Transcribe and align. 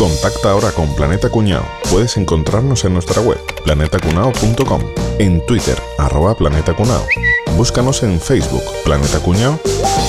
Contacta 0.00 0.50
ahora 0.50 0.72
con 0.72 0.92
Planeta 0.94 1.28
Cuñao. 1.28 1.62
Puedes 1.90 2.16
encontrarnos 2.16 2.86
en 2.86 2.94
nuestra 2.94 3.20
web, 3.20 3.36
planetacunao.com, 3.64 4.80
en 5.18 5.44
Twitter, 5.44 5.78
arroba 5.98 6.34
Planeta 6.34 6.74
Cunao. 6.74 7.06
Búscanos 7.54 8.02
en 8.02 8.18
Facebook, 8.18 8.62
Planeta 8.82 9.18
Cuñao, 9.18 9.60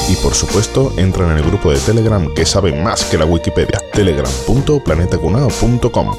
y 0.08 0.16
por 0.16 0.34
supuesto 0.34 0.94
entra 0.96 1.30
en 1.30 1.38
el 1.38 1.44
grupo 1.44 1.72
de 1.72 1.80
Telegram 1.80 2.34
que 2.34 2.46
sabe 2.46 2.72
más 2.72 3.04
que 3.04 3.18
la 3.18 3.26
Wikipedia, 3.26 3.82
telegram.planetacunao.com. 3.92 6.16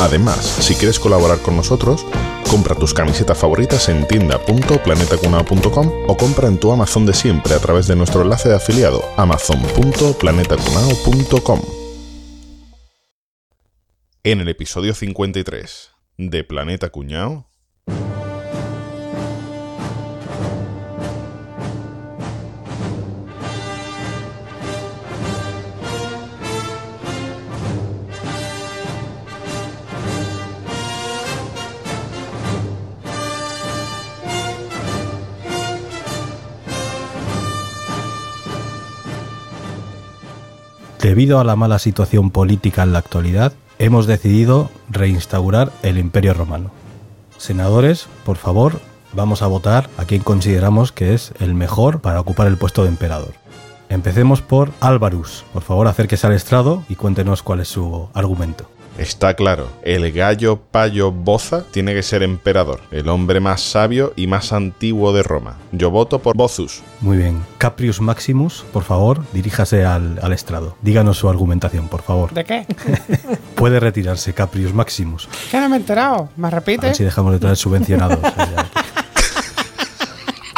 Además, 0.00 0.42
si 0.60 0.74
quieres 0.74 0.98
colaborar 0.98 1.40
con 1.40 1.56
nosotros, 1.56 2.06
compra 2.50 2.74
tus 2.74 2.94
camisetas 2.94 3.36
favoritas 3.36 3.90
en 3.90 4.08
tienda.planetacunao.com 4.08 5.90
o 6.08 6.16
compra 6.16 6.48
en 6.48 6.56
tu 6.56 6.72
Amazon 6.72 7.04
de 7.04 7.12
siempre 7.12 7.52
a 7.52 7.58
través 7.58 7.88
de 7.88 7.96
nuestro 7.96 8.22
enlace 8.22 8.48
de 8.48 8.56
afiliado 8.56 9.04
amazon.planetacunao.com. 9.18 11.79
En 14.22 14.42
el 14.42 14.50
episodio 14.50 14.92
53 14.92 15.92
de 16.18 16.44
Planeta 16.44 16.90
Cuñao. 16.90 17.46
Debido 41.00 41.40
a 41.40 41.44
la 41.44 41.56
mala 41.56 41.78
situación 41.78 42.30
política 42.30 42.82
en 42.82 42.92
la 42.92 42.98
actualidad, 42.98 43.54
hemos 43.80 44.06
decidido 44.06 44.70
reinstaurar 44.90 45.72
el 45.82 45.96
Imperio 45.96 46.34
Romano. 46.34 46.70
Senadores, 47.38 48.08
por 48.26 48.36
favor, 48.36 48.78
vamos 49.14 49.40
a 49.40 49.46
votar 49.46 49.88
a 49.96 50.04
quien 50.04 50.22
consideramos 50.22 50.92
que 50.92 51.14
es 51.14 51.32
el 51.40 51.54
mejor 51.54 52.00
para 52.00 52.20
ocupar 52.20 52.46
el 52.46 52.58
puesto 52.58 52.82
de 52.82 52.90
emperador. 52.90 53.32
Empecemos 53.88 54.42
por 54.42 54.70
Álvarus. 54.80 55.46
Por 55.54 55.62
favor, 55.62 55.88
acérquese 55.88 56.26
al 56.26 56.34
estrado 56.34 56.84
y 56.90 56.96
cuéntenos 56.96 57.42
cuál 57.42 57.60
es 57.60 57.68
su 57.68 58.10
argumento. 58.12 58.70
Está 59.00 59.32
claro, 59.32 59.70
el 59.82 60.12
gallo 60.12 60.60
payo 60.70 61.10
Boza 61.10 61.64
tiene 61.70 61.94
que 61.94 62.02
ser 62.02 62.22
emperador, 62.22 62.80
el 62.90 63.08
hombre 63.08 63.40
más 63.40 63.62
sabio 63.62 64.12
y 64.14 64.26
más 64.26 64.52
antiguo 64.52 65.14
de 65.14 65.22
Roma. 65.22 65.56
Yo 65.72 65.90
voto 65.90 66.18
por 66.18 66.36
Bozus. 66.36 66.82
Muy 67.00 67.16
bien. 67.16 67.42
Caprius 67.56 68.02
Maximus, 68.02 68.62
por 68.74 68.82
favor, 68.84 69.22
diríjase 69.32 69.86
al, 69.86 70.20
al 70.22 70.34
estrado. 70.34 70.76
Díganos 70.82 71.16
su 71.16 71.30
argumentación, 71.30 71.88
por 71.88 72.02
favor. 72.02 72.34
¿De 72.34 72.44
qué? 72.44 72.66
Puede 73.54 73.80
retirarse 73.80 74.34
Caprius 74.34 74.74
Maximus. 74.74 75.30
¿Qué 75.50 75.58
no 75.60 75.70
me 75.70 75.76
he 75.76 75.80
enterado? 75.80 76.28
¿Me 76.36 76.48
A 76.48 76.50
repite? 76.50 76.88
ver 76.88 76.94
si 76.94 77.04
dejamos 77.04 77.32
de 77.32 77.38
traer 77.38 77.56
subvencionados. 77.56 78.18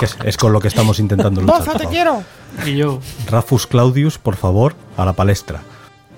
Es, 0.02 0.16
es 0.24 0.36
con 0.36 0.52
lo 0.52 0.58
que 0.58 0.66
estamos 0.66 0.98
intentando 0.98 1.40
luchar. 1.40 1.58
¡Boza, 1.60 1.78
te 1.78 1.86
quiero! 1.86 2.24
Y 2.66 2.74
yo, 2.74 2.98
Rafus 3.28 3.68
Claudius, 3.68 4.18
por 4.18 4.34
favor, 4.34 4.74
a 4.96 5.04
la 5.04 5.12
palestra. 5.12 5.62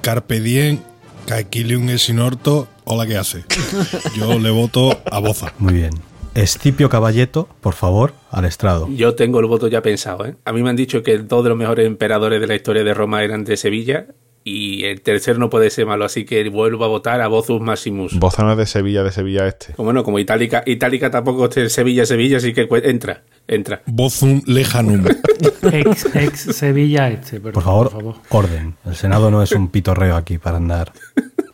Carpe 0.01 0.41
diem, 0.41 0.81
caequilium 1.25 1.89
es 1.91 2.09
in 2.09 2.19
orto, 2.19 2.69
hola, 2.85 3.07
¿qué 3.07 3.17
hace? 3.17 3.45
Yo 4.17 4.39
le 4.39 4.51
voto 4.51 5.01
a 5.11 5.19
Boza. 5.19 5.53
Muy 5.59 5.75
bien. 5.75 5.91
Escipio 6.35 6.89
Caballeto, 6.89 7.49
por 7.61 7.75
favor, 7.75 8.15
al 8.31 8.45
estrado. 8.45 8.89
Yo 8.89 9.15
tengo 9.15 9.39
el 9.39 9.47
voto 9.47 9.69
ya 9.69 9.83
pensado, 9.83 10.27
¿eh? 10.27 10.37
A 10.45 10.53
mí 10.53 10.63
me 10.63 10.71
han 10.71 10.77
dicho 10.77 11.03
que 11.03 11.19
dos 11.19 11.45
de 11.45 11.51
los 11.51 11.59
mejores 11.59 11.87
emperadores 11.87 12.41
de 12.41 12.47
la 12.47 12.57
historia 12.57 12.83
de 12.83 12.93
Roma 12.93 13.23
eran 13.23 13.45
de 13.45 13.57
Sevilla 13.57 14.07
y 14.47 14.85
el 14.85 15.01
tercero 15.01 15.39
no 15.39 15.49
puede 15.49 15.71
ser 15.71 15.87
malo, 15.87 16.05
así 16.05 16.25
que 16.27 16.47
vuelvo 16.51 16.85
a 16.85 16.89
votar 16.89 17.21
a 17.23 17.29
Bozus 17.29 17.61
Maximus. 17.63 18.19
Boza 18.19 18.43
no 18.43 18.53
es 18.53 18.59
de 18.59 18.67
Sevilla, 18.67 19.03
de 19.03 19.11
Sevilla 19.11 19.47
este. 19.49 19.73
Como 19.73 19.93
no, 19.95 20.05
como 20.05 20.19
Itálica, 20.19 20.63
Itálica 20.67 21.11
tampoco 21.11 21.49
es 21.55 21.73
Sevilla, 21.73 22.05
Sevilla, 22.05 22.37
así 22.37 22.53
que 22.53 22.69
cu- 22.69 22.77
entra, 22.77 23.23
entra. 23.49 23.83
Bozum 23.87 24.43
lejanum. 24.47 25.05
ex, 25.73 26.15
ex 26.15 26.41
Sevilla 26.57 27.09
este, 27.09 27.41
perdón, 27.41 27.53
Por 27.55 27.63
favor, 27.91 28.15
orden. 28.29 28.77
El 28.85 28.95
Senado 28.97 29.31
no 29.31 29.43
es 29.43 29.53
un 29.53 29.69
pitorreo 29.69 30.15
aquí 30.15 30.37
para 30.39 30.59
andar. 30.59 30.93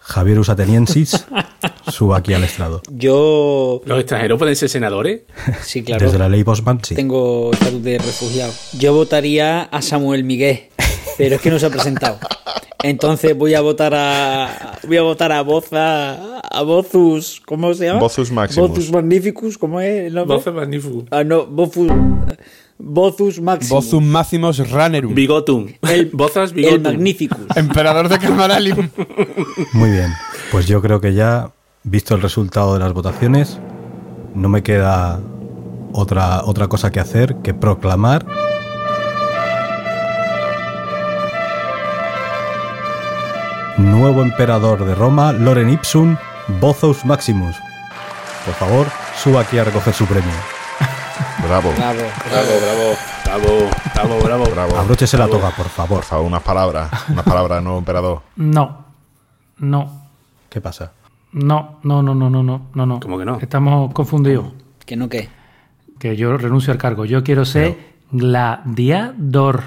Javier 0.01 0.41
Usateniensis, 0.41 1.25
suba 1.93 2.17
aquí 2.19 2.34
al 2.34 2.43
estrado. 2.43 2.83
Yo. 2.91 3.81
¿Los 3.84 4.01
extranjeros 4.01 4.37
pueden 4.41 4.57
ser 4.57 4.69
senadores? 4.69 5.21
Sí, 5.62 5.84
claro. 5.84 6.05
Desde 6.05 6.19
la 6.19 6.28
ley 6.28 6.43
Bosman, 6.43 6.83
sí. 6.83 6.97
Tengo 6.97 7.53
estatus 7.53 7.84
de 7.84 7.99
refugiado. 7.99 8.53
Yo 8.77 8.93
votaría 8.93 9.62
a 9.62 9.81
Samuel 9.83 10.25
Miguel, 10.25 10.62
pero 11.17 11.37
es 11.37 11.41
que 11.41 11.51
no 11.51 11.61
se 11.61 11.67
ha 11.67 11.71
presentado. 11.71 12.19
Entonces 12.83 13.37
voy 13.37 13.55
a 13.55 13.61
votar 13.61 13.95
a. 13.95 14.79
Voy 14.87 14.97
a 14.97 15.03
votar 15.03 15.33
a 15.33 15.43
Boza. 15.43 16.41
A 16.41 16.63
Bozus. 16.63 17.43
¿Cómo 17.47 17.75
se 17.75 17.87
llama? 17.87 18.01
Bozus 18.01 18.31
Maximus. 18.33 18.69
Bozus 18.69 18.93
Magnificus. 18.93 19.59
¿Cómo 19.59 19.81
es 19.81 20.07
el 20.07 20.15
nombre? 20.15 20.37
Bozus 20.37 20.55
Magnificus. 20.55 21.05
Ah, 21.11 21.25
no, 21.25 21.47
Bozus. 21.47 21.91
Bozus 22.79 23.41
Maximus. 23.41 23.71
Bozum 23.71 24.05
Maximus 24.05 24.71
Ranerum. 24.71 25.15
Bigotum. 25.15 25.69
El, 25.83 26.07
Bozas 26.13 26.51
el 26.51 26.57
Bigotum. 26.57 26.83
Magnificus. 26.83 27.47
Emperador 27.55 28.09
de 28.09 28.19
Camaralium. 28.19 28.89
Muy 29.75 29.91
bien. 29.91 30.13
Pues 30.51 30.67
yo 30.67 30.81
creo 30.81 31.01
que 31.01 31.15
ya, 31.15 31.53
visto 31.85 32.15
el 32.15 32.23
resultado 32.23 32.75
de 32.75 32.81
las 32.81 32.93
votaciones, 32.93 33.59
no 34.35 34.49
me 34.49 34.63
queda 34.63 35.21
otra, 35.93 36.43
otra 36.45 36.69
cosa 36.69 36.91
que 36.91 37.01
hacer 37.01 37.37
que 37.37 37.53
proclamar 37.55 38.27
nuevo 43.81 44.23
emperador 44.23 44.85
de 44.85 44.95
Roma, 44.95 45.33
Loren 45.33 45.71
Ipsum, 45.71 46.17
Bothus 46.61 47.05
Maximus. 47.05 47.57
Por 48.45 48.55
favor, 48.55 48.87
suba 49.23 49.41
aquí 49.43 49.59
a 49.59 49.65
recoger 49.65 49.95
su 49.95 50.07
premio. 50.07 50.31
Bravo. 51.47 51.73
Bravo. 51.77 51.99
Bravo, 52.31 52.51
bravo, 52.61 52.97
bravo, 53.25 53.71
bravo, 53.95 54.21
bravo. 54.23 54.45
Bravo. 54.51 54.77
Abróchese 54.79 55.17
la 55.19 55.27
toga, 55.29 55.51
por 55.51 55.69
favor. 55.69 55.99
Por 55.99 56.05
favor, 56.05 56.27
unas 56.27 56.43
palabras. 56.43 56.91
Unas 57.09 57.25
palabras, 57.25 57.63
nuevo 57.63 57.79
emperador. 57.79 58.23
No, 58.37 58.85
no, 59.59 60.09
¿Qué 60.49 60.61
pasa? 60.61 60.93
no, 61.33 61.79
no, 61.83 62.03
no, 62.03 62.15
no, 62.15 62.29
no, 62.31 62.43
no, 62.43 62.63
no, 62.75 62.87
no. 62.87 63.01
¿Cómo 63.01 63.19
que 63.19 63.25
no? 63.25 63.39
Estamos 63.41 63.93
confundidos. 63.93 64.47
¿Que 64.85 64.97
no 64.97 65.09
qué? 65.09 65.29
Que 65.99 66.17
yo 66.17 66.37
renuncio 66.37 66.73
al 66.73 66.79
cargo. 66.79 67.05
Yo 67.05 67.23
quiero 67.23 67.45
ser 67.45 67.77
gladiador. 68.11 69.65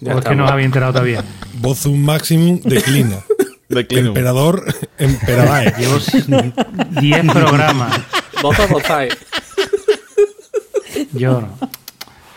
Ya 0.00 0.12
Porque 0.12 0.18
estamos. 0.18 0.36
no 0.38 0.44
os 0.44 0.50
había 0.50 0.66
enterado 0.66 0.92
todavía. 0.92 1.24
Bozum 1.60 2.04
maximum 2.04 2.60
declina. 2.60 3.16
Declinum. 3.68 4.08
Emperador, 4.08 4.64
emperadae. 4.98 5.74
Llevo 5.78 5.98
10 7.00 7.32
programas. 7.32 8.00
Bozas, 8.42 8.70
Bozae. 8.70 9.08
Yo 11.12 11.40
no. 11.42 11.48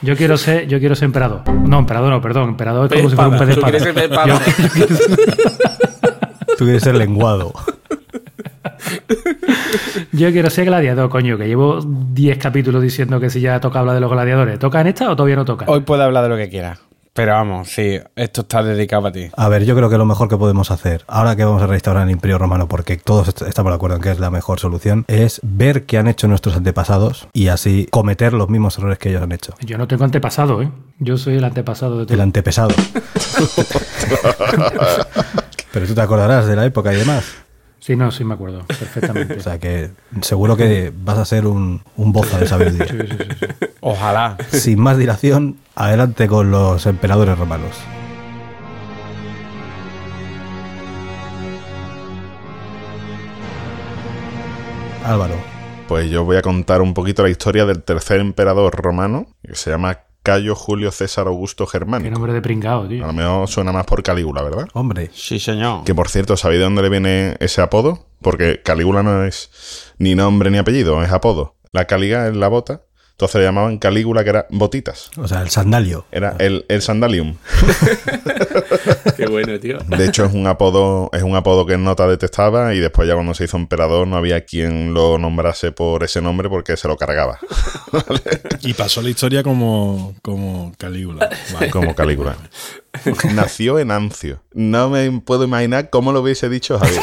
Yo 0.02 0.16
quiero 0.18 0.36
ser, 0.38 0.68
yo 0.68 0.80
quiero 0.80 0.96
ser 0.96 1.06
emperador. 1.06 1.48
No, 1.50 1.80
emperador 1.80 2.10
no, 2.10 2.22
perdón. 2.22 2.50
Emperador 2.50 2.92
es 2.92 2.98
como 2.98 3.10
si 3.10 3.16
fuera 3.16 3.30
un 3.30 3.38
pez 3.38 3.48
de 3.48 3.56
Tú 3.56 3.62
quieres 3.62 3.84
ser. 3.84 4.10
Yo- 4.28 4.40
Tú 6.58 6.66
quieres 6.66 6.84
ser 6.84 6.96
lenguado. 6.96 7.54
Yo 10.12 10.32
quiero 10.32 10.50
ser 10.50 10.66
gladiador, 10.66 11.10
coño, 11.10 11.38
que 11.38 11.48
llevo 11.48 11.80
10 11.84 12.38
capítulos 12.38 12.82
diciendo 12.82 13.20
que 13.20 13.30
si 13.30 13.40
ya 13.42 13.60
toca 13.60 13.80
hablar 13.80 13.96
de 13.96 14.02
los 14.02 14.12
gladiadores. 14.12 14.60
¿Toca 14.60 14.82
en 14.82 14.88
esta 14.88 15.10
o 15.10 15.16
todavía 15.16 15.36
no 15.38 15.46
toca? 15.46 15.66
Hoy 15.68 15.82
puede 15.82 16.04
hablar 16.04 16.24
de 16.24 16.30
lo 16.30 16.38
que 16.38 16.50
quiera. 16.50 16.78
Pero 17.14 17.34
vamos, 17.34 17.68
sí, 17.70 18.00
esto 18.16 18.42
está 18.42 18.64
dedicado 18.64 19.08
a 19.08 19.12
ti. 19.12 19.30
A 19.36 19.50
ver, 19.50 19.66
yo 19.66 19.76
creo 19.76 19.90
que 19.90 19.98
lo 19.98 20.06
mejor 20.06 20.30
que 20.30 20.38
podemos 20.38 20.72
hacer, 20.72 21.04
ahora 21.08 21.36
que 21.36 21.44
vamos 21.44 21.62
a 21.62 21.68
restaurar 21.68 22.04
el 22.06 22.12
Imperio 22.12 22.38
Romano, 22.38 22.70
porque 22.70 22.96
todos 22.96 23.28
est- 23.28 23.42
estamos 23.42 23.74
de 23.74 23.76
acuerdo 23.76 23.98
en 23.98 24.02
que 24.02 24.12
es 24.12 24.20
la 24.20 24.30
mejor 24.30 24.62
solución, 24.62 25.04
es 25.10 25.42
ver 25.44 25.86
qué 25.86 25.98
han 25.98 26.08
hecho 26.08 26.30
nuestros 26.30 26.56
antepasados 26.56 27.28
y 27.34 27.50
así 27.50 27.86
cometer 27.92 28.32
los 28.32 28.48
mismos 28.48 28.78
errores 28.78 28.98
que 28.98 29.10
ellos 29.10 29.22
han 29.22 29.34
hecho. 29.34 29.54
Yo 29.60 29.78
no 29.78 29.90
tengo 29.90 30.06
antepasado, 30.06 30.62
¿eh? 30.62 30.72
Yo 31.00 31.18
soy 31.18 31.36
el 31.36 31.44
antepasado 31.44 32.00
de 32.00 32.06
todo. 32.06 32.14
El 32.14 32.22
antepesado. 32.22 32.70
Pero 35.74 35.88
tú 35.88 35.96
te 35.96 36.02
acordarás 36.02 36.48
de 36.48 36.56
la 36.56 36.66
época 36.66 36.94
y 36.94 36.98
demás. 36.98 37.26
Sí, 37.82 37.96
no, 37.96 38.12
sí 38.12 38.24
me 38.24 38.36
acuerdo, 38.36 38.64
perfectamente. 38.68 39.34
O 39.40 39.42
sea 39.42 39.58
que 39.58 39.90
seguro 40.22 40.56
que 40.56 40.94
vas 40.96 41.18
a 41.18 41.26
ser 41.26 41.48
un, 41.48 41.82
un 41.98 42.14
boza 42.14 42.38
de 42.38 42.46
sabiduría. 42.48 42.88
Sí, 42.88 42.98
sí, 43.10 43.18
sí, 43.20 43.48
sí. 43.60 43.66
Ojalá. 43.80 44.38
Sin 44.52 44.80
más 44.80 45.00
dilación, 45.00 45.58
adelante 45.74 46.28
con 46.28 46.52
los 46.52 46.86
emperadores 46.86 47.40
romanos. 47.40 47.76
Álvaro. 55.04 55.36
Pues 55.88 56.10
yo 56.12 56.24
voy 56.24 56.38
a 56.38 56.44
contar 56.44 56.84
un 56.84 56.94
poquito 56.94 57.24
la 57.24 57.30
historia 57.30 57.66
del 57.66 57.82
tercer 57.82 58.20
emperador 58.20 58.76
romano, 58.76 59.26
que 59.42 59.56
se 59.56 59.72
llama 59.72 60.02
Cayo 60.24 60.56
Julio 60.56 60.92
César 60.92 61.28
Augusto 61.28 61.66
Qué 61.66 61.72
Germánico. 61.72 62.12
nombre 62.12 62.34
de 62.34 62.42
pringao, 62.42 62.84
A 62.84 62.88
tío. 62.88 63.06
lo 63.06 63.14
mejor 63.14 63.48
suena 63.48 63.72
más 63.72 63.86
por 63.86 64.04
Calígula, 64.04 64.44
¿verdad? 64.44 64.68
Hombre, 64.74 65.10
Sí, 65.14 65.40
señor. 65.40 65.84
Que 65.84 65.96
por 65.96 66.10
cierto, 66.10 66.38
¿sabéis 66.38 66.60
de 66.60 66.66
dónde 66.66 66.82
le 66.84 66.90
viene 66.90 67.38
ese 67.40 67.62
apodo? 67.62 68.06
Porque 68.22 68.62
Calígula 68.64 69.02
no 69.04 69.24
es 69.26 69.94
ni 69.98 70.14
nombre 70.16 70.52
ni 70.52 70.58
apellido, 70.60 71.04
es 71.04 71.12
apodo. 71.12 71.56
La 71.72 71.86
Caliga 71.86 72.28
es 72.28 72.36
la 72.36 72.50
bota, 72.50 72.82
entonces 73.12 73.40
le 73.40 73.46
llamaban 73.46 73.78
Calígula, 73.80 74.24
que 74.24 74.30
era 74.32 74.46
botitas. 74.52 75.10
o 75.18 75.28
sea, 75.28 75.42
el 75.42 75.50
sandalio. 75.50 76.06
Era 76.12 76.36
el, 76.38 76.66
el 76.70 76.82
sandalium. 76.82 77.38
Qué 79.18 79.26
bueno, 79.28 79.60
tío. 79.60 79.78
De 79.80 80.06
hecho, 80.06 80.26
es 80.26 80.34
un 80.34 80.48
apodo, 80.48 81.10
es 81.14 81.24
un 81.24 81.36
apodo 81.36 81.66
que 81.66 81.78
Nota 81.78 82.08
detestaba 82.08 82.74
y 82.74 82.80
después 82.80 83.08
ya 83.08 83.14
cuando 83.14 83.34
se 83.34 83.46
hizo 83.46 83.58
emperador 83.58 84.08
no 84.08 84.18
había 84.18 84.46
quien 84.46 84.94
lo 84.94 85.18
nombrase 85.18 85.72
por 85.72 86.04
ese 86.04 86.22
nombre 86.22 86.50
porque 86.50 86.78
se 86.78 86.88
lo 86.88 86.98
cargaba. 86.98 87.40
Y 88.64 88.74
pasó 88.74 89.02
la 89.02 89.10
historia 89.10 89.44
como, 89.44 90.16
como 90.22 90.74
Calígula. 90.78 91.30
Vale. 91.54 91.72
Como 91.72 91.96
Calígula. 91.96 92.38
Nació 93.34 93.80
en 93.80 93.92
Ancio. 93.92 94.44
No 94.54 94.90
me 94.90 95.10
puedo 95.22 95.46
imaginar 95.46 95.90
cómo 95.90 96.12
lo 96.12 96.22
hubiese 96.22 96.50
dicho 96.50 96.78
Javier. 96.78 97.02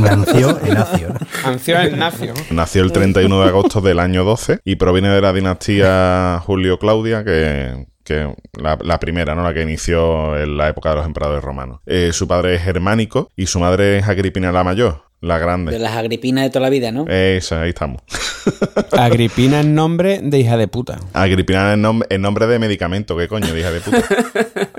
Nació 0.00 0.58
en 0.64 0.76
Acio. 0.76 1.08
¿no? 1.08 1.18
Ancio 1.44 1.78
es 1.80 1.96
Nacio. 1.96 2.34
Nació 2.50 2.82
el 2.82 2.92
31 2.92 3.42
de 3.42 3.48
agosto 3.48 3.80
del 3.80 3.98
año 3.98 4.24
12 4.24 4.60
y 4.64 4.76
proviene 4.76 5.10
de 5.10 5.20
la 5.20 5.32
dinastía 5.32 6.40
Julio-Claudia, 6.44 7.24
que, 7.24 7.86
que 8.06 8.32
la, 8.58 8.78
la 8.82 8.98
primera, 9.00 9.34
¿no? 9.34 9.42
La 9.42 9.52
que 9.52 9.60
inició 9.62 10.38
en 10.40 10.56
la 10.56 10.68
época 10.68 10.90
de 10.90 10.96
los 10.96 11.06
emperadores 11.06 11.44
romanos. 11.44 11.80
Eh, 11.84 12.10
su 12.12 12.26
padre 12.26 12.54
es 12.54 12.62
germánico 12.62 13.30
y 13.36 13.46
su 13.46 13.60
madre 13.60 13.98
es 13.98 14.08
Agripina 14.08 14.50
la 14.52 14.64
Mayor, 14.64 15.02
la 15.20 15.34
De 15.34 15.40
grande. 15.40 15.78
las 15.78 15.96
agripinas 15.96 16.44
de 16.44 16.50
toda 16.50 16.60
la 16.62 16.70
vida, 16.70 16.90
¿no? 16.92 17.06
Esa, 17.08 17.62
ahí 17.62 17.70
estamos. 17.70 18.00
Agripina 18.92 19.60
es 19.60 19.66
nombre 19.66 20.20
de 20.22 20.38
hija 20.38 20.56
de 20.56 20.68
puta. 20.68 20.98
Agripina 21.12 21.72
es 21.72 21.78
nombre, 21.78 22.06
es 22.10 22.20
nombre 22.20 22.46
de 22.46 22.58
medicamento, 22.58 23.16
¿qué 23.16 23.26
coño, 23.28 23.56
hija 23.56 23.70
de 23.72 23.80
puta? 23.80 24.02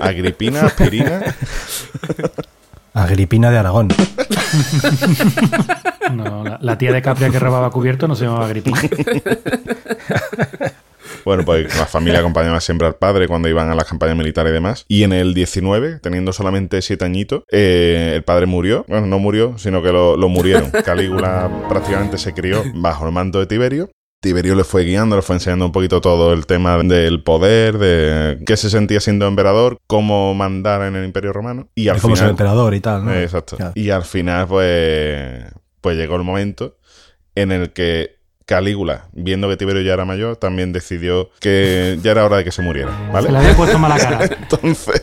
Agripina, 0.00 0.62
aspirina. 0.62 1.22
Agripina 2.94 3.50
de 3.50 3.58
Aragón. 3.58 3.88
No, 6.14 6.42
la, 6.42 6.58
la 6.62 6.78
tía 6.78 6.90
de 6.92 7.02
Capria 7.02 7.28
que 7.30 7.38
robaba 7.38 7.70
cubierto 7.70 8.08
no 8.08 8.16
se 8.16 8.24
llamaba 8.24 8.46
Agripina. 8.46 8.80
Bueno, 11.28 11.44
pues 11.44 11.76
la 11.76 11.84
familia 11.84 12.20
acompañaba 12.20 12.58
siempre 12.58 12.86
al 12.86 12.94
padre 12.94 13.28
cuando 13.28 13.50
iban 13.50 13.68
a 13.68 13.74
las 13.74 13.84
campañas 13.84 14.16
militares 14.16 14.48
y 14.48 14.54
demás. 14.54 14.86
Y 14.88 15.02
en 15.02 15.12
el 15.12 15.34
19, 15.34 16.00
teniendo 16.00 16.32
solamente 16.32 16.80
siete 16.80 17.04
añitos, 17.04 17.42
eh, 17.52 18.12
el 18.14 18.24
padre 18.24 18.46
murió. 18.46 18.86
Bueno, 18.88 19.06
no 19.06 19.18
murió, 19.18 19.58
sino 19.58 19.82
que 19.82 19.92
lo, 19.92 20.16
lo 20.16 20.30
murieron. 20.30 20.70
Calígula 20.70 21.66
prácticamente 21.68 22.16
se 22.16 22.32
crió 22.32 22.64
bajo 22.76 23.04
el 23.04 23.12
mando 23.12 23.40
de 23.40 23.46
Tiberio. 23.46 23.90
Tiberio 24.22 24.54
le 24.54 24.64
fue 24.64 24.84
guiando, 24.84 25.16
le 25.16 25.22
fue 25.22 25.36
enseñando 25.36 25.66
un 25.66 25.72
poquito 25.72 26.00
todo 26.00 26.32
el 26.32 26.46
tema 26.46 26.78
del 26.78 27.22
poder, 27.22 27.76
de 27.76 28.42
qué 28.46 28.56
se 28.56 28.70
sentía 28.70 29.00
siendo 29.00 29.26
emperador, 29.26 29.76
cómo 29.86 30.32
mandar 30.32 30.80
en 30.80 30.96
el 30.96 31.04
Imperio 31.04 31.34
Romano. 31.34 31.68
Y 31.74 31.88
al 31.88 31.96
Es 31.96 32.02
como 32.02 32.16
ser 32.16 32.22
final, 32.22 32.30
emperador 32.30 32.72
y 32.72 32.80
tal, 32.80 33.04
¿no? 33.04 33.12
Eh, 33.12 33.24
Exacto. 33.24 33.58
Claro. 33.58 33.72
Y 33.74 33.90
al 33.90 34.04
final, 34.04 34.46
pues, 34.48 35.44
pues 35.82 35.98
llegó 35.98 36.16
el 36.16 36.24
momento 36.24 36.78
en 37.34 37.52
el 37.52 37.74
que 37.74 38.17
Calígula, 38.48 39.04
viendo 39.12 39.46
que 39.46 39.58
Tiberio 39.58 39.82
ya 39.82 39.92
era 39.92 40.06
mayor, 40.06 40.36
también 40.36 40.72
decidió 40.72 41.28
que 41.38 41.98
ya 42.02 42.12
era 42.12 42.24
hora 42.24 42.38
de 42.38 42.44
que 42.44 42.50
se 42.50 42.62
muriera, 42.62 42.90
Se 42.96 43.04
le 43.04 43.12
¿vale? 43.12 43.38
había 43.40 43.54
puesto 43.54 43.78
mala 43.78 43.98
cara. 43.98 44.24
Entonces, 44.40 45.02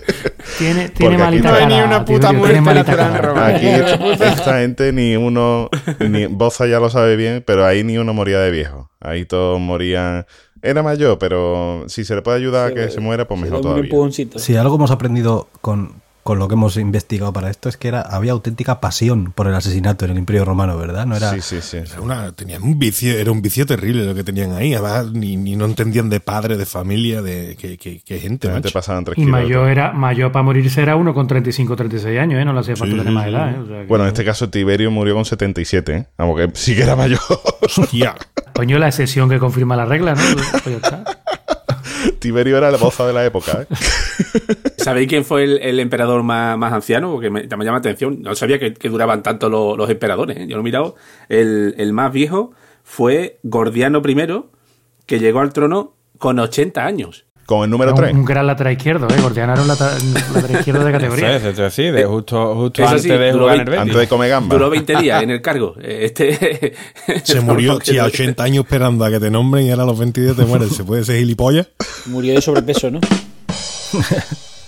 Tiene, 0.57 0.89
tiene 0.89 1.15
malita 1.19 1.49
no 1.51 1.55
hay 1.55 1.63
cara. 1.65 1.75
ni 1.75 1.81
una 1.83 2.03
puta 2.03 2.29
Tiberio, 2.31 2.61
muerte 2.63 2.91
robada. 3.21 3.45
aquí 3.45 3.67
esta 4.23 4.57
gente 4.61 4.91
ni 4.91 5.15
uno, 5.15 5.69
ni 5.99 6.25
Boza 6.25 6.65
ya 6.65 6.79
lo 6.79 6.89
sabe 6.89 7.15
bien, 7.17 7.43
pero 7.45 7.67
ahí 7.67 7.83
ni 7.83 7.99
uno 7.99 8.15
moría 8.15 8.39
de 8.39 8.49
viejo. 8.49 8.89
Ahí 8.99 9.25
todos 9.25 9.59
morían. 9.59 10.25
Era 10.63 10.81
mayor, 10.81 11.19
pero 11.19 11.83
si 11.85 12.03
se 12.03 12.15
le 12.15 12.23
puede 12.23 12.37
ayudar 12.37 12.71
a 12.71 12.73
que 12.73 12.89
se 12.89 12.99
muera, 12.99 13.27
pues 13.27 13.39
mejor 13.39 13.61
todavía. 13.61 13.91
Si 14.37 14.55
algo 14.55 14.77
hemos 14.77 14.89
aprendido 14.89 15.47
con, 15.61 16.01
con 16.25 16.39
lo 16.39 16.47
que 16.47 16.55
hemos 16.55 16.75
investigado 16.77 17.31
para 17.31 17.51
esto 17.51 17.69
es 17.69 17.77
que 17.77 17.87
era, 17.87 18.01
había 18.01 18.31
auténtica 18.31 18.81
pasión 18.81 19.31
por 19.31 19.45
el 19.45 19.53
asesinato 19.53 20.05
en 20.05 20.11
el 20.11 20.17
Imperio 20.17 20.43
Romano, 20.43 20.75
¿verdad? 20.75 21.05
No 21.05 21.15
era 21.15 21.29
Sí, 21.35 21.41
sí, 21.41 21.57
sí. 21.61 21.77
Era 21.77 22.01
una- 22.01 22.31
tenían 22.31 22.63
un 22.63 22.79
vicio, 22.79 23.15
era 23.15 23.31
un 23.31 23.43
vicio 23.43 23.67
terrible 23.67 24.03
lo 24.05 24.15
que 24.15 24.23
tenían 24.23 24.53
ahí. 24.53 24.73
Además, 24.73 25.11
ni, 25.11 25.37
ni 25.37 25.55
no 25.55 25.65
entendían 25.65 26.09
de 26.09 26.19
padre, 26.19 26.57
de 26.57 26.65
familia, 26.65 27.21
de 27.21 27.55
qué, 27.59 27.77
qué- 27.77 28.01
qué 28.03 28.17
gente, 28.19 28.49
macho. 28.49 28.71
pasaban 28.73 29.05
tres 29.05 29.19
Y 29.19 29.25
mayor 29.27 29.69
era 29.69 29.93
mayor 29.93 30.31
para 30.31 30.41
morirse 30.41 30.81
era 30.81 30.95
uno 30.95 31.13
con 31.13 31.27
35 31.27 31.75
36 31.75 32.19
años, 32.19 32.41
¿eh? 32.41 32.45
No 32.45 32.53
le 32.53 32.59
hacía 32.61 32.75
falta 32.75 32.93
Sí, 32.95 32.97
tener 32.97 33.11
sí, 33.11 33.13
más 33.13 33.27
edad, 33.27 33.49
¿eh? 33.51 33.59
O 33.59 33.67
sea 33.67 33.81
que- 33.81 33.85
Bueno, 33.87 34.05
en 34.05 34.07
este 34.07 34.25
caso 34.25 34.49
Tiberio 34.49 34.89
murió 34.89 35.13
con 35.13 35.25
77, 35.25 35.93
¿eh? 35.95 36.07
Vamos, 36.17 36.37
que 36.39 36.49
sí 36.55 36.75
que 36.75 36.81
era 36.81 36.95
mayor. 36.95 37.19
Hostia. 37.61 38.15
Coño, 38.55 38.79
la 38.79 38.87
excepción 38.87 39.29
que 39.29 39.37
confirma 39.37 39.75
la 39.75 39.85
regla, 39.85 40.15
¿no? 40.15 40.21
Pues 40.63 40.65
ya 40.65 40.75
está. 40.77 41.03
Tiberio 42.25 42.57
era 42.57 42.69
el 42.69 42.77
boza 42.77 43.05
de 43.05 43.13
la 43.13 43.23
época, 43.23 43.61
¿eh? 43.61 43.75
¿Sabéis 44.77 45.07
quién 45.07 45.23
fue 45.23 45.43
el, 45.43 45.79
emperador 45.79 46.23
más, 46.23 46.57
más 46.57 46.73
anciano? 46.73 47.11
Porque 47.11 47.29
me, 47.29 47.41
me 47.43 47.47
llama 47.47 47.73
la 47.73 47.77
atención. 47.77 48.23
No 48.23 48.33
sabía 48.33 48.57
que, 48.57 48.71
duraban 48.89 49.21
tanto 49.21 49.47
los, 49.47 49.77
los 49.77 49.87
emperadores. 49.91 50.35
¿eh? 50.35 50.47
Yo 50.47 50.55
lo 50.55 50.61
he 50.61 50.63
mirado. 50.63 50.95
El, 51.29 51.75
el 51.77 51.93
más 51.93 52.11
viejo 52.11 52.51
fue 52.83 53.37
Gordiano 53.43 54.01
I, 54.03 54.43
que 55.05 55.19
llegó 55.19 55.41
al 55.41 55.53
trono 55.53 55.93
con 56.17 56.39
80 56.39 56.83
años. 56.83 57.27
Con 57.45 57.63
el 57.63 57.69
número 57.69 57.91
Un, 57.91 57.97
3. 57.97 58.13
un 58.13 58.25
gran 58.25 58.47
lateral 58.47 58.73
izquierdo, 58.73 59.07
¿eh? 59.07 59.21
Gordiano 59.21 59.53
era 59.53 59.61
un 59.61 59.69
un 59.69 59.75
lateral 60.33 60.59
izquierdo 60.59 60.83
de 60.83 60.91
categoría. 60.93 61.35
es, 61.35 61.43
eso 61.43 61.69
sí, 61.69 61.83
de 61.83 62.03
justo, 62.05 62.55
justo 62.55 62.83
antes 62.87 63.03
sí, 63.03 63.09
de 63.09 63.31
jugar 63.33 63.55
en 63.55 63.61
el 63.61 63.65
veinte- 63.67 63.69
Betis. 63.69 63.81
Antes 63.81 63.97
de 63.97 64.07
comer 64.07 64.29
gamba. 64.31 64.55
Duró 64.55 64.69
20 64.71 64.95
días 64.97 65.21
en 65.23 65.29
el 65.29 65.41
cargo. 65.43 65.75
Eh, 65.79 66.05
Este 66.05 66.73
Se 67.23 67.41
murió, 67.41 67.79
sí, 67.83 67.99
a 67.99 68.05
80 68.05 68.43
años 68.43 68.63
esperando 68.65 69.05
a 69.05 69.11
que 69.11 69.19
te 69.19 69.29
nombren 69.29 69.67
y 69.67 69.69
ahora 69.69 69.83
a 69.83 69.85
los 69.85 69.99
22 69.99 70.35
te 70.35 70.45
mueres. 70.45 70.69
¿Se 70.75 70.83
puede 70.83 71.03
ser 71.03 71.17
gilipollas? 71.19 71.67
Murió 72.07 72.33
de 72.33 72.41
sobrepeso, 72.41 72.89
¿no? 72.89 72.99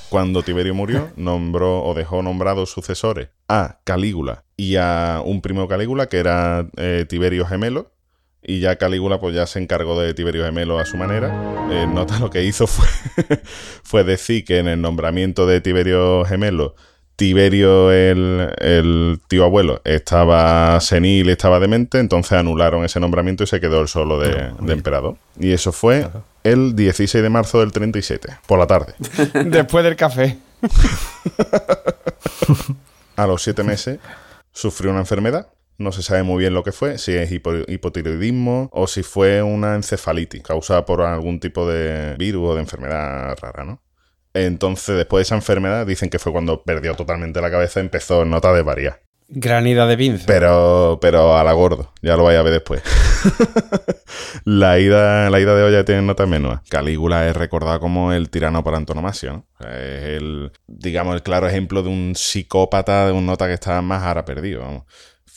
Cuando 0.10 0.42
Tiberio 0.42 0.74
murió, 0.74 1.10
nombró 1.18 1.84
o 1.84 1.94
dejó 1.94 2.22
nombrados 2.22 2.70
sucesores 2.72 3.30
a 3.50 3.80
Calígula 3.84 4.44
y 4.56 4.78
a 4.78 5.22
un 5.26 5.42
primo 5.42 5.64
de 5.64 5.68
Calígula, 5.68 6.08
que 6.08 6.18
era 6.18 6.66
eh, 6.78 7.06
Tiberio 7.10 7.46
Gemelo. 7.46 7.92
Y 8.44 8.60
ya 8.60 8.78
Calígula 8.78 9.20
pues 9.20 9.36
ya 9.36 9.46
se 9.46 9.60
encargó 9.60 10.00
de 10.00 10.14
Tiberio 10.14 10.46
Gemelo 10.46 10.80
a 10.80 10.86
su 10.86 10.98
manera. 10.98 11.68
Eh, 11.72 11.86
nota 11.88 12.20
lo 12.20 12.30
que 12.30 12.44
hizo 12.44 12.68
fue, 12.68 12.88
fue 13.84 14.04
decir 14.04 14.46
que 14.46 14.60
en 14.60 14.68
el 14.68 14.82
nombramiento 14.82 15.46
de 15.46 15.60
Tiberio 15.60 16.24
Gemelo, 16.26 16.76
Tiberio, 17.18 17.92
el, 17.92 18.54
el 18.60 19.20
tío 19.28 19.44
abuelo, 19.44 19.82
estaba 19.84 20.80
senil, 20.80 21.30
estaba 21.30 21.60
demente, 21.60 21.98
entonces 21.98 22.34
anularon 22.34 22.86
ese 22.86 23.00
nombramiento 23.00 23.44
y 23.44 23.48
se 23.48 23.60
quedó 23.60 23.82
el 23.82 23.88
solo 23.88 24.20
de, 24.20 24.52
de 24.60 24.74
emperador. 24.74 25.18
Y 25.40 25.52
eso 25.52 25.72
fue 25.72 26.08
el 26.44 26.76
16 26.76 27.24
de 27.24 27.30
marzo 27.30 27.60
del 27.60 27.72
37, 27.72 28.38
por 28.46 28.60
la 28.60 28.68
tarde. 28.68 28.94
Después 29.46 29.84
del 29.84 29.96
café. 29.96 30.38
A 33.16 33.26
los 33.26 33.42
siete 33.42 33.64
meses 33.64 33.98
sufrió 34.52 34.92
una 34.92 35.00
enfermedad. 35.00 35.48
No 35.78 35.92
se 35.92 36.02
sabe 36.02 36.24
muy 36.24 36.40
bien 36.40 36.54
lo 36.54 36.64
que 36.64 36.72
fue, 36.72 36.98
si 36.98 37.14
es 37.14 37.32
hipo- 37.32 37.64
hipotiroidismo 37.68 38.70
o 38.72 38.88
si 38.88 39.04
fue 39.04 39.44
una 39.44 39.76
encefalitis 39.76 40.42
causada 40.44 40.86
por 40.86 41.02
algún 41.02 41.40
tipo 41.40 41.68
de 41.70 42.16
virus 42.18 42.50
o 42.50 42.56
de 42.56 42.62
enfermedad 42.62 43.38
rara, 43.40 43.64
¿no? 43.64 43.82
Entonces, 44.34 44.96
después 44.98 45.20
de 45.20 45.24
esa 45.24 45.36
enfermedad, 45.36 45.86
dicen 45.86 46.10
que 46.10 46.20
fue 46.20 46.32
cuando 46.32 46.64
perdió 46.64 46.96
totalmente 46.96 47.42
la 47.42 47.50
cabeza, 47.52 47.80
empezó 47.80 48.22
en 48.24 48.30
nota 48.30 48.54
de 48.54 48.62
variar. 48.62 49.02
Granida 49.30 49.86
de 49.88 49.98
pinza. 49.98 50.24
Pero, 50.26 51.00
pero 51.02 51.38
a 51.38 51.44
la 51.44 51.52
gordo, 51.54 51.92
ya 52.02 52.16
lo 52.16 52.24
vais 52.24 52.40
a 52.40 52.44
ver 52.44 52.54
después. 52.54 52.82
la, 54.46 54.80
ida, 54.80 55.30
la 55.30 55.40
ida 55.40 55.56
de 55.56 55.64
olla 55.64 55.84
tiene 55.86 56.02
nota 56.02 56.26
menua. 56.26 56.64
Calígula 56.70 57.28
es 57.28 57.36
recordado 57.36 57.80
como 57.80 58.14
el 58.14 58.30
tirano 58.30 58.64
por 58.64 58.76
antonomasia, 58.76 59.34
¿no? 59.34 59.46
Es 59.60 60.04
el, 60.18 60.52
digamos, 60.68 61.16
el 61.16 61.24
claro 61.24 61.48
ejemplo 61.48 61.84
de 61.84 61.90
un 61.90 62.14
psicópata, 62.16 63.08
de 63.08 63.12
un 63.12 63.26
nota 63.26 63.48
que 63.48 63.54
estaba 63.54 63.82
más 63.82 64.04
ahora 64.04 64.24
perdido. 64.26 64.62
vamos. 64.62 64.84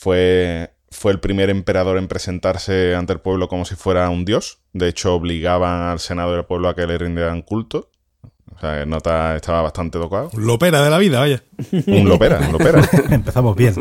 Fue, 0.01 0.73
fue 0.89 1.11
el 1.11 1.19
primer 1.19 1.51
emperador 1.51 1.99
en 1.99 2.07
presentarse 2.07 2.95
ante 2.95 3.13
el 3.13 3.19
pueblo 3.19 3.47
como 3.47 3.65
si 3.65 3.75
fuera 3.75 4.09
un 4.09 4.25
dios. 4.25 4.57
De 4.73 4.87
hecho, 4.87 5.13
obligaban 5.13 5.83
al 5.83 5.99
senado 5.99 6.33
del 6.33 6.43
pueblo 6.43 6.69
a 6.69 6.75
que 6.75 6.87
le 6.87 6.97
rindieran 6.97 7.43
culto. 7.43 7.91
O 8.51 8.59
sea, 8.59 8.81
el 8.81 8.89
nota 8.89 9.35
estaba 9.35 9.61
bastante 9.61 9.99
tocado. 9.99 10.31
Un 10.33 10.47
lopera 10.47 10.81
de 10.83 10.89
la 10.89 10.97
vida, 10.97 11.19
vaya. 11.19 11.43
Un 11.85 12.09
lopera, 12.09 12.39
un 12.39 12.51
lopera. 12.51 12.81
Empezamos 13.11 13.55
bien. 13.55 13.75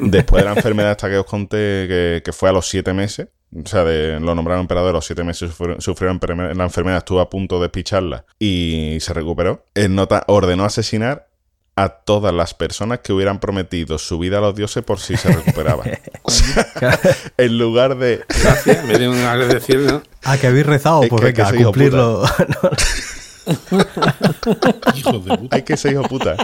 Después 0.00 0.44
de 0.44 0.48
la 0.48 0.54
enfermedad 0.54 0.92
esta 0.92 1.10
que 1.10 1.18
os 1.18 1.26
conté, 1.26 1.86
que, 1.88 2.22
que 2.24 2.32
fue 2.32 2.48
a 2.48 2.52
los 2.52 2.68
siete 2.68 2.92
meses, 2.92 3.26
o 3.52 3.66
sea, 3.66 3.82
de, 3.82 4.20
lo 4.20 4.36
nombraron 4.36 4.62
emperador, 4.62 4.90
a 4.90 4.92
los 4.92 5.06
siete 5.06 5.24
meses 5.24 5.50
sufrió, 5.50 5.80
sufrió 5.80 6.08
la 6.08 6.64
enfermedad, 6.64 6.98
estuvo 6.98 7.18
a 7.20 7.28
punto 7.28 7.60
de 7.60 7.68
picharla 7.68 8.26
y 8.38 8.96
se 9.00 9.12
recuperó. 9.12 9.66
El 9.74 9.96
nota 9.96 10.22
ordenó 10.28 10.64
asesinar 10.64 11.31
a 11.74 11.88
todas 11.88 12.34
las 12.34 12.54
personas 12.54 13.00
que 13.00 13.12
hubieran 13.12 13.40
prometido 13.40 13.98
su 13.98 14.18
vida 14.18 14.38
a 14.38 14.40
los 14.40 14.54
dioses 14.54 14.84
por 14.84 15.00
si 15.00 15.16
se 15.16 15.32
recuperaba. 15.32 15.84
O 16.24 16.30
sea, 16.30 16.98
en 17.36 17.58
lugar 17.58 17.98
de... 17.98 18.24
Gracias, 18.28 18.84
me 18.84 19.08
un 19.08 19.48
decir, 19.48 19.80
¿no? 19.80 20.02
Ah, 20.22 20.38
que 20.38 20.46
habéis 20.46 20.66
rezado, 20.66 21.02
Es 21.02 21.08
pues 21.08 21.20
venga, 21.20 21.48
a 21.48 21.54
hijo 21.54 21.64
cumplirlo. 21.64 22.22
Hijos 24.94 25.24
de 25.24 25.36
puta. 25.36 25.56
Hay 25.56 25.62
que 25.62 25.76
ser 25.76 25.92
hijo 25.92 26.04
puta. 26.04 26.36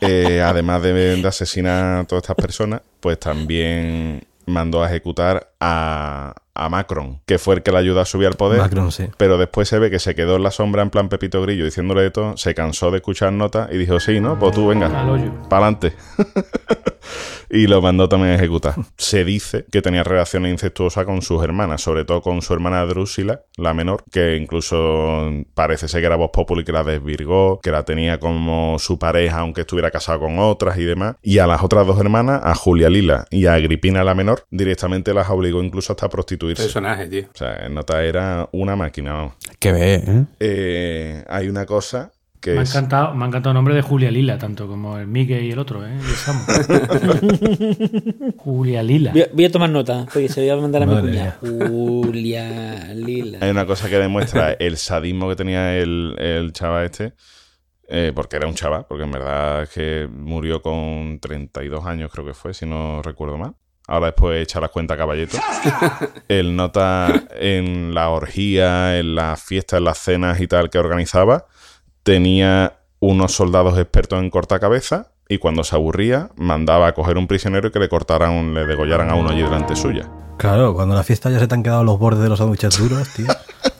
Eh, 0.00 0.40
además 0.40 0.82
de, 0.82 0.92
de 0.92 1.28
asesinar 1.28 2.00
a 2.00 2.04
todas 2.04 2.22
estas 2.22 2.36
personas, 2.36 2.82
pues 3.00 3.18
también 3.18 4.24
mandó 4.46 4.82
a 4.82 4.86
ejecutar 4.86 5.52
a, 5.60 6.34
a 6.54 6.68
Macron, 6.68 7.20
que 7.26 7.38
fue 7.38 7.56
el 7.56 7.62
que 7.62 7.72
le 7.72 7.78
ayudó 7.78 8.00
a 8.00 8.04
subir 8.04 8.26
al 8.28 8.34
poder. 8.34 8.60
Macron, 8.60 8.90
sí. 8.90 9.08
Pero 9.16 9.38
después 9.38 9.68
se 9.68 9.78
ve 9.78 9.90
que 9.90 9.98
se 9.98 10.14
quedó 10.14 10.36
en 10.36 10.42
la 10.42 10.50
sombra 10.50 10.82
en 10.82 10.90
plan 10.90 11.08
Pepito 11.08 11.42
Grillo 11.42 11.64
diciéndole 11.64 12.02
de 12.02 12.10
todo, 12.10 12.36
se 12.36 12.54
cansó 12.54 12.90
de 12.90 12.98
escuchar 12.98 13.32
notas 13.32 13.68
y 13.72 13.76
dijo, 13.76 14.00
sí, 14.00 14.20
¿no? 14.20 14.38
Pues 14.38 14.54
tú 14.54 14.66
venga, 14.68 14.86
adelante. 15.50 15.94
y 17.50 17.66
lo 17.66 17.80
mandó 17.82 18.08
también 18.08 18.32
a 18.32 18.34
ejecutar. 18.36 18.74
Se 18.96 19.24
dice 19.24 19.64
que 19.70 19.82
tenía 19.82 20.04
relaciones 20.04 20.52
incestuosas 20.52 21.04
con 21.04 21.22
sus 21.22 21.42
hermanas, 21.42 21.82
sobre 21.82 22.04
todo 22.04 22.22
con 22.22 22.42
su 22.42 22.52
hermana 22.52 22.84
Drusila, 22.86 23.42
la 23.56 23.74
menor, 23.74 24.04
que 24.10 24.36
incluso 24.36 25.30
parece 25.54 25.88
ser 25.88 26.00
que 26.00 26.06
era 26.06 26.16
voz 26.16 26.30
popular 26.32 26.62
y 26.62 26.64
que 26.64 26.72
la 26.72 26.84
desvirgó, 26.84 27.60
que 27.60 27.70
la 27.70 27.84
tenía 27.84 28.18
como 28.18 28.78
su 28.78 28.98
pareja 28.98 29.40
aunque 29.40 29.62
estuviera 29.62 29.90
casado 29.90 30.20
con 30.20 30.38
otras 30.38 30.78
y 30.78 30.84
demás. 30.84 31.16
Y 31.22 31.38
a 31.38 31.46
las 31.46 31.62
otras 31.62 31.86
dos 31.86 31.98
hermanas, 32.00 32.40
a 32.44 32.54
Julia 32.54 32.88
Lila 32.88 33.26
y 33.30 33.46
a 33.46 33.54
Agripina 33.54 34.04
la 34.04 34.14
menor, 34.14 34.44
directamente 34.50 35.12
las 35.14 35.28
obligó 35.30 35.62
incluso 35.62 35.92
hasta 35.92 36.06
a 36.06 36.08
prostituirse. 36.08 36.62
Personaje, 36.62 37.06
tío. 37.08 37.24
O 37.34 37.36
sea, 37.36 37.68
Nota 37.68 38.02
era 38.04 38.48
una 38.52 38.76
máquina, 38.76 39.12
vamos. 39.12 39.34
Que 39.58 39.72
ve, 39.72 39.94
¿eh? 39.94 40.24
Eh, 40.40 41.24
hay 41.28 41.48
una 41.48 41.66
cosa 41.66 42.12
que 42.40 42.52
Me 42.52 42.60
ha, 42.60 42.62
encantado, 42.62 43.14
me 43.14 43.24
ha 43.24 43.28
encantado 43.28 43.52
el 43.52 43.54
nombre 43.54 43.74
de 43.74 43.82
Julia 43.82 44.10
Lila, 44.10 44.38
tanto 44.38 44.66
como 44.66 44.98
el 44.98 45.06
Miguel 45.06 45.44
y 45.44 45.50
el 45.50 45.58
otro, 45.58 45.86
¿eh? 45.86 45.96
Julia 48.36 48.82
Lila. 48.82 49.12
Voy 49.12 49.22
a, 49.22 49.28
voy 49.32 49.44
a 49.44 49.50
tomar 49.50 49.70
nota, 49.70 50.04
porque 50.04 50.28
se 50.28 50.40
lo 50.40 50.46
voy 50.46 50.58
a 50.58 50.62
mandar 50.62 50.82
a 50.82 50.86
mi 50.86 51.00
cuñada. 51.00 51.38
Julia 51.40 52.94
Lila. 52.94 53.38
Hay 53.40 53.50
una 53.50 53.66
cosa 53.66 53.88
que 53.88 53.98
demuestra 53.98 54.52
el 54.52 54.76
sadismo 54.76 55.28
que 55.28 55.36
tenía 55.36 55.76
el, 55.76 56.14
el 56.18 56.52
chaval 56.52 56.86
este, 56.86 57.14
eh, 57.88 58.12
porque 58.14 58.36
era 58.36 58.46
un 58.46 58.54
chaval, 58.54 58.86
porque 58.88 59.04
en 59.04 59.12
verdad 59.12 59.62
es 59.62 59.70
que 59.70 60.08
murió 60.10 60.60
con 60.60 61.18
32 61.20 61.86
años, 61.86 62.10
creo 62.12 62.26
que 62.26 62.34
fue, 62.34 62.52
si 62.52 62.66
no 62.66 63.02
recuerdo 63.02 63.38
mal. 63.38 63.54
Ahora 63.88 64.06
después 64.06 64.42
echa 64.42 64.60
las 64.60 64.70
cuentas 64.70 64.96
a 64.96 64.98
Caballeto. 64.98 65.38
Él 66.28 66.56
nota 66.56 67.28
en 67.38 67.94
la 67.94 68.08
orgía, 68.08 68.98
en 68.98 69.14
las 69.14 69.40
fiestas, 69.40 69.78
en 69.78 69.84
las 69.84 69.98
cenas 69.98 70.40
y 70.40 70.48
tal 70.48 70.70
que 70.70 70.78
organizaba, 70.78 71.46
tenía 72.06 72.78
unos 73.00 73.32
soldados 73.34 73.76
expertos 73.80 74.20
en 74.22 74.30
cortacabezas 74.30 75.08
y 75.28 75.38
cuando 75.38 75.64
se 75.64 75.74
aburría 75.74 76.30
mandaba 76.36 76.86
a 76.86 76.92
coger 76.94 77.18
un 77.18 77.26
prisionero 77.26 77.66
y 77.66 77.70
que 77.72 77.80
le 77.80 77.88
cortaran, 77.88 78.54
le 78.54 78.64
degollaran 78.64 79.10
a 79.10 79.16
uno 79.16 79.30
allí 79.30 79.42
delante 79.42 79.74
suya. 79.74 80.08
Claro, 80.38 80.72
cuando 80.72 80.94
en 80.94 80.98
la 80.98 81.02
fiesta 81.02 81.30
ya 81.30 81.40
se 81.40 81.48
te 81.48 81.54
han 81.56 81.64
quedado 81.64 81.82
los 81.82 81.98
bordes 81.98 82.20
de 82.22 82.28
los 82.28 82.38
sándwiches 82.38 82.78
duros, 82.78 83.08
tío. 83.08 83.26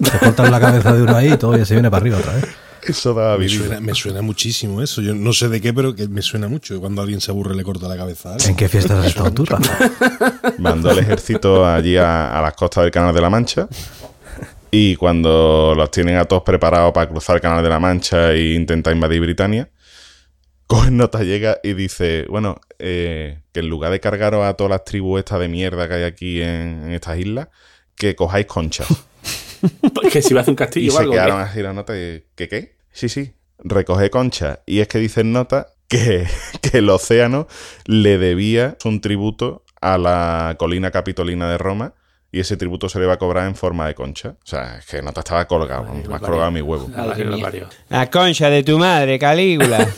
Te 0.02 0.18
cortan 0.18 0.50
la 0.50 0.58
cabeza 0.58 0.92
de 0.92 1.02
uno 1.02 1.14
ahí 1.14 1.34
y 1.34 1.36
todo 1.36 1.56
ya 1.56 1.64
se 1.64 1.74
viene 1.74 1.88
para 1.88 2.00
arriba 2.00 2.18
otra 2.18 2.32
vez. 2.34 2.46
Eso 2.82 3.14
daba 3.14 3.38
Me 3.38 3.46
vida. 3.46 3.58
suena, 3.64 3.80
me 3.80 3.94
suena 3.94 4.22
muchísimo 4.22 4.82
eso. 4.82 5.02
Yo 5.02 5.14
no 5.14 5.32
sé 5.32 5.48
de 5.48 5.60
qué, 5.60 5.72
pero 5.72 5.94
que 5.94 6.08
me 6.08 6.20
suena 6.22 6.48
mucho. 6.48 6.80
Cuando 6.80 7.02
alguien 7.02 7.20
se 7.20 7.30
aburre 7.30 7.54
le 7.54 7.62
corta 7.62 7.86
la 7.86 7.96
cabeza. 7.96 8.36
¿En 8.48 8.56
qué 8.56 8.68
fiestas 8.68 8.98
has 8.98 9.06
estado 9.06 9.30
tú, 9.32 9.44
Rafa? 9.44 9.88
mandó 10.58 10.90
el 10.90 10.98
ejército 10.98 11.64
allí 11.64 11.96
a, 11.96 12.36
a 12.36 12.42
las 12.42 12.54
costas 12.54 12.82
del 12.82 12.90
Canal 12.90 13.14
de 13.14 13.20
la 13.20 13.30
Mancha. 13.30 13.68
Y 14.70 14.96
cuando 14.96 15.74
los 15.76 15.90
tienen 15.90 16.16
a 16.16 16.24
todos 16.24 16.42
preparados 16.42 16.92
para 16.92 17.08
cruzar 17.08 17.36
el 17.36 17.42
Canal 17.42 17.62
de 17.62 17.68
la 17.68 17.78
Mancha 17.78 18.32
e 18.32 18.54
intentar 18.54 18.94
invadir 18.94 19.20
Britania, 19.20 19.70
cogen 20.66 20.96
nota, 20.96 21.22
llega 21.22 21.58
y 21.62 21.74
dice, 21.74 22.26
bueno, 22.28 22.60
eh, 22.78 23.40
que 23.52 23.60
en 23.60 23.68
lugar 23.68 23.92
de 23.92 24.00
cargaros 24.00 24.44
a 24.44 24.54
todas 24.54 24.70
las 24.70 24.84
tribus 24.84 25.20
estas 25.20 25.40
de 25.40 25.48
mierda 25.48 25.88
que 25.88 25.94
hay 25.94 26.02
aquí 26.02 26.42
en, 26.42 26.84
en 26.84 26.92
estas 26.92 27.18
islas, 27.18 27.48
que 27.94 28.14
cojáis 28.14 28.46
conchas. 28.46 28.86
Que 30.12 30.22
si 30.22 30.34
va 30.34 30.40
a 30.40 30.42
hacer 30.42 30.52
un 30.52 30.56
Y 30.56 30.58
castillo 30.58 30.92
o 30.92 30.96
se 30.96 30.98
algo. 31.00 31.12
¿qué? 31.12 31.18
quedaron 31.18 31.40
así 31.40 31.62
la 31.62 31.72
nota 31.72 31.96
y, 31.96 32.24
¿qué 32.36 32.48
qué? 32.48 32.76
Sí, 32.92 33.08
sí, 33.08 33.32
recoge 33.58 34.10
conchas. 34.10 34.60
Y 34.66 34.80
es 34.80 34.88
que 34.88 34.98
dicen 34.98 35.32
nota 35.32 35.68
que, 35.88 36.26
que 36.62 36.78
el 36.78 36.88
océano 36.90 37.48
le 37.86 38.18
debía 38.18 38.76
un 38.84 39.00
tributo 39.00 39.64
a 39.80 39.98
la 39.98 40.56
colina 40.58 40.90
capitolina 40.90 41.50
de 41.50 41.58
Roma 41.58 41.94
y 42.36 42.40
ese 42.40 42.58
tributo 42.58 42.86
se 42.90 43.00
le 43.00 43.06
va 43.06 43.14
a 43.14 43.16
cobrar 43.16 43.46
en 43.46 43.54
forma 43.54 43.86
de 43.86 43.94
concha. 43.94 44.28
O 44.28 44.44
sea, 44.46 44.76
es 44.76 44.84
que 44.84 45.00
nota 45.00 45.20
estaba 45.20 45.46
colgado, 45.46 45.84
Madre, 45.84 46.06
más 46.06 46.20
colgado 46.20 46.44
a 46.44 46.50
mi 46.50 46.60
huevo. 46.60 46.90
La 47.88 48.10
concha 48.10 48.50
de 48.50 48.62
tu 48.62 48.78
madre, 48.78 49.18
Calígula. 49.18 49.78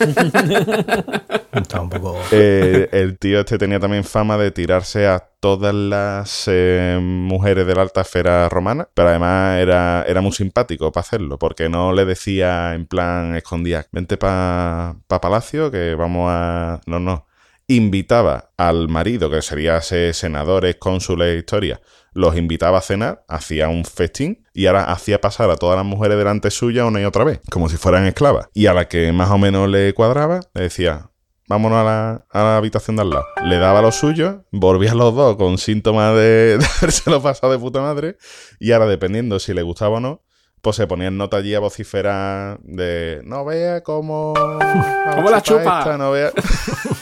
Está 1.51 1.81
un 1.81 1.89
poco... 1.89 2.17
Eh, 2.31 2.87
el 2.93 3.17
tío 3.17 3.41
este 3.41 3.57
tenía 3.57 3.77
también 3.81 4.05
fama 4.05 4.37
de 4.37 4.51
tirarse 4.51 5.05
a 5.05 5.19
todas 5.41 5.75
las 5.75 6.45
eh, 6.47 6.97
mujeres 7.01 7.67
de 7.67 7.75
la 7.75 7.81
alta 7.81 8.01
esfera 8.01 8.47
romana, 8.47 8.87
pero 8.93 9.09
además 9.09 9.59
era, 9.59 10.05
era 10.07 10.21
muy 10.21 10.31
simpático 10.31 10.93
para 10.93 11.01
hacerlo, 11.01 11.37
porque 11.37 11.67
no 11.67 11.91
le 11.91 12.05
decía 12.05 12.73
en 12.73 12.85
plan 12.85 13.35
escondía, 13.35 13.85
vente 13.91 14.15
para 14.15 14.95
pa 15.07 15.19
palacio 15.19 15.71
que 15.71 15.93
vamos 15.95 16.29
a... 16.31 16.79
No, 16.85 17.01
no. 17.01 17.25
Invitaba 17.71 18.49
al 18.57 18.89
marido, 18.89 19.29
que 19.29 19.43
sería 19.43 19.77
ese 19.77 20.11
senadores, 20.13 20.77
cónsules, 20.77 21.37
historia, 21.37 21.79
los 22.13 22.35
invitaba 22.35 22.79
a 22.79 22.81
cenar, 22.81 23.23
hacía 23.27 23.69
un 23.69 23.85
festín 23.85 24.43
y 24.55 24.65
ahora 24.65 24.91
hacía 24.91 25.21
pasar 25.21 25.51
a 25.51 25.55
todas 25.55 25.77
las 25.77 25.85
mujeres 25.85 26.17
delante 26.17 26.49
suya 26.49 26.87
una 26.87 26.99
y 26.99 27.05
otra 27.05 27.23
vez, 27.23 27.41
como 27.51 27.69
si 27.69 27.77
fueran 27.77 28.07
esclavas. 28.07 28.47
Y 28.55 28.65
a 28.65 28.73
la 28.73 28.87
que 28.87 29.11
más 29.11 29.29
o 29.29 29.37
menos 29.37 29.69
le 29.69 29.93
cuadraba, 29.93 30.39
le 30.55 30.63
decía, 30.63 31.11
vámonos 31.47 31.77
a 31.77 31.83
la, 31.83 32.25
a 32.31 32.39
la 32.39 32.57
habitación 32.57 32.95
de 32.95 33.03
al 33.03 33.11
lado. 33.11 33.25
Le 33.43 33.59
daba 33.59 33.83
lo 33.83 33.91
suyo, 33.91 34.45
volvían 34.51 34.97
los 34.97 35.13
dos 35.13 35.37
con 35.37 35.59
síntomas 35.59 36.15
de, 36.15 36.57
de 36.59 36.65
habérselo 36.65 37.21
pasado 37.21 37.53
de 37.53 37.59
puta 37.59 37.81
madre, 37.81 38.17
y 38.59 38.71
ahora 38.71 38.87
dependiendo 38.87 39.39
si 39.39 39.53
le 39.53 39.61
gustaba 39.61 39.97
o 39.97 39.99
no, 39.99 40.23
pues 40.61 40.75
se 40.75 40.87
ponían 40.87 41.17
nota 41.17 41.37
allí 41.37 41.55
a 41.55 41.59
vociferar 41.59 42.59
de 42.63 43.21
no 43.23 43.45
vea 43.45 43.81
cómo... 43.83 44.33
¿Cómo 45.15 45.29
la 45.29 45.41
chupa? 45.41 45.79
esta, 45.79 45.97
no 45.97 46.11
vea... 46.11 46.31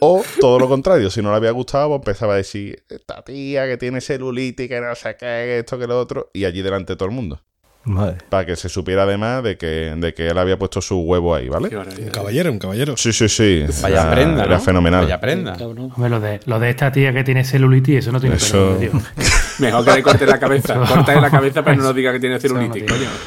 O 0.00 0.22
todo 0.40 0.58
lo 0.58 0.68
contrario, 0.68 1.10
si 1.10 1.22
no 1.22 1.30
le 1.30 1.36
había 1.36 1.50
gustado, 1.50 1.88
pues 1.88 2.00
empezaba 2.00 2.34
a 2.34 2.36
decir, 2.36 2.82
esta 2.88 3.22
tía 3.22 3.66
que 3.66 3.76
tiene 3.76 4.00
celulitis, 4.00 4.68
que 4.68 4.80
no 4.80 4.94
sé 4.94 5.10
qué, 5.18 5.26
que 5.26 5.58
esto, 5.60 5.78
que 5.78 5.86
lo 5.86 5.98
otro, 6.00 6.30
y 6.32 6.44
allí 6.44 6.62
delante 6.62 6.94
de 6.94 6.96
todo 6.96 7.08
el 7.08 7.14
mundo. 7.14 7.40
Madre. 7.82 8.18
Para 8.28 8.44
que 8.44 8.56
se 8.56 8.68
supiera 8.68 9.04
además 9.04 9.42
de 9.42 9.56
que, 9.56 9.94
de 9.96 10.12
que 10.12 10.28
él 10.28 10.36
había 10.36 10.58
puesto 10.58 10.82
su 10.82 11.00
huevo 11.00 11.34
ahí, 11.34 11.48
¿vale? 11.48 11.74
Un 11.74 12.08
caballero, 12.10 12.52
un 12.52 12.58
caballero. 12.58 12.94
Sí, 12.98 13.10
sí, 13.12 13.26
sí. 13.28 13.64
Vaya 13.82 14.02
Era- 14.02 14.10
prenda, 14.10 14.44
Era 14.44 14.54
¿no? 14.56 14.60
fenomenal. 14.60 15.04
Vaya 15.04 15.18
prenda. 15.20 15.54
Hombre, 15.54 16.10
lo 16.10 16.20
de, 16.20 16.40
lo 16.44 16.60
de 16.60 16.68
esta 16.70 16.92
tía 16.92 17.10
que 17.14 17.24
tiene 17.24 17.42
celulitis, 17.42 17.96
eso 18.00 18.12
no 18.12 18.20
tiene 18.20 18.36
Eso- 18.36 18.76
tío. 18.78 18.90
Mejor 19.60 19.84
que 19.86 19.92
le 19.92 20.02
corte 20.02 20.26
la 20.26 20.38
cabeza. 20.38 20.74
Corta 20.74 21.18
la 21.20 21.30
cabeza, 21.30 21.62
pero 21.64 21.76
no 21.78 21.84
nos 21.84 21.94
diga 21.94 22.12
que 22.12 22.20
tiene 22.20 22.34
no 22.34 22.40
celulitis, 22.40 22.84
tiene. 22.84 22.92
coño. 22.92 23.08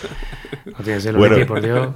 No 0.65 0.83
tiene 0.83 1.01
celulitis, 1.01 1.29
Bueno. 1.29 1.47
por 1.47 1.61
Dios. 1.61 1.87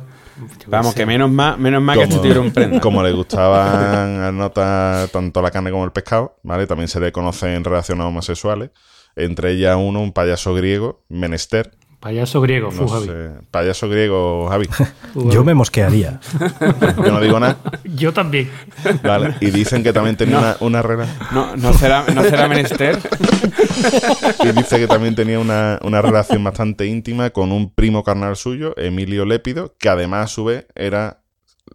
Vamos, 0.67 0.93
que 0.93 1.05
menos 1.05 1.29
más, 1.29 1.57
menos 1.57 1.81
más 1.81 1.97
que 1.97 2.03
este 2.03 2.17
tuviera 2.17 2.39
un 2.41 2.51
prenda. 2.51 2.79
como 2.79 3.01
le 3.01 3.11
gustaban 3.11 4.21
a 4.23 4.31
Nota 4.31 5.07
tanto 5.11 5.41
la 5.41 5.51
carne 5.51 5.71
como 5.71 5.85
el 5.85 5.91
pescado, 5.91 6.37
¿vale? 6.43 6.67
También 6.67 6.87
se 6.87 6.99
le 6.99 7.11
conoce 7.11 7.53
en 7.55 7.63
relación 7.63 8.01
a 8.01 8.07
homosexuales. 8.07 8.71
Entre 9.15 9.53
ellas 9.53 9.77
uno, 9.79 10.01
un 10.01 10.13
payaso 10.13 10.53
griego, 10.53 11.03
Menester. 11.09 11.71
Payaso 12.07 12.39
griego, 12.39 12.67
No 12.71 12.87
Fujavi. 12.87 13.05
sé, 13.05 13.29
payaso 13.51 13.89
griego, 13.89 14.47
Javi. 14.47 14.69
Yo 15.29 15.43
me 15.43 15.53
mosquearía. 15.53 16.21
Yo 17.03 17.11
no 17.11 17.19
digo 17.19 17.37
nada. 17.37 17.57
Yo 17.83 18.13
también. 18.13 18.49
¿vale? 19.03 19.35
Y 19.41 19.51
dicen 19.51 19.83
que 19.83 19.91
también 19.91 20.15
tenía 20.15 20.39
una, 20.39 20.55
una 20.61 20.81
relación. 20.81 21.17
No, 21.33 21.57
no 21.57 21.73
será, 21.73 22.05
no 22.15 22.23
será 22.23 22.47
menester. 22.47 22.97
Y 24.43 24.51
dice 24.53 24.79
que 24.79 24.87
también 24.87 25.15
tenía 25.15 25.37
una, 25.37 25.79
una 25.83 26.01
relación 26.01 26.43
bastante 26.43 26.85
íntima 26.85 27.29
con 27.31 27.51
un 27.51 27.73
primo 27.73 28.03
carnal 28.03 28.35
suyo, 28.37 28.73
Emilio 28.77 29.25
Lépido, 29.25 29.75
que 29.77 29.89
además 29.89 30.23
a 30.25 30.27
su 30.33 30.45
vez 30.45 30.65
era 30.75 31.19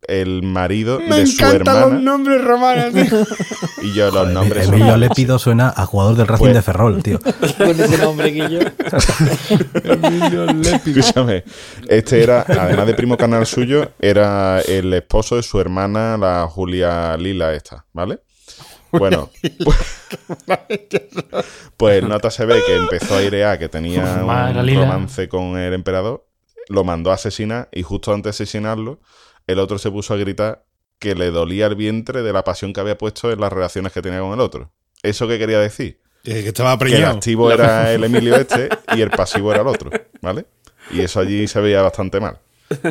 el 0.07 0.43
marido 0.43 0.99
de 0.99 1.27
su 1.27 1.45
hermana. 1.45 1.87
nombres 1.99 2.43
romanos. 2.43 2.93
tío. 2.93 3.27
Y 3.83 3.95
yo 3.95 4.13
los 4.13 4.29
nombres 4.31 4.67
son- 4.67 4.75
Emilio 4.75 4.97
Lépido 4.97 5.41
suena 5.41 5.73
a 5.77 5.87
jugador 5.87 6.15
del 6.15 6.29
Racing 6.29 6.45
Pues- 6.45 6.55
de 6.55 6.63
Ferrol, 6.63 7.03
tío. 7.03 7.19
Con 7.59 7.81
ese 7.81 7.99
nombre 7.99 8.33
que 8.33 8.49
yo. 8.49 8.61
Escúchame, 10.63 11.45
este 11.89 12.23
era, 12.23 12.43
además 12.49 12.87
de 12.87 12.95
primo 12.95 13.17
carnal 13.17 13.45
suyo, 13.47 13.91
era 14.01 14.61
el 14.61 14.93
esposo 14.95 15.37
de 15.37 15.43
su 15.43 15.61
hermana, 15.61 16.17
la 16.17 16.47
Julia 16.49 17.17
Lila 17.17 17.53
esta, 17.55 17.85
¿vale? 17.93 18.21
Bueno, 18.93 19.31
pues, 19.65 19.79
pues 21.77 22.03
nota 22.05 22.31
se 22.31 22.45
ve 22.45 22.61
que 22.67 22.77
empezó 22.77 23.15
a 23.15 23.19
airear 23.19 23.59
que 23.59 23.69
tenía 23.69 24.05
Madre 24.25 24.61
un 24.61 24.67
Lila. 24.67 24.81
romance 24.83 25.29
con 25.29 25.57
el 25.57 25.73
emperador, 25.73 26.27
lo 26.69 26.85
mandó 26.85 27.11
a 27.11 27.15
asesinar 27.15 27.69
y 27.73 27.83
justo 27.83 28.13
antes 28.13 28.25
de 28.25 28.31
asesinarlo, 28.45 29.01
el 29.47 29.59
otro 29.59 29.79
se 29.79 29.91
puso 29.91 30.15
a 30.15 30.17
gritar 30.17 30.65
que 30.99 31.15
le 31.15 31.31
dolía 31.31 31.67
el 31.67 31.75
vientre 31.75 32.23
de 32.23 32.33
la 32.33 32.45
pasión 32.45 32.73
que 32.73 32.81
había 32.81 32.97
puesto 32.97 33.33
en 33.33 33.41
las 33.41 33.53
relaciones 33.53 33.93
que 33.93 34.03
tenía 34.03 34.21
con 34.21 34.33
el 34.33 34.41
otro. 34.41 34.73
¿Eso 35.03 35.27
qué 35.27 35.39
quería 35.39 35.59
decir? 35.59 36.01
Eh, 36.25 36.43
que 36.43 36.49
estaba 36.49 36.79
que 36.79 36.85
el 36.85 36.91
preñado. 36.91 37.17
activo 37.17 37.51
era 37.51 37.93
el 37.93 38.05
Emilio 38.05 38.37
este 38.37 38.69
y 38.95 39.01
el 39.01 39.11
pasivo 39.11 39.53
era 39.53 39.63
el 39.63 39.67
otro, 39.67 39.91
¿vale? 40.21 40.47
Y 40.93 41.01
eso 41.01 41.21
allí 41.21 41.49
se 41.49 41.61
veía 41.61 41.83
bastante 41.83 42.21
mal. 42.21 42.39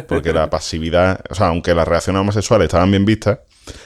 Porque 0.08 0.32
la 0.32 0.50
pasividad, 0.50 1.22
o 1.30 1.36
sea, 1.36 1.48
aunque 1.48 1.74
las 1.74 1.88
reacciones 1.88 2.20
homosexuales 2.20 2.66
estaban 2.66 2.92
bien 2.92 3.06
vistas, 3.06 3.40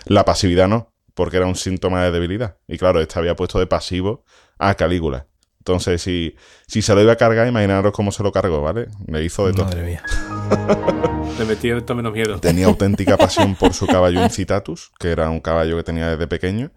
la 0.06 0.26
pasividad 0.26 0.68
no, 0.68 0.92
porque 1.14 1.38
era 1.38 1.46
un 1.46 1.56
síntoma 1.56 2.04
de 2.04 2.12
debilidad. 2.12 2.58
Y 2.68 2.78
claro, 2.78 3.00
este 3.00 3.18
había 3.18 3.36
puesto 3.36 3.60
de 3.60 3.68
pasivo 3.68 4.26
a 4.58 4.76
Calígula. 4.76 5.28
Entonces, 5.68 6.00
si, 6.00 6.36
si 6.68 6.84
se 6.84 6.94
lo 6.94 7.02
iba 7.02 7.14
a 7.14 7.16
cargar, 7.16 7.48
imaginaros 7.48 7.92
cómo 7.92 8.12
se 8.12 8.22
lo 8.22 8.32
cargó, 8.32 8.62
¿vale? 8.62 8.88
Le 9.08 9.24
hizo 9.24 9.48
de 9.48 9.54
todo. 9.54 9.66
Madre 9.66 9.84
mía. 9.84 10.04
Le 11.40 11.46
metí 11.46 11.72
esto 11.72 11.96
menos 11.96 12.14
miedo. 12.14 12.40
Tenía 12.40 12.68
auténtica 12.68 13.18
pasión 13.18 13.56
por 13.56 13.74
su 13.74 13.88
caballo 13.88 14.24
Incitatus, 14.24 14.92
que 15.00 15.10
era 15.10 15.28
un 15.32 15.40
caballo 15.40 15.76
que 15.76 15.82
tenía 15.82 16.12
desde 16.12 16.28
pequeño, 16.28 16.70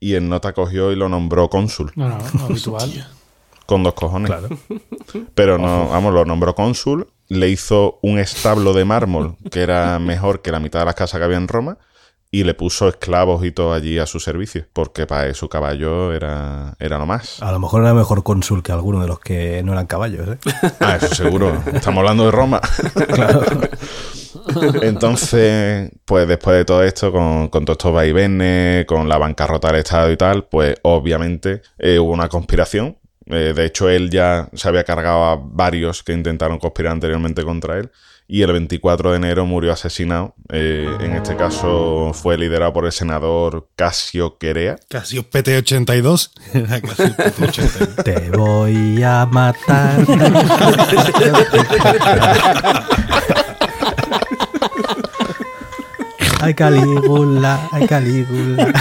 y 0.00 0.12
el 0.12 0.28
nota 0.28 0.52
cogió 0.52 0.92
y 0.92 0.96
lo 0.96 1.08
nombró 1.08 1.48
cónsul. 1.48 1.92
No, 1.96 2.10
no, 2.10 2.18
no, 2.34 2.44
habitual. 2.44 3.08
Con 3.64 3.82
dos 3.82 3.94
cojones. 3.94 4.30
Claro. 4.30 4.48
Pero 5.34 5.56
no, 5.56 5.88
vamos, 5.88 6.12
lo 6.12 6.26
nombró 6.26 6.54
cónsul, 6.54 7.08
le 7.28 7.48
hizo 7.48 7.98
un 8.02 8.18
establo 8.18 8.74
de 8.74 8.84
mármol 8.84 9.36
que 9.50 9.62
era 9.62 9.98
mejor 9.98 10.42
que 10.42 10.52
la 10.52 10.60
mitad 10.60 10.80
de 10.80 10.84
las 10.84 10.94
casas 10.94 11.18
que 11.20 11.24
había 11.24 11.38
en 11.38 11.48
Roma 11.48 11.78
y 12.30 12.44
le 12.44 12.54
puso 12.54 12.88
esclavos 12.88 13.44
y 13.44 13.52
todo 13.52 13.72
allí 13.72 13.98
a 13.98 14.06
su 14.06 14.20
servicio, 14.20 14.66
porque 14.72 15.06
para 15.06 15.32
su 15.34 15.48
caballo 15.48 16.12
era, 16.12 16.74
era 16.78 16.98
lo 16.98 17.06
más. 17.06 17.42
A 17.42 17.52
lo 17.52 17.58
mejor 17.58 17.82
era 17.82 17.94
mejor 17.94 18.22
cónsul 18.22 18.62
que 18.62 18.72
alguno 18.72 19.00
de 19.00 19.08
los 19.08 19.20
que 19.20 19.62
no 19.62 19.72
eran 19.72 19.86
caballos, 19.86 20.28
¿eh? 20.28 20.38
Ah, 20.80 20.98
eso 21.00 21.14
seguro. 21.14 21.62
Estamos 21.72 22.00
hablando 22.00 22.26
de 22.26 22.32
Roma. 22.32 22.60
Entonces, 24.82 25.90
pues 26.04 26.28
después 26.28 26.56
de 26.56 26.64
todo 26.64 26.82
esto, 26.82 27.10
con, 27.10 27.48
con 27.48 27.64
todos 27.64 27.78
estos 27.78 27.92
vaivenes, 27.92 28.86
con 28.86 29.08
la 29.08 29.18
bancarrota 29.18 29.68
del 29.68 29.78
Estado 29.78 30.10
y 30.10 30.16
tal, 30.16 30.44
pues 30.44 30.76
obviamente 30.82 31.62
eh, 31.78 31.98
hubo 31.98 32.12
una 32.12 32.28
conspiración. 32.28 32.98
Eh, 33.26 33.52
de 33.56 33.64
hecho, 33.64 33.88
él 33.88 34.10
ya 34.10 34.48
se 34.52 34.68
había 34.68 34.84
cargado 34.84 35.24
a 35.24 35.36
varios 35.36 36.02
que 36.02 36.12
intentaron 36.12 36.58
conspirar 36.58 36.92
anteriormente 36.92 37.42
contra 37.42 37.78
él. 37.78 37.90
Y 38.28 38.42
el 38.42 38.52
24 38.52 39.12
de 39.12 39.16
enero 39.18 39.46
murió 39.46 39.72
asesinado. 39.72 40.34
Eh, 40.50 40.88
en 41.00 41.12
este 41.14 41.36
caso 41.36 42.10
fue 42.12 42.36
liderado 42.36 42.72
por 42.72 42.84
el 42.84 42.92
senador 42.92 43.68
Casio 43.76 44.36
Querea. 44.38 44.76
Casio 44.88 45.22
PT82. 45.30 46.30
Era 46.54 46.80
Casio 46.82 47.06
PT82. 47.06 48.02
Te 48.02 48.30
voy 48.36 49.02
a 49.02 49.26
matar. 49.26 50.04
Ay, 56.40 56.54
Calígula, 56.54 57.68
ay, 57.72 57.86
Calígula. 57.86 58.72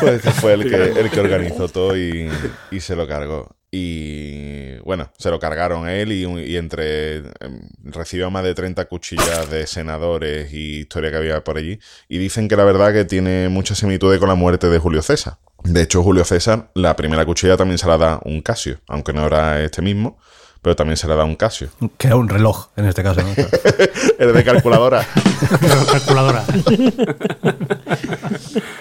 Pues 0.00 0.12
este 0.16 0.30
fue 0.32 0.54
el 0.54 0.68
que, 0.68 1.00
el 1.00 1.10
que 1.10 1.20
organizó 1.20 1.68
todo 1.68 1.96
y, 1.96 2.28
y 2.70 2.80
se 2.80 2.94
lo 2.94 3.06
cargó. 3.06 3.54
Y 3.76 4.78
bueno, 4.84 5.10
se 5.18 5.30
lo 5.32 5.40
cargaron 5.40 5.88
él 5.88 6.12
y, 6.12 6.22
y 6.22 6.56
entre. 6.56 7.16
em, 7.16 7.68
recibió 7.82 8.30
más 8.30 8.44
de 8.44 8.54
30 8.54 8.84
cuchillas 8.84 9.50
de 9.50 9.66
senadores 9.66 10.52
y 10.52 10.80
historia 10.82 11.10
que 11.10 11.16
había 11.16 11.42
por 11.42 11.56
allí. 11.56 11.80
Y 12.08 12.18
dicen 12.18 12.46
que 12.46 12.54
la 12.54 12.62
verdad 12.62 12.92
que 12.92 13.04
tiene 13.04 13.48
mucha 13.48 13.74
similitud 13.74 14.16
con 14.20 14.28
la 14.28 14.36
muerte 14.36 14.68
de 14.68 14.78
Julio 14.78 15.02
César. 15.02 15.38
De 15.64 15.82
hecho, 15.82 16.04
Julio 16.04 16.24
César, 16.24 16.70
la 16.74 16.94
primera 16.94 17.26
cuchilla 17.26 17.56
también 17.56 17.78
se 17.78 17.88
la 17.88 17.98
da 17.98 18.20
un 18.24 18.42
Casio, 18.42 18.78
aunque 18.86 19.12
no 19.12 19.26
era 19.26 19.60
este 19.60 19.82
mismo, 19.82 20.18
pero 20.64 20.74
también 20.74 20.96
se 20.96 21.06
la 21.06 21.14
da 21.14 21.24
un 21.24 21.36
Casio. 21.36 21.68
Que 21.98 22.06
era 22.06 22.16
un 22.16 22.26
reloj, 22.26 22.68
en 22.76 22.86
este 22.86 23.02
caso. 23.02 23.20
¿no? 23.20 23.28
El 24.18 24.32
de 24.32 24.44
calculadora. 24.44 25.06
Calculadora. 25.92 26.42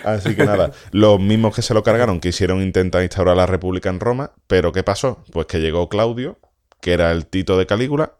Así 0.05 0.33
que 0.33 0.45
nada, 0.45 0.71
los 0.91 1.19
mismos 1.19 1.53
que 1.53 1.61
se 1.61 1.73
lo 1.73 1.83
cargaron 1.83 2.21
quisieron 2.21 2.61
intentar 2.61 3.03
instaurar 3.03 3.35
la 3.35 3.47
república 3.47 3.89
en 3.89 3.99
Roma, 3.99 4.31
pero 4.47 4.71
¿qué 4.71 4.81
pasó? 4.81 5.25
Pues 5.33 5.45
que 5.47 5.59
llegó 5.59 5.89
Claudio, 5.89 6.39
que 6.79 6.93
era 6.93 7.11
el 7.11 7.25
Tito 7.25 7.57
de 7.57 7.65
Calígula, 7.65 8.13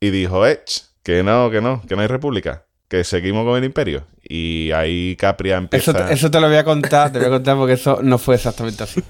y 0.00 0.10
dijo, 0.10 0.44
¡eh! 0.44 0.64
Que 1.04 1.22
no, 1.22 1.50
que 1.52 1.60
no, 1.60 1.82
que 1.88 1.94
no 1.94 2.02
hay 2.02 2.08
república, 2.08 2.64
que 2.88 3.04
seguimos 3.04 3.44
con 3.44 3.56
el 3.56 3.62
imperio. 3.62 4.06
Y 4.24 4.72
ahí 4.72 5.14
Capria 5.14 5.58
Eso, 5.70 5.92
empieza... 5.92 6.10
eso 6.10 6.32
te 6.32 6.40
lo 6.40 6.48
voy 6.48 6.56
a 6.56 6.64
contar, 6.64 7.12
te 7.12 7.20
voy 7.20 7.28
a 7.28 7.30
contar 7.30 7.56
porque 7.56 7.74
eso 7.74 8.00
no 8.02 8.18
fue 8.18 8.34
exactamente 8.34 8.82
así. 8.82 9.04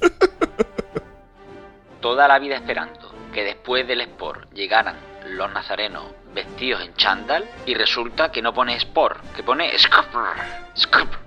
toda 2.03 2.29
la 2.29 2.39
vida 2.39 2.57
esperando 2.57 3.04
que 3.35 3.45
después 3.45 3.87
del 3.87 4.00
Sport 4.00 4.50
llegaran 4.53 4.97
los 5.26 5.53
nazarenos 5.53 6.05
vestidos 6.33 6.81
en 6.83 6.95
chándal 6.95 7.45
y 7.67 7.75
resulta 7.75 8.31
que 8.31 8.41
no 8.41 8.55
pone 8.55 8.76
Sport, 8.76 9.35
que 9.35 9.43
pone. 9.43 9.76
Scupr. 9.76 11.19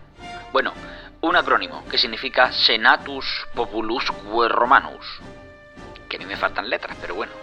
Bueno, 0.52 0.74
un 1.22 1.36
acrónimo 1.36 1.84
que 1.90 1.98
significa 1.98 2.52
Senatus 2.52 3.26
Populusque 3.54 4.14
Romanus. 4.48 5.06
Que 6.10 6.16
a 6.16 6.20
mí 6.20 6.26
me 6.26 6.38
faltan 6.38 6.70
letras, 6.70 6.98
pero 7.02 7.16
bueno. 7.16 7.34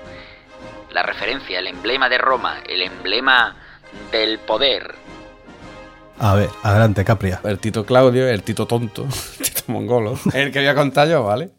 La 0.91 1.03
referencia, 1.03 1.59
el 1.59 1.67
emblema 1.67 2.09
de 2.09 2.19
Roma, 2.19 2.61
el 2.67 2.81
emblema 2.81 3.57
del 4.11 4.39
poder, 4.39 4.95
A 6.19 6.35
ver, 6.35 6.49
adelante, 6.63 7.05
Capria. 7.05 7.41
El 7.45 7.59
Tito 7.59 7.85
Claudio, 7.85 8.27
el 8.29 8.43
Tito 8.43 8.67
tonto, 8.67 9.03
el 9.39 9.45
Tito 9.45 9.63
mongolo, 9.67 10.19
el 10.33 10.51
que 10.51 10.61
voy 10.61 10.69
a 10.69 10.75
contar 10.75 11.09
yo, 11.09 11.25
¿vale? 11.25 11.51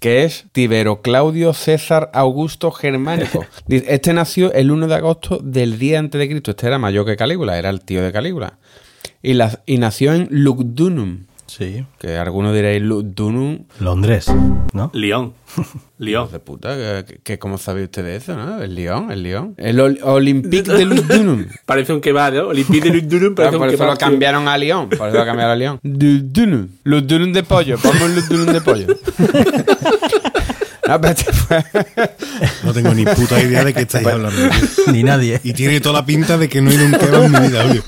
Que 0.00 0.24
es 0.24 0.46
Tibero 0.52 1.02
Claudio 1.02 1.52
César 1.52 2.10
Augusto 2.14 2.70
Germánico. 2.70 3.44
Este 3.68 4.12
nació 4.12 4.52
el 4.52 4.70
1 4.70 4.86
de 4.86 4.94
agosto 4.94 5.38
del 5.42 5.78
día 5.78 5.98
antes 5.98 6.18
de 6.18 6.28
Cristo. 6.28 6.52
Este 6.52 6.66
era 6.68 6.78
mayor 6.78 7.04
que 7.04 7.16
Calígula, 7.16 7.58
era 7.58 7.70
el 7.70 7.80
tío 7.80 8.02
de 8.02 8.12
Calígula. 8.12 8.58
Y, 9.22 9.34
la- 9.34 9.62
y 9.66 9.78
nació 9.78 10.12
en 10.14 10.28
Lugdunum, 10.30 11.26
Sí. 11.48 11.84
que 11.98 12.16
algunos 12.16 12.54
diréis 12.54 12.82
Lugdunum, 12.82 13.64
Londres, 13.80 14.26
¿no? 14.74 14.90
León. 14.92 15.32
Hijos 15.98 16.30
de 16.30 16.38
puta, 16.40 16.76
que, 16.76 17.20
que- 17.24 17.38
¿cómo 17.38 17.56
sabe 17.58 17.82
usted 17.84 18.04
de 18.04 18.16
eso, 18.16 18.36
no? 18.36 18.62
El 18.62 18.74
León, 18.74 19.10
el 19.10 19.22
León. 19.22 19.54
El 19.56 19.80
Ol- 19.80 19.98
Olympique 20.02 20.70
de 20.70 20.84
Lugdunum. 20.84 21.46
Parece 21.66 21.92
un 21.94 22.00
kebab, 22.02 22.34
¿no? 22.34 22.48
Olympique 22.48 22.90
de 22.90 23.00
Lugdunum 23.00 23.32
Ah, 23.38 23.50
parece 23.50 23.56
por 23.58 23.66
un 23.68 23.74
eso 23.74 23.82
lo 23.84 23.88
kebab. 23.94 23.98
cambiaron 23.98 24.46
a 24.46 24.58
León. 24.58 24.88
Por 24.90 25.08
eso 25.08 25.16
lo 25.18 25.24
cambiaron 25.24 25.52
a 25.52 25.56
León. 25.56 25.80
Lugdunum. 25.82 26.68
Lugdunum 26.84 27.32
de 27.32 27.42
pollo. 27.42 27.76
Vamos 27.82 28.10
Lugdunum 28.10 28.52
de 28.52 28.60
pollo. 28.60 28.86
Este 30.88 31.26
No 32.64 32.72
tengo 32.72 32.94
ni 32.94 33.04
puta 33.04 33.40
idea 33.42 33.64
de 33.64 33.74
qué 33.74 33.80
estáis 33.82 34.06
hablando. 34.06 34.38
Ni 34.92 35.02
nadie. 35.02 35.40
Y 35.44 35.52
tiene 35.52 35.80
toda 35.80 36.00
la 36.00 36.06
pinta 36.06 36.38
de 36.38 36.48
que 36.48 36.60
no 36.62 36.70
he 36.70 36.74
ido 36.74 36.84
a 36.84 36.86
un 36.86 36.92
kebab 36.92 37.24
en 37.24 37.32
mi 37.32 37.48
vida, 37.48 37.64
obvio. 37.66 37.82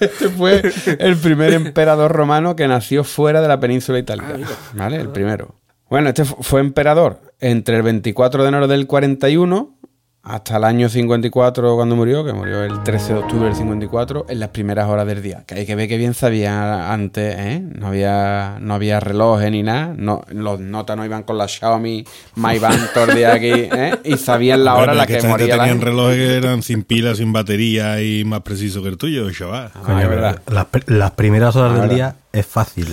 Este 0.00 0.28
fue 0.30 0.62
el 0.98 1.16
primer 1.16 1.52
emperador 1.52 2.12
romano 2.12 2.56
que 2.56 2.66
nació 2.68 3.04
fuera 3.04 3.40
de 3.40 3.48
la 3.48 3.60
península 3.60 3.98
itálica. 3.98 4.36
¿Vale? 4.74 4.96
El 4.96 5.08
primero. 5.08 5.54
Bueno, 5.88 6.08
este 6.10 6.24
fu- 6.24 6.42
fue 6.42 6.60
emperador 6.60 7.20
entre 7.40 7.76
el 7.76 7.82
24 7.82 8.42
de 8.42 8.48
enero 8.48 8.68
del 8.68 8.86
41 8.86 9.76
hasta 10.22 10.58
el 10.58 10.64
año 10.64 10.88
54 10.88 11.76
cuando 11.76 11.96
murió, 11.96 12.24
que 12.24 12.32
murió 12.34 12.62
el 12.62 12.82
13 12.82 13.14
de 13.14 13.18
octubre 13.20 13.46
del 13.46 13.54
54, 13.56 14.26
en 14.28 14.38
las 14.38 14.50
primeras 14.50 14.86
horas 14.88 15.06
del 15.06 15.22
día. 15.22 15.44
Que 15.46 15.54
hay 15.54 15.66
que 15.66 15.74
ver 15.74 15.88
que 15.88 15.96
bien 15.96 16.12
sabía 16.12 16.92
antes, 16.92 17.36
¿eh? 17.38 17.60
No 17.60 17.86
había, 17.86 18.58
no 18.60 18.74
había 18.74 19.00
relojes 19.00 19.50
ni 19.50 19.62
nada. 19.62 19.94
No, 19.96 20.22
los 20.28 20.60
notas 20.60 20.96
no 20.98 21.04
iban 21.06 21.22
con 21.22 21.38
la 21.38 21.48
Xiaomi 21.48 22.04
My 22.36 22.58
Band 22.58 22.90
todo 22.94 23.04
el 23.10 23.16
día 23.16 23.32
aquí, 23.32 23.48
¿eh? 23.50 23.98
Y 24.04 24.16
sabían 24.18 24.62
la 24.64 24.74
hora 24.74 24.92
en 24.92 24.98
la 24.98 25.06
que 25.06 25.14
gente 25.14 25.28
moría 25.28 25.46
la 25.48 25.54
tenían 25.62 25.78
gente. 25.78 25.84
relojes 25.86 26.16
que 26.16 26.36
eran 26.36 26.62
sin 26.62 26.82
pilas, 26.82 27.16
sin 27.16 27.32
batería 27.32 28.02
y 28.02 28.24
más 28.24 28.42
preciso 28.42 28.82
que 28.82 28.88
el 28.90 28.98
tuyo, 28.98 29.30
chaval. 29.30 29.70
Ah, 29.74 30.02
es 30.02 30.08
verdad. 30.08 30.42
Las, 30.48 30.66
las 30.86 31.10
primeras 31.12 31.56
horas 31.56 31.72
del 31.72 31.80
verdad. 31.82 31.94
día 31.94 32.16
es 32.32 32.46
fácil. 32.46 32.86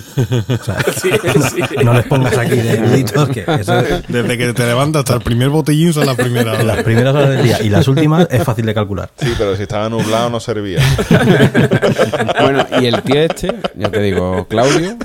O 0.49 0.63
sea, 0.63 0.77
Sí, 0.99 1.11
sí. 1.11 1.75
no 1.83 1.93
les 1.93 2.05
pongas 2.07 2.37
aquí 2.37 2.55
de 2.55 2.71
eruditos 2.73 3.29
que 3.29 3.41
eso 3.47 3.79
es- 3.79 4.07
Desde 4.07 4.37
que 4.37 4.53
te 4.53 4.65
levantas 4.65 5.01
hasta 5.01 5.13
el 5.15 5.21
primer 5.21 5.49
botellín 5.49 5.93
son 5.93 6.05
las 6.07 6.15
primeras 6.15 6.57
las 6.63 6.73
horas. 6.73 6.83
primeras 6.83 7.13
horas 7.15 7.29
del 7.29 7.43
día 7.43 7.61
y 7.61 7.69
las 7.69 7.87
últimas 7.87 8.27
es 8.31 8.43
fácil 8.43 8.65
de 8.65 8.73
calcular. 8.73 9.11
Sí, 9.17 9.31
pero 9.37 9.55
si 9.55 9.61
estaba 9.63 9.89
nublado 9.89 10.29
no 10.29 10.39
servía. 10.39 10.79
Bueno, 12.41 12.65
y 12.81 12.85
el 12.85 13.01
tío 13.01 13.19
este, 13.21 13.53
ya 13.75 13.89
te 13.89 14.01
digo, 14.01 14.47
Claudio, 14.47 14.97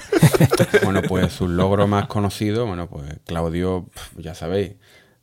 bueno, 0.85 1.03
pues 1.03 1.33
su 1.33 1.49
logro 1.49 1.87
más 1.87 2.07
conocido, 2.07 2.66
bueno, 2.66 2.88
pues 2.88 3.05
Claudio, 3.27 3.87
ya 4.16 4.35
sabéis, 4.35 4.73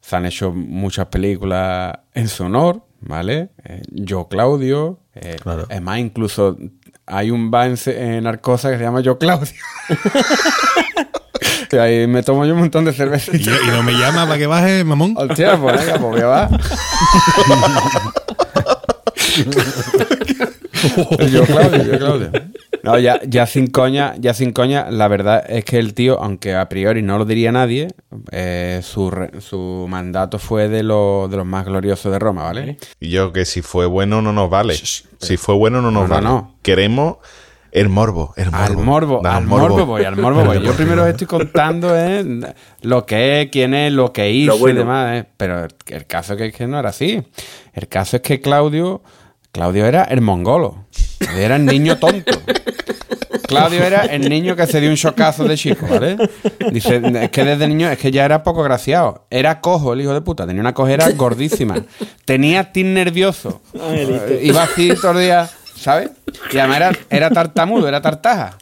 se 0.01 0.15
han 0.15 0.25
hecho 0.25 0.51
muchas 0.51 1.07
películas 1.07 1.97
en 2.13 2.27
su 2.27 2.43
honor, 2.45 2.83
¿vale? 3.01 3.49
Eh, 3.63 3.81
Yo 3.89 4.27
Claudio, 4.27 4.99
eh, 5.15 5.37
Claro. 5.41 5.65
es 5.69 5.81
más, 5.81 5.99
incluso 5.99 6.57
hay 7.09 7.31
un 7.31 7.49
bar 7.51 7.73
en, 7.87 8.27
Arcosa 8.27 8.69
que 8.69 8.77
se 8.77 8.83
llama 8.83 9.01
Yo 9.01 9.17
Claudio. 9.17 9.51
que 11.69 11.79
ahí 11.79 12.07
me 12.07 12.23
tomo 12.23 12.45
yo 12.45 12.53
un 12.53 12.59
montón 12.61 12.85
de 12.85 12.91
Y, 12.91 12.95
cervecitas. 12.95 13.59
y 13.63 13.67
no 13.67 13.83
me 13.83 13.93
llama 13.93 14.25
para 14.25 14.37
que 14.37 14.47
baje, 14.47 14.83
mamón. 14.83 15.15
Hostia, 15.17 15.57
pues 15.57 15.85
venga, 15.85 15.99
pues 15.99 16.15
que 16.15 16.23
va. 16.23 16.49
yo 21.31 21.43
Claudio, 21.43 21.83
yo 21.83 21.97
Claudio. 21.97 22.31
No, 22.83 22.97
ya, 22.97 23.19
ya 23.27 23.45
sin 23.45 23.67
coña, 23.67 24.15
ya 24.19 24.33
sin 24.33 24.53
coña, 24.53 24.89
la 24.89 25.07
verdad 25.07 25.43
es 25.49 25.65
que 25.65 25.79
el 25.79 25.93
tío, 25.93 26.19
aunque 26.21 26.55
a 26.55 26.69
priori 26.69 27.01
no 27.01 27.17
lo 27.17 27.25
diría 27.25 27.51
nadie, 27.51 27.89
eh, 28.31 28.79
su, 28.83 29.11
re- 29.11 29.41
su 29.41 29.85
mandato 29.89 30.39
fue 30.39 30.69
de, 30.69 30.83
lo- 30.83 31.27
de 31.29 31.37
los 31.37 31.45
más 31.45 31.65
gloriosos 31.65 32.11
de 32.11 32.19
Roma, 32.19 32.43
¿vale? 32.43 32.77
Y 32.99 33.09
yo 33.09 33.33
que 33.33 33.45
si 33.45 33.61
fue 33.61 33.85
bueno 33.85 34.21
no 34.21 34.31
nos 34.33 34.49
vale. 34.49 34.75
Si 34.75 35.37
fue 35.37 35.55
bueno 35.55 35.81
no 35.81 35.91
nos 35.91 36.03
No, 36.03 36.07
no, 36.07 36.13
vale. 36.15 36.25
no. 36.27 36.55
Queremos 36.61 37.17
el 37.71 37.89
morbo. 37.89 38.33
El 38.37 38.49
morbo. 38.49 38.63
Al 38.63 38.77
morbo, 38.77 39.19
Da 39.21 39.35
al 39.37 39.45
morbo 39.45 39.85
voy, 39.85 40.03
al 40.05 40.15
morbo 40.15 40.43
voy. 40.45 40.59
Yo 40.65 40.73
primero 40.73 41.03
os 41.03 41.09
estoy 41.09 41.27
contando 41.27 41.95
eh, 41.95 42.23
lo 42.81 43.05
que 43.05 43.41
es, 43.41 43.49
quién 43.51 43.73
es, 43.73 43.91
lo 43.91 44.11
que 44.13 44.31
hizo 44.31 44.57
bueno. 44.57 44.79
y 44.79 44.83
demás. 44.83 45.17
eh. 45.17 45.25
Pero 45.37 45.65
el, 45.65 45.71
el 45.87 46.05
caso 46.07 46.33
es 46.33 46.39
que, 46.39 46.51
que 46.51 46.65
no 46.65 46.79
era 46.79 46.89
así. 46.89 47.21
El 47.73 47.87
caso 47.87 48.15
es 48.15 48.21
que 48.23 48.41
Claudio, 48.41 49.01
Claudio 49.51 49.85
era 49.85 50.03
el 50.03 50.21
mongolo. 50.21 50.85
Era 51.35 51.55
el 51.55 51.65
niño 51.65 51.97
tonto. 51.97 52.31
Claudio 53.47 53.83
era 53.83 54.01
el 54.05 54.29
niño 54.29 54.55
que 54.55 54.67
se 54.67 54.79
dio 54.79 54.89
un 54.89 54.95
chocazo 54.95 55.43
de 55.43 55.57
chico, 55.57 55.87
¿vale? 55.89 56.17
Dice, 56.71 57.01
es 57.21 57.29
que 57.31 57.43
desde 57.43 57.67
niño, 57.67 57.89
es 57.89 57.97
que 57.97 58.11
ya 58.11 58.23
era 58.25 58.43
poco 58.43 58.61
graciado. 58.61 59.25
Era 59.31 59.59
cojo 59.59 59.93
el 59.93 60.01
hijo 60.01 60.13
de 60.13 60.21
puta, 60.21 60.45
tenía 60.45 60.61
una 60.61 60.73
cojera 60.73 61.09
gordísima. 61.11 61.83
Tenía 62.25 62.71
tin 62.71 62.93
nervioso. 62.93 63.61
Iba 64.41 64.63
así 64.63 64.93
todo 65.01 65.13
el 65.13 65.25
día. 65.25 65.49
¿sabes? 65.79 66.11
Y 66.51 66.57
además 66.57 66.77
era, 66.77 66.91
era 67.09 67.29
tartamudo, 67.29 67.87
era 67.87 68.01
tartaja. 68.01 68.57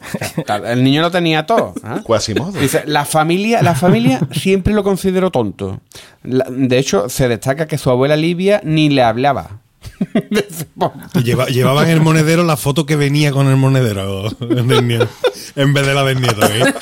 El 0.66 0.84
niño 0.84 1.02
lo 1.02 1.12
tenía 1.12 1.46
todo. 1.46 1.74
¿ah? 1.84 2.02
Quasimodo. 2.04 2.52
Dice, 2.52 2.84
la 2.86 3.06
familia, 3.06 3.62
la 3.62 3.76
familia 3.76 4.20
siempre 4.32 4.74
lo 4.74 4.84
consideró 4.84 5.32
tonto. 5.32 5.80
De 6.24 6.78
hecho, 6.78 7.10
se 7.10 7.28
destaca 7.28 7.68
que 7.68 7.78
su 7.78 7.90
abuela 7.90 8.16
Livia 8.16 8.62
ni 8.64 8.90
le 8.90 9.02
hablaba. 9.02 9.62
Y 11.16 11.24
lleva- 11.24 11.46
llevaban 11.48 11.90
el 11.90 12.02
monedero 12.02 12.44
la 12.44 12.58
foto 12.58 12.86
que 12.86 12.96
venía 12.96 13.32
con 13.32 13.48
el 13.48 13.56
monedero 13.58 14.28
en 14.42 15.74
vez 15.74 15.86
de 15.88 15.94
la 15.94 16.04
del 16.04 16.22
nieto. 16.22 16.46
¿eh? 16.46 16.74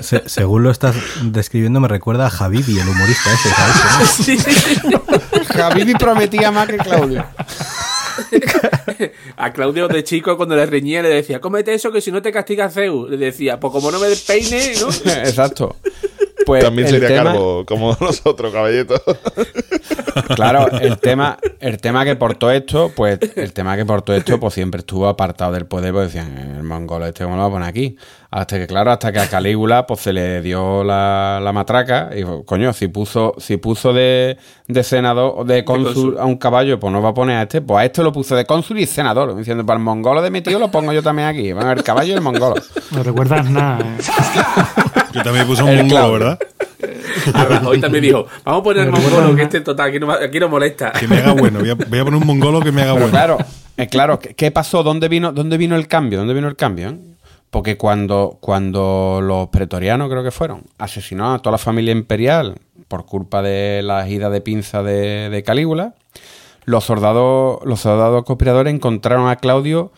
Se- 0.00 0.28
según 0.28 0.62
lo 0.62 0.70
estás 0.70 0.94
describiendo, 1.22 1.80
me 1.80 1.88
recuerda 1.88 2.26
a 2.26 2.30
Javibi, 2.30 2.78
el 2.78 2.88
humorista 2.88 3.32
ese, 3.32 3.48
¿sabes? 3.50 4.10
Sí, 4.10 4.38
sí, 4.38 4.52
sí. 4.52 4.80
Javibi 5.54 5.94
prometía 5.94 6.50
más 6.50 6.66
que 6.68 6.76
Claudio. 6.78 7.24
A 9.36 9.52
Claudio 9.52 9.88
de 9.88 10.04
chico 10.04 10.36
cuando 10.36 10.54
le 10.56 10.66
reñía 10.66 11.02
le 11.02 11.08
decía, 11.08 11.40
cómete 11.40 11.74
eso 11.74 11.90
que 11.90 12.00
si 12.00 12.12
no 12.12 12.22
te 12.22 12.32
castiga 12.32 12.70
Zeus. 12.70 13.10
Le 13.10 13.16
decía, 13.16 13.58
pues 13.58 13.72
como 13.72 13.90
no 13.90 13.98
me 13.98 14.08
despeine, 14.08 14.72
¿no? 14.80 14.88
Exacto. 15.12 15.76
Pues 16.46 16.64
También 16.64 16.88
sería 16.88 17.08
tema- 17.08 17.32
calvo 17.32 17.64
como 17.66 17.96
nosotros, 18.00 18.52
caballito. 18.52 19.00
Claro, 20.36 20.68
el 20.80 20.98
tema, 20.98 21.38
el 21.60 21.78
tema 21.78 22.04
que 22.04 22.16
por 22.16 22.36
todo 22.36 22.50
esto, 22.52 22.92
pues 22.94 23.18
el 23.36 23.52
tema 23.52 23.76
que 23.76 23.84
por 23.84 24.02
todo 24.02 24.16
esto, 24.16 24.38
pues 24.38 24.54
siempre 24.54 24.80
estuvo 24.80 25.08
apartado 25.08 25.52
del 25.52 25.66
poder, 25.66 25.92
pues 25.92 26.12
decían, 26.12 26.36
el 26.56 26.62
mongolo 26.62 27.06
este 27.06 27.24
cómo 27.24 27.36
lo 27.36 27.42
va 27.42 27.48
a 27.48 27.50
poner 27.50 27.68
aquí. 27.68 27.96
Hasta 28.36 28.58
que, 28.58 28.66
claro, 28.66 28.90
hasta 28.90 29.12
que 29.12 29.20
a 29.20 29.28
Calígula 29.28 29.86
pues 29.86 30.00
se 30.00 30.12
le 30.12 30.42
dio 30.42 30.82
la, 30.82 31.38
la 31.40 31.52
matraca 31.52 32.10
y 32.16 32.24
coño, 32.44 32.72
si 32.72 32.88
puso, 32.88 33.32
si 33.38 33.58
puso 33.58 33.92
de, 33.92 34.36
de 34.66 34.82
senador 34.82 35.34
o 35.36 35.44
de 35.44 35.64
cónsul 35.64 36.18
a 36.18 36.24
un 36.24 36.36
caballo, 36.36 36.80
pues 36.80 36.92
no 36.92 37.00
va 37.00 37.10
a 37.10 37.14
poner 37.14 37.36
a 37.36 37.42
este, 37.42 37.60
pues 37.60 37.78
a 37.80 37.84
este 37.84 38.02
lo 38.02 38.10
puso 38.10 38.34
de 38.34 38.44
cónsul 38.44 38.80
y 38.80 38.86
senador, 38.86 39.36
diciendo, 39.36 39.64
para 39.64 39.78
el 39.78 39.84
mongolo 39.84 40.20
de 40.20 40.32
mi 40.32 40.40
tío 40.40 40.58
lo 40.58 40.68
pongo 40.68 40.92
yo 40.92 41.00
también 41.00 41.28
aquí. 41.28 41.52
Van 41.52 41.78
el 41.78 41.84
caballo 41.84 42.10
y 42.10 42.16
el 42.16 42.22
mongolo. 42.22 42.56
No 42.90 43.04
recuerdas 43.04 43.48
nada. 43.48 43.78
¿eh? 43.78 44.02
Yo 45.12 45.22
también 45.22 45.46
puse 45.46 45.62
un 45.62 45.68
El 45.68 45.84
mongolo. 45.84 46.12
¿verdad? 46.14 46.38
Rajoy 47.32 47.80
también 47.80 48.02
dijo, 48.02 48.26
vamos 48.44 48.60
a 48.60 48.64
poner 48.64 48.82
el 48.86 48.90
mongolo 48.90 49.36
que 49.36 49.42
este 49.42 49.60
total, 49.60 49.90
aquí 49.90 50.00
no, 50.00 50.10
aquí 50.10 50.40
no 50.40 50.48
molesta. 50.48 50.90
Que 50.90 51.06
me 51.06 51.18
haga 51.18 51.34
bueno. 51.34 51.60
Voy 51.60 51.70
a, 51.70 51.74
voy 51.76 51.98
a 52.00 52.04
poner 52.04 52.20
un 52.20 52.26
mongolo 52.26 52.60
que 52.62 52.72
me 52.72 52.82
haga 52.82 52.94
Pero 52.94 53.06
bueno. 53.06 53.16
claro, 53.16 53.38
eh, 53.76 53.86
claro, 53.86 54.18
¿qué, 54.18 54.34
qué 54.34 54.50
pasó? 54.50 54.82
¿Dónde 54.82 55.06
vino, 55.06 55.30
¿Dónde 55.32 55.56
vino 55.56 55.76
el 55.76 55.86
cambio? 55.86 56.18
¿Dónde 56.18 56.34
vino 56.34 56.48
el 56.48 56.56
cambio? 56.56 56.88
eh? 56.88 56.98
Porque 57.54 57.76
cuando, 57.76 58.38
cuando 58.40 59.20
los 59.22 59.46
pretorianos, 59.46 60.10
creo 60.10 60.24
que 60.24 60.32
fueron, 60.32 60.64
asesinaron 60.76 61.34
a 61.34 61.38
toda 61.38 61.52
la 61.52 61.58
familia 61.58 61.92
imperial 61.92 62.56
por 62.88 63.06
culpa 63.06 63.42
de 63.42 63.80
la 63.84 64.04
gira 64.04 64.28
de 64.28 64.40
pinza 64.40 64.82
de, 64.82 65.30
de 65.30 65.42
Calígula, 65.44 65.94
los 66.64 66.82
soldados, 66.82 67.60
los 67.64 67.78
soldados 67.78 68.24
conspiradores 68.24 68.74
encontraron 68.74 69.28
a 69.28 69.36
Claudio 69.36 69.92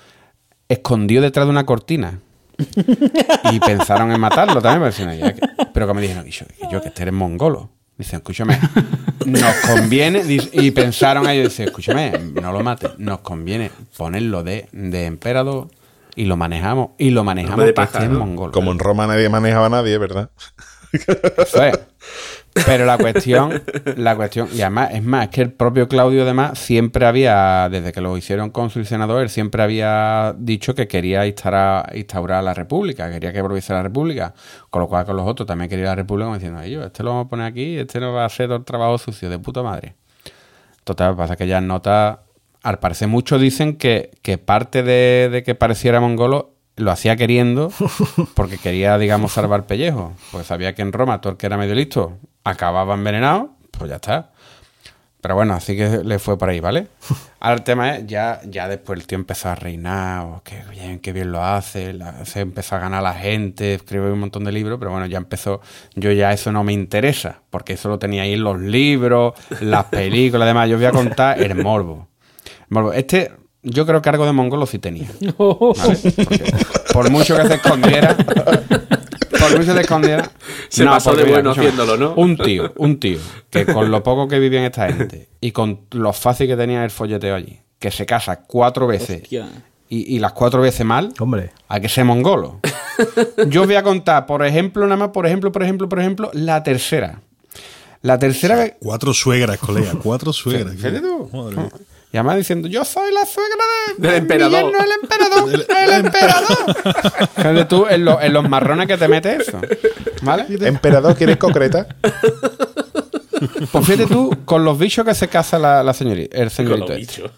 escondido 0.69 1.23
detrás 1.23 1.47
de 1.47 1.51
una 1.51 1.64
cortina. 1.64 2.21
Y 3.51 3.59
pensaron 3.61 4.12
en 4.12 4.21
matarlo 4.21 4.61
también. 4.61 4.92
pero 4.92 5.07
decían, 5.07 5.19
"Ya 5.19 5.33
que-". 5.33 5.95
Me 5.95 6.03
dijeron, 6.03 6.29
"Y 6.29 6.33
yo, 6.33 6.45
que 6.47 6.69
yo, 6.71 6.83
que 6.83 6.88
este 6.88 7.05
eres 7.05 7.14
mongolo. 7.14 7.71
Dicen, 7.97 8.19
escúchame, 8.19 8.59
nos 9.25 9.55
conviene. 9.66 10.23
Y 10.53 10.73
pensaron 10.73 11.27
ellos, 11.27 11.49
dicen, 11.49 11.69
escúchame, 11.69 12.12
no 12.35 12.53
lo 12.53 12.62
mates, 12.62 12.90
nos 12.99 13.21
conviene 13.21 13.71
ponerlo 13.97 14.42
de, 14.45 14.69
de 14.73 15.07
emperador 15.07 15.69
y 16.17 16.25
lo 16.25 16.37
manejamos. 16.37 16.91
Y 16.99 17.11
lo 17.11 17.23
manejamos 17.23 17.65
de 17.65 17.73
paja. 17.73 18.09
Como 18.53 18.73
en 18.73 18.79
Roma 18.79 19.07
nadie 19.07 19.29
manejaba 19.29 19.67
a 19.67 19.71
nadie, 19.71 19.99
¿verdad? 19.99 20.31
Eso 20.93 21.63
es. 21.63 21.79
Pero 22.65 22.87
la 22.87 22.97
cuestión, 22.97 23.63
la 23.97 24.17
cuestión, 24.17 24.49
y 24.51 24.63
además, 24.63 24.91
es 24.93 25.03
más, 25.03 25.25
es 25.25 25.31
que 25.31 25.43
el 25.43 25.53
propio 25.53 25.89
Claudio, 25.89 26.23
además, 26.23 26.59
siempre 26.59 27.05
había, 27.05 27.69
desde 27.71 27.93
que 27.93 28.01
lo 28.01 28.17
hicieron 28.17 28.49
cónsul 28.49 28.83
y 28.83 28.85
senador, 28.87 29.23
él 29.23 29.29
siempre 29.29 29.63
había 29.63 30.35
dicho 30.39 30.75
que 30.75 30.89
quería 30.89 31.27
instaurar, 31.27 31.95
instaurar 31.95 32.43
la 32.43 32.55
república, 32.55 33.11
quería 33.11 33.31
que 33.31 33.43
volviese 33.43 33.75
la 33.75 33.83
república. 33.83 34.33
Con 34.71 34.81
lo 34.81 34.89
cual, 34.89 35.05
con 35.05 35.17
los 35.17 35.29
otros 35.29 35.47
también 35.47 35.69
quería 35.69 35.87
la 35.87 35.97
república, 35.97 36.27
como 36.27 36.37
diciendo, 36.37 36.63
ellos, 36.63 36.87
este 36.87 37.03
lo 37.03 37.11
vamos 37.11 37.27
a 37.27 37.29
poner 37.29 37.47
aquí, 37.47 37.77
este 37.77 38.01
no 38.01 38.15
va 38.15 38.23
a 38.23 38.27
hacer 38.27 38.47
todo 38.47 38.57
el 38.57 38.65
trabajo 38.65 38.97
sucio, 38.97 39.29
de 39.29 39.39
puta 39.39 39.63
madre. 39.63 39.97
Total, 40.85 41.15
pasa 41.15 41.37
que 41.37 41.47
ya 41.47 41.61
nota, 41.61 42.23
al 42.69 42.79
parecer, 42.79 43.09
muchos 43.09 43.41
dicen 43.41 43.77
que, 43.77 44.11
que 44.23 44.39
parte 44.39 44.83
de, 44.83 45.29
de 45.31 45.43
que 45.43 45.55
pareciera 45.55 46.01
mongolo 46.01 46.53
lo 46.77 46.91
hacía 46.91 47.17
queriendo 47.17 47.73
porque 48.35 48.59
quería, 48.59 48.99
digamos, 48.99 49.33
salvar 49.33 49.67
pellejo. 49.67 50.13
Pues 50.33 50.47
sabía 50.49 50.75
que 50.75 50.83
en 50.83 50.93
Roma 50.93 51.21
todo 51.21 51.33
el 51.33 51.37
que 51.39 51.47
era 51.47 51.57
medio 51.57 51.75
listo 51.75 52.19
acababa 52.45 52.95
envenenado, 52.95 53.51
pues 53.71 53.89
ya 53.91 53.97
está. 53.97 54.31
Pero 55.21 55.35
bueno, 55.35 55.55
así 55.55 55.77
que 55.77 56.03
le 56.05 56.19
fue 56.19 56.39
por 56.39 56.49
ahí, 56.51 56.61
¿vale? 56.61 56.89
Ahora 57.41 57.55
el 57.57 57.63
tema 57.63 57.97
es, 57.97 58.07
ya, 58.07 58.41
ya 58.45 58.69
después 58.69 58.99
el 59.01 59.07
tío 59.07 59.17
empezó 59.19 59.49
a 59.49 59.55
reinar, 59.55 60.25
oh, 60.27 60.43
qué 60.45 60.63
bien, 60.71 60.99
qué 61.01 61.13
bien 61.13 61.33
lo 61.33 61.43
hace, 61.43 61.93
la- 61.93 62.25
se 62.25 62.41
empezó 62.41 62.77
a 62.77 62.79
ganar 62.81 63.03
la 63.03 63.15
gente, 63.15 63.75
escribió 63.75 64.13
un 64.13 64.21
montón 64.21 64.45
de 64.45 64.53
libros, 64.53 64.79
pero 64.79 64.91
bueno, 64.91 65.07
ya 65.07 65.19
empezó, 65.19 65.61
yo 65.95 66.13
ya 66.13 66.33
eso 66.33 66.53
no 66.53 66.63
me 66.65 66.73
interesa, 66.73 67.41
porque 67.51 67.73
eso 67.75 67.89
lo 67.89 67.99
tenía 67.99 68.23
ahí 68.23 68.35
en 68.35 68.45
los 68.45 68.61
libros, 68.61 69.35
las 69.61 69.85
películas, 69.87 70.45
además, 70.47 70.69
yo 70.69 70.77
voy 70.77 70.87
a 70.87 70.93
contar 70.93 71.41
el 71.41 71.55
morbo. 71.55 72.09
Morbo. 72.69 72.93
Este, 72.93 73.33
yo 73.63 73.87
creo 73.87 74.01
que 74.03 74.09
algo 74.09 74.27
de 74.27 74.33
mongolo 74.33 74.67
sí 74.67 74.79
tenía. 74.79 75.09
¿vale? 75.21 75.99
Porque 76.17 76.53
por 76.93 77.11
mucho 77.11 77.37
que 77.37 77.47
se 77.47 77.55
escondiera, 77.55 78.17
por 78.17 79.51
mucho 79.59 79.67
que 79.67 79.73
se 79.75 79.81
escondiera, 79.81 80.31
Se 80.69 80.85
pasó 80.85 81.11
de 81.11 81.17
porque 81.19 81.33
bueno 81.33 81.51
haciéndolo, 81.51 81.97
¿no? 81.97 82.15
Un 82.15 82.37
tío, 82.37 82.73
un 82.77 82.99
tío, 83.01 83.19
que 83.51 83.67
con 83.67 83.91
lo 83.91 84.03
poco 84.03 84.29
que 84.29 84.39
vivían 84.39 84.65
esta 84.65 84.91
gente 84.93 85.29
y 85.41 85.53
con 85.53 85.81
lo 85.93 86.13
fácil 86.13 86.47
que 86.47 86.57
tenía 86.57 86.85
el 86.85 86.91
folleteo 86.91 87.35
allí, 87.35 87.61
que 87.79 87.91
se 87.91 88.07
casa 88.07 88.41
cuatro 88.43 88.87
veces 88.87 89.23
Hostia. 89.23 89.49
y, 89.89 90.15
y 90.15 90.19
las 90.19 90.33
cuatro 90.33 90.61
veces 90.63 90.87
mal, 90.87 91.13
Hombre, 91.21 91.51
hay 91.69 91.81
que 91.81 91.89
ser 91.89 92.05
mongolo. 92.05 92.61
Yo 93.49 93.63
os 93.63 93.67
voy 93.67 93.77
a 93.77 93.83
contar, 93.83 94.25
por 94.27 94.45
ejemplo, 94.47 94.85
nada 94.85 94.97
más, 94.97 95.09
por 95.11 95.27
ejemplo, 95.27 95.53
por 95.53 95.63
ejemplo, 95.63 95.89
por 95.89 96.01
ejemplo, 96.01 96.31
la 96.33 96.63
tercera. 96.63 97.21
La 98.03 98.19
tercera 98.19 98.55
vez. 98.57 98.75
Cuatro 98.81 99.13
suegras, 99.13 99.59
colega. 99.59 99.93
Cuatro 100.03 100.33
suegras. 100.33 100.77
Madre 100.77 101.01
mía. 101.01 101.69
Y 102.12 102.16
además 102.19 102.37
diciendo, 102.37 102.69
yo 102.69 102.85
soy 102.85 103.12
la 103.12 103.27
suegra 103.27 103.64
de, 103.99 104.03
Del 104.03 104.11
de 104.12 104.16
emperador. 104.19 104.62
yerno, 104.73 104.79
el 104.85 104.92
emperador, 105.03 105.66
el 105.85 105.92
emperador. 106.07 107.29
Fíjate 107.37 107.64
tú, 107.66 107.87
en, 107.88 108.05
lo- 108.05 108.21
en 108.21 108.33
los 108.33 108.49
marrones 108.49 108.87
que 108.87 108.97
te 108.97 109.09
metes 109.09 109.49
eso. 109.49 109.61
¿Vale? 110.23 110.47
Emperador, 110.49 111.14
¿quieres 111.16 111.37
concreta? 111.37 111.87
Pues 113.71 113.87
fíjate 113.87 114.07
tú, 114.07 114.31
con 114.45 114.64
los 114.64 114.79
bichos 114.79 115.05
que 115.05 115.14
se 115.14 115.29
casa 115.29 115.59
la, 115.59 115.83
la 115.83 115.92
señorita, 115.92 116.37
el 116.37 116.45
Con 116.45 116.51
señorito 116.51 116.88
los 116.88 116.99
este. 116.99 117.23
bichos. 117.23 117.31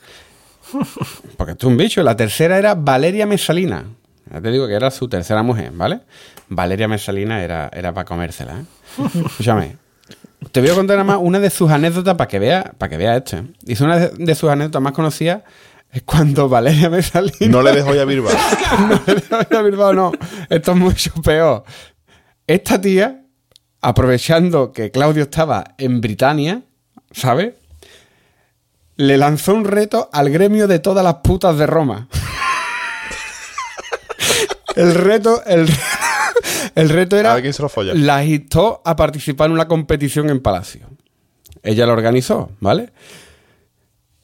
Porque 1.36 1.52
esto 1.52 1.66
es 1.66 1.70
un 1.70 1.76
bicho. 1.76 2.02
La 2.02 2.16
tercera 2.16 2.58
era 2.58 2.74
Valeria 2.74 3.26
Mesalina. 3.26 3.84
Ya 4.32 4.40
te 4.40 4.50
digo 4.50 4.68
que 4.68 4.74
era 4.74 4.90
su 4.90 5.08
tercera 5.08 5.42
mujer, 5.42 5.70
¿vale? 5.72 6.00
Valeria 6.50 6.86
Mesalina 6.86 7.42
era, 7.42 7.70
era 7.72 7.92
para 7.94 8.04
comérsela, 8.04 8.60
¿eh? 8.60 8.64
Escúchame. 9.26 9.76
Te 10.52 10.60
voy 10.60 10.70
a 10.70 10.74
contar 10.74 10.96
nada 10.96 11.04
más 11.04 11.18
una 11.20 11.40
de 11.40 11.50
sus 11.50 11.70
anécdotas 11.70 12.14
para 12.14 12.28
que 12.28 12.38
vea, 12.38 12.72
para 12.78 12.90
que 12.90 12.96
vea 12.96 13.16
esto. 13.16 13.38
¿eh? 13.38 13.44
Dice 13.60 13.84
una 13.84 13.98
de, 13.98 14.34
sus 14.34 14.48
anécdotas 14.48 14.80
más 14.80 14.92
conocidas 14.92 15.42
es 15.90 16.02
cuando 16.02 16.48
Valeria 16.48 16.90
Mesalina. 16.90 17.48
No 17.48 17.62
le 17.62 17.72
dejo 17.72 17.94
ya 17.94 18.04
Bilbao. 18.04 18.32
no, 19.30 19.40
no, 19.50 19.64
Bilbao, 19.64 19.92
no. 19.92 20.12
Esto 20.48 20.72
es 20.72 20.76
mucho 20.76 21.12
peor. 21.22 21.64
Esta 22.46 22.80
tía, 22.80 23.24
aprovechando 23.80 24.72
que 24.72 24.90
Claudio 24.90 25.24
estaba 25.24 25.74
en 25.76 26.00
Britania, 26.00 26.62
¿sabes? 27.10 27.54
Le 28.96 29.16
lanzó 29.16 29.54
un 29.54 29.64
reto 29.64 30.08
al 30.12 30.30
gremio 30.30 30.66
de 30.66 30.78
todas 30.78 31.04
las 31.04 31.16
putas 31.16 31.58
de 31.58 31.66
Roma. 31.66 32.08
el 34.76 34.94
reto, 34.94 35.42
el, 35.46 35.68
el 36.74 36.88
reto 36.88 37.16
A 37.16 37.20
era. 37.20 37.34
ver 37.34 37.42
quién 37.42 37.52
se 37.52 37.62
lo 37.62 37.68
folla. 37.68 37.94
La 37.94 38.24
instó 38.24 38.82
a 38.84 38.96
participar 38.96 39.46
en 39.46 39.52
una 39.52 39.68
competición 39.68 40.30
en 40.30 40.40
Palacio. 40.40 40.86
Ella 41.62 41.86
lo 41.86 41.92
organizó, 41.92 42.50
¿vale? 42.60 42.92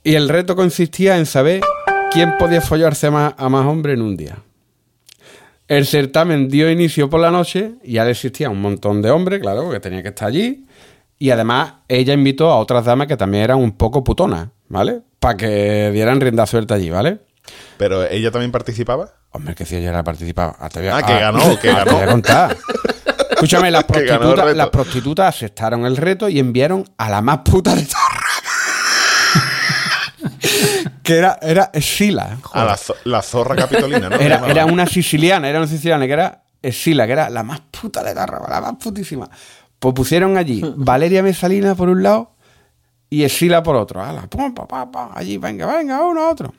Y 0.02 0.14
el 0.14 0.28
reto 0.28 0.54
consistía 0.54 1.16
en 1.18 1.26
saber 1.26 1.62
quién 2.12 2.34
podía 2.38 2.60
follarse 2.60 3.10
más, 3.10 3.34
a 3.36 3.48
más 3.48 3.66
hombres 3.66 3.94
en 3.94 4.02
un 4.02 4.16
día. 4.16 4.38
El 5.66 5.86
certamen 5.86 6.48
dio 6.48 6.70
inicio 6.70 7.08
por 7.08 7.20
la 7.20 7.30
noche 7.30 7.72
y 7.82 7.94
ya 7.94 8.08
existía 8.08 8.50
un 8.50 8.60
montón 8.60 9.00
de 9.00 9.10
hombres, 9.10 9.40
claro, 9.40 9.64
porque 9.64 9.80
tenía 9.80 10.02
que 10.02 10.08
estar 10.08 10.28
allí. 10.28 10.66
Y 11.18 11.30
además 11.30 11.74
ella 11.88 12.12
invitó 12.12 12.50
a 12.50 12.58
otras 12.58 12.84
damas 12.84 13.06
que 13.06 13.16
también 13.16 13.44
eran 13.44 13.58
un 13.58 13.72
poco 13.72 14.04
putonas, 14.04 14.48
¿vale? 14.68 15.00
Para 15.18 15.36
que 15.38 15.90
dieran 15.90 16.20
rienda 16.20 16.44
suelta 16.44 16.74
allí, 16.74 16.90
¿vale? 16.90 17.20
Pero 17.76 18.04
ella 18.04 18.30
también 18.30 18.52
participaba. 18.52 19.12
Hombre, 19.30 19.54
que 19.54 19.64
si 19.66 19.76
ella 19.76 19.90
era 19.90 20.04
participaba. 20.04 20.56
Ah, 20.60 20.66
a- 20.66 20.96
Ah, 20.96 21.02
que 21.02 21.18
ganó, 21.18 21.40
que 21.60 21.70
ah, 21.70 21.84
te 21.84 21.84
ganó. 21.84 21.92
voy 21.92 22.02
a 22.02 22.06
contar. 22.06 22.56
Escúchame, 23.30 23.70
las 23.70 23.84
ganó 23.88 24.06
prostitutas, 24.06 24.56
las 24.56 24.68
prostitutas 24.70 25.34
aceptaron 25.34 25.84
el 25.86 25.96
reto 25.96 26.28
y 26.28 26.38
enviaron 26.38 26.84
a 26.98 27.10
la 27.10 27.20
más 27.20 27.38
puta 27.38 27.74
de 27.74 27.82
todas. 27.82 28.00
que 31.02 31.16
era, 31.18 31.38
era 31.42 31.70
Sila. 31.80 32.38
A 32.52 32.64
la, 32.64 32.76
zo- 32.76 32.96
la 33.04 33.22
zorra 33.22 33.56
capitolina, 33.56 34.08
¿no? 34.08 34.16
Era, 34.16 34.64
una 34.66 34.86
siciliana, 34.86 35.48
era 35.48 35.58
una 35.58 35.68
siciliana 35.68 36.06
que 36.06 36.12
era 36.12 36.42
Sila, 36.72 37.06
que 37.06 37.12
era 37.12 37.28
la 37.30 37.42
más 37.42 37.60
puta 37.60 38.02
de 38.02 38.14
Tarraba, 38.14 38.48
la 38.48 38.60
más 38.60 38.74
putísima. 38.82 39.28
Pues 39.78 39.94
pusieron 39.94 40.36
allí 40.38 40.62
Valeria 40.76 41.22
Mesalina 41.22 41.74
por 41.74 41.88
un 41.90 42.02
lado 42.02 42.32
y 43.10 43.24
Escila 43.24 43.62
por 43.62 43.76
otro. 43.76 44.02
Ala, 44.02 44.22
pum, 44.28 44.54
pa, 44.54 44.66
pa, 44.66 44.90
pa, 44.90 45.10
allí, 45.14 45.36
venga, 45.36 45.66
venga, 45.66 46.02
uno, 46.02 46.30
otro. 46.30 46.54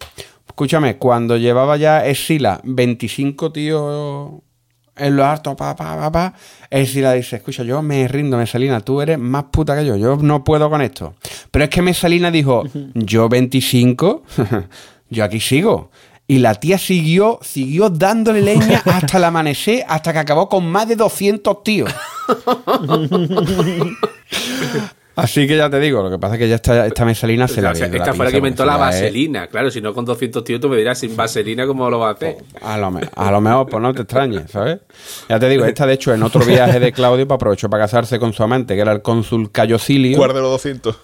Escúchame, 0.55 0.95
cuando 0.95 1.35
llevaba 1.35 1.75
ya 1.75 2.05
Escila 2.05 2.61
25 2.63 3.51
tíos 3.51 4.41
en 4.95 5.15
lo 5.17 5.25
harto, 5.25 5.53
pa, 5.53 5.75
pa, 5.75 5.97
pa, 5.97 6.09
pa, 6.09 6.33
Escila 6.69 7.11
dice, 7.11 7.35
escucha, 7.35 7.63
yo 7.63 7.81
me 7.81 8.07
rindo, 8.07 8.37
Mesalina, 8.37 8.79
tú 8.79 9.01
eres 9.01 9.19
más 9.19 9.43
puta 9.51 9.75
que 9.75 9.85
yo, 9.85 9.97
yo 9.97 10.15
no 10.15 10.45
puedo 10.45 10.69
con 10.69 10.81
esto. 10.81 11.15
Pero 11.51 11.65
es 11.65 11.69
que 11.69 11.81
Mesalina 11.81 12.31
dijo, 12.31 12.63
yo 12.93 13.27
25, 13.27 14.23
yo 15.09 15.23
aquí 15.25 15.41
sigo. 15.41 15.91
Y 16.25 16.37
la 16.37 16.55
tía 16.55 16.77
siguió, 16.77 17.37
siguió 17.41 17.89
dándole 17.89 18.41
leña 18.41 18.81
hasta 18.85 19.17
el 19.17 19.25
amanecer, 19.25 19.83
hasta 19.89 20.13
que 20.13 20.19
acabó 20.19 20.47
con 20.47 20.65
más 20.65 20.87
de 20.87 20.95
200 20.95 21.63
tíos. 21.63 21.93
Así 25.15 25.47
que 25.47 25.55
ya 25.55 25.69
te 25.69 25.79
digo, 25.79 26.03
lo 26.03 26.09
que 26.11 26.19
pasa 26.19 26.35
es 26.35 26.39
que 26.39 26.49
ya 26.49 26.55
esta, 26.55 26.85
esta 26.85 27.05
mesalina 27.05 27.47
se 27.47 27.61
la 27.61 27.71
O 27.71 27.75
sea, 27.75 27.87
esta 27.87 28.13
fue 28.13 28.25
la 28.25 28.31
que 28.31 28.37
inventó 28.37 28.65
la 28.65 28.73
es- 28.73 28.79
vaselina. 28.79 29.47
Claro, 29.47 29.71
si 29.71 29.79
no 29.81 29.93
con 29.93 30.03
200 30.05 30.43
tíos 30.43 30.59
tú 30.59 30.67
me 30.67 30.75
dirás 30.77 30.99
sin 30.99 31.15
vaselina 31.15 31.65
cómo 31.65 31.89
lo 31.89 31.99
va 31.99 32.09
a 32.09 32.11
hacer. 32.13 32.37
A 32.61 32.77
lo, 32.77 32.91
me- 32.91 33.01
a 33.15 33.31
lo 33.31 33.39
mejor, 33.41 33.67
pues 33.69 33.81
no 33.81 33.93
te 33.93 34.01
extrañes, 34.01 34.51
¿sabes? 34.51 34.79
Ya 35.29 35.39
te 35.39 35.47
digo, 35.47 35.63
esta 35.65 35.85
de 35.87 35.93
hecho 35.93 36.13
en 36.13 36.21
otro 36.23 36.43
viaje 36.45 36.79
de 36.79 36.91
Claudio 36.91 37.25
pues, 37.27 37.35
aprovechó 37.35 37.69
para 37.69 37.83
casarse 37.85 38.19
con 38.19 38.33
su 38.33 38.43
amante, 38.43 38.75
que 38.75 38.81
era 38.81 38.91
el 38.91 39.01
cónsul 39.01 39.51
Cayo 39.51 39.79
Cilio. 39.79 40.17
Guarde 40.17 40.41
los 40.41 40.51
200. 40.51 40.97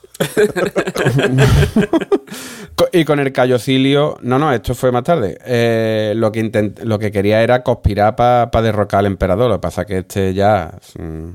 Co- 2.75 2.87
Y 2.93 3.05
con 3.05 3.19
el 3.19 3.31
Cayo 3.31 3.59
Cilio, 3.59 4.17
no, 4.21 4.37
no, 4.39 4.51
esto 4.51 4.73
fue 4.75 4.91
más 4.91 5.03
tarde. 5.03 5.37
Eh, 5.45 6.13
lo, 6.15 6.31
que 6.31 6.43
intent- 6.43 6.81
lo 6.83 6.99
que 6.99 7.11
quería 7.11 7.41
era 7.41 7.63
conspirar 7.63 8.15
para 8.15 8.49
derrocar 8.61 8.99
al 9.01 9.05
emperador. 9.05 9.49
Lo 9.49 9.55
que 9.57 9.61
pasa 9.61 9.85
que 9.85 9.99
este 9.99 10.33
ya, 10.33 10.71
mm, 10.99 11.29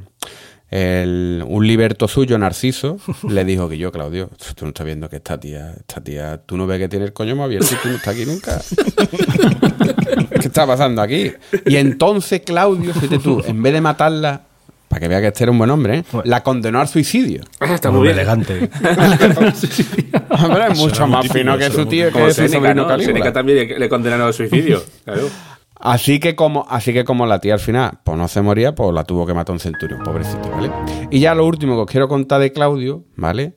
el- 0.70 1.44
un 1.46 1.66
liberto 1.66 2.09
suyo, 2.09 2.38
Narciso, 2.38 2.98
le 3.29 3.44
dijo 3.44 3.68
que 3.68 3.79
yo, 3.79 3.92
Claudio, 3.92 4.31
tú 4.55 4.64
no 4.64 4.68
estás 4.68 4.87
viendo 4.87 5.09
que 5.09 5.16
esta 5.16 5.38
tía, 5.38 5.72
esta 5.79 6.00
tía, 6.02 6.40
tú 6.44 6.57
no 6.57 6.66
ves 6.66 6.79
que 6.79 6.88
tiene 6.88 7.05
el 7.05 7.12
coño 7.12 7.37
más 7.37 7.44
abierto 7.46 7.68
y 7.72 7.76
tú 7.83 7.88
no 7.88 7.94
estás 7.96 8.14
aquí 8.14 8.24
nunca. 8.26 8.61
¿Qué 10.40 10.48
está 10.48 10.66
pasando 10.66 11.02
aquí? 11.02 11.33
Y 11.66 11.76
entonces 11.76 12.40
Claudio, 12.44 12.92
fíjate 12.94 13.18
tú, 13.18 13.42
en 13.46 13.62
vez 13.62 13.72
de 13.72 13.81
matarla, 13.81 14.42
para 14.88 15.00
que 15.00 15.09
vea 15.09 15.20
que 15.20 15.26
este 15.29 15.44
era 15.44 15.50
un 15.52 15.59
buen 15.59 15.70
hombre, 15.70 15.98
¿eh? 15.98 16.05
la 16.24 16.42
condenó 16.42 16.81
al 16.81 16.88
suicidio. 16.88 17.42
Ah, 17.61 17.74
Está 17.74 17.90
Muy 17.90 17.98
muy 17.98 18.07
bien. 18.09 18.18
elegante. 18.18 18.70
Hombre, 20.31 20.64
es 20.70 20.79
mucho 20.79 21.07
más 21.07 21.26
fino 21.29 21.57
que 21.59 21.70
su 21.70 21.87
tío, 21.87 22.11
Como 22.12 22.26
que 22.26 22.31
su 22.35 22.37
Seneca, 22.42 22.57
sobrino 22.59 22.83
¿no? 22.83 22.88
Calígula. 22.88 23.14
Seneca 23.14 23.33
también 23.33 23.68
le- 23.68 23.79
le 23.79 23.88
condenaron 23.88 24.26
al 24.29 24.35
suicidio. 24.35 24.83
Claro. 25.05 25.29
Así 25.78 26.20
que 26.20 26.34
como, 26.34 26.66
así 26.68 26.92
que 26.92 27.04
como 27.04 27.26
la 27.26 27.38
tía 27.38 27.54
al 27.54 27.60
final 27.60 27.98
pues 28.02 28.16
no 28.16 28.28
se 28.28 28.40
moría, 28.40 28.74
pues 28.74 28.92
la 28.94 29.04
tuvo 29.04 29.26
que 29.26 29.34
matar 29.34 29.52
un 29.52 29.60
centurión, 29.60 30.02
pobrecito, 30.02 30.50
¿vale? 30.50 30.70
Y 31.10 31.20
ya 31.20 31.34
lo 31.34 31.44
último 31.44 31.74
que 31.74 31.80
os 31.82 31.90
quiero 31.90 32.08
contar 32.08 32.40
de 32.40 32.52
Claudio, 32.52 33.04
¿vale? 33.16 33.56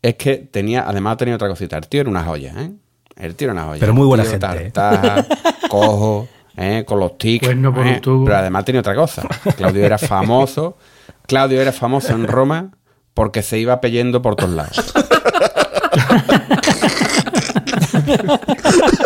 Es 0.00 0.14
que 0.14 0.36
tenía, 0.36 0.88
además 0.88 1.16
tenía 1.18 1.34
otra 1.34 1.48
cosita. 1.48 1.76
El 1.76 1.88
tío 1.88 2.02
era 2.02 2.10
una 2.10 2.24
joya, 2.24 2.54
¿eh? 2.56 2.70
El 3.16 3.34
tío 3.34 3.46
era 3.46 3.52
una 3.52 3.64
joya. 3.64 3.80
Pero 3.80 3.94
muy 3.94 4.06
buena 4.06 4.22
Tío 4.22 4.32
gente, 4.32 4.46
¿eh? 4.46 4.70
tartaja, 4.70 5.26
cojo, 5.68 6.28
¿eh? 6.56 6.84
Con 6.86 7.00
los 7.00 7.18
tics. 7.18 7.46
Cuerno 7.46 7.74
por 7.74 7.86
¿eh? 7.86 8.00
Pero 8.02 8.36
además 8.36 8.64
tenía 8.64 8.80
otra 8.80 8.94
cosa. 8.94 9.22
Claudio 9.56 9.84
era 9.84 9.98
famoso. 9.98 10.78
Claudio 11.26 11.60
era 11.60 11.72
famoso 11.72 12.14
en 12.14 12.26
Roma 12.26 12.70
porque 13.12 13.42
se 13.42 13.58
iba 13.58 13.80
peyendo 13.80 14.22
por 14.22 14.36
todos 14.36 14.54
lados. 14.54 14.94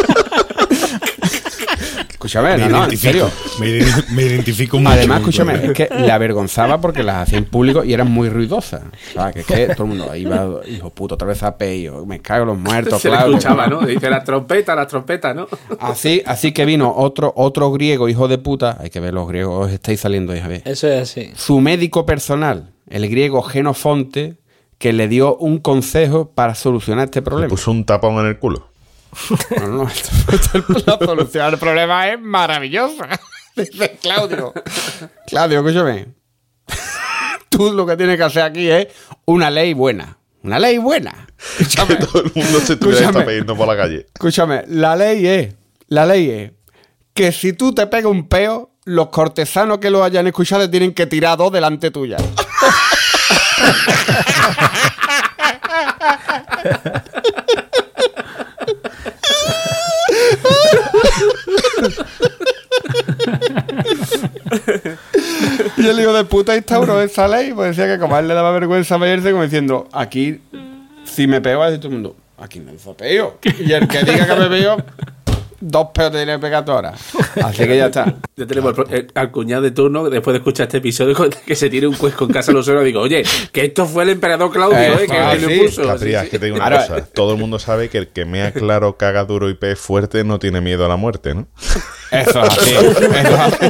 Escúchame, 2.27 2.57
Me 2.57 2.69
no, 2.69 2.69
no, 2.69 2.85
en 2.85 2.91
identifico, 2.91 3.29
serio. 3.59 4.05
me, 4.09 4.15
me 4.15 4.23
identifico 4.23 4.79
mucho. 4.79 4.91
Además, 4.93 5.19
escúchame, 5.21 5.55
es 5.67 5.73
que 5.73 5.89
le 5.99 6.13
avergonzaba 6.13 6.81
porque 6.81 7.03
las 7.03 7.17
hacía 7.25 7.39
en 7.39 7.47
público 7.47 7.83
y 7.83 7.93
eran 7.93 8.11
muy 8.11 8.29
ruidosas. 8.29 8.83
¿Sabes? 9.13 9.35
Que 9.35 9.41
es 9.41 9.47
que 9.47 9.67
todo 9.75 9.85
el 9.85 9.89
mundo 9.91 10.15
iba, 10.15 10.49
hijo 10.69 10.91
puto, 10.91 11.17
otra 11.17 11.27
vez 11.27 11.43
a 11.43 11.57
peyo, 11.59 12.07
me 12.07 12.21
cago 12.21 12.43
en 12.43 12.49
los 12.51 12.59
muertos, 12.59 13.03
Se 13.03 13.11
le 13.11 13.17
Claudio. 13.17 13.37
escuchaba, 13.39 13.67
¿no? 13.67 13.81
Dice 13.81 14.09
las 14.09 14.23
trompetas, 14.25 14.77
las 14.77 14.87
trompetas, 14.87 15.35
¿no? 15.35 15.49
Así, 15.81 16.23
así 16.25 16.53
que 16.53 16.65
vino 16.65 16.95
otro, 16.97 17.33
otro 17.37 17.73
griego, 17.73 18.09
hijo 18.09 18.29
de 18.29 18.39
puta. 18.39 18.77
Hay 18.81 18.91
que 18.91 19.01
ver 19.01 19.15
los 19.15 19.27
griegos, 19.27 19.67
os 19.67 19.73
estáis 19.73 19.99
saliendo, 20.01 20.35
hija. 20.37 20.49
Eso 20.65 20.87
es 20.89 21.03
así. 21.03 21.33
Su 21.35 21.61
médico 21.61 22.07
personal, 22.07 22.71
el 22.89 23.09
griego 23.09 23.43
Genofonte, 23.43 24.37
que 24.79 24.93
le 24.93 25.09
dio 25.09 25.37
un 25.37 25.59
consejo 25.59 26.31
para 26.35 26.55
solucionar 26.55 27.05
este 27.07 27.21
Le 27.21 27.25
problema. 27.25 27.49
puso 27.51 27.71
un 27.71 27.85
tapón 27.85 28.15
en 28.19 28.27
el 28.27 28.39
culo. 28.39 28.69
No, 29.61 29.67
no, 29.69 29.91
la 30.87 30.99
solución 31.07 31.45
al 31.45 31.59
problema 31.59 32.09
es 32.09 32.21
maravillosa. 32.21 33.09
Dice 33.57 33.99
Claudio. 34.01 34.53
Claudio, 35.27 35.59
escúchame. 35.59 36.07
Tú 37.51 37.73
lo 37.73 37.85
que 37.87 37.97
tienes 37.97 38.17
que 38.17 38.23
hacer 38.23 38.43
aquí 38.43 38.71
es 38.71 38.89
una 39.27 39.51
ley 39.51 39.75
buena. 39.75 40.17
Una 40.43 40.59
ley 40.59 40.79
buena. 40.79 41.27
Escúchame. 41.59 41.97
Todo 41.97 42.23
el 42.25 42.33
mundo 42.35 42.61
se 42.61 42.73
estuviera 42.73 43.01
Escúchame. 43.03 43.25
tapando 43.27 43.57
por 43.57 43.67
la 43.69 43.77
calle. 43.77 44.07
Escúchame, 44.15 44.65
la 44.69 44.97
ley 44.97 45.27
es, 45.27 45.55
la 45.89 46.07
ley 46.07 46.31
es 46.31 46.53
que 47.13 47.31
si 47.33 47.53
tú 47.53 47.75
te 47.75 47.87
pegas 47.87 48.11
un 48.11 48.27
peo, 48.29 48.71
los 48.85 49.09
cortesanos 49.11 49.79
que 49.79 49.91
lo 49.91 50.03
hayan 50.03 50.27
escuchado 50.27 50.69
tienen 50.71 50.95
que 50.95 51.07
tirar 51.07 51.37
dos 51.37 51.53
delante 51.53 51.91
tuya. 51.91 52.17
Y 65.77 65.89
el 65.89 66.01
hijo 66.01 66.13
de 66.13 66.25
puta 66.25 66.57
instauró 66.57 67.01
esa 67.01 67.27
ley, 67.29 67.53
pues 67.53 67.77
decía 67.77 67.93
que 67.93 68.01
como 68.01 68.15
a 68.15 68.21
él 68.21 68.29
le 68.29 68.35
daba 68.35 68.53
vergüenza 68.53 68.99
medirse, 68.99 69.31
como 69.31 69.43
diciendo, 69.43 69.89
aquí, 69.93 70.41
si 71.05 71.27
me 71.27 71.41
pego, 71.41 71.63
a 71.63 71.67
decir 71.67 71.81
todo 71.81 71.89
el 71.89 71.95
mundo, 71.95 72.17
aquí 72.39 72.61
me 72.61 72.75
hizo 72.75 72.95
peo. 72.97 73.39
Y 73.61 73.73
el 73.73 73.89
que 73.89 74.05
diga 74.05 74.27
que 74.27 74.35
me 74.35 74.49
peo, 74.49 74.77
dos 75.63 75.89
tú 75.93 76.73
ahora. 76.73 76.93
Así 77.45 77.67
que 77.67 77.77
ya 77.77 77.87
está. 77.87 78.15
Ya 78.37 78.47
tenemos 78.47 78.75
el 78.79 78.95
el- 78.95 79.13
al 79.15 79.31
cuñado 79.31 79.63
de 79.63 79.71
turno, 79.71 80.09
después 80.11 80.33
de 80.35 80.39
escuchar 80.39 80.67
este 80.67 80.79
episodio, 80.79 81.15
que 81.47 81.55
se 81.57 81.71
tiene 81.71 81.87
un 81.87 81.95
cuesco 81.95 82.25
en 82.25 82.33
casa 82.33 82.53
los 82.53 82.65
suelos. 82.65 82.85
Digo, 82.85 83.01
oye, 83.01 83.23
que 83.53 83.65
esto 83.67 83.87
fue 83.87 84.03
el 84.05 84.11
emperador 84.11 84.51
Claudio, 84.53 84.77
Eh, 84.79 85.05
¿eh? 85.05 85.07
Que 85.09 85.17
ah, 85.17 85.35
lo 85.35 85.49
sí, 85.49 85.61
puso. 85.61 85.83
Capri, 85.83 86.09
Sí, 86.11 86.15
es 86.15 86.23
sí. 86.23 86.29
que 86.31 86.39
te 86.39 86.45
digo 86.47 86.57
una 86.57 86.65
Ahora- 86.65 86.87
cosa. 86.87 87.05
Todo 87.07 87.33
el 87.35 87.39
mundo 87.39 87.59
sabe 87.59 87.89
que 87.89 87.99
el 87.99 88.09
que 88.09 88.25
mea 88.25 88.53
claro, 88.53 88.97
caga 88.97 89.25
duro 89.25 89.49
y 89.49 89.55
pez 89.55 89.79
fuerte 89.79 90.25
no 90.25 90.39
tiene 90.39 90.61
miedo 90.61 90.85
a 90.85 90.89
la 90.89 90.97
muerte, 90.97 91.35
¿no? 91.35 91.47
Eso 92.11 92.43
es 92.43 92.59
así. 92.59 92.71
eso 92.75 92.91
es 93.01 93.39
así. 93.39 93.67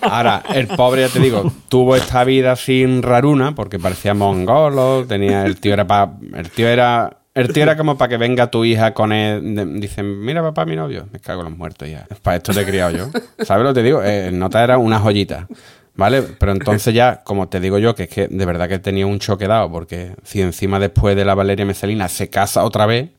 Ahora, 0.00 0.42
el 0.54 0.68
pobre, 0.68 1.02
ya 1.02 1.08
te 1.08 1.18
digo, 1.18 1.52
tuvo 1.68 1.96
esta 1.96 2.22
vida 2.24 2.54
sin 2.56 3.02
raruna, 3.02 3.54
porque 3.54 3.78
parecía 3.78 4.14
mongolo, 4.14 5.04
tenía, 5.08 5.44
el 5.46 5.58
tío 5.58 5.72
era 5.74 5.86
pa- 5.86 6.12
el 6.34 6.50
tío 6.50 6.68
era, 6.68 7.18
el 7.34 7.52
tío 7.52 7.62
era 7.62 7.76
como 7.76 7.96
para 7.96 8.08
que 8.10 8.16
venga 8.16 8.50
tu 8.50 8.64
hija 8.64 8.92
con 8.94 9.12
él, 9.12 9.80
dicen, 9.80 10.20
mira 10.20 10.42
papá, 10.42 10.64
mi 10.64 10.76
novio, 10.76 11.06
me 11.12 11.18
cago 11.20 11.40
en 11.42 11.48
los 11.48 11.56
muertos 11.58 11.88
ya, 11.88 12.06
para 12.22 12.36
esto 12.36 12.52
te 12.52 12.60
he 12.60 12.64
criado 12.66 12.90
yo, 12.90 13.10
¿sabes 13.44 13.64
lo 13.64 13.70
que 13.70 13.80
te 13.80 13.82
digo? 13.84 14.02
Eh, 14.02 14.28
el 14.28 14.38
nota 14.38 14.62
era 14.62 14.78
una 14.78 14.98
joyita, 14.98 15.48
¿vale? 15.94 16.22
Pero 16.22 16.52
entonces 16.52 16.92
ya, 16.94 17.22
como 17.24 17.48
te 17.48 17.60
digo 17.60 17.78
yo, 17.78 17.94
que 17.94 18.04
es 18.04 18.08
que 18.08 18.28
de 18.28 18.44
verdad 18.46 18.68
que 18.68 18.78
tenía 18.78 19.06
un 19.06 19.18
choque 19.18 19.46
dado, 19.46 19.70
porque 19.70 20.14
si 20.24 20.40
encima 20.42 20.78
después 20.78 21.16
de 21.16 21.24
la 21.24 21.34
Valeria 21.34 21.64
Meselina 21.64 22.08
se 22.08 22.28
casa 22.28 22.64
otra 22.64 22.86
vez, 22.86 23.10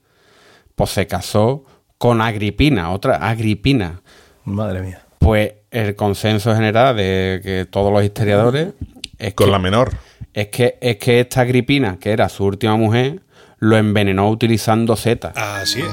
pues 0.76 0.92
se 0.92 1.08
casó 1.08 1.66
con 1.98 2.22
Agripina, 2.22 2.92
otra 2.92 3.16
Agripina. 3.16 4.02
Madre 4.44 4.82
mía. 4.82 5.02
Pues 5.20 5.54
el 5.72 5.96
consenso 5.96 6.54
general 6.54 6.96
de 6.98 7.40
que 7.42 7.66
todos 7.70 7.92
los 7.92 8.04
historiadores 8.04 8.70
es 9.18 9.34
Con 9.34 9.48
que, 9.48 9.52
la 9.52 9.60
menor. 9.60 9.94
es 10.34 10.50
que 10.50 10.78
es 10.82 10.98
que 10.98 11.22
esta 11.22 11.42
Agripina, 11.42 11.98
que 12.00 12.12
era 12.12 12.28
su 12.30 12.44
última 12.44 12.76
mujer, 12.76 13.22
lo 13.64 13.78
envenenó 13.78 14.30
utilizando 14.30 14.98
seta 14.98 15.32
Así 15.36 15.80
es. 15.80 15.88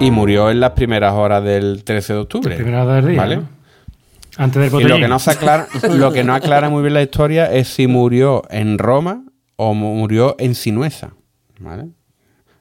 y 0.00 0.10
murió 0.10 0.50
en 0.50 0.60
las 0.60 0.70
primeras 0.70 1.12
horas 1.12 1.44
del 1.44 1.84
13 1.84 2.14
de 2.14 2.18
octubre. 2.18 2.56
Primera 2.56 2.84
hora 2.84 2.94
del 2.96 3.08
día. 3.08 3.20
¿Vale? 3.20 3.36
¿no? 3.36 3.48
Antes 4.38 4.72
del 4.72 4.80
Y 4.80 4.84
lo 4.84 4.96
que 4.96 5.08
no 5.08 5.18
se 5.18 5.30
aclara, 5.30 5.68
lo 5.90 6.10
que 6.10 6.24
no 6.24 6.34
aclara 6.34 6.70
muy 6.70 6.80
bien 6.80 6.94
la 6.94 7.02
historia 7.02 7.52
es 7.52 7.68
si 7.68 7.86
murió 7.86 8.44
en 8.48 8.78
Roma 8.78 9.24
o 9.56 9.74
murió 9.74 10.36
en 10.38 10.54
Sinuesa. 10.54 11.12
¿Vale? 11.60 11.88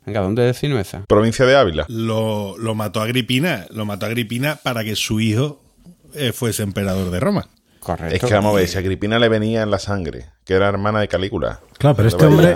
Venga, 0.06 0.20
¿dónde 0.20 0.50
es 0.50 0.58
Sinuesa? 0.58 1.06
Provincia 1.08 1.46
de 1.46 1.56
Ávila. 1.56 1.86
Lo, 1.88 2.58
lo 2.58 2.76
mató 2.76 3.02
Agripina. 3.02 3.68
Lo 3.70 3.86
mató 3.86 4.06
Agripina 4.06 4.58
para 4.62 4.84
que 4.84 4.98
su 4.98 5.22
hijo 5.22 5.62
eh, 6.14 6.34
fuese 6.34 6.64
emperador 6.64 7.10
de 7.10 7.22
Roma. 7.22 7.48
Correcto. 7.82 8.15
Es 8.15 8.22
que 8.24 8.34
vamos 8.34 8.54
a 8.54 8.58
ver, 8.58 8.67
si 8.67 8.78
Agripina 8.78 9.17
le 9.20 9.28
venía 9.28 9.63
en 9.63 9.72
la 9.72 9.80
sangre, 9.80 10.28
que 10.46 10.54
era 10.54 10.70
hermana 10.70 11.00
de 11.00 11.08
Calígula. 11.08 11.60
Claro, 11.80 11.96
pero 11.96 12.08
este 12.10 12.26
hombre- 12.26 12.56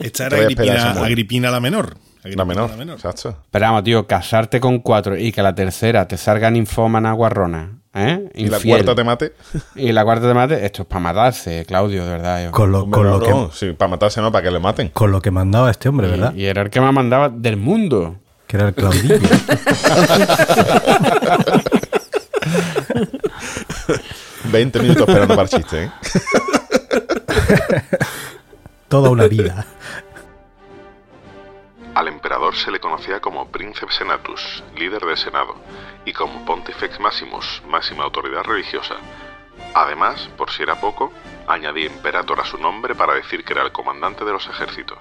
Esta 0.00 0.26
era 0.26 0.38
Agripina. 0.38 0.90
Agripina 0.92 1.50
la 1.50 1.60
menor. 1.60 1.96
La 2.24 2.44
menor, 2.44 2.70
exacto. 2.90 3.36
Pero 3.50 3.66
vamos, 3.66 3.84
tío, 3.84 4.06
casarte 4.06 4.58
con 4.58 4.78
cuatro 4.80 5.16
y 5.16 5.30
que 5.30 5.42
la 5.42 5.54
tercera 5.54 6.08
te 6.08 6.16
salga 6.16 6.50
ninfómana 6.50 7.12
guarrona, 7.12 7.80
¿eh? 7.94 8.30
Y 8.34 8.46
la 8.46 8.58
cuarta 8.60 8.94
te 8.94 9.04
mate. 9.04 9.32
Y 9.76 9.92
la 9.92 10.04
cuarta 10.04 10.26
te 10.28 10.34
mate, 10.34 10.64
esto 10.64 10.82
es 10.82 10.88
para 10.88 11.00
matarse, 11.00 11.66
Claudio, 11.66 12.02
de 12.06 12.10
verdad. 12.10 12.44
yo. 12.46 12.50
Con 12.50 12.72
lo, 12.72 12.90
con 12.90 13.06
lo 13.10 13.20
que, 13.20 13.48
sí, 13.52 13.72
para 13.74 13.90
matarse 13.90 14.22
no, 14.22 14.32
para 14.32 14.42
que 14.42 14.50
le 14.50 14.58
maten. 14.58 14.88
con 14.88 15.12
lo 15.12 15.20
que 15.20 15.30
mandaba 15.30 15.70
este 15.70 15.90
hombre, 15.90 16.08
¿verdad? 16.08 16.32
Y, 16.34 16.44
y 16.44 16.46
era 16.46 16.62
el 16.62 16.70
que 16.70 16.80
me 16.80 16.90
mandaba 16.92 17.28
del 17.28 17.58
mundo. 17.58 18.16
Que 18.46 18.56
era 18.56 18.68
el 18.68 18.74
Claudillo. 18.74 19.18
20 24.44 24.80
minutos 24.80 25.08
esperando 25.08 25.34
para 25.34 25.42
el 25.42 25.48
chiste, 25.48 25.84
¿eh? 25.84 25.90
toda 28.88 29.10
una 29.10 29.26
vida. 29.26 29.66
Al 31.94 32.08
emperador 32.08 32.56
se 32.56 32.70
le 32.70 32.80
conocía 32.80 33.20
como 33.20 33.48
Princeps 33.48 33.94
Senatus, 33.94 34.64
líder 34.76 35.04
del 35.04 35.16
Senado, 35.16 35.54
y 36.04 36.12
como 36.12 36.44
Pontifex 36.44 36.98
Maximus, 36.98 37.62
máxima 37.68 38.04
autoridad 38.04 38.42
religiosa. 38.42 38.96
Además, 39.74 40.28
por 40.36 40.50
si 40.50 40.62
era 40.62 40.80
poco, 40.80 41.12
añadía 41.46 41.86
Imperator 41.86 42.40
a 42.40 42.44
su 42.44 42.58
nombre 42.58 42.94
para 42.94 43.14
decir 43.14 43.44
que 43.44 43.52
era 43.52 43.62
el 43.62 43.72
comandante 43.72 44.24
de 44.24 44.32
los 44.32 44.46
ejércitos. 44.48 44.98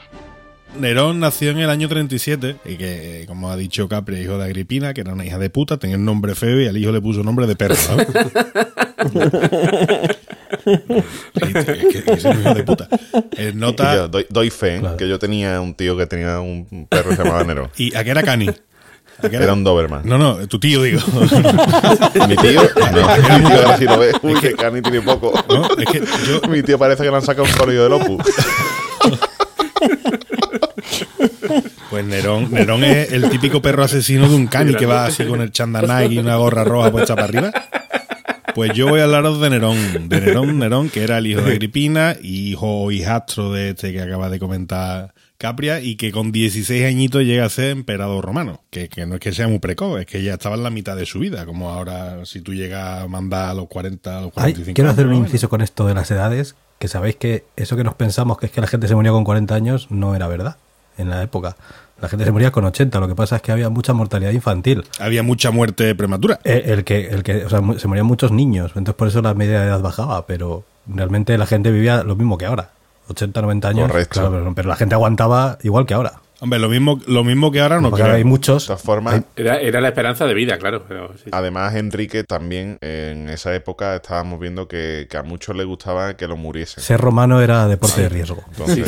Nerón 0.79 1.19
nació 1.19 1.51
en 1.51 1.59
el 1.59 1.69
año 1.69 1.88
37 1.88 2.55
y 2.65 2.75
que, 2.77 3.25
como 3.27 3.49
ha 3.51 3.55
dicho 3.57 3.88
Capri, 3.88 4.17
hijo 4.21 4.38
de 4.38 4.45
Agripina, 4.45 4.93
que 4.93 5.01
era 5.01 5.13
una 5.13 5.25
hija 5.25 5.38
de 5.38 5.49
puta, 5.49 5.77
tenía 5.77 5.97
un 5.97 6.05
nombre 6.05 6.33
feo 6.36 6.59
y 6.62 6.67
al 6.67 6.75
hijo 6.77 6.91
le 6.91 6.99
puso 7.01 7.23
nombre 7.23 7.45
de 7.47 7.55
perro. 7.55 7.75
¿no? 9.13 9.21
Sí, 10.65 10.71
es 10.71 11.65
que- 11.65 12.03
que 12.03 12.13
es 12.13 12.23
un 12.25 12.39
hijo 12.39 12.53
de 12.53 12.63
puta. 12.63 12.88
Eh, 13.38 13.51
Y 13.53 13.57
nota, 13.57 13.95
yo 13.95 14.07
doy, 14.07 14.25
doy 14.29 14.49
fe 14.49 14.79
Claro. 14.79 14.95
que 14.97 15.09
yo 15.09 15.19
tenía 15.19 15.59
un 15.59 15.73
tío 15.73 15.97
que 15.97 16.05
tenía 16.05 16.39
un 16.39 16.88
perro 16.89 17.09
que 17.09 17.15
se 17.17 17.23
llamaba 17.23 17.43
Nerón. 17.43 17.69
¿Y 17.75 17.93
a 17.95 18.03
qué 18.03 18.12
era 18.12 18.23
Cani? 18.23 18.47
¿A 19.21 19.29
qué 19.29 19.36
Era 19.36 19.53
un 19.53 19.63
Doberman. 19.63 20.03
No, 20.05 20.17
no, 20.17 20.47
tu 20.47 20.59
tío, 20.59 20.81
digo. 20.83 21.01
Mi 22.29 22.36
tío, 22.38 22.62
no, 22.93 23.39
mi 23.39 23.45
tío 23.47 23.55
ahora 23.57 23.77
sí 23.77 23.86
lo 23.86 23.99
ve. 23.99 24.12
Uy, 24.21 24.39
que 24.39 24.53
Cani 24.53 24.81
tiene 24.81 25.01
poco. 25.01 25.33
No, 25.49 25.67
es 25.77 25.86
que 25.89 25.99
yo, 25.99 26.47
Mi 26.49 26.63
tío 26.63 26.77
parece 26.79 27.03
que 27.03 27.09
le 27.09 27.15
han 27.15 27.21
sacado 27.23 27.45
un 27.45 27.51
corrido 27.53 27.83
del 27.83 27.93
Opus. 27.93 28.23
Pues 31.89 32.05
Nerón, 32.05 32.51
Nerón 32.51 32.83
es 32.83 33.12
el 33.12 33.29
típico 33.29 33.62
perro 33.62 33.83
asesino 33.83 34.27
de 34.27 34.36
un 34.36 34.47
cani 34.47 34.73
que 34.73 34.86
va 34.86 35.05
así 35.05 35.25
con 35.25 35.41
el 35.41 35.51
chandanay 35.51 36.13
y 36.13 36.17
una 36.17 36.36
gorra 36.38 36.63
roja 36.63 36.91
puesta 36.91 37.15
para 37.15 37.27
arriba. 37.27 37.51
Pues 38.55 38.73
yo 38.73 38.88
voy 38.88 38.99
a 38.99 39.05
hablaros 39.05 39.41
de 39.41 39.49
Nerón, 39.49 40.09
de 40.09 40.21
Nerón, 40.21 40.59
Nerón, 40.59 40.89
que 40.89 41.03
era 41.03 41.17
el 41.17 41.27
hijo 41.27 41.41
de 41.41 41.53
Agripina, 41.53 42.15
y 42.21 42.51
hijo 42.51 42.83
o 42.83 42.91
hijastro 42.91 43.51
de 43.51 43.69
este 43.69 43.91
que 43.91 44.01
acaba 44.01 44.29
de 44.29 44.38
comentar 44.38 45.13
Capria, 45.39 45.81
y 45.81 45.95
que 45.95 46.12
con 46.12 46.31
16 46.31 46.86
añitos 46.86 47.23
llega 47.23 47.45
a 47.45 47.49
ser 47.49 47.71
emperador 47.71 48.23
romano. 48.23 48.62
Que, 48.69 48.89
que 48.89 49.05
no 49.07 49.15
es 49.15 49.21
que 49.21 49.33
sea 49.33 49.47
muy 49.47 49.59
precoz, 49.59 50.01
es 50.01 50.05
que 50.05 50.21
ya 50.21 50.33
estaba 50.33 50.55
en 50.55 50.63
la 50.63 50.69
mitad 50.69 50.95
de 50.95 51.05
su 51.05 51.19
vida, 51.19 51.45
como 51.45 51.69
ahora 51.69 52.25
si 52.25 52.41
tú 52.41 52.53
llegas 52.53 53.03
a 53.03 53.07
mandar 53.07 53.49
a 53.49 53.53
los 53.55 53.67
40, 53.67 54.17
a 54.17 54.21
los 54.21 54.31
Ay, 54.36 54.53
45 54.53 54.75
quiero 54.75 54.91
hacer 54.91 55.07
un 55.07 55.15
inciso 55.15 55.49
con 55.49 55.62
esto 55.62 55.88
de 55.88 55.95
las 55.95 56.12
edades, 56.12 56.55
que 56.77 56.88
sabéis 56.88 57.15
que 57.15 57.45
eso 57.55 57.75
que 57.75 57.83
nos 57.83 57.95
pensamos 57.95 58.38
que 58.38 58.45
es 58.45 58.51
que 58.51 58.62
la 58.62 58.67
gente 58.67 58.88
se 58.88 58.95
moría 58.95 59.12
con 59.12 59.23
40 59.23 59.55
años 59.55 59.88
no 59.89 60.15
era 60.15 60.27
verdad 60.27 60.57
en 60.97 61.10
la 61.10 61.21
época. 61.23 61.56
La 62.01 62.10
gente 62.10 62.25
se 62.25 62.32
moría 62.32 62.51
con 62.51 62.65
80, 62.65 62.99
lo 62.99 63.08
que 63.08 63.15
pasa 63.15 63.38
es 63.38 63.41
que 63.41 63.51
había 63.51 63.69
mucha 63.69 63.93
mortalidad 63.93 64.32
infantil. 64.32 64.84
Había 64.99 65.23
mucha 65.23 65.51
muerte 65.51 65.95
prematura. 65.95 66.39
Eh, 66.43 66.63
El, 66.65 66.84
que, 66.84 67.08
el 67.08 67.23
que, 67.23 67.45
o 67.45 67.49
sea, 67.49 67.62
se 67.77 67.88
morían 67.88 68.06
muchos 68.06 68.32
niños, 68.32 68.71
entonces 68.75 68.95
por 68.95 69.08
eso 69.08 69.21
la 69.21 69.34
media 69.34 69.62
de 69.62 69.67
edad 69.67 69.79
bajaba, 69.79 70.25
pero 70.25 70.65
realmente 70.86 71.38
la 71.38 71.45
gente 71.45 71.71
vivía 71.71 72.03
lo 72.03 72.15
mismo 72.15 72.38
que 72.38 72.45
ahora. 72.45 72.71
80, 73.08 73.41
90 73.41 73.67
años. 73.67 73.88
Correcto. 73.91 74.19
claro, 74.19 74.32
pero, 74.32 74.53
pero 74.56 74.69
la 74.69 74.75
gente 74.75 74.95
aguantaba 74.95 75.58
igual 75.63 75.86
que 75.86 75.93
ahora. 75.93 76.22
Hombre, 76.43 76.60
lo 76.60 76.67
mismo, 76.67 76.99
lo 77.08 77.23
mismo 77.23 77.51
que 77.51 77.62
ahora 77.62 77.79
no 77.79 77.89
Porque 77.89 78.01
ahora 78.01 78.15
creo. 78.15 78.17
hay 78.25 78.29
muchos. 78.29 78.63
De 78.63 78.67
todas 78.67 78.82
formas, 78.82 79.21
Era, 79.38 79.62
era 79.62 79.79
la 79.79 79.88
esperanza 79.88 80.25
de 80.25 80.34
vida, 80.34 80.58
claro. 80.58 80.84
pero 80.86 81.13
sí. 81.17 81.29
además 81.32 81.73
Enrique 81.75 82.25
también 82.25 82.77
en 82.82 83.29
esa 83.29 83.56
época 83.56 83.95
estábamos 83.95 84.41
viendo 84.41 84.67
que, 84.67 85.08
que 85.10 85.15
a 85.15 85.23
muchos 85.23 85.56
les 85.56 85.65
gustaba 85.65 86.17
que 86.17 86.27
lo 86.27 86.36
muriesen. 86.36 86.84
Ser 86.84 86.99
romano 86.99 87.41
era 87.41 87.65
deporte 87.67 88.01
de 88.01 88.10
riesgo. 88.10 88.43
Entonces, 88.49 88.86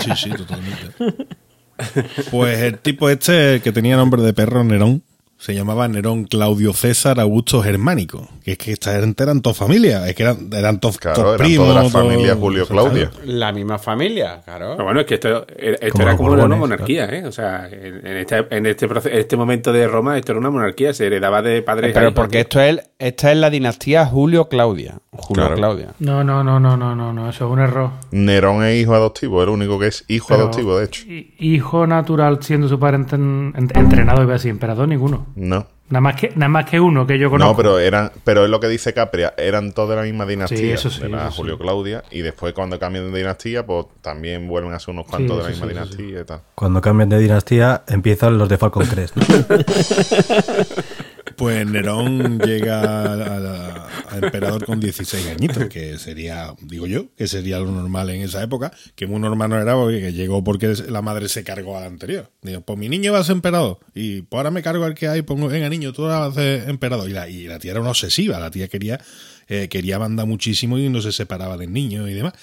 Sí, 0.00 0.10
sí, 0.16 0.30
totalmente. 0.30 0.88
Pues 2.32 2.58
el 2.58 2.78
tipo 2.78 3.08
este, 3.08 3.60
que 3.62 3.70
tenía 3.70 3.96
nombre 3.96 4.20
de 4.22 4.32
perro 4.32 4.64
Nerón, 4.64 5.04
se 5.38 5.54
llamaba 5.54 5.86
Nerón 5.88 6.24
Claudio 6.24 6.72
César 6.72 7.20
Augusto 7.20 7.62
Germánico. 7.62 8.28
Que 8.44 8.52
es 8.52 8.58
que 8.58 8.72
estas 8.72 8.94
eran, 8.96 9.14
eran 9.18 9.40
todas 9.40 9.56
familias, 9.58 10.06
es 10.08 10.14
que 10.14 10.22
eran, 10.24 10.48
eran 10.52 10.80
todos, 10.80 10.98
Claro, 10.98 11.34
eran 11.34 11.46
primos. 11.46 11.74
la 11.74 11.84
familia 11.88 12.34
Julio 12.34 12.66
Claudia. 12.66 13.10
La 13.24 13.52
misma 13.52 13.78
familia, 13.78 14.40
claro. 14.44 14.72
Pero 14.72 14.84
bueno, 14.84 15.00
es 15.00 15.06
que 15.06 15.14
esto, 15.14 15.46
esto 15.56 15.88
Como 15.92 16.02
era 16.04 16.16
como 16.16 16.32
una 16.32 16.56
monarquía, 16.56 17.04
¿eh? 17.06 17.24
O 17.26 17.32
sea, 17.32 17.68
en, 17.70 18.04
en 18.06 18.16
este, 18.16 18.46
en 18.50 18.66
este, 18.66 18.88
este 19.18 19.36
momento 19.36 19.72
de 19.72 19.86
Roma, 19.86 20.16
esto 20.18 20.32
era 20.32 20.40
una 20.40 20.50
monarquía, 20.50 20.92
se 20.92 21.06
heredaba 21.06 21.40
de 21.42 21.62
padres. 21.62 21.92
Pero 21.94 22.12
porque 22.14 22.40
esto 22.40 22.60
es, 22.60 22.80
esta 22.98 23.30
es 23.30 23.38
la 23.38 23.50
dinastía 23.50 24.06
Julio 24.06 24.48
Claudia. 24.48 24.98
Julio 25.12 25.44
Claro. 25.46 25.54
Claudia. 25.56 25.88
No, 26.00 26.24
no, 26.24 26.42
no, 26.42 26.58
no, 26.58 26.76
no, 26.76 26.94
no, 26.96 27.12
no, 27.12 27.28
eso 27.30 27.46
es 27.46 27.52
un 27.52 27.58
error. 27.60 27.90
Nerón 28.10 28.64
es 28.64 28.80
hijo 28.80 28.94
adoptivo, 28.94 29.42
el 29.42 29.50
único 29.50 29.78
que 29.78 29.88
es 29.88 30.04
hijo 30.08 30.28
Pero- 30.30 30.42
adoptivo, 30.44 30.78
de 30.78 30.84
hecho. 30.86 31.02
hi- 31.06 31.34
Hijo 31.38 31.86
natural 31.86 32.38
siendo 32.42 32.68
su 32.68 32.78
padre 32.78 32.96
entrenado, 32.96 34.22
iba 34.22 34.32
a 34.32 34.36
decir, 34.36 34.50
emperador, 34.50 34.88
ninguno. 34.88 35.26
No. 35.36 35.66
Nada 35.90 36.02
más 36.02 36.16
que, 36.16 36.32
nada 36.36 36.50
más 36.50 36.66
que 36.68 36.78
uno 36.78 37.06
que 37.06 37.18
yo 37.18 37.30
conozco. 37.30 37.50
No, 37.50 37.56
pero 37.56 37.78
eran, 37.78 38.12
pero 38.22 38.44
es 38.44 38.50
lo 38.50 38.60
que 38.60 38.68
dice 38.68 38.92
Capria, 38.92 39.32
eran 39.38 39.72
todos 39.72 39.88
de 39.88 39.96
la 39.96 40.02
misma 40.02 40.26
dinastía, 40.26 40.58
Sí, 40.58 40.70
eso 40.70 40.90
sí, 40.90 41.00
de 41.00 41.08
la 41.08 41.22
eso 41.22 41.30
sí. 41.30 41.36
Julio 41.38 41.58
Claudia, 41.58 42.04
y 42.10 42.20
después 42.20 42.52
cuando 42.52 42.78
cambian 42.78 43.10
de 43.10 43.16
dinastía, 43.18 43.64
pues 43.64 43.86
también 44.02 44.46
vuelven 44.48 44.74
a 44.74 44.78
ser 44.80 44.90
unos 44.90 45.06
cuantos 45.06 45.38
de 45.38 45.42
la 45.44 45.48
misma 45.48 45.66
dinastía 45.66 46.20
y 46.20 46.24
tal. 46.24 46.42
Cuando 46.54 46.82
cambian 46.82 47.08
de 47.08 47.18
dinastía, 47.18 47.84
empiezan 47.88 48.36
los 48.36 48.50
de 48.50 48.58
Falcon 48.58 48.84
Crest. 48.84 49.16
¿no? 49.16 49.24
Pues 51.36 51.64
Nerón 51.68 52.38
llega 52.40 52.80
a, 52.82 53.12
a- 53.12 53.87
emperador 54.12 54.64
con 54.64 54.80
16 54.80 55.26
añitos, 55.28 55.68
que 55.68 55.98
sería, 55.98 56.54
digo 56.62 56.86
yo, 56.86 57.14
que 57.16 57.28
sería 57.28 57.58
lo 57.58 57.70
normal 57.70 58.10
en 58.10 58.22
esa 58.22 58.42
época, 58.42 58.72
que 58.94 59.06
muy 59.06 59.20
normal 59.20 59.50
no 59.50 59.60
era 59.60 59.74
porque 59.74 60.00
que 60.00 60.12
llegó 60.12 60.42
porque 60.44 60.74
la 60.88 61.02
madre 61.02 61.28
se 61.28 61.44
cargó 61.44 61.76
al 61.76 61.84
anterior. 61.84 62.30
Digo, 62.42 62.60
pues 62.62 62.78
mi 62.78 62.88
niño 62.88 63.12
va 63.12 63.20
a 63.20 63.24
ser 63.24 63.36
emperador, 63.36 63.78
y 63.94 64.22
pues 64.22 64.38
ahora 64.38 64.50
me 64.50 64.62
cargo 64.62 64.84
al 64.84 64.94
que 64.94 65.08
hay, 65.08 65.22
pongo, 65.22 65.48
venga 65.48 65.68
niño, 65.68 65.92
tú 65.92 66.02
vas 66.02 66.30
a 66.30 66.34
ser 66.34 66.68
emperador. 66.68 67.08
Y 67.08 67.12
la, 67.12 67.28
y 67.28 67.46
la 67.46 67.58
tía 67.58 67.72
era 67.72 67.80
una 67.80 67.90
obsesiva, 67.90 68.38
la 68.38 68.50
tía 68.50 68.68
quería, 68.68 69.00
eh, 69.48 69.68
quería 69.68 69.98
mandar 69.98 70.26
muchísimo 70.26 70.78
y 70.78 70.88
no 70.88 71.00
se 71.00 71.12
separaba 71.12 71.56
del 71.56 71.72
niño 71.72 72.08
y 72.08 72.14
demás. 72.14 72.34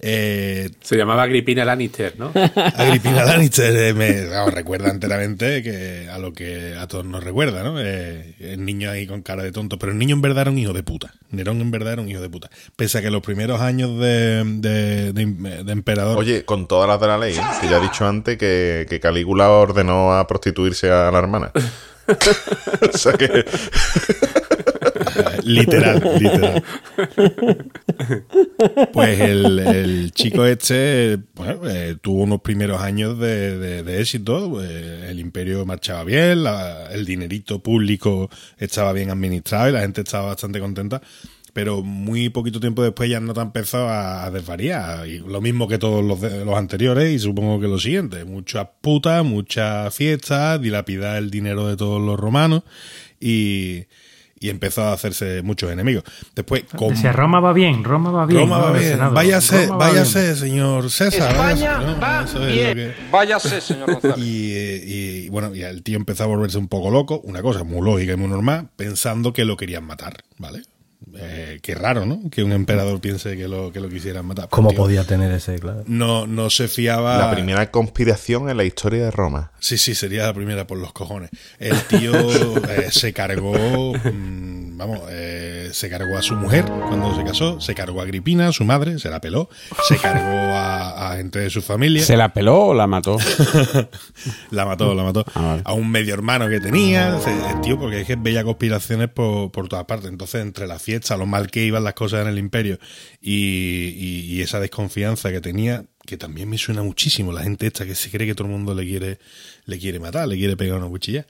Eh, 0.00 0.68
Se 0.82 0.96
llamaba 0.96 1.22
Agripina 1.22 1.64
Lannister, 1.64 2.14
¿no? 2.18 2.30
Agripina 2.76 3.24
Lannister 3.24 3.74
eh, 3.74 3.94
me 3.94 4.26
vamos, 4.26 4.52
recuerda 4.52 4.90
enteramente 4.90 5.62
que 5.62 6.08
a 6.10 6.18
lo 6.18 6.32
que 6.32 6.74
a 6.78 6.86
todos 6.86 7.04
nos 7.06 7.24
recuerda, 7.24 7.62
¿no? 7.62 7.80
Eh, 7.80 8.34
el 8.40 8.64
niño 8.64 8.90
ahí 8.90 9.06
con 9.06 9.22
cara 9.22 9.42
de 9.42 9.52
tonto, 9.52 9.78
pero 9.78 9.92
el 9.92 9.98
niño 9.98 10.14
en 10.14 10.20
verdad 10.22 10.42
era 10.42 10.50
un 10.50 10.58
hijo 10.58 10.72
de 10.72 10.82
puta. 10.82 11.14
Nerón 11.30 11.60
en 11.60 11.70
verdad 11.70 11.94
era 11.94 12.02
un 12.02 12.08
hijo 12.10 12.20
de 12.20 12.28
puta. 12.28 12.50
Pese 12.76 12.98
a 12.98 13.02
que 13.02 13.10
los 13.10 13.22
primeros 13.22 13.60
años 13.60 13.98
de, 13.98 14.44
de, 14.44 15.12
de- 15.12 15.64
de 15.64 15.72
emperador... 15.72 16.18
Oye, 16.18 16.44
con 16.44 16.66
todas 16.68 16.88
las 16.88 17.00
de 17.00 17.06
la 17.06 17.18
ley, 17.18 17.34
¿eh? 17.36 17.40
que 17.60 17.68
ya 17.68 17.78
he 17.78 17.80
dicho 17.82 18.06
antes 18.06 18.36
que, 18.36 18.86
que 18.88 19.00
Calígula 19.00 19.48
ordenó 19.50 20.12
a 20.12 20.26
prostituirse 20.26 20.90
a 20.90 21.10
la 21.10 21.18
hermana. 21.18 21.50
o 22.94 22.98
sea 22.98 23.14
que 23.14 23.24
eh, 23.24 23.44
literal, 25.44 26.02
literal. 26.20 26.62
Pues 28.92 29.20
el, 29.20 29.58
el 29.58 30.12
chico 30.12 30.44
este 30.46 31.18
bueno, 31.34 31.60
eh, 31.68 31.96
tuvo 32.00 32.22
unos 32.22 32.40
primeros 32.40 32.80
años 32.80 33.18
de, 33.18 33.58
de- 33.58 33.82
de 33.82 34.00
éxito. 34.00 34.62
eh, 34.62 35.08
el 35.10 35.20
imperio 35.20 35.64
marchaba 35.66 36.04
bien, 36.04 36.42
la- 36.44 36.88
el 36.92 37.04
dinerito 37.04 37.62
público 37.62 38.30
estaba 38.58 38.92
bien 38.92 39.10
administrado 39.10 39.68
y 39.68 39.72
la 39.72 39.80
gente 39.80 40.00
estaba 40.02 40.26
bastante 40.26 40.60
contenta. 40.60 41.00
Pero 41.52 41.82
muy 41.84 42.30
poquito 42.30 42.58
tiempo 42.58 42.82
después 42.82 43.08
ya 43.08 43.20
nota 43.20 43.40
empezó 43.42 43.88
a, 43.88 44.24
a 44.24 44.30
desvariar. 44.32 45.06
Y 45.06 45.18
lo 45.20 45.40
mismo 45.40 45.68
que 45.68 45.78
todos 45.78 46.04
los, 46.04 46.20
los 46.20 46.56
anteriores 46.56 47.12
y 47.12 47.18
supongo 47.20 47.60
que 47.60 47.68
los 47.68 47.80
siguientes. 47.84 48.26
Muchas 48.26 48.66
putas, 48.80 49.24
muchas 49.24 49.94
fiestas, 49.94 50.60
dilapidar 50.60 51.16
el 51.16 51.30
dinero 51.30 51.68
de 51.68 51.76
todos 51.76 52.02
los 52.02 52.18
romanos 52.18 52.64
y, 53.20 53.84
y 54.38 54.50
empezó 54.50 54.82
a 54.82 54.92
hacerse 54.92 55.42
muchos 55.42 55.70
enemigos. 55.72 56.04
Después, 56.34 56.64
con, 56.76 56.94
Roma 57.12 57.40
va 57.40 57.52
bien, 57.52 57.84
Roma 57.84 58.10
va 58.10 58.26
bien. 58.26 58.40
Roma 58.40 58.58
va 58.58 58.72
bien. 58.72 58.92
Senado. 58.92 59.14
Váyase, 59.14 59.66
Roma 59.66 59.76
va 59.78 59.84
bien. 59.86 59.96
váyase, 59.96 60.36
señor 60.36 60.90
César. 60.90 61.36
váyase, 61.36 61.84
¿no? 61.84 62.24
Eso 62.24 62.46
es 62.46 62.68
lo 62.68 62.74
que- 62.74 62.94
Váyase, 63.10 63.60
señor 63.60 63.92
González. 63.92 64.18
y, 64.26 64.52
eh, 64.52 64.82
y, 64.84 65.28
bueno, 65.30 65.54
y 65.54 65.62
el 65.62 65.82
tío 65.82 65.96
empezó 65.96 66.24
a 66.24 66.26
volverse 66.26 66.58
un 66.58 66.68
poco 66.68 66.90
loco, 66.90 67.20
una 67.24 67.42
cosa 67.42 67.64
muy 67.64 67.82
lógica 67.82 68.12
y 68.12 68.16
muy 68.16 68.28
normal, 68.28 68.68
pensando 68.76 69.32
que 69.32 69.44
lo 69.44 69.56
querían 69.56 69.84
matar, 69.84 70.24
¿vale? 70.38 70.62
Eh, 71.16 71.58
qué 71.62 71.74
raro, 71.74 72.06
¿no? 72.06 72.30
Que 72.30 72.42
un 72.42 72.52
emperador 72.52 73.00
piense 73.00 73.36
que 73.36 73.48
lo, 73.48 73.72
que 73.72 73.80
lo 73.80 73.88
quisieran 73.88 74.26
matar. 74.26 74.48
¿Cómo 74.50 74.70
tío 74.70 74.78
podía 74.78 75.04
tener 75.04 75.32
ese, 75.32 75.58
claro? 75.58 75.84
No, 75.86 76.26
no 76.26 76.50
se 76.50 76.68
fiaba. 76.68 77.18
la 77.18 77.30
primera 77.30 77.70
conspiración 77.70 78.48
en 78.48 78.56
la 78.56 78.64
historia 78.64 79.04
de 79.04 79.10
Roma. 79.10 79.52
Sí, 79.60 79.78
sí, 79.78 79.94
sería 79.94 80.26
la 80.26 80.34
primera 80.34 80.66
por 80.66 80.78
los 80.78 80.92
cojones. 80.92 81.30
El 81.58 81.80
tío 81.82 82.12
eh, 82.68 82.88
se 82.90 83.12
cargó, 83.12 83.92
mm, 83.94 84.53
vamos, 84.76 85.00
eh, 85.10 85.70
se 85.72 85.88
cargó 85.90 86.16
a 86.18 86.22
su 86.22 86.34
mujer 86.36 86.64
cuando 86.66 87.14
se 87.16 87.24
casó, 87.24 87.60
se 87.60 87.74
cargó 87.74 88.00
a 88.00 88.04
Agripina, 88.04 88.52
su 88.52 88.64
madre, 88.64 88.98
se 88.98 89.08
la 89.10 89.20
peló, 89.20 89.48
se 89.88 89.96
cargó 89.96 90.36
a, 90.54 91.12
a 91.12 91.16
gente 91.16 91.38
de 91.38 91.50
su 91.50 91.62
familia. 91.62 92.02
¿Se 92.04 92.16
la 92.16 92.32
peló 92.32 92.66
o 92.66 92.74
la 92.74 92.86
mató? 92.86 93.16
La 94.50 94.64
mató, 94.64 94.94
la 94.94 95.02
mató. 95.02 95.24
Ah, 95.34 95.42
vale. 95.42 95.62
A 95.64 95.72
un 95.72 95.90
medio 95.90 96.14
hermano 96.14 96.48
que 96.48 96.60
tenía. 96.60 97.18
Se- 97.20 97.30
tío, 97.62 97.78
porque 97.78 98.00
es 98.02 98.06
que 98.06 98.16
veía 98.16 98.44
conspiraciones 98.44 99.08
por, 99.08 99.50
por 99.50 99.68
todas 99.68 99.84
partes. 99.84 100.08
Entonces, 100.10 100.42
entre 100.42 100.66
la 100.66 100.78
fiesta, 100.78 101.16
lo 101.16 101.26
mal 101.26 101.50
que 101.50 101.64
iban 101.64 101.84
las 101.84 101.94
cosas 101.94 102.22
en 102.22 102.28
el 102.28 102.38
imperio 102.38 102.78
y, 103.20 103.34
y- 103.96 104.24
y 104.34 104.42
esa 104.42 104.60
desconfianza 104.60 105.30
que 105.32 105.40
tenía, 105.40 105.84
que 106.06 106.16
también 106.16 106.48
me 106.50 106.58
suena 106.58 106.82
muchísimo, 106.82 107.32
la 107.32 107.42
gente 107.42 107.66
esta 107.66 107.86
que 107.86 107.94
se 107.94 108.10
cree 108.10 108.26
que 108.26 108.34
todo 108.34 108.46
el 108.46 108.52
mundo 108.52 108.74
le 108.74 108.86
quiere, 108.86 109.18
le 109.64 109.78
quiere 109.78 109.98
matar, 109.98 110.28
le 110.28 110.36
quiere 110.36 110.56
pegar 110.56 110.78
una 110.78 110.88
cuchilla. 110.88 111.26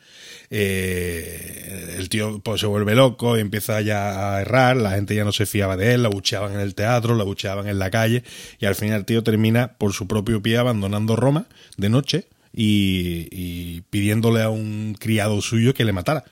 Eh, 0.51 1.97
el 1.97 2.09
tío 2.09 2.41
pues, 2.41 2.61
se 2.61 2.67
vuelve 2.67 2.95
loco 2.95 3.37
y 3.37 3.41
empieza 3.41 3.81
ya 3.81 4.35
a 4.35 4.41
errar, 4.41 4.77
la 4.77 4.93
gente 4.93 5.15
ya 5.15 5.25
no 5.25 5.33
se 5.33 5.47
fiaba 5.47 5.77
de 5.77 5.95
él, 5.95 6.03
la 6.03 6.09
bucheaban 6.09 6.55
en 6.55 6.61
el 6.61 6.75
teatro, 6.75 7.15
la 7.15 7.25
bucheaban 7.25 7.69
en 7.69 7.79
la 7.79 7.91
calle 7.91 8.25
y 8.59 8.67
al 8.67 8.75
final 8.75 9.01
el 9.01 9.05
tío 9.05 9.23
termina 9.23 9.75
por 9.79 9.93
su 9.93 10.09
propio 10.09 10.43
pie 10.43 10.59
abandonando 10.59 11.15
Roma 11.15 11.47
de 11.77 11.89
noche 11.89 12.27
y, 12.53 13.81
pidiéndole 13.91 14.43
a 14.43 14.49
un 14.49 14.97
criado 14.99 15.41
suyo 15.41 15.75
que 15.75 15.85
le 15.85 15.93
matara. 15.93 16.25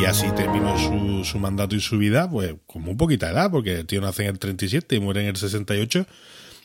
Y 0.00 0.04
así 0.04 0.26
terminó 0.36 0.78
su, 0.78 1.24
su 1.24 1.38
mandato 1.38 1.74
y 1.74 1.80
su 1.80 1.98
vida, 1.98 2.30
pues 2.30 2.54
con 2.66 2.82
muy 2.82 2.94
poquita 2.94 3.30
edad, 3.30 3.50
porque 3.50 3.80
el 3.80 3.86
tío 3.86 4.00
nace 4.00 4.22
en 4.22 4.30
el 4.30 4.38
37 4.38 4.96
y 4.96 5.00
muere 5.00 5.22
en 5.22 5.28
el 5.28 5.36
68 5.36 6.06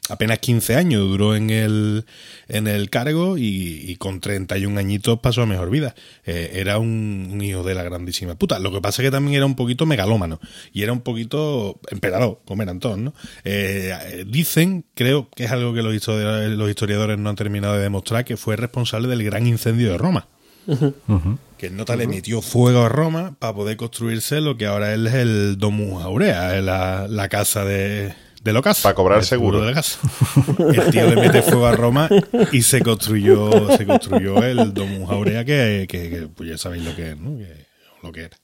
apenas 0.10 0.40
15 0.40 0.76
años 0.76 1.02
duró 1.08 1.36
en 1.36 1.50
el, 1.50 2.06
en 2.48 2.68
el 2.68 2.90
cargo 2.90 3.38
y, 3.38 3.96
con 3.98 4.20
31 4.20 4.80
añitos 4.80 5.20
pasó 5.20 5.42
a 5.42 5.46
mejor 5.46 5.70
vida. 5.70 5.96
Eh, 6.26 6.52
era 6.56 6.78
un, 6.80 7.40
hijo 7.42 7.64
de 7.64 7.76
la 7.76 7.84
grandísima 7.84 8.36
puta. 8.36 8.60
Lo 8.60 8.72
que 8.72 8.82
pasa 8.82 9.02
es 9.02 9.08
que 9.08 9.12
también 9.12 9.36
era 9.36 9.46
un 9.46 9.56
poquito 9.56 9.86
megalómano 9.86 10.40
y 10.74 10.84
era 10.84 10.94
un 10.94 11.02
poquito 11.02 11.80
emperador, 11.90 12.40
como 12.46 12.64
eran 12.64 12.80
todos, 12.80 12.98
¿no? 12.98 13.14
Eh, 13.44 14.26
dicen, 14.28 14.86
creo 14.94 15.30
que 15.36 15.46
es 15.46 15.52
algo 15.52 15.74
que 15.74 15.82
los 15.82 15.94
historiadores, 15.94 16.50
los 16.58 16.70
historiadores 16.70 17.18
no 17.18 17.30
han 17.30 17.36
terminado 17.36 17.76
de 17.76 17.82
demostrar, 17.82 18.26
que 18.26 18.38
fue 18.38 18.56
responsable 18.56 19.08
del 19.08 19.24
gran 19.24 19.48
incendio 19.48 19.92
de 19.92 19.98
Roma. 19.98 20.28
Que 21.58 21.68
el 21.68 21.78
nota 21.78 21.96
le 21.96 22.08
metió 22.08 22.42
fuego 22.42 22.82
a 22.82 22.90
Roma 22.90 23.36
para 23.40 23.54
poder 23.54 23.78
construirse 23.78 24.42
lo 24.42 24.58
que 24.58 24.66
ahora 24.66 24.94
es 24.94 25.14
el 25.14 25.58
Domus 25.58 26.04
Aurea, 26.04 26.62
la, 26.62 27.08
la 27.08 27.30
casa 27.30 27.64
de, 27.64 28.14
de 28.44 28.54
locas. 28.54 28.82
Para 28.82 28.96
cobrar 28.96 29.24
seguro. 29.24 29.62
de 29.62 29.74
gas. 29.74 30.00
El 30.60 30.90
tío 30.92 31.08
le 31.08 31.16
mete 31.16 31.42
fuego 31.42 31.68
a 31.68 31.72
Roma 31.74 32.10
y 32.52 32.62
se 32.62 32.82
construyó, 32.82 33.76
se 33.78 33.86
construyó 33.86 34.44
el 34.44 34.74
Domus 34.74 35.10
Aurea, 35.10 35.46
que, 35.46 35.86
que, 35.90 36.28
pues 36.34 36.50
ya 36.50 36.58
sabéis 36.58 36.84
lo 36.84 36.96
que 36.96 37.12
es, 37.12 37.18
¿no? 37.18 37.38
lo 38.04 38.12
que 38.12 38.22
era. 38.22 38.38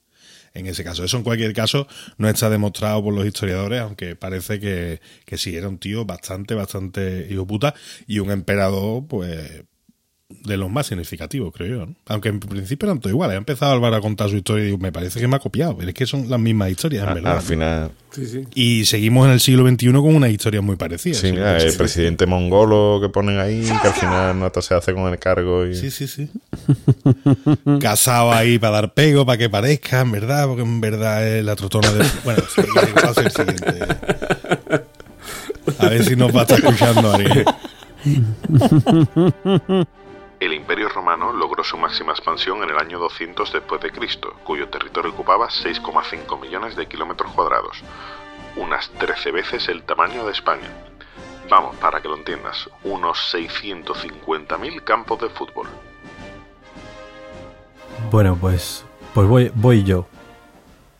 En 0.53 0.67
ese 0.67 0.83
caso. 0.83 1.03
Eso 1.03 1.17
en 1.17 1.23
cualquier 1.23 1.53
caso 1.53 1.87
no 2.17 2.29
está 2.29 2.49
demostrado 2.49 3.03
por 3.03 3.13
los 3.13 3.25
historiadores, 3.25 3.81
aunque 3.81 4.15
parece 4.15 4.59
que, 4.59 5.01
que 5.25 5.37
sí, 5.37 5.55
era 5.55 5.67
un 5.67 5.79
tío 5.79 6.05
bastante, 6.05 6.53
bastante 6.53 7.27
hijo 7.29 7.47
puta 7.47 7.73
y 8.05 8.19
un 8.19 8.29
emperador, 8.29 9.07
pues, 9.07 9.63
de 10.43 10.57
los 10.57 10.69
más 10.69 10.87
significativos, 10.87 11.53
creo 11.53 11.85
yo. 11.85 11.93
Aunque 12.07 12.29
en 12.29 12.39
principio 12.39 12.87
eran 12.87 12.99
todo 12.99 13.09
igual. 13.09 13.31
He 13.31 13.35
empezado 13.35 13.73
Álvaro 13.73 13.95
a 13.95 14.01
contar 14.01 14.29
su 14.29 14.37
historia 14.37 14.63
y 14.63 14.65
digo, 14.67 14.77
me 14.77 14.91
parece 14.91 15.19
que 15.19 15.27
me 15.27 15.35
ha 15.35 15.39
copiado, 15.39 15.77
pero 15.77 15.89
es 15.89 15.95
que 15.95 16.05
son 16.05 16.29
las 16.29 16.39
mismas 16.39 16.71
historias, 16.71 17.03
en 17.03 17.09
ah, 17.09 17.13
verdad. 17.13 17.37
Al 17.37 17.41
final. 17.41 17.91
Y 18.53 18.85
seguimos 18.85 19.25
en 19.25 19.33
el 19.33 19.39
siglo 19.39 19.67
XXI 19.67 19.91
con 19.91 20.15
una 20.15 20.29
historia 20.29 20.61
muy 20.61 20.75
parecida. 20.75 21.15
Sí, 21.15 21.31
mira, 21.31 21.57
el 21.57 21.75
presidente 21.75 22.25
mongolo 22.25 22.99
que 23.01 23.09
ponen 23.09 23.39
ahí, 23.39 23.63
que 23.81 23.87
al 23.87 23.93
final 23.93 24.39
nota 24.39 24.61
se 24.61 24.75
hace 24.75 24.93
con 24.93 25.11
el 25.11 25.17
cargo. 25.17 25.65
Y... 25.65 25.75
Sí, 25.75 25.89
sí, 25.89 26.07
sí. 26.07 26.29
Casado 27.79 28.31
ahí 28.31 28.59
para 28.59 28.73
dar 28.73 28.93
pego, 28.93 29.25
para 29.25 29.37
que 29.37 29.49
parezca, 29.49 30.01
en 30.01 30.11
verdad, 30.11 30.47
porque 30.47 30.61
en 30.61 30.79
verdad 30.79 31.27
es 31.27 31.43
la 31.43 31.55
trotona 31.55 31.91
de. 31.91 32.05
Bueno, 32.23 32.43
sí, 32.53 32.61
a 32.61 33.21
el 33.21 33.31
siguiente. 33.31 33.85
A 35.79 35.89
ver 35.89 36.03
si 36.03 36.15
nos 36.15 36.35
va 36.35 36.41
a 36.41 36.43
estar 36.43 36.59
escuchando 36.59 37.11
alguien. 37.11 37.45
El 40.39 40.53
Imperio 40.53 40.89
Romano 40.89 41.31
logró 41.31 41.63
su 41.63 41.77
máxima 41.77 42.11
expansión 42.11 42.63
en 42.63 42.69
el 42.69 42.77
año 42.77 42.99
200 42.99 43.53
después 43.53 43.81
de 43.81 43.91
Cristo, 43.91 44.33
cuyo 44.43 44.69
territorio 44.69 45.11
ocupaba 45.11 45.47
6,5 45.47 46.39
millones 46.39 46.75
de 46.75 46.87
kilómetros 46.87 47.31
cuadrados, 47.31 47.81
unas 48.55 48.89
13 48.91 49.31
veces 49.31 49.69
el 49.69 49.83
tamaño 49.83 50.25
de 50.25 50.31
España. 50.31 50.69
Vamos, 51.49 51.75
para 51.77 52.01
que 52.01 52.07
lo 52.07 52.15
entiendas, 52.15 52.69
unos 52.83 53.17
650.000 53.33 54.83
campos 54.83 55.19
de 55.21 55.29
fútbol. 55.29 55.67
Bueno, 58.11 58.37
pues, 58.39 58.85
pues 59.13 59.27
voy, 59.27 59.51
voy 59.55 59.83
yo. 59.83 60.07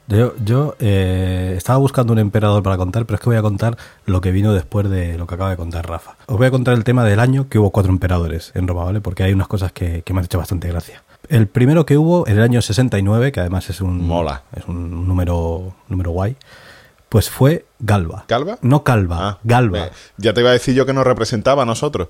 Yo, 0.08 0.76
eh, 0.80 1.54
estaba 1.58 1.80
buscando 1.80 2.14
un 2.14 2.20
emperador 2.20 2.62
para 2.62 2.78
contar, 2.78 3.06
pero 3.06 3.16
es 3.16 3.22
que 3.22 3.30
voy 3.30 3.38
a 3.38 3.42
contar 3.42 3.78
lo 4.06 4.22
que 4.22 4.32
vino 4.32 4.54
después 4.54 4.90
de 4.90 5.18
lo 5.18 5.28
que 5.28 5.36
acaba 5.36 5.50
de 5.50 5.58
contar 5.58 5.88
Rafa. 5.88 6.16
Os 6.26 6.38
voy 6.38 6.48
a 6.48 6.52
contar 6.52 6.74
el 6.74 6.84
tema 6.84 7.06
del 7.06 7.20
año 7.20 7.48
que 7.48 7.58
hubo 7.58 7.72
cuatro 7.72 7.92
emperadores 7.92 8.52
en 8.54 8.68
Roma, 8.68 8.84
¿vale? 8.84 9.02
Porque 9.02 9.24
hay 9.24 9.34
unas 9.34 9.48
cosas 9.48 9.72
que, 9.72 10.04
me 10.12 10.20
han 10.20 10.26
hecho 10.26 10.38
bastante 10.38 10.68
gracia. 10.68 11.04
El 11.30 11.48
primero 11.48 11.86
que 11.86 11.98
hubo 11.98 12.28
en 12.28 12.38
el 12.38 12.44
año 12.44 12.62
69, 12.62 13.32
que 13.32 13.40
además 13.40 13.70
es 13.70 13.80
un, 13.80 14.06
Mola. 14.06 14.44
Es 14.56 14.66
un 14.68 15.08
número, 15.08 15.74
número 15.88 16.12
guay, 16.12 16.36
pues 17.08 17.30
fue 17.30 17.66
Galba. 17.80 18.26
¿Galba? 18.28 18.58
No 18.62 18.84
Calva, 18.84 19.30
ah, 19.30 19.38
Galba. 19.44 19.90
ya 20.18 20.34
te 20.34 20.42
iba 20.42 20.50
a 20.50 20.54
decir 20.54 20.76
yo 20.76 20.86
que 20.86 20.94
nos 20.94 21.06
representaba 21.06 21.64
a 21.64 21.66
nosotros. 21.66 22.10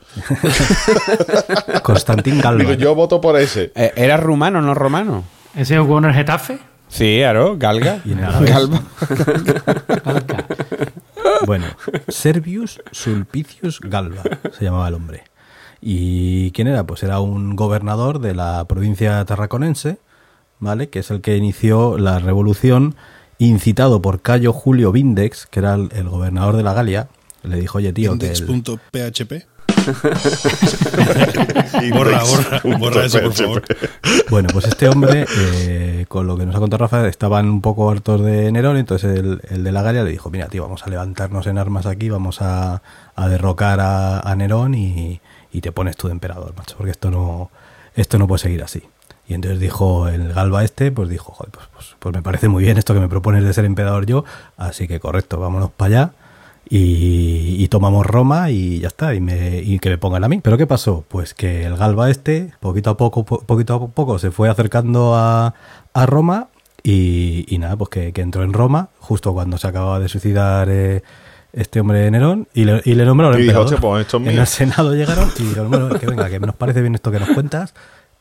Constantín 1.84 2.42
Galba. 2.42 2.60
Digo, 2.60 2.74
yo 2.74 2.96
voto 2.96 3.22
por 3.22 3.38
ese. 3.38 3.72
Eh, 3.76 3.94
¿Era 3.96 4.18
rumano, 4.18 4.62
no 4.62 4.74
romano? 4.74 5.24
¿Ese 5.56 5.78
jugó 5.78 6.00
en 6.00 6.06
el 6.06 6.14
Getafe? 6.14 6.73
Sí, 6.94 7.18
claro, 7.20 7.58
Galga. 7.58 8.02
Galba. 8.06 8.84
Bueno, 11.48 11.66
Servius 12.08 12.80
Sulpicius 12.92 13.80
Galba 13.82 14.22
se 14.58 14.64
llamaba 14.64 14.88
el 14.88 14.94
hombre. 14.94 15.24
¿Y 15.82 16.52
quién 16.52 16.68
era? 16.68 16.86
Pues 16.86 17.02
era 17.02 17.20
un 17.20 17.56
gobernador 17.56 18.20
de 18.20 18.36
la 18.36 18.64
provincia 18.66 19.26
tarraconense, 19.26 19.98
¿vale? 20.60 20.90
Que 20.90 21.00
es 21.00 21.10
el 21.10 21.22
que 21.22 21.36
inició 21.36 21.98
la 21.98 22.20
revolución 22.20 22.96
incitado 23.40 24.02
por 24.02 24.22
Cayo 24.22 24.54
Julio 24.54 24.92
Vindex, 24.92 25.48
que 25.48 25.60
era 25.60 25.74
el, 25.74 26.08
gobernador 26.08 26.56
de 26.56 26.64
la 26.64 26.74
Galia. 26.74 27.10
Le 27.42 27.60
dijo, 27.60 27.80
oye, 27.80 27.92
tío, 27.92 28.14
Index.php 28.14 29.53
borra, 31.94 32.24
borra, 32.24 32.62
borra 32.78 33.06
eso, 33.06 33.22
por 33.22 33.34
favor. 33.34 33.64
Bueno, 34.30 34.50
pues 34.52 34.66
este 34.66 34.88
hombre, 34.88 35.26
eh, 35.38 36.06
con 36.08 36.28
lo 36.28 36.38
que 36.38 36.46
nos 36.46 36.56
ha 36.56 36.60
contado 36.60 36.84
Rafa, 36.84 37.08
estaban 37.08 37.50
un 37.50 37.62
poco 37.62 37.90
hartos 37.90 38.24
de 38.24 38.52
Nerón, 38.52 38.78
entonces 38.78 39.20
el, 39.20 39.64
de 39.64 39.72
la 39.72 39.82
Galia 39.82 40.04
le 40.04 40.12
dijo, 40.12 40.30
mira, 40.30 40.48
tío, 40.48 40.64
vamos 40.64 40.84
a 40.84 40.90
levantarnos 40.90 41.48
en 41.48 41.58
armas 41.58 41.86
aquí, 41.86 42.10
vamos 42.10 42.42
a, 42.42 42.82
derrocar 43.18 43.80
a, 43.82 44.36
Nerón 44.36 44.76
y, 44.76 45.22
te 45.62 45.72
pones 45.72 45.98
tú 45.98 46.08
de 46.08 46.14
emperador, 46.14 46.54
macho, 46.56 46.76
porque 46.78 46.92
esto 46.92 47.12
no, 47.12 47.52
esto 47.96 48.18
no 48.18 48.28
puede 48.28 48.40
seguir 48.40 48.64
así. 48.64 48.84
Y 49.28 49.36
entonces 49.36 49.60
dijo 49.60 50.10
el 50.10 50.34
Galba 50.34 50.64
este, 50.64 50.92
pues 50.92 51.08
dijo, 51.08 51.32
joder, 51.32 51.52
pues, 51.52 51.68
pues, 51.74 51.96
pues 52.00 52.14
me 52.14 52.22
parece 52.22 52.50
muy 52.50 52.64
bien 52.64 52.78
esto 52.78 52.94
que 52.94 53.00
me 53.00 53.08
propones 53.08 53.44
de 53.44 53.54
ser 53.54 53.66
emperador 53.66 54.06
yo, 54.06 54.26
así 54.58 54.88
que 54.88 55.00
correcto, 55.00 55.40
vámonos 55.40 55.72
para 55.72 55.88
allá 55.88 56.12
y, 56.70 57.68
tomamos 57.68 58.06
Roma 58.06 58.52
y 58.52 58.80
ya 58.80 58.88
está, 58.88 59.16
y, 59.16 59.20
me, 59.20 59.60
y, 59.60 59.80
que 59.80 59.90
me 59.90 59.98
pongan 59.98 60.24
a 60.24 60.28
mí. 60.28 60.40
Pero 60.44 60.58
¿qué 60.58 60.68
pasó? 60.68 61.04
Pues 61.08 61.34
que 61.34 61.66
el 61.66 61.76
Galba 61.76 62.10
este, 62.10 62.54
poquito 62.60 62.92
a 62.92 62.98
poco, 62.98 63.26
poquito 63.26 63.74
a 63.74 63.88
poco, 63.88 64.20
se 64.20 64.32
fue 64.32 64.50
acercando 64.50 65.16
a, 65.16 65.56
a 65.94 66.06
Roma 66.06 66.48
y, 66.84 67.46
nada, 67.60 67.78
pues 67.78 67.90
que, 67.90 68.22
entró 68.22 68.44
en 68.44 68.54
Roma 68.54 68.90
justo 69.00 69.34
cuando 69.34 69.58
se 69.58 69.68
acababa 69.68 70.00
de 70.00 70.10
suicidar 70.10 70.68
eh, 70.70 71.02
este 71.54 71.80
hombre 71.80 72.00
de 72.00 72.12
Nerón 72.12 72.48
y 72.54 72.66
le, 72.66 72.82
y 72.84 72.94
le 72.96 73.06
nombraron 73.06 73.40
emperador. 73.40 73.80
Pues 73.80 74.14
en 74.14 74.28
el 74.28 74.48
Senado 74.48 74.94
llegaron 74.94 75.32
y 75.40 75.44
dijeron, 75.44 75.70
bueno, 75.70 75.90
que 76.00 76.06
venga, 76.06 76.30
que 76.30 76.40
nos 76.40 76.56
parece 76.56 76.82
bien 76.82 76.96
esto 76.96 77.12
que 77.12 77.20
nos 77.20 77.30
cuentas 77.30 77.74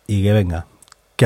y 0.07 0.23
que 0.23 0.33
venga, 0.33 0.67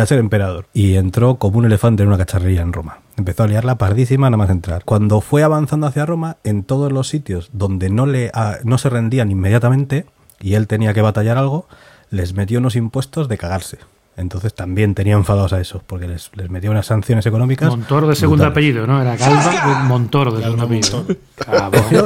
a 0.03 0.07
ser 0.07 0.19
emperador. 0.19 0.67
Y 0.73 0.97
entró 0.97 1.37
como 1.37 1.59
un 1.59 1.67
elefante 1.67 2.03
en 2.03 2.09
una 2.09 2.19
cacharrería 2.19 2.63
en 2.63 2.73
Roma. 2.73 3.01
Empezó 3.17 3.45
a 3.45 3.49
liarla 3.49 3.79
pardísima 3.79 4.29
nada 4.29 4.37
más 4.37 4.51
entrar. 4.51 4.85
Cuando 4.85 5.21
fue 5.21 5.43
avanzando 5.43 5.87
hacia 5.87 6.07
Roma, 6.07 6.37
en 6.45 6.65
todos 6.65 6.93
los 6.93 7.09
sitios 7.09 7.51
donde 7.53 7.91
no, 7.91 8.07
le, 8.07 8.31
no 8.65 8.79
se 8.79 8.91
rendían 8.91 9.31
inmediatamente 9.31 10.07
y 10.41 10.55
él 10.55 10.67
tenía 10.67 10.95
que 10.95 11.03
batallar 11.03 11.39
algo, 11.39 11.67
les 12.11 12.35
metió 12.35 12.59
unos 12.59 12.77
impuestos 12.77 13.29
de 13.29 13.39
cagarse. 13.39 13.79
Entonces 14.17 14.55
también 14.55 14.95
tenía 14.95 15.15
enfadados 15.15 15.53
a 15.53 15.61
eso, 15.61 15.83
porque 15.87 16.09
les, 16.09 16.31
les 16.35 16.49
metió 16.49 16.71
unas 16.71 16.87
sanciones 16.87 17.27
económicas. 17.27 17.69
Montoro 17.69 18.09
de 18.09 18.17
segundo 18.17 18.47
apellido, 18.47 18.87
¿no? 18.87 19.01
Era 19.03 19.15
Galba 19.17 19.83
Montoro 19.89 20.33
de 20.33 20.43
segundo 20.43 20.65
apellido. 20.65 21.05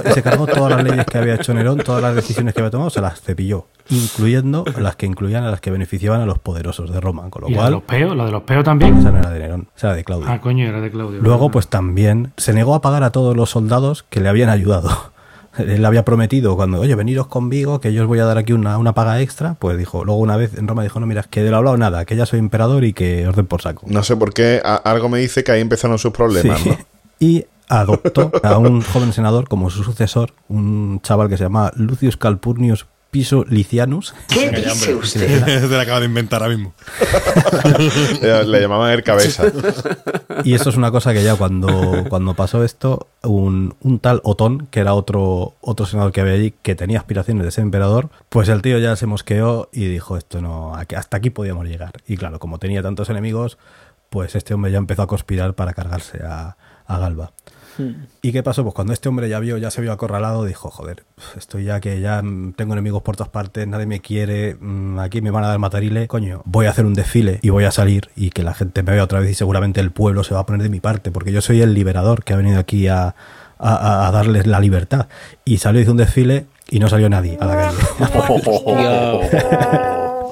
y 0.04 0.12
se 0.12 0.22
cargó 0.22 0.46
todas 0.46 0.70
las 0.72 0.82
leyes 0.82 1.06
que 1.06 1.18
había 1.18 1.36
hecho 1.36 1.54
Nerón, 1.54 1.78
todas 1.78 2.02
las 2.02 2.16
decisiones 2.16 2.52
que 2.52 2.60
había 2.60 2.70
tomado, 2.72 2.90
se 2.90 3.00
las 3.00 3.20
cepilló, 3.20 3.66
incluyendo 3.90 4.64
las 4.76 4.96
que 4.96 5.06
incluían 5.06 5.44
a 5.44 5.52
las 5.52 5.60
que 5.60 5.70
beneficiaban 5.70 6.20
a 6.20 6.26
los 6.26 6.40
poderosos 6.40 6.90
de 6.92 7.00
Roma. 7.00 7.30
Con 7.30 7.42
lo 7.42 7.50
¿Y 7.50 7.54
cual, 7.54 7.66
de 7.66 7.70
los 7.70 7.82
peos? 7.84 8.16
¿La 8.16 8.24
de 8.26 8.32
los 8.32 8.42
peos 8.42 8.64
también? 8.64 8.98
Esa 8.98 9.12
no 9.12 9.18
era 9.18 9.30
de 9.30 9.38
Nerón, 9.38 9.68
esa 9.76 9.88
era 9.88 9.96
de 9.96 10.04
Claudio. 10.04 10.26
Ah, 10.28 10.40
coño, 10.40 10.66
era 10.66 10.80
de 10.80 10.90
Claudio. 10.90 11.20
Luego, 11.22 11.52
pues 11.52 11.68
también 11.68 12.32
se 12.36 12.52
negó 12.52 12.74
a 12.74 12.80
pagar 12.80 13.04
a 13.04 13.10
todos 13.10 13.36
los 13.36 13.50
soldados 13.50 14.02
que 14.10 14.20
le 14.20 14.28
habían 14.28 14.48
ayudado 14.48 15.12
él 15.68 15.84
había 15.84 16.04
prometido 16.04 16.56
cuando, 16.56 16.80
oye, 16.80 16.94
veniros 16.94 17.26
conmigo, 17.26 17.80
que 17.80 17.92
yo 17.92 18.02
os 18.02 18.08
voy 18.08 18.18
a 18.18 18.24
dar 18.24 18.38
aquí 18.38 18.52
una, 18.52 18.78
una 18.78 18.94
paga 18.94 19.20
extra, 19.20 19.54
pues 19.54 19.78
dijo, 19.78 20.04
luego 20.04 20.20
una 20.20 20.36
vez 20.36 20.56
en 20.56 20.68
Roma 20.68 20.82
dijo, 20.82 21.00
no, 21.00 21.06
mira, 21.06 21.22
es 21.22 21.26
que 21.26 21.42
de 21.42 21.50
lo 21.50 21.58
hablado 21.58 21.76
nada, 21.76 22.04
que 22.04 22.16
ya 22.16 22.26
soy 22.26 22.38
emperador 22.38 22.84
y 22.84 22.92
que 22.92 23.26
orden 23.26 23.46
por 23.46 23.62
saco. 23.62 23.82
No 23.86 24.02
sé 24.02 24.16
por 24.16 24.32
qué, 24.32 24.60
algo 24.64 25.08
me 25.08 25.18
dice 25.18 25.44
que 25.44 25.52
ahí 25.52 25.60
empezaron 25.60 25.98
sus 25.98 26.12
problemas, 26.12 26.64
¿no? 26.66 26.76
Y 27.22 27.44
adoptó 27.68 28.32
a 28.42 28.56
un 28.56 28.80
joven 28.80 29.12
senador 29.12 29.46
como 29.46 29.68
su 29.68 29.84
sucesor, 29.84 30.32
un 30.48 31.00
chaval 31.02 31.28
que 31.28 31.36
se 31.36 31.44
llama 31.44 31.70
Lucius 31.76 32.16
Calpurnius 32.16 32.86
Piso 33.10 33.44
Licianus. 33.48 34.14
Venga, 34.34 34.58
ya, 34.58 34.72
hombre. 34.72 34.94
Te 35.12 35.68
la 35.68 35.82
acabo 35.82 36.00
de 36.00 36.06
inventar 36.06 36.42
ahora 36.42 36.54
mismo. 36.54 36.74
Le, 38.22 38.60
llamaban 38.60 38.92
el 38.92 39.02
cabeza. 39.02 39.44
Y 40.44 40.54
esto 40.54 40.70
es 40.70 40.76
una 40.76 40.90
cosa 40.90 41.12
que 41.12 41.22
ya 41.22 41.34
cuando, 41.36 42.04
cuando 42.08 42.32
pasó 42.34 42.64
esto, 42.64 43.08
un, 43.22 43.74
un 43.82 43.98
tal 43.98 44.20
Otón, 44.24 44.68
que 44.70 44.80
era 44.80 44.94
otro, 44.94 45.54
otro 45.60 45.84
senador 45.84 46.12
que 46.12 46.22
había 46.22 46.32
allí, 46.32 46.54
que 46.62 46.74
tenía 46.74 46.98
aspiraciones 46.98 47.44
de 47.44 47.50
ser 47.50 47.62
emperador, 47.62 48.08
pues 48.30 48.48
el 48.48 48.62
tío 48.62 48.78
ya 48.78 48.96
se 48.96 49.04
mosqueó 49.04 49.68
y 49.70 49.86
dijo, 49.86 50.16
esto 50.16 50.40
no, 50.40 50.74
hasta 50.74 51.16
aquí 51.16 51.28
podíamos 51.28 51.66
llegar. 51.66 51.92
Y 52.06 52.16
claro, 52.16 52.38
como 52.38 52.58
tenía 52.58 52.82
tantos 52.82 53.10
enemigos, 53.10 53.58
pues 54.08 54.34
este 54.34 54.54
hombre 54.54 54.72
ya 54.72 54.78
empezó 54.78 55.02
a 55.02 55.06
conspirar 55.06 55.54
para 55.54 55.74
cargarse 55.74 56.22
a, 56.24 56.56
a 56.86 56.98
Galba. 56.98 57.32
¿Y 58.22 58.32
qué 58.32 58.42
pasó? 58.42 58.62
Pues 58.62 58.74
cuando 58.74 58.92
este 58.92 59.08
hombre 59.08 59.28
ya 59.28 59.38
vio, 59.40 59.56
ya 59.58 59.70
se 59.70 59.80
vio 59.80 59.92
acorralado, 59.92 60.44
dijo, 60.44 60.70
joder, 60.70 61.04
estoy 61.36 61.64
ya 61.64 61.80
que 61.80 62.00
ya 62.00 62.22
mm, 62.22 62.52
tengo 62.54 62.72
enemigos 62.74 63.02
por 63.02 63.16
todas 63.16 63.30
partes, 63.30 63.66
nadie 63.66 63.86
me 63.86 64.00
quiere, 64.00 64.56
mm, 64.60 64.98
aquí 64.98 65.20
me 65.22 65.30
van 65.30 65.44
a 65.44 65.48
dar 65.48 65.58
matarile, 65.58 66.06
coño, 66.08 66.42
voy 66.44 66.66
a 66.66 66.70
hacer 66.70 66.84
un 66.86 66.94
desfile 66.94 67.38
y 67.42 67.50
voy 67.50 67.64
a 67.64 67.70
salir 67.70 68.10
y 68.16 68.30
que 68.30 68.42
la 68.42 68.54
gente 68.54 68.82
me 68.82 68.92
vea 68.92 69.04
otra 69.04 69.20
vez 69.20 69.30
y 69.30 69.34
seguramente 69.34 69.80
el 69.80 69.90
pueblo 69.90 70.22
se 70.24 70.34
va 70.34 70.40
a 70.40 70.46
poner 70.46 70.62
de 70.62 70.68
mi 70.68 70.80
parte, 70.80 71.10
porque 71.10 71.32
yo 71.32 71.40
soy 71.40 71.60
el 71.62 71.74
liberador 71.74 72.24
que 72.24 72.32
ha 72.32 72.36
venido 72.36 72.58
aquí 72.58 72.88
a, 72.88 73.02
a- 73.08 73.14
a- 73.58 74.08
a 74.08 74.10
darles 74.10 74.46
la 74.46 74.60
libertad. 74.60 75.06
Y 75.44 75.58
salió, 75.58 75.80
hizo 75.80 75.90
un 75.92 75.96
desfile 75.98 76.46
y 76.70 76.78
no 76.78 76.88
salió 76.88 77.08
nadie 77.10 77.36
a 77.40 77.46
la 77.46 77.54
calle. 77.56 77.78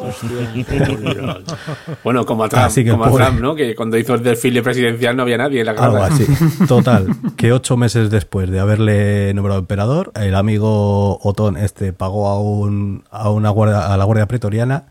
Bueno, 2.04 2.24
como 2.26 2.44
a 2.44 2.48
Trump, 2.48 2.64
Así 2.66 2.84
que 2.84 2.90
como 2.90 3.04
a 3.04 3.10
pobre- 3.10 3.24
Trump, 3.26 3.40
¿no? 3.40 3.54
Que 3.54 3.74
cuando 3.74 3.96
hizo 3.98 4.14
el 4.14 4.22
desfile 4.22 4.62
presidencial 4.62 5.16
no 5.16 5.22
había 5.22 5.38
nadie 5.38 5.60
en 5.60 5.66
la 5.66 5.72
Algo 5.72 5.92
grada. 5.94 6.06
así. 6.14 6.26
Total, 6.68 7.06
que 7.36 7.52
ocho 7.52 7.76
meses 7.76 8.10
después 8.10 8.50
de 8.50 8.60
haberle 8.60 9.32
nombrado 9.34 9.60
emperador, 9.60 10.12
el 10.14 10.34
amigo 10.34 11.18
Otón 11.22 11.56
este 11.56 11.92
pagó 11.92 12.28
a 12.28 12.40
un 12.40 13.04
a 13.10 13.30
una 13.30 13.50
guardia, 13.50 13.92
a 13.92 13.96
la 13.96 14.04
guardia 14.04 14.26
pretoriana 14.26 14.84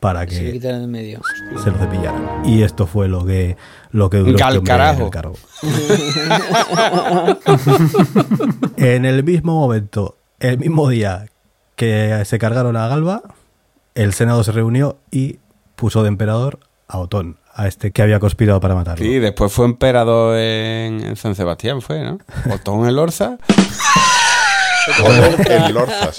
para 0.00 0.26
que 0.26 0.58
medio. 0.88 1.20
se 1.62 1.70
lo 1.70 1.78
cepillaran. 1.78 2.42
Y 2.44 2.62
esto 2.62 2.86
fue 2.86 3.08
lo 3.08 3.24
que 3.24 3.56
lo 3.90 4.10
que 4.10 4.18
duró 4.18 4.32
este 4.36 4.44
en 4.44 5.00
el 5.00 5.10
cargo. 5.10 5.34
en 8.76 9.04
el 9.04 9.24
mismo 9.24 9.54
momento, 9.60 10.16
el 10.40 10.58
mismo 10.58 10.88
día 10.88 11.26
que 11.76 12.22
se 12.24 12.38
cargaron 12.38 12.76
a 12.76 12.88
Galba, 12.88 13.22
el 13.96 14.12
Senado 14.12 14.44
se 14.44 14.52
reunió 14.52 14.98
y 15.10 15.38
puso 15.74 16.02
de 16.02 16.08
emperador 16.08 16.60
a 16.86 16.98
Otón, 16.98 17.38
a 17.52 17.66
este 17.66 17.90
que 17.90 18.02
había 18.02 18.20
conspirado 18.20 18.60
para 18.60 18.74
matarlo. 18.74 19.04
Sí, 19.04 19.18
después 19.18 19.52
fue 19.52 19.64
emperador 19.64 20.36
en, 20.38 21.02
en 21.02 21.16
San 21.16 21.34
Sebastián, 21.34 21.80
fue, 21.82 22.02
¿no? 22.02 22.18
Otón 22.54 22.86
el 22.86 22.98
Orza. 22.98 23.38
Joder, 24.98 25.50
el 25.50 25.74
Lorzas. 25.74 26.16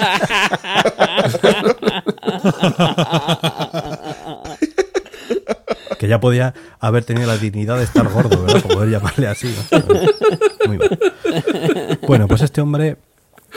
Que 5.97 6.07
ya 6.07 6.19
podía 6.19 6.53
haber 6.79 7.05
tenido 7.05 7.27
la 7.27 7.37
dignidad 7.37 7.77
de 7.77 7.85
estar 7.85 8.07
gordo, 8.09 8.43
¿verdad? 8.43 8.61
Por 8.61 8.73
poder 8.73 8.89
llamarle 8.89 9.27
así. 9.27 9.55
¿no? 9.71 10.67
Muy 10.67 10.77
mal. 10.77 10.99
Bueno, 12.05 12.27
pues 12.27 12.41
este 12.41 12.59
hombre, 12.61 12.97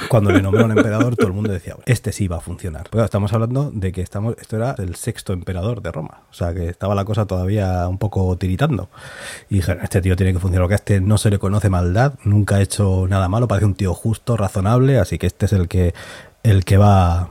cuando 0.09 0.31
le 0.31 0.43
nombraron 0.43 0.77
emperador, 0.77 1.17
todo 1.17 1.29
el 1.29 1.33
mundo 1.33 1.53
decía, 1.53 1.77
este 1.87 2.13
sí 2.13 2.29
va 2.29 2.39
a 2.39 2.41
funcionar. 2.41 2.89
Porque 2.91 3.05
estamos 3.05 3.33
hablando 3.33 3.71
de 3.73 3.93
que 3.93 4.01
estamos, 4.01 4.37
esto 4.41 4.57
era 4.57 4.75
el 4.79 4.95
sexto 4.97 5.33
emperador 5.33 5.83
de 5.83 5.93
Roma. 5.93 6.23
O 6.31 6.35
sea, 6.35 6.55
que 6.55 6.69
estaba 6.69 6.95
la 6.95 7.05
cosa 7.05 7.27
todavía 7.27 7.87
un 7.89 7.99
poco 7.99 8.37
tiritando. 8.37 8.89
Y 9.49 9.57
dijeron, 9.57 9.83
este 9.83 10.01
tío 10.01 10.17
tiene 10.17 10.33
que 10.33 10.39
funcionar, 10.39 10.65
porque 10.65 10.75
a 10.75 10.77
este 10.77 11.01
no 11.01 11.19
se 11.19 11.31
le 11.31 11.39
conoce 11.39 11.69
maldad, 11.71 12.15
nunca 12.25 12.57
ha 12.57 12.63
hecho 12.63 13.07
nada 13.09 13.29
malo, 13.29 13.49
parece 13.49 13.67
un 13.67 13.75
tío 13.75 13.95
justo, 13.95 14.37
razonable, 14.37 14.99
así 14.99 15.19
que 15.19 15.27
este 15.27 15.47
es 15.47 15.53
el 15.53 15.69
que, 15.69 15.95
el 16.43 16.65
que 16.65 16.77
va 16.77 17.31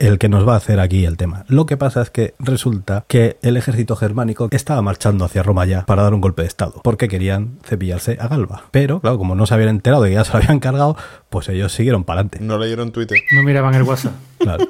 el 0.00 0.18
que 0.18 0.28
nos 0.28 0.48
va 0.48 0.54
a 0.54 0.56
hacer 0.56 0.80
aquí 0.80 1.04
el 1.04 1.16
tema. 1.16 1.44
Lo 1.46 1.66
que 1.66 1.76
pasa 1.76 2.00
es 2.02 2.10
que 2.10 2.34
resulta 2.38 3.04
que 3.06 3.38
el 3.42 3.56
ejército 3.56 3.94
germánico 3.94 4.48
estaba 4.50 4.82
marchando 4.82 5.24
hacia 5.24 5.42
Roma 5.42 5.66
ya 5.66 5.84
para 5.86 6.02
dar 6.02 6.14
un 6.14 6.20
golpe 6.20 6.42
de 6.42 6.48
estado, 6.48 6.80
porque 6.82 7.06
querían 7.06 7.58
cepillarse 7.62 8.16
a 8.18 8.26
Galba. 8.26 8.64
Pero, 8.70 9.00
claro, 9.00 9.18
como 9.18 9.34
no 9.34 9.46
se 9.46 9.54
habían 9.54 9.68
enterado 9.68 10.02
de 10.02 10.08
que 10.08 10.14
ya 10.14 10.24
se 10.24 10.32
lo 10.32 10.38
habían 10.38 10.58
cargado, 10.58 10.96
pues 11.28 11.48
ellos 11.50 11.72
siguieron 11.72 12.04
para 12.04 12.20
adelante. 12.20 12.38
No 12.40 12.58
leyeron 12.58 12.92
Twitter. 12.92 13.18
No 13.32 13.42
miraban 13.42 13.74
el 13.74 13.82
WhatsApp. 13.82 14.14
Claro. 14.38 14.66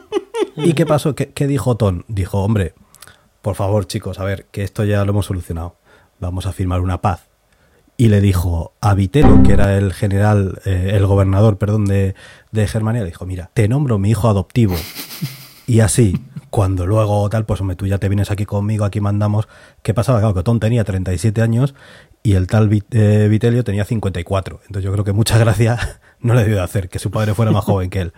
¿Y 0.56 0.72
qué 0.72 0.84
pasó? 0.84 1.14
¿Qué, 1.14 1.30
qué 1.30 1.46
dijo 1.46 1.76
Ton? 1.76 2.04
Dijo, 2.08 2.42
hombre, 2.42 2.74
por 3.40 3.54
favor, 3.54 3.86
chicos, 3.86 4.18
a 4.18 4.24
ver, 4.24 4.46
que 4.50 4.64
esto 4.64 4.84
ya 4.84 5.04
lo 5.04 5.12
hemos 5.12 5.26
solucionado. 5.26 5.76
Vamos 6.18 6.46
a 6.46 6.52
firmar 6.52 6.80
una 6.80 7.00
paz. 7.00 7.28
Y 7.96 8.08
le 8.08 8.20
dijo 8.20 8.72
a 8.80 8.94
Vitelo, 8.94 9.42
que 9.42 9.52
era 9.52 9.76
el 9.76 9.92
general, 9.92 10.60
eh, 10.64 10.92
el 10.94 11.06
gobernador, 11.06 11.58
perdón, 11.58 11.84
de, 11.84 12.14
de 12.52 12.66
Germania, 12.66 13.04
dijo, 13.04 13.26
mira, 13.26 13.50
te 13.54 13.68
nombro 13.68 13.98
mi 13.98 14.10
hijo 14.10 14.28
adoptivo. 14.28 14.74
Y 15.66 15.80
así, 15.80 16.20
cuando 16.50 16.84
luego 16.86 17.28
tal, 17.30 17.46
pues 17.46 17.60
hombre, 17.60 17.76
tú 17.76 17.86
ya 17.86 17.98
te 17.98 18.08
vienes 18.08 18.30
aquí 18.30 18.44
conmigo, 18.44 18.84
aquí 18.84 19.00
mandamos. 19.00 19.46
¿Qué 19.82 19.94
pasaba? 19.94 20.18
Claro, 20.18 20.34
que 20.34 20.42
Ton 20.42 20.58
tenía 20.58 20.82
37 20.84 21.42
años 21.42 21.74
y 22.24 22.32
el 22.34 22.48
tal 22.48 22.68
Vit- 22.68 22.86
eh, 22.92 23.28
Vitelio 23.28 23.62
tenía 23.62 23.84
54. 23.84 24.60
Entonces 24.62 24.82
yo 24.84 24.92
creo 24.92 25.04
que 25.04 25.12
mucha 25.12 25.38
gracia 25.38 25.78
no 26.20 26.34
le 26.34 26.42
debió 26.42 26.56
de 26.56 26.62
hacer 26.64 26.88
que 26.88 26.98
su 26.98 27.10
padre 27.10 27.34
fuera 27.34 27.52
más 27.52 27.64
joven 27.64 27.88
que 27.88 28.00
él. 28.00 28.12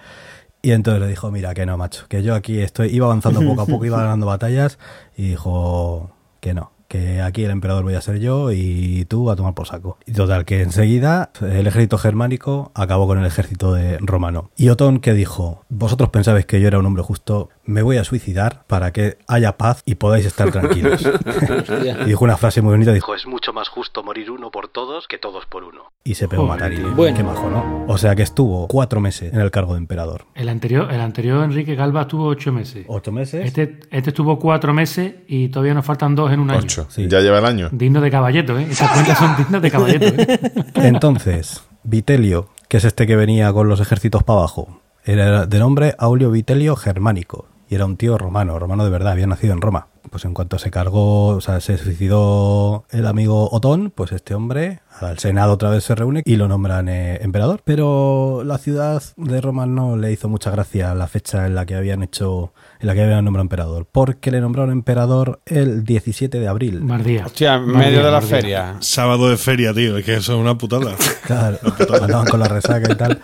Y 0.62 0.70
entonces 0.72 1.01
le 1.03 1.09
dijo, 1.09 1.30
mira, 1.30 1.53
que 1.55 1.66
no, 1.66 1.76
macho, 1.76 2.07
que 2.09 2.22
yo 2.22 2.35
aquí 2.35 2.61
estoy, 2.61 2.89
iba 2.95 3.05
avanzando 3.07 3.41
poco 3.41 3.62
a 3.62 3.66
poco, 3.66 3.85
iba 3.85 4.01
ganando 4.01 4.26
batallas 4.26 4.78
y 5.16 5.28
dijo 5.30 6.11
que 6.41 6.55
no, 6.55 6.71
que 6.93 7.22
aquí 7.22 7.43
el 7.43 7.51
emperador 7.51 7.84
voy 7.84 7.95
a 7.95 8.03
ser 8.03 8.20
yo 8.20 8.53
y 8.53 9.07
tú 9.07 9.30
a 9.30 9.36
tomar 9.36 9.55
por 9.55 9.66
saco. 9.66 9.97
Y 10.05 10.12
total, 10.12 10.45
que 10.45 10.61
enseguida 10.61 11.30
el 11.40 11.66
ejército 11.66 11.97
germánico 11.97 12.70
acabó 12.74 13.07
con 13.07 13.18
el 13.18 13.24
ejército 13.24 13.72
de 13.72 13.97
romano. 13.99 14.51
Y 14.59 14.68
Otón 14.68 14.99
que 15.01 15.14
dijo, 15.14 15.64
vosotros 15.70 16.11
pensabais 16.11 16.45
que 16.45 16.61
yo 16.61 16.68
era 16.68 16.78
un 16.78 16.84
hombre 16.84 17.03
justo, 17.03 17.49
me 17.64 17.80
voy 17.80 17.97
a 17.97 18.05
suicidar 18.05 18.64
para 18.66 18.93
que 18.93 19.16
haya 19.26 19.57
paz 19.57 19.80
y 19.86 19.95
podáis 19.95 20.26
estar 20.26 20.51
tranquilos. 20.51 21.01
y 22.03 22.05
dijo 22.05 22.24
una 22.24 22.36
frase 22.36 22.61
muy 22.61 22.72
bonita, 22.72 22.93
dijo, 22.93 23.14
es 23.14 23.26
mucho 23.26 23.55
más 23.55 23.70
justo 23.70 24.03
morir 24.03 24.30
uno 24.30 24.51
por 24.51 24.68
todos 24.68 25.09
que 25.09 25.16
todos 25.16 25.47
por 25.47 25.64
uno. 25.64 25.93
Y 26.05 26.16
se 26.16 26.28
pegó 26.28 26.43
a 26.45 26.49
matar 26.49 26.74
y. 26.74 26.82
Bueno. 26.82 27.16
qué 27.16 27.22
majo, 27.22 27.49
¿no? 27.49 27.86
O 27.88 27.97
sea 27.97 28.14
que 28.14 28.22
estuvo 28.22 28.66
cuatro 28.66 29.01
meses 29.01 29.32
en 29.32 29.40
el 29.40 29.51
cargo 29.51 29.74
de 29.74 29.78
emperador. 29.78 30.26
El 30.34 30.49
anterior, 30.49 30.93
el 30.93 31.01
anterior 31.01 31.43
Enrique 31.45 31.74
Galba 31.74 32.03
estuvo 32.03 32.26
ocho 32.26 32.53
meses. 32.53 32.84
Ocho 32.88 33.12
meses. 33.12 33.47
Este, 33.47 33.80
este 33.90 34.11
estuvo 34.11 34.38
cuatro 34.38 34.74
meses 34.74 35.14
y 35.28 35.49
todavía 35.49 35.74
nos 35.74 35.86
faltan 35.86 36.14
dos 36.14 36.32
en 36.32 36.40
un 36.40 36.51
año. 36.51 36.82
Sí. 36.89 37.09
Ya 37.09 37.20
lleva 37.20 37.39
el 37.39 37.45
año. 37.45 37.68
Digno 37.72 38.01
de 38.01 38.11
caballeto, 38.11 38.59
¿eh? 38.59 38.66
Esas 38.70 38.91
cuentas 38.91 39.18
son 39.18 39.37
dignas 39.37 39.62
de 39.62 39.70
caballeto, 39.70 40.07
¿eh? 40.07 40.41
Entonces, 40.74 41.62
Vitelio, 41.83 42.49
que 42.68 42.78
es 42.78 42.85
este 42.85 43.07
que 43.07 43.16
venía 43.16 43.53
con 43.53 43.68
los 43.68 43.80
ejércitos 43.80 44.22
para 44.22 44.41
abajo, 44.41 44.80
era 45.05 45.47
de 45.47 45.59
nombre 45.59 45.95
Aulio 45.99 46.30
Vitelio 46.30 46.76
Germánico 46.76 47.47
y 47.72 47.74
era 47.74 47.87
un 47.87 47.97
tío 47.97 48.18
romano, 48.18 48.59
romano 48.59 48.85
de 48.85 48.91
verdad, 48.91 49.12
había 49.12 49.26
nacido 49.26 49.55
en 49.55 49.62
Roma. 49.62 49.89
Pues 50.11 50.26
en 50.26 50.35
cuanto 50.35 50.59
se 50.59 50.70
cargó, 50.70 51.28
o 51.28 51.41
sea, 51.41 51.59
se 51.61 51.78
suicidó 51.78 52.85
el 52.91 53.07
amigo 53.07 53.49
Otón, 53.51 53.91
pues 53.95 54.12
este 54.12 54.35
hombre 54.35 54.80
al 55.01 55.18
Senado 55.18 55.55
otra 55.55 55.70
vez 55.70 55.83
se 55.83 55.95
reúne 55.95 56.20
y 56.26 56.37
lo 56.37 56.49
nombran 56.49 56.91
eh, 56.91 57.16
emperador. 57.22 57.62
Pero 57.64 58.43
la 58.45 58.59
ciudad 58.59 59.03
de 59.16 59.41
Roma 59.41 59.64
no 59.64 59.97
le 59.97 60.12
hizo 60.12 60.28
mucha 60.28 60.51
gracia 60.51 60.95
la 60.95 61.07
fecha 61.07 61.47
en 61.47 61.55
la 61.55 61.64
que 61.64 61.74
habían 61.74 62.03
hecho, 62.03 62.53
en 62.83 62.89
la 62.89 62.95
que 62.95 63.03
habían 63.03 63.24
nombrado 63.24 63.43
emperador, 63.43 63.87
porque 63.91 64.30
le 64.30 64.41
nombraron 64.41 64.72
emperador 64.72 65.41
el 65.47 65.85
17 65.85 66.39
de 66.39 66.49
abril. 66.49 66.83
Mardía. 66.83 67.24
Hostia, 67.26 67.55
en 67.55 67.66
Mardía, 67.66 67.78
medio 67.78 67.99
de 67.99 68.05
la 68.05 68.20
Mardía. 68.20 68.28
feria. 68.28 68.76
Sábado 68.80 69.28
de 69.30 69.37
feria, 69.37 69.72
tío. 69.72 69.97
Es 69.97 70.05
que 70.05 70.14
eso 70.16 70.35
es 70.35 70.39
una 70.39 70.59
putada. 70.59 70.93
Claro, 71.22 71.59
andaban 72.03 72.26
con 72.26 72.41
la 72.41 72.49
resaca 72.49 72.93
y 72.93 72.97
tal. 72.97 73.20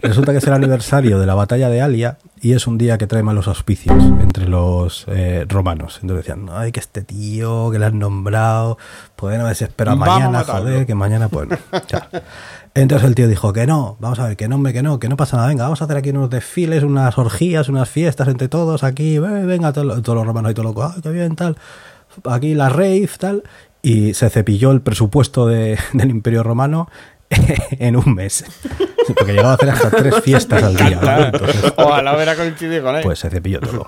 Resulta 0.00 0.32
que 0.32 0.38
es 0.38 0.46
el 0.46 0.54
aniversario 0.54 1.18
de 1.20 1.26
la 1.26 1.34
batalla 1.34 1.68
de 1.68 1.82
Alia 1.82 2.16
y 2.40 2.54
es 2.54 2.66
un 2.66 2.78
día 2.78 2.96
que 2.98 3.06
trae 3.06 3.22
malos 3.22 3.46
auspicios 3.46 4.02
entre 4.20 4.48
los 4.48 5.04
eh, 5.08 5.44
romanos. 5.48 5.98
Entonces 6.02 6.26
decían, 6.26 6.48
ay, 6.50 6.72
que 6.72 6.80
este 6.80 7.02
tío, 7.02 7.70
que 7.70 7.78
le 7.78 7.84
han 7.86 7.98
nombrado, 7.98 8.78
pueden 9.14 9.42
haberse 9.42 9.64
esperado 9.64 9.98
mañana, 9.98 10.42
joder, 10.44 10.86
que 10.86 10.94
mañana, 10.94 11.28
pues 11.28 11.48
no. 11.50 11.56
Entonces 12.74 13.06
el 13.06 13.14
tío 13.14 13.28
dijo 13.28 13.52
que 13.52 13.66
no, 13.66 13.96
vamos 14.00 14.18
a 14.18 14.28
ver, 14.28 14.36
que 14.36 14.48
no, 14.48 14.56
hombre, 14.56 14.72
que 14.72 14.82
no, 14.82 14.98
que 14.98 15.08
no 15.10 15.16
pasa 15.16 15.36
nada, 15.36 15.48
venga, 15.48 15.64
vamos 15.64 15.82
a 15.82 15.84
hacer 15.84 15.96
aquí 15.98 16.08
unos 16.10 16.30
desfiles, 16.30 16.82
unas 16.82 17.18
orgías, 17.18 17.68
unas 17.68 17.88
fiestas 17.88 18.28
entre 18.28 18.48
todos 18.48 18.82
aquí, 18.82 19.18
ve- 19.18 19.44
venga, 19.44 19.72
todos, 19.74 19.86
los- 19.86 20.02
todos 20.02 20.16
los 20.16 20.26
romanos 20.26 20.52
y 20.52 20.54
todos 20.54 20.66
locos, 20.68 20.92
ay, 20.96 21.02
qué 21.02 21.10
bien, 21.10 21.36
tal, 21.36 21.56
aquí 22.24 22.54
la 22.54 22.70
rave, 22.70 23.08
tal, 23.18 23.42
y 23.82 24.14
se 24.14 24.30
cepilló 24.30 24.70
el 24.70 24.80
presupuesto 24.80 25.46
de- 25.46 25.78
del 25.92 26.08
imperio 26.10 26.42
romano 26.42 26.88
en 27.72 27.96
un 27.96 28.14
mes, 28.14 28.44
porque 29.18 29.32
llegaba 29.32 29.50
a 29.52 29.54
hacer 29.56 29.68
hasta 29.70 29.90
tres 29.90 30.14
fiestas 30.22 30.62
al 30.62 30.74
día. 30.76 30.98
¿no? 31.02 31.24
Entonces, 31.26 31.72
Ojalá 31.76 32.14
hubiera 32.14 32.34
coincidido 32.36 32.82
con 32.84 32.96
él. 32.96 33.02
pues 33.02 33.18
se 33.18 33.28
cepilló 33.28 33.60
todo. 33.60 33.86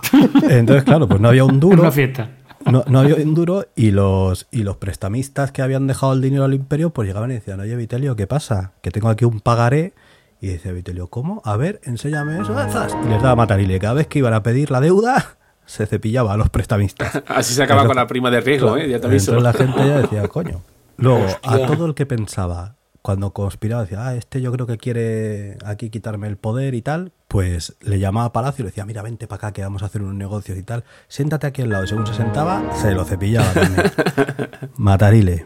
Entonces, 0.49 0.85
claro, 0.85 1.09
pues 1.09 1.21
no 1.23 1.29
había 1.29 1.45
un 1.45 1.59
duro. 1.59 1.81
una 1.83 1.91
fiesta. 1.91 2.29
No, 2.71 2.85
no 2.87 3.01
había 3.01 3.17
un 3.17 3.35
duro 3.35 3.67
y 3.77 3.91
los, 3.91 4.47
y 4.51 4.63
los 4.63 4.77
prestamistas 4.77 5.53
que 5.53 5.63
habían 5.63 5.87
dejado 5.87 6.13
el 6.15 6.21
dinero 6.21 6.45
al 6.45 6.55
imperio 6.55 6.91
pues 6.91 7.07
llegaban 7.07 7.31
y 7.31 7.35
decían, 7.35 7.61
oye 7.61 7.77
Vitelio, 7.77 8.17
¿qué 8.17 8.27
pasa? 8.27 8.73
Que 8.83 8.91
tengo 8.91 9.09
aquí 9.09 9.25
un 9.25 9.41
pagaré. 9.41 9.93
Y 10.41 10.49
dice 10.49 10.73
Vitelio, 10.73 11.09
¿cómo? 11.09 11.41
A 11.45 11.57
ver, 11.57 11.81
enséñame 11.85 12.41
eso. 12.41 12.55
ah. 12.57 12.89
Y 13.05 13.09
les 13.09 13.23
daba 13.23 13.37
matarile. 13.37 13.79
Cada 13.79 13.95
vez 13.95 14.07
que 14.07 14.19
iban 14.19 14.35
a 14.35 14.43
pedir 14.43 14.71
la 14.71 14.81
deuda, 14.81 15.37
se 15.67 15.87
cepillaba 15.87 16.35
a 16.35 16.37
los 16.37 16.51
prestamistas. 16.51 17.23
Así 17.29 17.55
se 17.55 17.63
acaba 17.63 17.87
con 17.87 17.97
la 17.97 18.07
prima 18.07 18.31
de 18.31 18.41
riesgo, 18.41 18.77
¿eh? 18.77 18.89
Ya 18.89 19.01
te 19.01 19.07
aviso. 19.07 19.39
La 19.41 19.53
gente 19.53 19.79
ya 19.79 19.99
decía, 20.03 20.29
coño. 20.29 20.63
Luego, 20.97 21.27
a 21.43 21.59
todo 21.59 21.87
el 21.87 21.95
que 21.95 22.07
pensaba, 22.07 22.77
cuando 23.03 23.33
conspiraba, 23.33 23.83
decía, 23.83 24.07
ah, 24.07 24.15
este 24.15 24.41
yo 24.41 24.53
creo 24.53 24.67
que 24.67 24.77
quiere 24.79 25.57
aquí 25.65 25.91
quitarme 25.91 26.29
el 26.29 26.37
poder 26.37 26.75
y 26.75 26.83
tal, 26.83 27.13
pues 27.35 27.75
le 27.81 27.99
llamaba 27.99 28.27
a 28.27 28.33
Palacio 28.33 28.63
y 28.63 28.65
le 28.67 28.69
decía, 28.71 28.85
mira, 28.87 29.03
vente 29.03 29.27
para 29.27 29.39
acá 29.39 29.53
que 29.53 29.61
vamos 29.61 29.83
a 29.83 29.87
hacer 29.87 30.03
unos 30.03 30.15
negocios 30.15 30.57
y 30.57 30.63
tal. 30.63 30.85
Siéntate 31.09 31.49
aquí 31.49 31.63
al 31.63 31.71
lado. 31.71 31.83
Y 31.83 31.89
según 31.89 32.07
se 32.07 32.15
sentaba, 32.15 32.63
se 32.81 32.93
lo 32.93 33.05
cepillaba 33.05 33.53
también. 33.53 33.91
Matarile. 34.77 35.45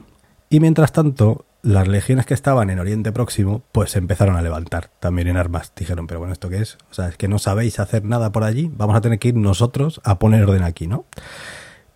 Y 0.51 0.61
mientras 0.61 0.93
tanto, 0.93 1.47
las 1.62 1.89
legiones 1.89 2.26
que 2.26 2.34
estaban 2.34 2.68
en 2.68 2.78
Oriente 2.78 3.11
Próximo, 3.11 3.62
pues 3.72 3.93
se 3.93 3.99
empezaron 4.01 4.36
a 4.36 4.43
levantar 4.43 4.91
también 5.01 5.28
en 5.28 5.39
armas. 5.39 5.72
Dijeron, 5.74 6.07
pero 6.07 6.20
bueno, 6.20 6.34
¿esto 6.34 6.51
qué 6.51 6.59
es? 6.61 6.76
O 6.91 6.95
sea, 6.95 7.09
es 7.09 7.16
que 7.16 7.26
no 7.26 7.39
sabéis 7.39 7.80
hacer 7.80 8.05
nada 8.05 8.32
por 8.32 8.45
allí, 8.45 8.70
vamos 8.76 8.95
a 8.95 9.01
tener 9.01 9.18
que 9.18 9.28
ir 9.28 9.36
nosotros 9.36 10.03
a 10.05 10.18
poner 10.18 10.43
orden 10.43 10.64
aquí, 10.64 10.86
¿no? 10.89 11.07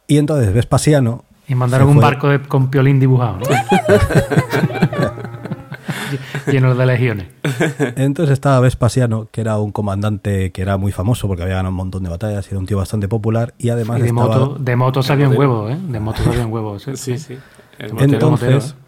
Y 0.07 0.17
entonces 0.17 0.55
Vespasiano... 0.55 1.27
Y 1.49 1.55
mandaron 1.55 1.89
un 1.89 1.95
fue- 1.97 2.03
barco 2.05 2.29
de- 2.31 2.41
con 2.41 2.71
piolín 2.71 2.99
dibujado, 2.99 3.41
¿no? 3.41 3.45
Lleno 6.47 6.75
de 6.75 6.87
legiones. 6.87 7.29
Entonces 7.97 8.33
estaba 8.33 8.61
Vespasiano, 8.61 9.29
que 9.31 9.41
era 9.41 9.59
un 9.59 9.73
comandante 9.73 10.53
que 10.53 10.63
era 10.63 10.77
muy 10.77 10.93
famoso 10.93 11.27
porque 11.29 11.43
había 11.43 11.57
ganado 11.57 11.71
un 11.71 11.77
montón 11.77 12.03
de 12.03 12.11
batallas 12.11 12.47
y 12.47 12.51
era 12.51 12.59
un 12.59 12.67
tío 12.67 12.77
bastante 12.77 13.09
popular 13.09 13.55
y 13.59 13.71
además 13.71 13.99
Y 13.99 14.03
de 14.03 14.09
estaba... 14.09 14.39
moto, 14.39 14.57
de 14.59 14.77
moto 14.77 15.03
sabían 15.03 15.37
huevos, 15.37 15.71
¿eh? 15.73 15.79
De 15.89 16.01
moto 16.01 16.23
sabían 16.23 16.53
huevos. 16.53 16.87
Sí, 16.95 17.19
sí. 17.19 17.39
El 17.79 17.93
Motero, 17.95 18.13
Entonces, 18.13 18.49
motero, 18.49 18.83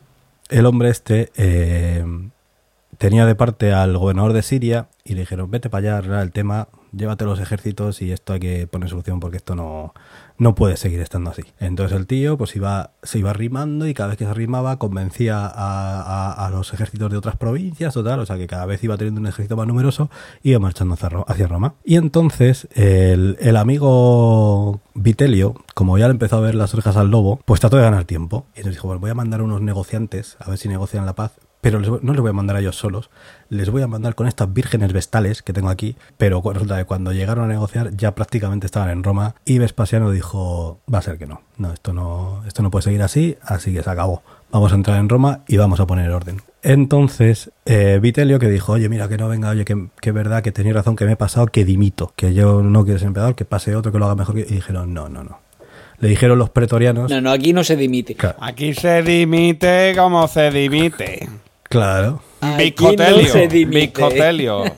¿eh? 0.51 0.59
el 0.59 0.67
hombre 0.67 0.91
este 0.91 1.31
eh, 1.37 2.05
tenía 2.99 3.27
de 3.27 3.35
parte 3.35 3.73
al 3.73 3.97
gobernador 3.97 4.33
de 4.33 4.43
Siria 4.43 4.89
y 5.05 5.15
le 5.15 5.21
dijeron, 5.21 5.51
vete 5.51 5.71
para 5.71 5.99
allá, 5.99 6.23
el 6.23 6.33
tema, 6.33 6.69
llévate 6.93 7.25
los 7.25 7.41
ejércitos 7.41 8.03
y 8.03 8.13
esto 8.13 8.35
hay 8.35 8.41
que 8.41 8.67
poner 8.67 8.89
solución 8.89 9.21
porque 9.21 9.37
esto 9.37 9.55
no, 9.55 9.95
no 10.37 10.55
puede 10.55 10.77
seguir 10.77 11.01
estando 11.01 11.31
así. 11.31 11.43
Entonces 11.61 11.97
el 11.97 12.07
tío 12.07 12.37
pues 12.37 12.57
iba, 12.57 12.91
se 13.03 13.19
iba 13.21 13.31
arrimando 13.31 13.87
y 13.87 13.95
cada 13.95 14.09
vez 14.11 14.19
que 14.19 14.25
se 14.25 14.31
arrimaba 14.31 14.79
convencía 14.79 15.47
a, 15.47 16.47
a- 16.47 16.51
los 16.51 16.73
ejércitos 16.73 17.11
de 17.11 17.17
otras 17.17 17.37
provincias, 17.37 17.95
total, 17.95 18.21
o 18.21 18.27
sea 18.27 18.37
que 18.37 18.47
cada 18.47 18.67
vez 18.67 18.83
iba 18.85 18.97
teniendo 18.97 19.21
un 19.21 19.27
ejército 19.27 19.57
más 19.57 19.67
numeroso 19.67 20.11
iba 20.43 20.59
marchando 20.59 20.97
hacia 21.27 21.47
Roma. 21.47 21.75
Y 21.85 21.97
entonces 21.97 22.69
el, 22.75 23.37
el 23.41 23.57
amigo 23.57 24.81
Vitelio, 24.95 25.55
como 25.75 25.99
ya 25.99 26.07
le 26.07 26.13
empezó 26.13 26.37
a 26.37 26.41
ver 26.41 26.55
las 26.55 26.73
orejas 26.75 26.97
al 26.97 27.11
lobo, 27.11 27.41
pues 27.45 27.61
trató 27.61 27.77
de 27.77 27.83
ganar 27.83 28.05
tiempo. 28.05 28.47
Y 28.55 28.59
entonces 28.59 28.77
dijo, 28.77 28.89
bueno, 28.89 29.01
voy 29.01 29.11
a 29.11 29.15
mandar 29.15 29.43
unos 29.43 29.61
negociantes 29.61 30.37
a 30.41 30.49
ver 30.51 30.59
si 30.59 30.69
negocian 30.69 31.07
la 31.07 31.15
paz. 31.15 31.33
Pero 31.65 31.81
les 31.81 31.89
voy- 31.89 32.01
no 32.03 32.13
les 32.13 32.21
voy 32.21 32.29
a 32.31 32.35
mandar 32.35 32.57
a 32.57 32.61
ellos 32.61 32.77
solos, 32.77 33.09
les 33.49 33.71
voy 33.71 33.81
a 33.81 33.87
mandar 33.87 34.15
con 34.15 34.29
estas 34.29 34.53
vírgenes 34.53 34.93
vestales 34.93 35.43
que 35.43 35.53
tengo 35.55 35.71
aquí. 35.71 35.97
Pero 36.19 36.43
resulta 36.45 36.77
que 36.77 36.85
cuando 36.85 37.13
llegaron 37.13 37.45
a 37.47 37.49
negociar 37.49 37.97
ya 37.97 38.15
prácticamente 38.15 38.67
estaban 38.67 38.91
en 38.91 39.03
Roma 39.03 39.35
y 39.47 39.59
Vespasiano 39.59 40.11
dijo, 40.11 40.79
va 40.93 40.99
a 40.99 41.03
ser 41.03 41.17
que 41.17 41.27
no, 41.27 41.41
no, 41.57 41.73
esto 41.73 41.95
no, 41.95 42.43
esto 42.47 42.63
no 42.63 42.71
puede 42.71 42.83
seguir 42.83 43.01
así, 43.03 43.37
así 43.43 43.73
que 43.73 43.83
se 43.83 43.89
acabó. 43.89 44.23
Vamos 44.53 44.73
a 44.73 44.75
entrar 44.77 45.01
en 45.01 45.09
Roma 45.09 45.41
y 45.49 45.57
vamos 45.57 45.81
a 45.81 45.87
poner 45.87 46.11
orden. 46.11 46.41
Entonces, 46.63 47.51
eh, 47.65 47.99
Vitelio 48.01 48.39
que 48.39 48.49
dijo, 48.49 48.73
oye, 48.73 48.89
mira, 48.91 49.09
que 49.09 49.17
no 49.17 49.29
venga, 49.29 49.49
oye, 49.51 49.65
que, 49.65 49.89
que 50.01 50.11
es 50.11 50.15
verdad, 50.15 50.43
que 50.43 50.53
tenía 50.53 50.75
razón, 50.75 50.97
que 50.97 51.07
me 51.07 51.13
he 51.13 51.17
pasado, 51.17 51.47
que 51.47 51.65
dimito, 51.65 52.13
que 52.15 52.35
yo 52.35 52.63
no 52.63 52.85
quiero 52.85 52.99
ser 52.99 53.09
emperador, 53.09 53.35
que 53.35 53.45
pase 53.45 53.75
otro 53.75 53.91
que 53.91 53.99
lo 53.99 54.05
haga 54.05 54.15
mejor. 54.17 54.35
que-". 54.35 54.43
Y 54.49 54.55
dijeron, 54.57 54.93
no, 54.93 55.09
no, 55.09 55.25
no. 55.25 55.39
Le 55.99 56.09
dijeron 56.09 56.39
los 56.39 56.51
pretorianos, 56.51 57.11
No, 57.11 57.21
no, 57.21 57.31
aquí 57.31 57.53
no 57.53 57.65
se 57.65 57.77
dimite. 57.77 58.15
Claro. 58.17 58.37
Aquí 58.41 58.75
se 58.75 59.03
dimite 59.03 59.95
como 59.97 60.27
se 60.29 60.51
dimite. 60.51 61.29
Claro, 61.75 62.21
Bicotelio. 62.59 64.65
no. 64.65 64.75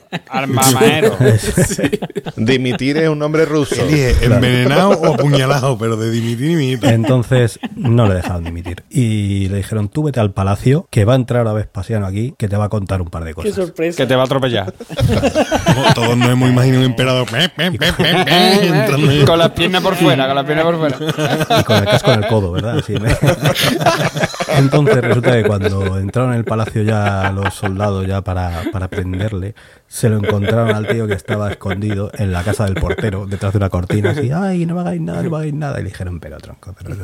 Dimitir 2.37 2.97
es 2.97 3.09
un 3.09 3.19
nombre 3.19 3.45
ruso. 3.45 3.75
Elige 3.81 4.25
envenenado 4.25 4.89
o 4.91 5.13
apuñalado, 5.13 5.77
pero 5.77 5.97
de 5.97 6.11
dimitir, 6.11 6.57
dimite. 6.57 6.89
Entonces 6.89 7.59
no 7.75 8.07
le 8.07 8.15
dejaron 8.15 8.43
dimitir. 8.43 8.83
Y 8.89 9.47
le 9.49 9.57
dijeron, 9.57 9.89
tú 9.89 10.03
vete 10.03 10.19
al 10.19 10.31
palacio, 10.31 10.87
que 10.91 11.05
va 11.05 11.13
a 11.13 11.15
entrar 11.15 11.39
ahora 11.47 11.53
Vespasiano 11.53 12.05
aquí, 12.05 12.33
que 12.37 12.47
te 12.47 12.57
va 12.57 12.65
a 12.65 12.69
contar 12.69 13.01
un 13.01 13.09
par 13.09 13.23
de 13.23 13.31
Qué 13.31 13.35
cosas. 13.35 13.55
sorpresa. 13.55 13.97
que 13.97 14.05
te 14.07 14.15
va 14.15 14.23
a 14.23 14.25
atropellar. 14.25 14.71
Todos- 14.73 15.93
Todos 15.95 16.17
nos 16.17 16.29
hemos 16.29 16.49
imaginado 16.49 16.81
un 16.81 16.85
emperador 16.91 17.27
pe, 17.29 17.49
pe, 17.49 17.71
pe, 17.71 17.93
pe, 17.93 17.93
pe, 17.93 18.67
entrando 18.67 19.11
en- 19.11 19.25
con 19.25 19.39
las 19.39 19.51
piernas 19.51 19.81
por 19.81 19.95
fuera, 19.95 20.27
con 20.27 20.35
las 20.35 20.45
piernas 20.45 20.65
por 20.65 20.77
fuera. 20.77 20.97
Y 21.59 21.63
con 21.63 21.77
el 21.77 21.85
casco 21.85 22.11
en 22.13 22.23
el 22.23 22.29
codo, 22.29 22.51
¿verdad? 22.51 22.77
Así, 22.79 22.93
¿eh? 22.93 22.99
Entonces 24.57 24.97
resulta 25.01 25.31
que 25.33 25.43
cuando 25.43 25.97
entraron 25.97 26.31
en 26.33 26.39
el 26.39 26.45
palacio 26.45 26.83
ya 26.83 27.31
los 27.33 27.56
soldados 27.57 28.07
ya 28.07 28.21
para, 28.21 28.63
para 28.71 28.87
prenderle, 28.87 29.55
se 29.87 30.09
lo 30.09 30.17
encontraron 30.17 30.75
al 30.75 30.87
tío 30.87 31.07
que 31.07 31.13
estaba 31.13 31.51
escondido 31.51 32.11
en 32.13 32.31
la 32.31 32.43
casa 32.43 32.65
del 32.65 32.75
portero, 32.75 33.25
detrás 33.25 33.53
de 33.53 33.57
una 33.57 33.69
cortina, 33.69 34.11
así, 34.11 34.31
ay, 34.31 34.65
no 34.65 34.75
me 34.75 34.81
hagáis 34.81 35.01
nada, 35.01 35.23
no 35.23 35.29
me 35.29 35.37
hagáis 35.37 35.53
nada. 35.53 35.79
Y 35.79 35.83
le 35.83 35.89
dijeron, 35.89 36.19
pero 36.19 36.37
tronco, 36.37 36.73
pero, 36.77 36.95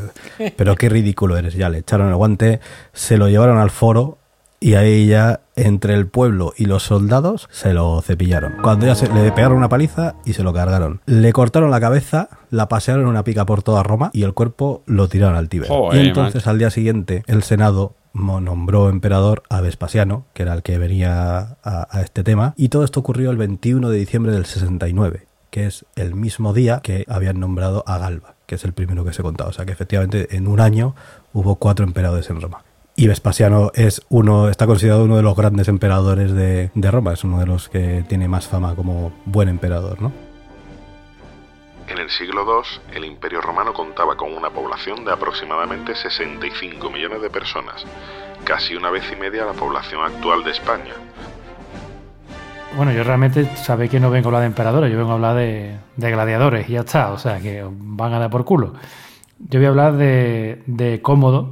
pero 0.55 0.75
qué 0.75 0.89
ridículo 0.89 1.37
eres. 1.37 1.55
Ya 1.55 1.69
le 1.69 1.79
echaron 1.79 2.09
el 2.09 2.15
guante, 2.15 2.59
se 2.93 3.17
lo 3.17 3.27
llevaron 3.27 3.57
al 3.57 3.69
foro 3.69 4.19
y 4.63 4.75
ahí 4.75 5.07
ya 5.07 5.41
entre 5.57 5.93
el 5.93 6.07
pueblo 6.07 6.53
y 6.55 6.67
los 6.67 6.83
soldados 6.83 7.49
se 7.51 7.73
lo 7.73 8.01
cepillaron. 8.01 8.53
Cuando 8.61 8.85
ya 8.85 8.95
se, 8.95 9.13
le 9.13 9.29
pegaron 9.33 9.57
una 9.57 9.67
paliza 9.67 10.15
y 10.23 10.33
se 10.33 10.41
lo 10.41 10.53
cargaron. 10.53 11.01
Le 11.05 11.33
cortaron 11.33 11.69
la 11.69 11.81
cabeza, 11.81 12.29
la 12.49 12.69
pasearon 12.69 13.03
en 13.03 13.09
una 13.09 13.25
pica 13.25 13.45
por 13.45 13.61
toda 13.61 13.83
Roma 13.83 14.09
y 14.13 14.23
el 14.23 14.33
cuerpo 14.33 14.81
lo 14.85 15.09
tiraron 15.09 15.35
al 15.35 15.49
Tíber. 15.49 15.67
Joder, 15.67 16.01
y 16.01 16.07
entonces 16.07 16.47
al 16.47 16.59
día 16.59 16.69
siguiente 16.69 17.23
el 17.27 17.43
Senado 17.43 17.95
nombró 18.14 18.89
emperador 18.89 19.43
a 19.49 19.61
Vespasiano, 19.61 20.26
que 20.34 20.43
era 20.43 20.53
el 20.53 20.64
que 20.64 20.78
venía 20.78 21.57
a, 21.64 22.01
este 22.01 22.24
tema, 22.24 22.53
y 22.57 22.70
todo 22.70 22.84
esto 22.84 22.99
ocurrió 22.99 23.32
el 23.32 23.38
21 23.38 23.89
de 23.89 23.97
diciembre 23.97 24.32
del 24.32 24.45
69 24.45 25.28
que 25.49 25.68
es 25.68 25.86
el 25.95 26.16
mismo 26.16 26.51
día 26.51 26.80
que 26.82 27.05
habían 27.07 27.39
nombrado 27.39 27.84
a 27.86 27.99
Galba, 27.99 28.34
que 28.47 28.55
es 28.55 28.66
el 28.66 28.74
primero 28.74 29.05
que 29.05 29.14
se 29.14 29.22
contaba. 29.22 29.51
O 29.51 29.53
sea 29.53 29.66
que 29.66 29.72
efectivamente 29.72 30.36
en 30.36 30.47
un 30.47 30.59
año 30.59 30.95
hubo 31.32 31.57
cuatro 31.57 31.86
emperadores 31.86 32.28
en 32.32 32.41
Roma. 32.41 32.64
Y 32.95 33.05
Vespasiano 33.05 33.72
es 33.76 34.01
uno, 34.09 34.49
está 34.49 34.66
considerado 34.66 35.03
uno 35.03 35.16
de 35.16 35.22
los 35.22 35.36
grandes 35.36 35.68
emperadores 35.68 36.32
de, 36.32 36.72
de 36.74 36.89
Roma, 36.89 37.14
es 37.14 37.24
uno 37.24 37.39
de 37.39 37.45
los 37.45 37.70
que 37.70 38.03
tiene 38.09 38.28
más 38.28 38.47
fama 38.47 38.74
como 38.74 39.14
buen 39.26 39.47
emperador, 39.47 40.01
¿no? 40.01 40.11
En 41.88 41.97
el 41.97 42.09
siglo 42.09 42.43
II, 42.45 42.95
el 42.95 43.05
Imperio 43.05 43.41
Romano 43.41 43.73
contaba 43.73 44.15
con 44.15 44.34
una 44.34 44.49
población 44.49 45.03
de 45.03 45.11
aproximadamente 45.11 45.95
65 45.95 46.89
millones 46.89 47.21
de 47.21 47.29
personas, 47.29 47.86
casi 48.45 48.75
una 48.75 48.89
vez 48.89 49.03
y 49.11 49.15
media 49.15 49.45
la 49.45 49.53
población 49.53 50.03
actual 50.03 50.43
de 50.43 50.51
España. 50.51 50.93
Bueno, 52.75 52.91
yo 52.91 53.03
realmente 53.03 53.45
sabéis 53.57 53.91
que 53.91 53.99
no 53.99 54.09
vengo 54.09 54.27
a 54.27 54.29
hablar 54.29 54.41
de 54.41 54.47
emperadores, 54.47 54.91
yo 54.91 54.97
vengo 54.97 55.11
a 55.11 55.15
hablar 55.15 55.36
de, 55.36 55.75
de 55.95 56.11
gladiadores 56.11 56.69
y 56.69 56.73
ya 56.73 56.79
está, 56.79 57.11
o 57.11 57.17
sea, 57.17 57.39
que 57.39 57.63
os 57.63 57.71
van 57.75 58.13
a 58.13 58.19
dar 58.19 58.29
por 58.29 58.45
culo. 58.45 58.73
Yo 59.38 59.59
voy 59.59 59.65
a 59.65 59.69
hablar 59.69 59.93
de, 59.97 60.63
de 60.65 61.01
Cómodo, 61.01 61.51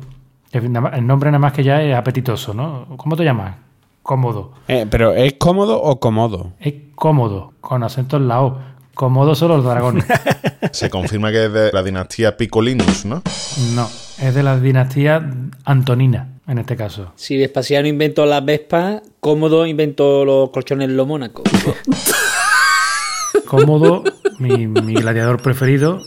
el 0.52 1.08
nombre 1.08 1.30
nada 1.30 1.40
más 1.40 1.54
que 1.54 1.64
ya 1.64 1.82
es 1.82 1.96
apetitoso, 1.96 2.54
¿no? 2.54 2.88
¿Cómo 2.98 3.16
te 3.16 3.24
llamas? 3.24 3.56
Cómodo. 4.02 4.54
Eh, 4.68 4.88
pero 4.90 5.14
¿es 5.14 5.34
cómodo 5.34 5.82
o 5.82 6.00
cómodo? 6.00 6.54
Es 6.60 6.74
cómodo, 6.96 7.54
con 7.62 7.84
acento 7.84 8.18
en 8.18 8.28
la 8.28 8.42
O. 8.42 8.71
Cómodos 8.94 9.40
son 9.40 9.50
los 9.50 9.64
dragones. 9.64 10.06
Se 10.72 10.90
confirma 10.90 11.32
que 11.32 11.46
es 11.46 11.54
de 11.54 11.72
la 11.72 11.84
dinastía 11.84 12.38
Picolinus, 12.38 13.06
¿no? 13.06 13.22
No, 13.74 13.90
es 14.20 14.36
de 14.36 14.44
la 14.44 14.60
dinastía 14.60 15.30
Antonina, 15.66 16.28
en 16.48 16.60
este 16.60 16.76
caso. 16.76 17.14
Si 17.16 17.38
Vespasiano 17.38 17.88
inventó 17.88 18.26
las 18.26 18.44
Vespas, 18.44 19.02
Cómodo 19.20 19.66
inventó 19.66 20.26
los 20.26 20.50
colchones 20.52 20.90
en 20.90 20.98
lo 20.98 21.06
Mónaco. 21.06 21.44
Cómodo, 23.48 24.04
mi, 24.40 24.68
mi 24.68 24.94
gladiador 24.94 25.42
preferido, 25.42 26.02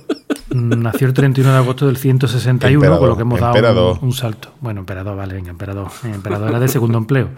nació 0.55 1.07
el 1.07 1.15
31 1.15 1.53
de 1.53 1.59
agosto 1.59 1.87
del 1.87 1.97
161, 1.97 2.75
Emperador, 2.75 2.99
con 3.01 3.09
lo 3.09 3.17
que 3.17 3.23
hemos 3.23 3.41
dado 3.41 3.93
un, 3.95 4.09
un 4.09 4.13
salto. 4.13 4.53
Bueno, 4.61 4.81
emperador, 4.81 5.17
vale, 5.17 5.35
venga, 5.35 5.51
emperador. 5.51 5.89
Eh, 6.05 6.13
Emperador 6.15 6.51
era 6.51 6.61
de 6.61 6.69
segundo 6.69 6.99
empleo. 6.99 7.29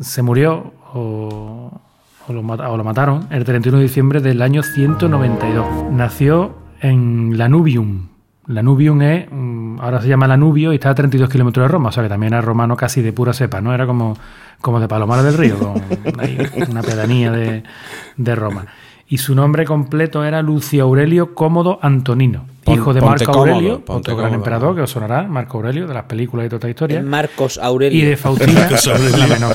Se 0.00 0.22
murió 0.22 0.74
o, 0.92 1.80
o 2.28 2.32
lo, 2.32 2.40
o 2.40 2.76
lo 2.76 2.84
mataron 2.84 3.26
el 3.30 3.44
31 3.44 3.78
de 3.78 3.84
diciembre 3.84 4.20
del 4.20 4.42
año 4.42 4.62
192. 4.62 5.66
Nació 5.92 6.56
en 6.80 7.38
Lanubium. 7.38 8.08
Lanubium 8.46 9.02
es, 9.02 9.26
mm, 9.30 9.80
ahora 9.80 10.00
se 10.00 10.08
llama 10.08 10.26
Lanubio 10.26 10.72
y 10.72 10.76
está 10.76 10.90
a 10.90 10.94
32 10.94 11.28
kilómetros 11.28 11.64
de 11.64 11.68
Roma, 11.68 11.88
o 11.88 11.92
sea 11.92 12.02
que 12.02 12.08
también 12.08 12.32
era 12.32 12.42
romano 12.42 12.76
casi 12.76 13.02
de 13.02 13.12
pura 13.12 13.32
cepa, 13.32 13.60
¿no? 13.60 13.74
Era 13.74 13.86
como, 13.86 14.16
como 14.60 14.78
de 14.80 14.88
Palomar 14.88 15.22
del 15.22 15.36
Río, 15.36 15.58
con 15.58 16.20
ahí 16.20 16.38
una 16.68 16.82
pedanía 16.82 17.32
de, 17.32 17.64
de 18.16 18.34
Roma. 18.34 18.66
Y 19.08 19.18
su 19.18 19.34
nombre 19.36 19.64
completo 19.64 20.24
era 20.24 20.42
Lucio 20.42 20.82
Aurelio 20.82 21.32
Cómodo 21.34 21.78
Antonino, 21.80 22.44
Pon- 22.64 22.74
hijo 22.74 22.92
de 22.92 23.00
Marco 23.00 23.24
cómodo, 23.32 23.40
Aurelio, 23.52 23.74
otro 23.86 24.16
gran 24.16 24.30
cómodo. 24.30 24.34
emperador 24.34 24.74
que 24.74 24.80
os 24.82 24.90
sonará, 24.90 25.22
Marco 25.28 25.58
Aurelio, 25.58 25.86
de 25.86 25.94
las 25.94 26.04
películas 26.04 26.46
y 26.46 26.48
toda 26.48 26.56
esta 26.56 26.68
historia. 26.70 27.02
Marcos 27.02 27.56
Y 27.56 27.60
Aurelio. 27.64 28.08
de 28.08 28.16
Faustina, 28.16 28.52
Marcos 28.62 28.88
Aurelio. 28.88 29.16
la 29.16 29.26
menor. 29.28 29.52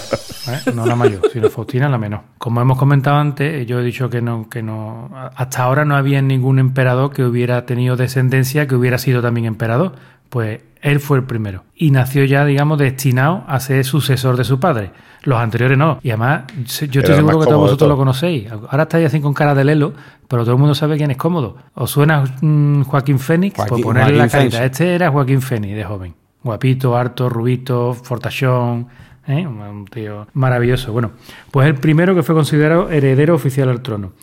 ¿eh? 0.47 0.71
No 0.73 0.85
la 0.85 0.95
mayor, 0.95 1.21
sino 1.33 1.49
Faustina 1.49 1.89
la 1.89 1.97
menor. 1.97 2.21
Como 2.37 2.61
hemos 2.61 2.77
comentado 2.77 3.17
antes, 3.17 3.67
yo 3.67 3.81
he 3.81 3.83
dicho 3.83 4.09
que 4.09 4.21
no, 4.21 4.47
que 4.49 4.63
no. 4.63 5.09
Hasta 5.35 5.63
ahora 5.63 5.83
no 5.83 5.97
había 5.97 6.21
ningún 6.21 6.57
emperador 6.57 7.11
que 7.11 7.23
hubiera 7.25 7.65
tenido 7.65 7.97
descendencia 7.97 8.67
que 8.67 8.75
hubiera 8.75 8.97
sido 8.99 9.21
también 9.21 9.45
emperador. 9.47 9.95
Pues 10.29 10.61
él 10.81 11.01
fue 11.01 11.17
el 11.17 11.25
primero. 11.25 11.65
Y 11.75 11.91
nació 11.91 12.23
ya, 12.23 12.45
digamos, 12.45 12.77
destinado 12.77 13.43
a 13.47 13.59
ser 13.59 13.83
sucesor 13.83 14.37
de 14.37 14.45
su 14.45 14.61
padre. 14.61 14.91
Los 15.23 15.39
anteriores 15.39 15.77
no. 15.77 15.99
Y 16.01 16.09
además, 16.09 16.43
yo 16.57 17.01
estoy 17.01 17.01
Era 17.03 17.15
seguro 17.15 17.39
que 17.39 17.45
todos 17.45 17.59
vosotros 17.61 17.87
lo 17.89 17.97
conocéis. 17.97 18.51
Ahora 18.51 18.83
estáis 18.83 19.05
así 19.05 19.21
con 19.21 19.33
cara 19.33 19.53
de 19.53 19.63
lelo, 19.63 19.93
pero 20.27 20.43
todo 20.43 20.53
el 20.53 20.59
mundo 20.59 20.73
sabe 20.73 20.97
quién 20.97 21.11
es 21.11 21.17
cómodo. 21.17 21.57
¿Os 21.75 21.91
suena 21.91 22.23
mm, 22.41 22.83
Joaquín 22.83 23.19
Fénix? 23.19 23.55
Joaquín- 23.55 23.69
pues 23.69 23.83
ponerle 23.83 24.17
la 24.17 24.27
carita. 24.27 24.57
Fénix. 24.57 24.71
Este 24.71 24.95
era 24.95 25.11
Joaquín 25.11 25.41
Fénix 25.41 25.75
de 25.75 25.83
joven. 25.83 26.15
Guapito, 26.43 26.97
harto, 26.97 27.29
rubito, 27.29 27.93
fortachón, 27.93 28.87
¿eh? 29.27 29.45
Un 29.45 29.85
tío 29.85 30.25
maravilloso. 30.33 30.91
Bueno, 30.91 31.11
pues 31.51 31.67
el 31.67 31.75
primero 31.75 32.15
que 32.15 32.23
fue 32.23 32.33
considerado 32.33 32.89
heredero 32.89 33.35
oficial 33.35 33.69
al 33.69 33.81
trono. 33.81 34.13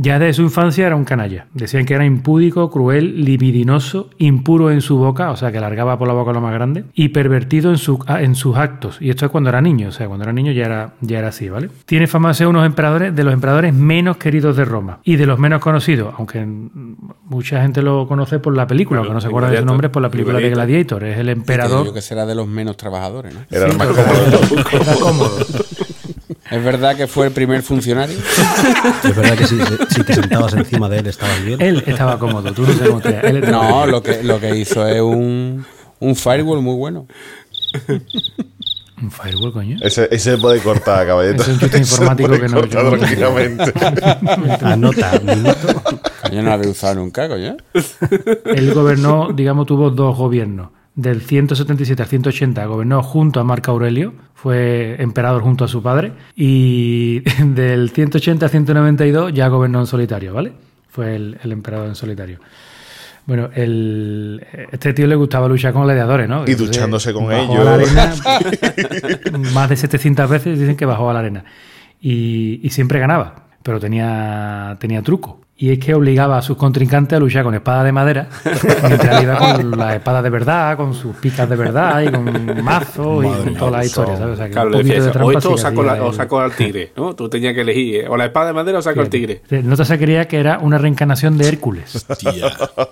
Ya 0.00 0.20
desde 0.20 0.34
su 0.34 0.42
infancia 0.42 0.86
era 0.86 0.94
un 0.94 1.04
canalla. 1.04 1.46
Decían 1.54 1.84
que 1.84 1.94
era 1.94 2.04
impúdico, 2.06 2.70
cruel, 2.70 3.24
libidinoso, 3.24 4.10
impuro 4.18 4.70
en 4.70 4.80
su 4.80 4.96
boca, 4.96 5.32
o 5.32 5.36
sea, 5.36 5.50
que 5.50 5.58
largaba 5.58 5.98
por 5.98 6.06
la 6.06 6.14
boca 6.14 6.32
lo 6.32 6.40
más 6.40 6.54
grande, 6.54 6.84
y 6.94 7.08
pervertido 7.08 7.70
en, 7.70 7.78
su- 7.78 8.04
en 8.08 8.36
sus 8.36 8.56
actos. 8.56 8.98
Y 9.00 9.10
esto 9.10 9.24
es 9.26 9.32
cuando 9.32 9.50
era 9.50 9.60
niño, 9.60 9.88
o 9.88 9.92
sea, 9.92 10.06
cuando 10.06 10.22
era 10.22 10.32
niño 10.32 10.52
ya 10.52 10.66
era, 10.66 10.94
ya 11.00 11.18
era 11.18 11.28
así, 11.28 11.48
¿vale? 11.48 11.68
Tiene 11.84 12.06
fama 12.06 12.28
de 12.28 12.34
ser 12.34 12.46
uno 12.46 12.60
de 12.60 12.66
los 12.66 12.70
emperadores, 12.72 13.16
de 13.16 13.24
los 13.24 13.34
emperadores 13.34 13.74
menos 13.74 14.18
queridos 14.18 14.56
de 14.56 14.64
Roma 14.64 15.00
y 15.02 15.16
de 15.16 15.26
los 15.26 15.38
menos 15.40 15.60
conocidos, 15.60 16.14
aunque 16.16 16.46
mucha 17.24 17.60
gente 17.62 17.82
lo 17.82 18.06
conoce 18.06 18.38
por 18.38 18.54
la 18.56 18.68
película, 18.68 19.00
aunque 19.00 19.14
no 19.14 19.20
se 19.20 19.26
el 19.26 19.30
acuerda 19.32 19.50
de 19.50 19.58
su 19.58 19.64
nombre 19.64 19.88
por 19.88 20.00
la 20.02 20.10
película 20.10 20.38
de 20.38 20.50
Gladiator. 20.50 21.02
Es 21.04 21.18
el 21.18 21.28
emperador. 21.28 21.84
Yo 21.86 21.92
que 21.92 22.02
será 22.02 22.24
de 22.24 22.36
los 22.36 22.46
menos 22.46 22.76
trabajadores, 22.76 23.34
¿no? 23.34 23.40
Era 23.50 23.66
el 23.66 23.72
Sí, 23.72 23.78
más 23.78 23.88
pero 23.88 24.04
cómodo. 24.06 24.64
Era 24.80 24.94
cómodo. 24.94 25.30
Es 26.50 26.64
verdad 26.64 26.96
que 26.96 27.06
fue 27.06 27.26
el 27.26 27.32
primer 27.32 27.62
funcionario. 27.62 28.16
Es 29.04 29.14
verdad 29.16 29.36
que 29.36 29.46
si, 29.46 29.58
si 29.90 30.02
te 30.02 30.14
sentabas 30.14 30.54
encima 30.54 30.88
de 30.88 30.98
él 30.98 31.06
estabas 31.06 31.44
bien. 31.44 31.60
Él 31.60 31.82
estaba 31.86 32.18
cómodo, 32.18 32.52
tú 32.52 32.62
no 32.62 32.72
sé 32.72 32.86
cómo 32.86 33.00
te- 33.00 33.26
él 33.28 33.40
No, 33.50 33.86
lo 33.86 34.02
que, 34.02 34.22
lo 34.22 34.40
que 34.40 34.56
hizo 34.56 34.86
es 34.86 35.00
un, 35.00 35.64
un 36.00 36.16
firewall 36.16 36.62
muy 36.62 36.74
bueno. 36.76 37.06
Un 39.00 39.10
firewall, 39.12 39.52
coño. 39.52 39.76
Ese, 39.80 40.08
ese 40.10 40.38
puede 40.38 40.60
cortar, 40.60 41.06
caballito. 41.06 41.42
Ese 41.42 41.52
es 41.52 41.56
un 41.56 41.60
chiste 41.60 41.78
informático 41.78 42.30
que 42.30 42.48
no- 42.48 42.60
cortar 42.60 42.82
yo 42.84 42.98
tranquilamente. 42.98 43.72
Anota, 44.62 45.20
minuto. 45.24 45.82
Yo 46.32 46.42
no 46.42 46.48
la 46.48 46.54
había 46.54 46.70
usado 46.70 46.94
nunca, 46.96 47.28
coño. 47.28 47.56
Él 48.46 48.74
gobernó, 48.74 49.28
digamos, 49.32 49.66
tuvo 49.66 49.90
dos 49.90 50.16
gobiernos. 50.16 50.70
Del 50.98 51.22
177 51.22 52.02
al 52.02 52.08
180 52.08 52.66
gobernó 52.66 53.04
junto 53.04 53.38
a 53.38 53.44
Marco 53.44 53.70
Aurelio, 53.70 54.14
fue 54.34 55.00
emperador 55.00 55.42
junto 55.42 55.64
a 55.64 55.68
su 55.68 55.80
padre. 55.80 56.12
Y 56.34 57.20
del 57.54 57.90
180 57.90 58.44
al 58.44 58.50
192 58.50 59.32
ya 59.32 59.46
gobernó 59.46 59.78
en 59.78 59.86
solitario, 59.86 60.34
¿vale? 60.34 60.54
Fue 60.90 61.14
el, 61.14 61.38
el 61.40 61.52
emperador 61.52 61.86
en 61.86 61.94
solitario. 61.94 62.40
Bueno, 63.26 63.48
el, 63.54 64.44
este 64.72 64.92
tío 64.92 65.06
le 65.06 65.14
gustaba 65.14 65.46
luchar 65.46 65.72
con 65.72 65.84
gladiadores, 65.84 66.28
¿no? 66.28 66.44
Y 66.48 66.56
duchándose 66.56 67.12
con 67.12 67.26
bajó 67.26 67.52
ellos. 67.52 67.58
a 67.60 67.64
la 67.64 67.74
arena, 67.74 68.14
más 69.54 69.68
de 69.68 69.76
700 69.76 70.28
veces 70.28 70.58
dicen 70.58 70.74
que 70.74 70.84
bajó 70.84 71.08
a 71.10 71.12
la 71.12 71.20
arena. 71.20 71.44
Y, 72.00 72.58
y 72.60 72.70
siempre 72.70 72.98
ganaba, 72.98 73.46
pero 73.62 73.78
tenía, 73.78 74.76
tenía 74.80 75.00
truco. 75.02 75.42
Y 75.60 75.72
es 75.72 75.80
que 75.80 75.92
obligaba 75.92 76.38
a 76.38 76.42
sus 76.42 76.56
contrincantes 76.56 77.16
a 77.16 77.20
luchar 77.20 77.42
con 77.42 77.52
espadas 77.52 77.84
de 77.84 77.90
madera, 77.90 78.28
mientras 78.86 79.22
iba 79.24 79.36
con 79.56 79.70
las 79.76 79.94
espadas 79.96 80.22
de 80.22 80.30
verdad, 80.30 80.76
con 80.76 80.94
sus 80.94 81.16
picas 81.16 81.48
de 81.50 81.56
verdad 81.56 82.00
y 82.02 82.12
con 82.12 82.62
mazos 82.62 83.24
y 83.24 83.28
con 83.44 83.54
todas 83.56 83.72
las 83.72 83.86
historias, 83.86 84.18
¿sabes? 84.20 84.34
O 84.34 84.36
sea, 84.36 84.46
que 84.46 84.52
Claro, 84.52 84.68
un 84.68 84.72
poquito 84.74 84.94
decía 84.94 85.12
de. 85.12 85.24
O 85.24 85.32
esto 85.32 85.52
o 85.54 85.58
saco, 85.58 85.82
la- 85.82 85.94
o 86.04 86.10
él. 86.10 86.14
saco 86.14 86.38
al 86.38 86.52
tigre, 86.52 86.92
¿no? 86.96 87.14
Tú 87.16 87.28
tenías 87.28 87.54
que 87.54 87.62
elegir 87.62 87.96
eh, 88.04 88.08
o 88.08 88.16
la 88.16 88.26
espada 88.26 88.46
de 88.46 88.52
madera 88.52 88.78
o 88.78 88.82
saco 88.82 89.00
al 89.00 89.08
tigre. 89.08 89.42
No 89.64 89.76
te 89.76 89.84
se 89.84 89.98
creía 89.98 90.28
que 90.28 90.38
era 90.38 90.58
una 90.60 90.78
reencarnación 90.78 91.36
de 91.36 91.48
Hércules. 91.48 92.06
Tía. 92.18 92.46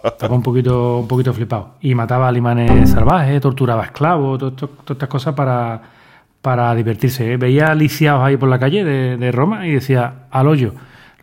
Estaba 0.04 0.34
un 0.34 0.42
poquito, 0.42 0.98
un 0.98 1.06
poquito 1.06 1.32
flipado. 1.32 1.74
Y 1.82 1.94
mataba 1.94 2.26
alimanes 2.26 2.90
salvajes, 2.90 3.40
torturaba 3.40 3.84
esclavos, 3.84 4.40
to- 4.40 4.52
to- 4.54 4.66
todas 4.68 4.90
estas 4.96 5.08
cosas 5.08 5.34
para, 5.34 5.82
para 6.42 6.74
divertirse. 6.74 7.34
¿eh? 7.34 7.36
Veía 7.36 7.72
lisiados 7.76 8.24
ahí 8.24 8.36
por 8.36 8.48
la 8.48 8.58
calle 8.58 8.82
de, 8.82 9.16
de 9.16 9.30
Roma 9.30 9.68
y 9.68 9.72
decía, 9.72 10.26
al 10.32 10.48
hoyo. 10.48 10.72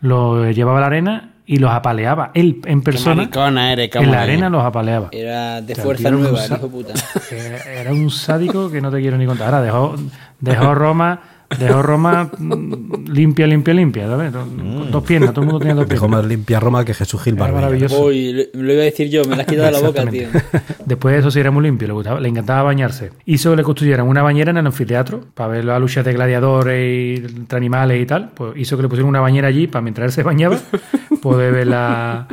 Los 0.00 0.54
llevaba 0.56 0.78
a 0.78 0.80
la 0.80 0.86
arena 0.86 1.30
y 1.46 1.58
los 1.58 1.70
apaleaba. 1.70 2.30
Él 2.34 2.60
en 2.64 2.82
persona, 2.82 3.16
maricona 3.16 3.72
eres, 3.72 3.94
en 3.94 4.10
la 4.10 4.22
arena 4.22 4.48
los 4.48 4.64
apaleaba. 4.64 5.08
Era 5.12 5.60
de 5.60 5.72
O 5.72 5.76
sea, 5.76 5.84
fuerza 5.84 6.10
nueva, 6.10 6.44
hijo 6.44 6.68
puta. 6.68 6.94
Era 7.30 7.58
era 7.80 7.92
un 7.92 8.10
sádico 8.10 8.70
que 8.70 8.80
no 8.80 8.90
te 8.90 9.00
quiero 9.00 9.18
ni 9.18 9.26
contar. 9.26 9.48
Ahora 9.54 9.62
dejó, 9.62 9.94
dejó 10.40 10.74
Roma, 10.74 11.20
dejó 11.58 11.82
Roma 11.82 12.30
mm, 12.38 13.06
limpia, 13.12 13.46
limpia, 13.46 13.74
limpia. 13.74 14.06
¿sabes? 14.08 14.32
Con 14.32 14.90
dos 14.90 15.02
piernas, 15.04 15.30
todo 15.32 15.42
el 15.42 15.46
mundo 15.46 15.58
tenía 15.60 15.74
dos 15.74 15.88
Dejó 15.88 16.06
piernas. 16.06 16.22
más 16.22 16.28
limpia 16.28 16.60
Roma 16.60 16.84
que 16.84 16.94
Jesús 16.94 17.22
Gil 17.22 17.34
Era 17.34 17.42
Barbilla. 17.44 17.60
maravilloso. 17.62 18.04
Uy, 18.04 18.48
lo, 18.52 18.72
iba 18.72 18.82
a 18.82 18.84
decir 18.84 19.08
yo, 19.10 19.24
me 19.24 19.36
la 19.36 19.42
has 19.42 19.48
quitado 19.48 19.66
de 19.66 19.72
la 19.72 19.80
boca, 19.86 20.06
tío. 20.06 20.28
Después 20.86 21.12
de 21.14 21.20
eso 21.20 21.30
sí 21.30 21.40
era 21.40 21.50
muy 21.50 21.62
limpio, 21.62 21.88
le, 21.88 21.94
gustaba, 21.94 22.20
le 22.20 22.28
encantaba 22.28 22.62
bañarse. 22.62 23.10
Hizo 23.26 23.50
que 23.50 23.56
le 23.56 23.62
construyeran 23.62 24.06
una 24.06 24.22
bañera 24.22 24.50
en 24.50 24.58
el 24.58 24.66
anfiteatro 24.66 25.20
para 25.34 25.48
ver 25.50 25.64
las 25.64 25.80
luchas 25.80 26.04
de 26.04 26.12
gladiadores 26.12 27.20
y 27.20 27.24
entre 27.36 27.56
animales 27.58 28.02
y 28.02 28.06
tal. 28.06 28.30
Pues 28.34 28.52
hizo 28.56 28.76
que 28.76 28.82
le 28.82 28.88
pusieran 28.88 29.08
una 29.08 29.20
bañera 29.20 29.48
allí 29.48 29.66
para 29.66 29.82
mientras 29.82 30.06
él 30.06 30.12
se 30.12 30.22
bañaba 30.22 30.58
poder 31.22 31.52
ver 31.52 31.66
la, 31.66 32.26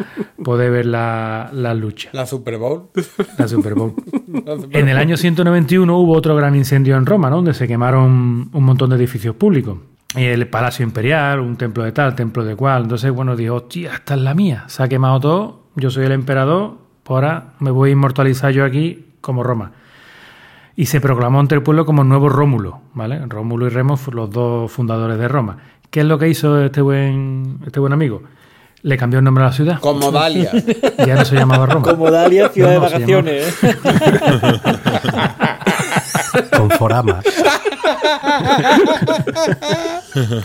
poder 0.44 0.72
ver 0.72 0.86
la, 0.86 1.50
las 1.54 1.78
luchas. 1.78 2.14
La 2.14 2.26
Super 2.26 2.58
Bowl. 2.58 2.90
La 3.38 3.48
Super 3.48 3.76
Bowl. 3.76 3.94
En 4.72 4.88
el 4.88 4.98
año 4.98 5.18
191 5.18 5.98
hubo 5.98 6.14
otro 6.16 6.36
gran 6.36 6.56
incendio 6.56 6.96
en 6.96 7.06
Roma, 7.06 7.30
¿no? 7.30 7.38
donde 7.38 7.54
se 7.54 7.68
quemaron 7.68 8.50
un 8.52 8.64
montón 8.64 8.90
de 8.90 8.96
edificios 8.96 9.11
públicos. 9.36 9.78
Y 10.16 10.26
el 10.26 10.48
Palacio 10.48 10.84
Imperial, 10.84 11.40
un 11.40 11.56
templo 11.56 11.84
de 11.84 11.92
tal, 11.92 12.16
templo 12.16 12.44
de 12.44 12.56
cual. 12.56 12.84
Entonces, 12.84 13.12
bueno, 13.12 13.36
dijo, 13.36 13.56
hostia, 13.56 13.94
esta 13.94 14.16
es 14.16 14.22
la 14.22 14.34
mía. 14.34 14.66
Se 14.68 14.84
ha 14.84 14.88
quemado 14.90 15.20
todo, 15.20 15.62
yo 15.76 15.90
soy 15.90 16.06
el 16.06 16.12
emperador, 16.12 16.78
ahora 17.06 17.54
me 17.60 17.72
voy 17.72 17.90
a 17.90 17.94
inmortalizar 17.94 18.52
yo 18.52 18.66
aquí 18.66 19.06
como 19.22 19.44
Roma. 19.44 19.72
Y 20.76 20.86
se 20.86 21.02
proclamó 21.02 21.40
entre 21.40 21.58
el 21.58 21.64
pueblo 21.64 21.86
como 21.86 22.02
el 22.02 22.10
nuevo 22.10 22.30
Rómulo, 22.30 22.82
¿vale? 22.94 23.20
Rómulo 23.28 23.68
y 23.68 23.70
Remo, 23.70 24.00
los 24.12 24.32
dos 24.32 24.72
fundadores 24.72 25.18
de 25.18 25.28
Roma. 25.28 25.58
¿Qué 25.90 26.00
es 26.00 26.06
lo 26.06 26.18
que 26.18 26.30
hizo 26.30 26.62
este 26.64 26.82
buen, 26.82 27.60
este 27.66 27.80
buen 27.80 27.94
amigo? 27.94 28.24
Le 28.82 28.98
cambió 28.98 29.20
el 29.20 29.26
nombre 29.26 29.44
a 29.44 29.48
la 29.48 29.54
ciudad. 29.54 29.80
Como 29.80 30.12
Dalia. 30.14 30.52
Ya 31.06 31.16
no 31.16 31.26
se 31.26 31.36
llamaba 31.36 31.66
Roma. 31.66 31.86
Como 31.92 32.10
Dalia, 32.10 32.50
ciudad 32.50 32.74
No, 32.74 32.80
no, 32.80 32.86
de 32.86 32.92
vacaciones. 32.94 33.64
¿eh? 33.64 33.76
Con 36.56 36.70
foramas. 36.72 37.26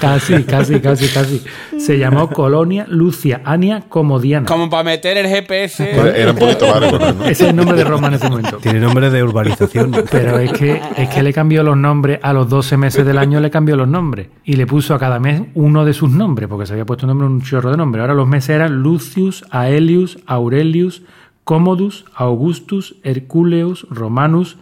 Casi, 0.01 0.45
casi, 0.45 0.81
casi, 0.81 1.09
casi. 1.09 1.45
Se 1.79 1.99
llamó 1.99 2.29
Colonia 2.31 2.87
Lucia 2.89 3.41
Ania 3.45 3.83
Comodiana. 3.89 4.47
Como 4.47 4.71
para 4.71 4.85
meter 4.85 5.17
el 5.17 5.27
GPS. 5.27 5.91
Era, 5.91 6.31
un 6.33 6.39
poquito 6.39 6.67
largo, 6.67 6.99
¿no? 6.99 7.25
Ese 7.25 7.45
es 7.45 7.51
el 7.51 7.57
nombre 7.57 7.77
de 7.77 7.85
Roma 7.85 8.09
en 8.09 8.15
ese 8.15 8.29
momento. 8.29 8.59
Tiene 8.59 8.81
nombre 8.81 9.11
de 9.11 9.23
urbanización. 9.23 9.93
Pero 10.11 10.39
es 10.39 10.53
que, 10.53 10.81
es 10.97 11.09
que 11.09 11.23
le 11.23 11.33
cambió 11.33 11.63
los 11.63 11.77
nombres, 11.77 12.21
a 12.23 12.33
los 12.33 12.49
12 12.49 12.77
meses 12.77 13.07
del 13.07 13.19
año 13.19 13.41
le 13.41 13.51
cambió 13.51 13.77
los 13.77 13.89
nombres. 13.89 14.29
Y 14.45 14.55
le 14.55 14.67
puso 14.67 14.95
a 14.95 14.99
cada 14.99 15.19
mes 15.19 15.43
uno 15.55 15.85
de 15.85 15.93
sus 15.93 16.11
nombres, 16.11 16.49
porque 16.49 16.67
se 16.67 16.73
había 16.73 16.87
puesto 16.87 17.07
nombre 17.07 17.27
un 17.27 17.43
chorro 17.43 17.71
de 17.71 17.77
nombres. 17.77 18.03
Ahora 18.03 18.15
los 18.15 18.29
meses 18.29 18.51
eran 18.51 18.83
Lucius, 18.83 19.45
Aelius, 19.51 20.19
Aurelius, 20.27 21.03
Commodus, 21.45 22.05
Augustus, 22.15 22.97
Herculeus, 23.03 23.87
Romanus, 23.91 24.57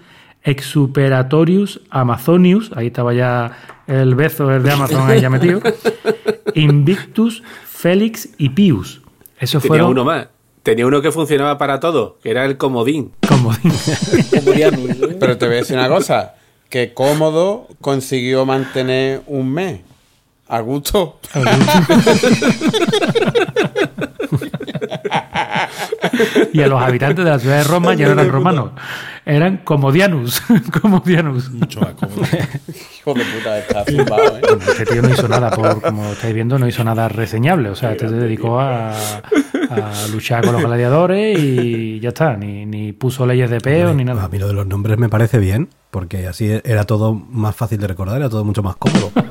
Exuperatorius, 0.45 1.81
Amazonius, 1.91 2.71
ahí 2.77 2.89
estaba 2.89 3.15
ya 3.15 3.53
el 3.87 4.15
bezo 4.15 4.53
el 4.53 4.63
de 4.63 4.73
Amazon 4.73 5.11
ahí 5.11 5.21
ya 5.21 5.31
metido, 5.31 5.61
Invictus, 6.55 7.43
Félix 7.65 8.29
y 8.39 8.51
Pius. 8.51 9.03
Esos 9.39 9.63
Tenía 9.63 9.69
fueron 9.69 9.91
uno 9.91 10.05
más. 10.05 10.29
Tenía 10.63 10.87
uno 10.87 11.03
que 11.03 11.13
funcionaba 11.13 11.59
para 11.59 11.81
todo, 11.81 12.19
que 12.23 12.31
era 12.31 12.45
el 12.45 12.57
comodín. 12.57 13.13
como 13.29 13.51
Como 13.51 14.53
Dianus, 14.53 14.91
¿eh? 14.91 15.17
Pero 15.19 15.37
te 15.37 15.47
voy 15.47 15.57
a 15.57 15.59
decir 15.59 15.77
una 15.77 15.89
cosa. 15.89 16.35
Que 16.71 16.95
cómodo 16.95 17.69
consiguió 17.81 18.47
mantener 18.47 19.23
un 19.27 19.53
mes. 19.53 19.81
A 20.49 20.61
gusto. 20.61 21.19
y 26.53 26.61
a 26.63 26.67
los 26.67 26.83
habitantes 26.83 27.25
de 27.25 27.31
la 27.31 27.39
ciudad 27.39 27.59
de 27.59 27.65
Roma 27.65 27.95
ya 27.95 28.07
no 28.07 28.13
eran 28.13 28.29
romanos, 28.31 28.71
eran 29.27 29.59
comodianus, 29.59 30.43
comodianus. 30.83 31.51
Mucho 31.51 31.81
más 31.81 31.95
cómodo. 31.95 32.23
Hijo 32.99 33.15
de 33.15 33.25
puta, 33.25 33.59
está 33.59 33.85
zumbado, 33.85 34.37
¿eh? 34.39 34.43
Este 34.69 34.87
tío 34.87 35.03
no 35.03 35.09
hizo 35.11 35.29
nada, 35.29 35.51
por, 35.51 35.81
como 35.83 36.13
estáis 36.13 36.35
viendo, 36.35 36.59
no 36.59 36.67
hizo 36.69 36.85
nada 36.85 37.09
reseñable. 37.09 37.69
O 37.71 37.75
sea, 37.75 37.93
este 37.93 38.09
se 38.09 38.15
dedicó 38.15 38.61
a, 38.61 38.91
a 38.93 40.07
luchar 40.13 40.45
con 40.45 40.53
los 40.55 40.63
gladiadores 40.63 41.39
y 41.39 42.01
ya 42.01 42.09
está. 42.11 42.37
Ni, 42.37 42.67
ni 42.67 42.93
puso 42.93 43.27
leyes 43.27 43.51
de 43.51 43.61
peo 43.61 43.95
ni 43.95 44.03
A 44.03 44.07
nada. 44.07 44.29
mí 44.29 44.39
lo 44.39 44.47
de 44.49 44.55
los 44.55 44.67
nombres 44.67 44.99
me 44.99 45.09
parece 45.09 45.39
bien, 45.39 45.69
porque 45.91 46.27
así 46.27 46.61
era 46.65 46.85
todo 46.85 47.15
más 47.15 47.55
fácil 47.57 47.79
de 47.79 47.87
recordar, 47.89 48.17
era 48.19 48.29
todo 48.29 48.45
mucho 48.45 48.63
más 48.63 48.77
cómodo. 48.77 49.11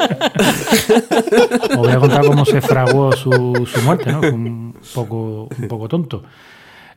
Os 1.70 1.76
voy 1.76 1.90
a 1.90 1.98
contar 1.98 2.24
cómo 2.26 2.44
se 2.44 2.60
fraguó 2.60 3.12
su, 3.12 3.30
su 3.66 3.82
muerte, 3.82 4.12
¿no? 4.12 4.20
Un 4.20 4.74
poco, 4.94 5.48
un 5.58 5.68
poco 5.68 5.88
tonto. 5.88 6.22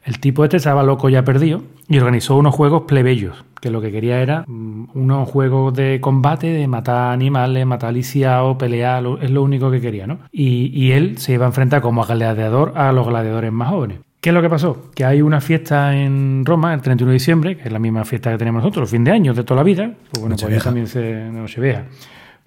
El 0.06 0.20
tipo 0.20 0.44
este 0.44 0.58
estaba 0.58 0.84
loco 0.84 1.08
ya 1.08 1.24
perdido 1.24 1.64
y 1.88 1.98
organizó 1.98 2.36
unos 2.36 2.54
juegos 2.54 2.84
plebeyos, 2.88 3.46
que 3.62 3.70
lo 3.70 3.80
que 3.80 3.90
quería 3.90 4.20
era 4.22 4.44
mm, 4.48 4.90
unos 4.96 5.30
juegos 5.30 5.74
de 5.74 6.02
combate, 6.02 6.48
de 6.48 6.68
matar 6.68 7.14
animales, 7.14 7.66
matar 7.66 7.94
lisiados, 7.94 8.58
pelear, 8.58 9.02
lo- 9.02 9.22
es 9.22 9.32
lo 9.32 9.42
único 9.44 9.72
que 9.72 9.80
quería, 9.80 10.06
¿no? 10.06 10.20
Y, 10.32 10.72
y 10.78 10.92
él 10.92 11.18
se 11.20 11.32
iba 11.34 11.46
a 11.46 11.48
enfrentar 11.48 11.82
como 11.82 12.04
gladiador 12.04 12.74
a 12.76 12.92
los 12.92 13.08
gladiadores 13.08 13.52
más 13.54 13.70
jóvenes. 13.70 14.00
¿Qué 14.20 14.30
es 14.32 14.34
lo 14.34 14.42
que 14.42 14.50
pasó? 14.50 14.90
Que 14.94 15.06
hay 15.06 15.22
una 15.22 15.40
fiesta 15.40 15.96
en 15.96 16.44
Roma 16.46 16.74
el 16.74 16.82
31 16.82 17.10
de 17.10 17.14
diciembre, 17.14 17.56
que 17.58 17.64
es 17.64 17.72
la 17.72 17.80
misma 17.80 18.04
fiesta 18.04 18.30
que 18.32 18.38
tenemos 18.38 18.62
nosotros, 18.62 18.90
el 18.90 18.98
fin 18.98 19.04
de 19.06 19.12
año 19.12 19.34
de 19.34 19.44
toda 19.46 19.58
la 19.60 19.64
vida. 19.64 19.92
Pues 20.12 20.22
bueno, 20.22 20.36
pues 20.38 20.64
también 20.64 20.88
se 20.88 21.30
Nochevieja 21.32 21.84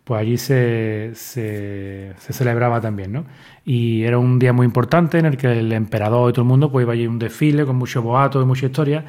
pues 0.06 0.20
allí 0.20 0.36
se, 0.36 1.10
se, 1.16 2.12
se 2.16 2.32
celebraba 2.32 2.80
también, 2.80 3.12
¿no? 3.12 3.24
Y 3.64 4.04
era 4.04 4.18
un 4.18 4.38
día 4.38 4.52
muy 4.52 4.64
importante 4.64 5.18
en 5.18 5.26
el 5.26 5.36
que 5.36 5.58
el 5.58 5.72
emperador 5.72 6.30
y 6.30 6.32
todo 6.32 6.42
el 6.42 6.48
mundo 6.48 6.70
pues 6.70 6.84
iba 6.84 6.92
allí 6.92 7.06
a 7.06 7.10
un 7.10 7.18
desfile 7.18 7.66
con 7.66 7.74
mucho 7.74 8.02
boato 8.02 8.40
y 8.40 8.44
mucha 8.44 8.66
historia. 8.66 9.04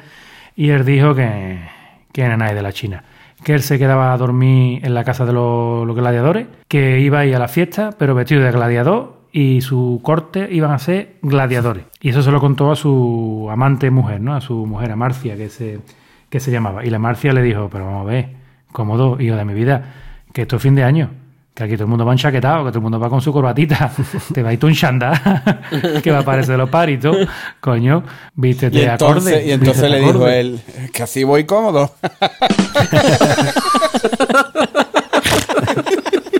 Y 0.56 0.70
él 0.70 0.84
dijo 0.84 1.14
que, 1.14 1.60
que 2.10 2.22
era 2.22 2.36
nadie 2.36 2.56
de 2.56 2.62
la 2.62 2.72
China. 2.72 3.04
Que 3.44 3.54
él 3.54 3.62
se 3.62 3.78
quedaba 3.78 4.12
a 4.12 4.16
dormir 4.16 4.84
en 4.84 4.92
la 4.92 5.04
casa 5.04 5.24
de 5.24 5.32
los, 5.32 5.86
los 5.86 5.94
gladiadores, 5.94 6.48
que 6.66 6.98
iba 6.98 7.20
a 7.20 7.26
ir 7.26 7.36
a 7.36 7.38
la 7.38 7.46
fiesta, 7.46 7.90
pero 7.96 8.16
vestido 8.16 8.42
de 8.42 8.50
gladiador 8.50 9.20
y 9.30 9.60
su 9.60 10.00
corte 10.02 10.48
iban 10.50 10.72
a 10.72 10.80
ser 10.80 11.18
gladiadores. 11.22 11.84
Y 12.00 12.08
eso 12.08 12.22
se 12.22 12.32
lo 12.32 12.40
contó 12.40 12.72
a 12.72 12.76
su 12.76 13.46
amante 13.52 13.92
mujer, 13.92 14.20
¿no? 14.20 14.34
A 14.34 14.40
su 14.40 14.66
mujer, 14.66 14.90
a 14.90 14.96
Marcia, 14.96 15.36
que 15.36 15.48
se, 15.48 15.78
que 16.28 16.40
se 16.40 16.50
llamaba. 16.50 16.84
Y 16.84 16.90
la 16.90 16.98
Marcia 16.98 17.32
le 17.32 17.42
dijo, 17.42 17.68
pero 17.70 17.84
vamos 17.84 18.02
a 18.08 18.10
ver, 18.10 18.30
cómodo, 18.72 19.20
hijo 19.20 19.36
de 19.36 19.44
mi 19.44 19.54
vida, 19.54 20.07
que 20.32 20.42
esto 20.42 20.56
es 20.56 20.62
fin 20.62 20.74
de 20.74 20.84
año. 20.84 21.10
Que 21.54 21.64
aquí 21.64 21.74
todo 21.74 21.84
el 21.84 21.90
mundo 21.90 22.04
va 22.04 22.12
enchaquetado, 22.12 22.64
que 22.64 22.70
todo 22.70 22.78
el 22.78 22.82
mundo 22.82 23.00
va 23.00 23.08
con 23.10 23.20
su 23.20 23.32
corbatita. 23.32 23.90
Te 24.32 24.42
va 24.44 24.50
a 24.50 24.52
ir 24.52 24.60
tú 24.60 24.68
un 24.68 24.74
chanda, 24.74 25.60
que 26.02 26.10
va 26.12 26.18
a 26.20 26.24
parecer 26.24 26.56
los 26.56 26.70
paritos. 26.70 27.16
Coño, 27.60 28.04
vístete 28.34 28.78
Y 28.78 28.82
entonces, 28.82 29.32
acorde. 29.32 29.46
y 29.46 29.50
entonces 29.52 29.82
vístete 29.82 29.90
le 29.90 29.98
dijo 29.98 30.10
acorde. 30.10 30.40
él, 30.40 30.60
que 30.92 31.02
así 31.02 31.24
voy 31.24 31.44
cómodo. 31.44 31.92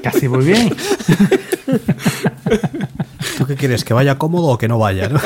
Casi 0.03 0.28
muy 0.28 0.45
bien. 0.45 0.74
¿Tú 3.36 3.47
qué 3.47 3.57
quieres? 3.57 3.84
¿Que 3.84 3.93
vaya 3.95 4.16
cómodo 4.16 4.47
o 4.49 4.59
que 4.59 4.68
no 4.68 4.78
vaya? 4.78 5.09
no? 5.09 5.18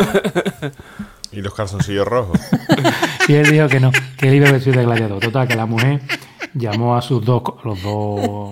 Y 1.32 1.42
los 1.42 1.54
calzoncillos 1.54 2.06
rojos. 2.06 2.40
Y 3.28 3.34
él 3.34 3.48
dijo 3.48 3.68
que 3.68 3.78
no, 3.78 3.92
que 4.18 4.26
él 4.26 4.34
iba 4.34 4.50
vestido 4.50 4.78
de 4.78 4.84
gladiador. 4.84 5.20
Total, 5.20 5.46
que 5.46 5.54
la 5.54 5.66
mujer 5.66 6.00
llamó 6.54 6.96
a 6.96 7.02
sus 7.02 7.24
dos, 7.24 7.42
los 7.62 7.80
dos 7.80 8.50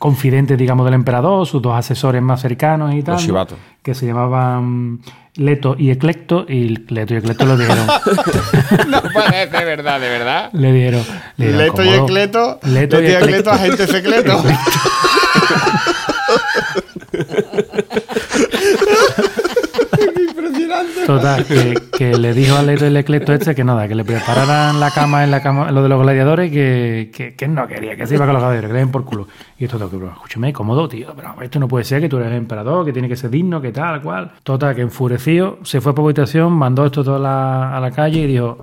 confidentes, 0.00 0.58
digamos, 0.58 0.84
del 0.84 0.94
emperador, 0.94 1.46
sus 1.46 1.62
dos 1.62 1.76
asesores 1.76 2.20
más 2.20 2.40
cercanos 2.40 2.92
y 2.94 3.02
tal. 3.04 3.14
Los 3.14 3.24
chivatos. 3.24 3.58
Que 3.80 3.94
se 3.94 4.06
llamaban 4.06 5.00
Leto 5.36 5.76
y 5.78 5.92
Eclecto. 5.92 6.44
Y 6.48 6.68
Leto 6.88 7.14
y 7.14 7.18
Eclecto 7.18 7.46
le 7.46 7.56
dijeron. 7.58 7.86
no 8.88 9.02
puede 9.02 9.50
ser 9.50 9.64
verdad, 9.64 10.00
de 10.00 10.08
verdad. 10.08 10.50
le 10.52 10.72
dijeron. 10.72 11.04
le 11.36 11.46
dijeron, 11.46 11.66
Leto 11.66 11.84
y. 11.84 11.88
Ecleto. 11.90 12.58
Leto 12.64 12.98
y 12.98 13.02
Leto 13.02 13.02
y 13.02 13.06
Eclecto. 13.06 13.28
Ecleto, 13.28 13.50
agente 13.52 13.86
secreto. 13.86 14.42
Total, 21.06 21.44
que, 21.44 22.16
le 22.16 22.32
dijo 22.32 22.56
a 22.56 22.62
Leto 22.62 22.86
y 22.86 22.96
Eclecto 22.96 23.32
este 23.32 23.54
que 23.54 23.64
nada, 23.64 23.88
que 23.88 23.94
le 23.94 24.04
prepararan 24.04 24.78
la 24.78 24.90
cama 24.90 25.24
en 25.24 25.30
la 25.30 25.42
cama, 25.42 25.70
lo 25.70 25.82
de 25.82 25.88
los 25.88 26.00
gladiadores, 26.00 26.50
que, 26.50 27.34
que, 27.36 27.48
no 27.48 27.66
quería, 27.66 27.96
que 27.96 28.06
se 28.06 28.14
iba 28.14 28.24
con 28.24 28.34
los 28.34 28.42
gladiadores, 28.42 28.68
que 28.68 28.74
le 28.74 28.78
den 28.80 28.90
por 28.90 29.04
culo. 29.04 29.26
Y 29.58 29.64
esto, 29.64 29.78
que, 29.90 29.96
bro, 29.96 30.08
escúchame, 30.08 30.52
cómodo, 30.52 30.88
tío, 30.88 31.12
pero 31.14 31.34
esto 31.40 31.58
no 31.58 31.68
puede 31.68 31.84
ser, 31.84 32.00
que 32.00 32.08
tú 32.08 32.18
eres 32.18 32.30
el 32.30 32.36
emperador, 32.36 32.84
que 32.84 32.92
tiene 32.92 33.08
que 33.08 33.16
ser 33.16 33.30
digno, 33.30 33.60
que 33.60 33.72
tal, 33.72 34.00
cual. 34.02 34.32
Total, 34.42 34.74
que 34.74 34.82
enfurecido, 34.82 35.58
se 35.62 35.80
fue 35.80 35.94
por 35.94 36.04
habitación, 36.04 36.52
mandó 36.52 36.86
esto 36.86 37.02
todo 37.02 37.16
a 37.16 37.18
la, 37.18 37.76
a 37.76 37.80
la 37.80 37.90
calle 37.90 38.20
y 38.20 38.26
dijo, 38.26 38.58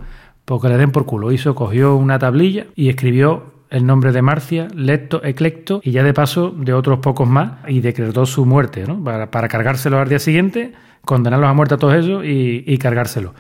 pues 0.46 0.62
que 0.62 0.70
le 0.70 0.78
den 0.78 0.92
por 0.92 1.06
culo. 1.06 1.32
Hizo, 1.32 1.54
cogió 1.54 1.96
una 1.96 2.18
tablilla 2.18 2.66
y 2.76 2.90
escribió 2.90 3.49
el 3.70 3.86
nombre 3.86 4.12
de 4.12 4.22
Marcia, 4.22 4.68
Lecto, 4.74 5.24
Eclecto, 5.24 5.82
y 5.84 5.92
ya 5.92 6.04
de 6.04 6.14
paso 6.14 6.50
de 6.50 6.74
otros 6.74 7.00
pocos 7.00 7.28
más, 7.28 7.54
y 7.68 7.82
decretó 7.82 8.26
su 8.26 8.46
muerte, 8.46 8.86
¿no? 8.88 9.04
Para, 9.04 9.30
para 9.32 9.48
cargárselo 9.48 10.00
al 10.00 10.10
día 10.10 10.20
siguiente, 10.20 10.74
condenarlos 11.06 11.50
a 11.50 11.54
muerte 11.54 11.76
a 11.76 11.78
todos 11.78 11.94
ellos 11.96 12.26
y, 12.26 12.64
y 12.66 12.78
cargárselo. 12.78 13.34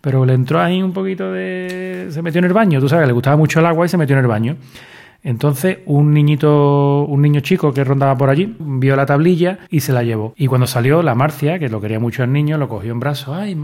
Pero 0.00 0.26
le 0.26 0.34
entró 0.34 0.60
ahí 0.60 0.82
un 0.82 0.92
poquito 0.92 1.32
de... 1.32 2.08
Se 2.10 2.22
metió 2.22 2.40
en 2.40 2.46
el 2.46 2.52
baño, 2.52 2.80
tú 2.80 2.88
sabes, 2.88 3.06
le 3.06 3.12
gustaba 3.12 3.36
mucho 3.36 3.60
el 3.60 3.66
agua 3.66 3.86
y 3.86 3.88
se 3.88 3.96
metió 3.96 4.16
en 4.16 4.22
el 4.22 4.28
baño. 4.28 4.56
Entonces, 5.22 5.78
un 5.86 6.12
niñito, 6.12 7.04
un 7.04 7.22
niño 7.22 7.38
chico 7.40 7.72
que 7.72 7.84
rondaba 7.84 8.16
por 8.16 8.28
allí, 8.28 8.56
vio 8.58 8.96
la 8.96 9.06
tablilla 9.06 9.60
y 9.70 9.78
se 9.78 9.92
la 9.92 10.02
llevó. 10.02 10.34
Y 10.36 10.48
cuando 10.48 10.66
salió, 10.66 11.02
la 11.02 11.14
Marcia, 11.14 11.60
que 11.60 11.68
lo 11.68 11.80
quería 11.80 12.00
mucho 12.00 12.24
el 12.24 12.32
niño, 12.32 12.58
lo 12.58 12.68
cogió 12.68 12.90
en 12.90 12.98
brazos. 12.98 13.36
¡Ay, 13.36 13.56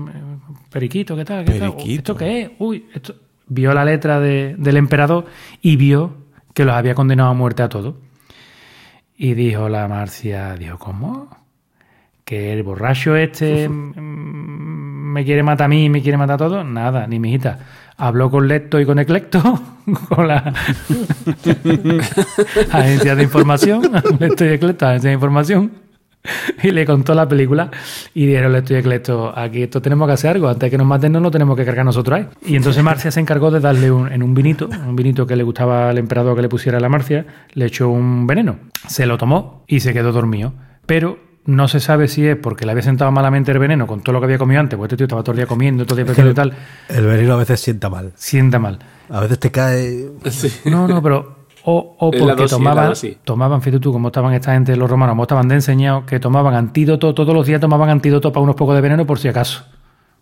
periquito, 0.71 1.17
qué 1.17 1.25
tal! 1.25 1.45
¿Qué 1.45 1.59
tal? 1.59 1.73
Periquito. 1.73 2.13
¿Esto 2.13 2.17
qué 2.17 2.43
es? 2.43 2.51
Uy, 2.61 2.87
esto... 2.95 3.15
Vio 3.49 3.73
la 3.75 3.85
letra 3.85 4.21
de- 4.21 4.55
del 4.59 4.77
emperador 4.77 5.27
y 5.63 5.77
vio 5.77 6.17
que 6.55 6.65
los 6.65 6.75
había 6.75 6.95
condenado 6.95 7.31
a 7.31 7.35
muerte 7.35 7.63
a 7.63 7.69
todos. 7.69 7.95
Y 9.17 9.35
dijo 9.35 9.69
la 9.69 9.89
Marcia, 9.89 10.55
dijo, 10.55 10.79
¿cómo? 10.79 11.29
Que 12.25 12.53
el 12.53 12.63
borracho 12.63 13.17
este 13.17 13.69
me 13.69 15.25
quiere 15.25 15.43
matar 15.43 15.65
a 15.65 15.69
mí 15.69 15.87
y 15.87 15.89
me 15.89 16.03
quiere 16.03 16.19
matar 16.19 16.35
a 16.35 16.39
todos. 16.39 16.65
Nada, 16.65 17.07
ni 17.07 17.19
mi 17.19 17.31
hijita. 17.31 17.59
Habló 17.97 18.31
con 18.31 18.47
Lecto 18.47 18.79
y 18.79 18.87
con 18.87 18.99
Eclecto, 18.99 19.41
con 20.09 20.29
la 20.29 20.37
agencia 22.73 23.15
de 23.17 23.23
información, 23.23 23.83
Lecto 24.21 24.45
y 24.45 24.49
Eclecto, 24.49 24.87
agencia 24.87 25.09
de 25.11 25.15
información, 25.15 25.73
y 26.63 26.71
le 26.71 26.85
contó 26.87 27.15
la 27.15 27.29
película 27.29 27.71
y 28.15 28.27
dijeron 28.27 28.53
Lecto 28.53 28.75
y 28.75 29.41
aquí 29.41 29.63
esto 29.63 29.81
tenemos 29.83 30.07
que 30.07 30.15
hacer 30.15 30.31
algo, 30.31 30.49
antes 30.49 30.61
de 30.67 30.71
que 30.71 30.79
nos 30.79 30.87
maten 30.87 31.13
no 31.13 31.21
lo 31.21 31.31
tenemos 31.31 31.57
que 31.57 31.65
cargar 31.65 31.85
nosotros 31.85 32.19
ahí. 32.19 32.27
Y 32.47 32.57
entonces 32.57 32.83
Marcia 32.83 33.11
se 33.11 33.21
encargó 33.21 33.51
de 33.51 33.61
darle 33.61 33.91
un, 33.91 34.11
en 34.11 34.23
un 34.23 34.35
vinito, 34.35 34.69
un 34.69 34.97
vinito 34.97 35.27
que 35.27 35.37
le 35.37 35.43
gustaba 35.43 35.91
al 35.91 35.99
emperador 35.99 36.37
que 36.37 36.43
le 36.43 36.49
pusiera 36.49 36.79
a 36.79 36.81
la 36.81 36.89
Marcia, 36.89 37.27
le 37.55 37.67
echó 37.67 37.89
un 37.89 38.27
veneno, 38.27 38.57
se 38.87 39.07
lo 39.07 39.19
tomó 39.19 39.65
y 39.67 39.81
se 39.81 39.93
quedó 39.93 40.13
dormido. 40.13 40.53
Pero 40.87 41.19
no 41.45 41.67
se 41.67 41.81
sabe 41.81 42.09
si 42.09 42.27
es 42.27 42.37
porque 42.37 42.67
le 42.67 42.73
había 42.73 42.83
sentado 42.83 43.11
malamente 43.11 43.53
el 43.53 43.59
veneno 43.59 43.87
con 43.87 44.03
todo 44.03 44.13
lo 44.13 44.21
que 44.21 44.27
había 44.27 44.39
comido 44.39 44.61
antes, 44.61 44.77
porque 44.77 44.95
este 44.95 44.97
tío 44.99 45.05
estaba 45.07 45.23
todo 45.23 45.33
el 45.33 45.39
día 45.39 45.47
comiendo, 45.47 45.87
todo 45.87 45.99
el 45.99 46.07
día 46.07 46.31
y 46.31 46.35
tal, 46.35 46.53
El 46.89 47.07
veneno 47.07 47.35
a 47.35 47.37
veces 47.39 47.59
sienta 47.61 47.89
mal. 47.89 48.13
sienta 48.17 48.59
mal. 48.59 48.79
A 49.09 49.21
veces 49.21 49.39
te 49.39 49.51
cae. 49.51 50.11
No, 50.67 50.87
no, 50.87 51.03
pero. 51.03 51.38
O, 51.71 51.97
o 51.99 52.11
porque 52.11 52.35
dosis, 52.35 52.51
tomaban, 52.51 52.95
tomaban, 53.25 53.61
fíjate 53.61 53.81
tú, 53.81 53.93
cómo 53.93 54.09
estaban 54.09 54.33
esta 54.33 54.55
gente, 54.55 54.75
los 54.75 54.89
romanos, 54.89 55.13
cómo 55.13 55.25
estaban 55.25 55.49
de 55.49 55.57
enseñados, 55.57 56.05
que 56.05 56.19
tomaban 56.19 56.55
antídoto, 56.55 57.13
todos 57.13 57.35
los 57.35 57.47
días 57.47 57.61
tomaban 57.61 57.91
antídoto 57.91 58.33
para 58.33 58.43
unos 58.43 58.57
pocos 58.57 58.75
de 58.75 58.81
veneno 58.81 59.05
por 59.05 59.19
si 59.19 59.29
acaso. 59.29 59.65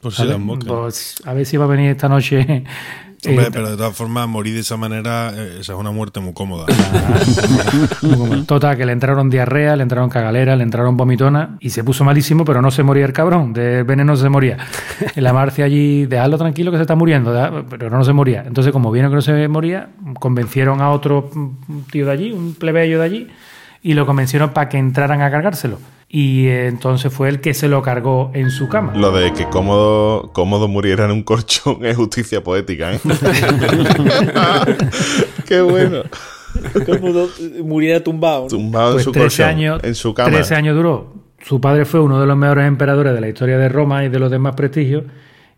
Por 0.01 0.13
si 0.13 0.25
las 0.25 0.39
moscas. 0.39 0.69
Pues, 0.69 1.17
a 1.25 1.33
ver 1.33 1.47
si 1.47 1.57
va 1.57 1.65
a 1.65 1.69
venir 1.69 1.91
esta 1.91 2.09
noche. 2.09 2.65
Hombre, 3.29 3.47
eh, 3.47 3.51
pero 3.53 3.71
de 3.71 3.77
todas 3.77 3.97
formas, 3.97 4.29
morir 4.29 4.55
de 4.55 4.61
esa 4.61 4.77
manera, 4.77 5.33
eh, 5.35 5.59
esa 5.61 5.73
es 5.73 5.79
una 5.79 5.91
muerte 5.91 6.21
muy 6.21 6.33
cómoda. 6.33 6.67
Total, 8.47 8.77
que 8.77 8.87
le 8.87 8.93
entraron 8.93 9.31
diarrea, 9.31 9.75
le 9.75 9.83
entraron 9.83 10.09
cagalera, 10.09 10.55
le 10.55 10.63
entraron 10.63 10.97
vomitona 10.97 11.57
y 11.61 11.71
se 11.71 11.83
puso 11.83 12.05
malísimo, 12.05 12.45
pero 12.45 12.63
no 12.63 12.71
se 12.71 12.83
moría 12.83 13.05
el 13.05 13.13
cabrón, 13.13 13.53
del 13.53 13.85
veneno 13.85 14.13
no 14.13 14.17
se 14.17 14.29
moría. 14.29 14.59
En 15.15 15.25
la 15.25 15.33
Marcia 15.33 15.65
allí, 15.65 16.07
dejadlo 16.07 16.39
tranquilo 16.39 16.71
que 16.71 16.77
se 16.77 16.83
está 16.83 16.95
muriendo, 16.95 17.65
pero 17.69 17.91
no 17.91 18.05
se 18.05 18.13
moría. 18.13 18.45
Entonces, 18.47 18.73
como 18.73 18.93
vieron 18.93 19.11
que 19.11 19.17
no 19.17 19.23
se 19.23 19.49
moría, 19.49 19.89
convencieron 20.21 20.81
a 20.81 20.91
otro 20.91 21.31
mm, 21.33 21.81
tío 21.91 22.07
de 22.07 22.13
allí, 22.13 22.33
un 22.33 22.55
plebeyo 22.55 23.01
de 23.01 23.05
allí, 23.05 23.29
y 23.83 23.95
lo 23.95 24.07
convencieron 24.07 24.51
para 24.51 24.69
que 24.69 24.79
entraran 24.79 25.23
a 25.23 25.31
cargárselo. 25.31 25.79
Y 26.09 26.47
eh, 26.47 26.69
entonces 26.69 27.13
fue 27.13 27.29
el 27.29 27.41
que 27.41 27.53
se 27.53 27.69
lo 27.69 27.83
cargó 27.83 28.31
en 28.33 28.51
su 28.51 28.69
cama. 28.69 28.95
Lo 28.97 29.11
de 29.11 29.33
que 29.33 29.45
cómodo, 29.49 30.31
cómodo 30.33 30.69
muriera 30.69 31.05
en 31.05 31.11
un 31.11 31.23
colchón 31.25 31.85
es 31.85 31.97
justicia 31.97 32.43
poética, 32.45 32.93
¿eh? 32.95 33.01
Qué 35.47 35.61
bueno. 35.61 36.03
Como 36.87 37.13
do- 37.13 37.29
muriera 37.65 38.03
tumbado. 38.03 38.43
¿no? 38.45 38.49
Tumbado 38.49 38.93
Pues 38.95 39.03
en 39.03 39.05
su 39.05 39.13
13 39.13 39.27
colchón, 39.43 39.49
años, 39.49 39.81
en 39.85 39.95
su 39.95 40.15
cama. 40.15 40.31
13 40.31 40.55
años 40.55 40.77
duró. 40.77 41.15
Su 41.45 41.61
padre 41.61 41.85
fue 41.85 42.01
uno 42.01 42.21
de 42.21 42.27
los 42.27 42.37
mejores 42.37 42.67
emperadores 42.67 43.15
de 43.15 43.21
la 43.21 43.29
historia 43.29 43.59
de 43.59 43.69
Roma 43.69 44.05
y 44.05 44.09
de 44.09 44.19
los 44.19 44.31
demás 44.31 44.55
prestigios. 44.55 45.05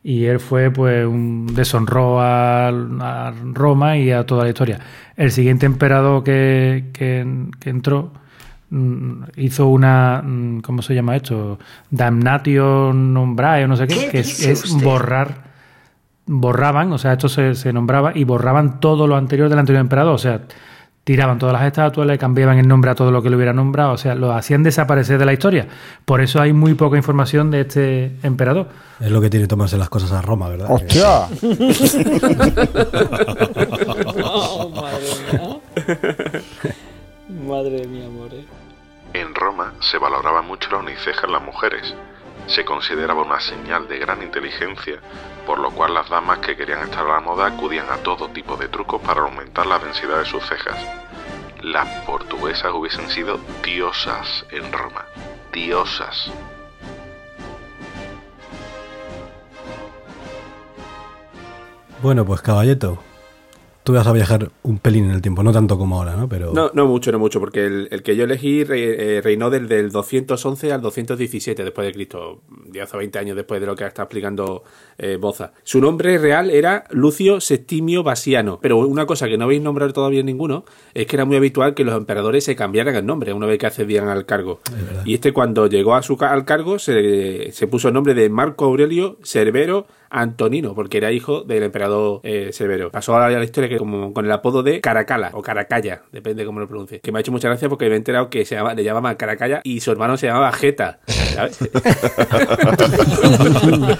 Y 0.03 0.25
él 0.27 0.41
fue, 0.41 0.71
pues, 0.71 1.07
un 1.07 1.47
deshonró 1.55 2.21
a, 2.21 2.69
a 2.69 3.35
Roma 3.53 3.97
y 3.99 4.11
a 4.11 4.25
toda 4.25 4.45
la 4.45 4.51
historia. 4.51 4.79
El 5.17 5.31
siguiente 5.33 5.67
emperador 5.67 6.23
que, 6.25 6.87
que, 6.93 7.27
que 7.61 7.71
entró 7.71 8.13
hizo 9.37 9.69
una, 9.69 10.23
mm, 10.25 10.61
¿cómo 10.61 10.83
se 10.83 10.95
llama 10.95 11.17
esto? 11.17 11.59
Damnatio 11.91 12.93
nombrae 12.93 13.65
o 13.65 13.69
no 13.69 13.77
sé 13.77 13.87
qué, 13.87 14.09
que 14.09 14.21
es, 14.21 14.45
es 14.47 14.83
borrar 14.83 15.49
borraban, 16.29 16.93
o 16.93 16.99
sea, 16.99 17.15
esto 17.15 17.29
se, 17.29 17.55
se 17.55 17.73
nombraba 17.73 18.13
y 18.15 18.25
borraban 18.25 18.81
todo 18.81 19.07
lo 19.07 19.17
anterior 19.17 19.49
del 19.49 19.59
anterior 19.59 19.81
emperador, 19.81 20.15
o 20.15 20.19
sea, 20.19 20.43
tiraban 21.03 21.39
todas 21.39 21.55
las 21.55 21.63
estatuas, 21.63 22.07
le 22.07 22.19
cambiaban 22.19 22.59
el 22.59 22.69
nombre 22.69 22.91
a 22.91 22.95
todo 22.95 23.11
lo 23.11 23.23
que 23.23 23.31
le 23.31 23.37
hubiera 23.37 23.55
nombrado, 23.55 23.93
o 23.93 23.97
sea, 23.97 24.15
lo 24.15 24.33
hacían 24.33 24.63
desaparecer 24.63 25.19
de 25.19 25.25
la 25.25 25.33
historia. 25.33 25.67
Por 26.05 26.21
eso 26.21 26.39
hay 26.41 26.53
muy 26.53 26.75
poca 26.75 26.99
información 26.99 27.51
de 27.51 27.63
este 27.63 28.17
emperador. 28.23 28.69
Es 29.01 29.11
lo 29.11 29.21
que 29.21 29.31
tiene 29.31 29.47
tomarse 29.47 29.79
las 29.79 29.89
cosas 29.89 30.13
a 30.13 30.21
Roma, 30.21 30.51
¿verdad? 30.51 30.69
¡Hostia! 30.71 31.29
Oh, 34.31 34.71
madre 34.71 35.07
mía. 35.33 36.75
Madre 37.49 37.87
mía, 37.87 38.07
amor. 38.07 38.31
eh. 38.35 38.45
En 39.15 39.35
Roma 39.35 39.73
se 39.81 39.97
valoraba 39.97 40.43
mucho 40.43 40.71
la 40.71 40.79
uniceja 40.79 41.27
en 41.27 41.33
las 41.33 41.43
mujeres. 41.43 41.95
Se 42.47 42.65
consideraba 42.65 43.23
una 43.23 43.41
señal 43.41 43.89
de 43.89 43.99
gran 43.99 44.23
inteligencia, 44.23 45.01
por 45.47 45.59
lo 45.59 45.71
cual 45.71 45.95
las 45.95 46.09
damas 46.11 46.39
que 46.41 46.57
querían 46.57 46.83
estar 46.83 47.07
a 47.07 47.15
la 47.15 47.21
moda 47.21 47.47
acudían 47.47 47.91
a 47.91 47.97
todo 47.99 48.29
tipo 48.29 48.57
de 48.57 48.69
trucos 48.69 49.01
para 49.01 49.23
aumentar 49.23 49.67
la 49.67 49.79
densidad 49.79 50.19
de 50.19 50.27
sus 50.27 50.45
cejas. 50.45 50.77
Las 51.63 51.89
portuguesas 52.05 52.71
hubiesen 52.75 53.09
sido 53.09 53.41
diosas 53.65 54.45
en 54.51 54.71
Roma. 54.71 55.07
Diosas. 55.53 56.31
Bueno, 62.03 62.25
pues 62.25 62.41
caballeto, 62.43 62.99
tú 63.89 63.95
vas 63.95 64.07
a 64.07 64.13
viajar 64.13 64.51
un 64.65 64.79
pelín 64.79 65.07
en 65.07 65.13
el 65.13 65.23
tiempo, 65.23 65.43
no 65.43 65.51
tanto 65.51 65.79
como 65.79 65.97
ahora, 65.97 66.15
¿no? 66.15 66.29
Pero... 66.29 66.53
No, 66.53 66.71
no 66.75 66.87
mucho, 66.87 67.11
no 67.11 67.19
mucho, 67.19 67.41
porque 67.41 67.65
el, 67.65 67.89
el 67.91 68.03
que 68.03 68.15
yo 68.17 68.25
elegí 68.25 68.63
re- 68.63 69.17
eh, 69.17 69.21
reinó 69.23 69.49
del, 69.49 69.67
del 69.67 69.91
211 69.91 70.73
al 70.73 70.83
217 70.83 71.65
después 71.65 71.87
de 71.87 71.93
Cristo, 71.95 72.43
10 72.67 72.95
o 72.95 72.99
20 72.99 73.19
años 73.19 73.35
después 73.37 73.61
de 73.63 73.67
lo 73.67 73.75
que 73.75 73.87
está 73.87 74.03
explicando 74.03 74.63
eh, 74.99 75.17
Boza. 75.19 75.53
Su 75.65 75.81
nombre 75.81 76.19
real 76.19 76.51
era 76.51 76.85
Lucio 76.91 77.41
Septimio 77.41 78.03
Basiano, 78.03 78.59
pero 78.61 78.77
una 78.77 79.07
cosa 79.07 79.27
que 79.27 79.39
no 79.39 79.45
habéis 79.45 79.63
nombrado 79.63 79.93
todavía 79.95 80.23
ninguno 80.23 80.65
es 80.93 81.07
que 81.07 81.17
era 81.17 81.25
muy 81.25 81.37
habitual 81.37 81.75
que 81.75 81.85
los 81.85 81.97
emperadores 81.97 82.45
se 82.45 82.55
cambiaran 82.55 82.95
el 82.95 83.07
nombre 83.07 83.33
una 83.33 83.47
vez 83.47 83.59
que 83.59 83.67
accedían 83.67 84.09
al 84.09 84.27
cargo. 84.27 84.61
Y 85.07 85.15
este 85.15 85.33
cuando 85.33 85.67
llegó 85.67 85.95
a 85.95 86.03
su, 86.03 86.19
al 86.21 86.45
cargo 86.45 86.79
se, 86.79 87.53
se 87.53 87.67
puso 87.67 87.89
el 87.89 87.95
nombre 87.95 88.13
de 88.13 88.29
Marco 88.29 88.67
Aurelio 88.67 89.17
Cerbero 89.25 89.87
Antonino, 90.11 90.75
porque 90.75 90.99
era 90.99 91.13
hijo 91.13 91.43
del 91.43 91.63
emperador 91.63 92.21
eh, 92.23 92.51
Severo. 92.53 92.91
Pasó 92.91 93.17
a 93.17 93.29
la 93.29 93.45
historia 93.45 93.69
que 93.69 93.79
como 93.79 94.13
con 94.13 94.25
el 94.25 94.33
apodo 94.33 94.63
de 94.63 94.81
Caracala 94.81 95.31
o 95.35 95.43
Caracalla, 95.43 96.03
depende 96.13 96.43
de 96.43 96.47
cómo 96.47 96.61
lo 96.61 96.69
pronuncie. 96.69 97.01
Que 97.01 97.13
me 97.13 97.19
ha 97.19 97.21
hecho 97.21 97.33
mucha 97.33 97.49
gracia 97.49 97.69
porque 97.69 97.87
me 97.89 97.95
he 97.95 97.97
enterado 97.97 98.31
que 98.31 98.45
se 98.45 98.55
llama, 98.55 98.75
le 98.75 98.85
llamaban 98.85 99.17
Caracalla 99.17 99.61
y 99.65 99.81
su 99.81 99.91
hermano 99.91 100.17
se 100.17 100.27
llamaba 100.27 100.53
Jeta. 100.53 101.01
¿sabes? 101.07 101.59